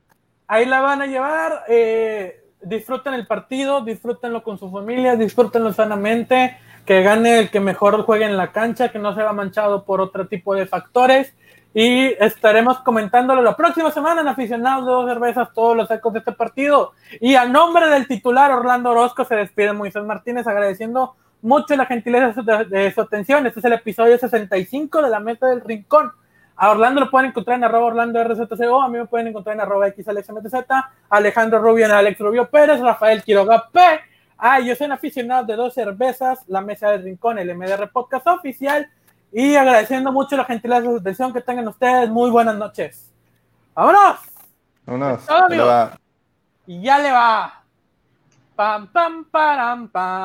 Ahí 0.49 0.65
la 0.65 0.81
van 0.81 1.03
a 1.03 1.07
llevar. 1.07 1.65
eh, 1.69 2.39
disfruten 2.63 3.15
el 3.15 3.27
partido, 3.27 3.83
disfrútenlo 3.85 4.43
con 4.43 4.59
su 4.59 4.71
familia, 4.71 5.17
disfrútenlo 5.17 5.73
sanamente. 5.73 6.57
Que 6.85 7.03
gane 7.03 7.39
el 7.39 7.51
que 7.51 7.61
mejor 7.61 8.03
juegue 8.03 8.25
en 8.25 8.37
la 8.37 8.53
cancha, 8.53 8.91
que 8.91 8.99
no 8.99 9.15
se 9.15 9.21
vea 9.21 9.33
manchado 9.33 9.85
por 9.85 10.01
otro 10.01 10.27
tipo 10.27 10.55
de 10.55 10.67
factores. 10.67 11.35
Y 11.75 12.15
estaremos 12.23 12.81
comentándolo 12.81 13.41
la 13.41 13.57
próxima 13.57 13.91
semana 13.91 14.21
en 14.21 14.29
Aficionados 14.29 14.85
de 14.85 14.93
Dos 14.93 15.09
Cervezas, 15.09 15.53
todos 15.55 15.77
los 15.77 15.91
ecos 15.91 16.13
de 16.13 16.19
este 16.19 16.33
partido. 16.33 16.93
Y 17.21 17.35
a 17.35 17.47
nombre 17.47 17.89
del 17.89 18.07
titular 18.07 18.51
Orlando 18.51 18.91
Orozco 18.91 19.25
se 19.25 19.37
despide 19.37 19.73
Moisés 19.73 20.05
Martínez 20.05 20.47
agradeciendo 20.47 21.17
mucho 21.41 21.75
la 21.77 21.87
gentileza 21.87 22.29
de 22.29 22.35
su, 22.35 22.43
de 22.43 22.93
su 22.93 23.01
atención. 23.01 23.47
Este 23.47 23.61
es 23.61 23.65
el 23.65 23.73
episodio 23.73 24.19
65 24.19 25.03
de 25.03 25.09
la 25.09 25.21
Meta 25.21 25.47
del 25.49 25.63
Rincón. 25.63 26.13
A 26.57 26.71
Orlando 26.71 27.01
lo 27.01 27.11
pueden 27.11 27.31
encontrar 27.31 27.57
en 27.57 27.65
arroba 27.65 27.87
Orlando 27.87 28.23
RZCO, 28.23 28.83
a 28.83 28.89
mí 28.89 28.99
me 28.99 29.07
pueden 29.07 29.29
encontrar 29.29 29.57
en 29.57 29.63
arroba 29.63 29.89
XAlexMTZ, 29.91 30.55
Alejandro 31.11 31.59
Rubio 31.59 31.87
en 31.87 31.93
Alex 31.93 32.19
Rubio 32.21 32.49
Pérez, 32.51 32.81
Rafael 32.81 33.23
Quiroga 33.23 33.69
P, 33.73 33.81
Ah, 34.37 34.61
yo 34.61 34.75
soy 34.75 34.87
un 34.87 34.93
aficionado 34.93 35.45
de 35.45 35.57
dos 35.57 35.75
cervezas, 35.75 36.41
la 36.49 36.61
mesa 36.61 36.91
del 36.91 37.05
rincón, 37.05 37.39
el 37.39 37.55
MDR 37.55 37.91
Podcast 37.91 38.27
oficial. 38.27 38.91
Y 39.33 39.55
agradeciendo 39.55 40.13
mucho 40.13 40.37
la 40.37 40.45
gentileza 40.45 40.83
de 40.83 40.97
atención 40.99 41.33
que 41.33 41.41
tengan 41.41 41.69
ustedes. 41.69 42.11
Muy 42.11 42.31
buenas 42.31 42.57
noches. 42.57 43.11
¡Vámonos! 43.75 44.19
Vámonos. 44.85 45.27
Todo, 45.27 45.99
y 46.67 46.81
ya 46.83 46.99
le 46.99 47.11
va. 47.11 47.65
Pam, 48.55 48.87
pam, 48.93 49.25
param, 49.25 49.89
pam. 49.89 50.23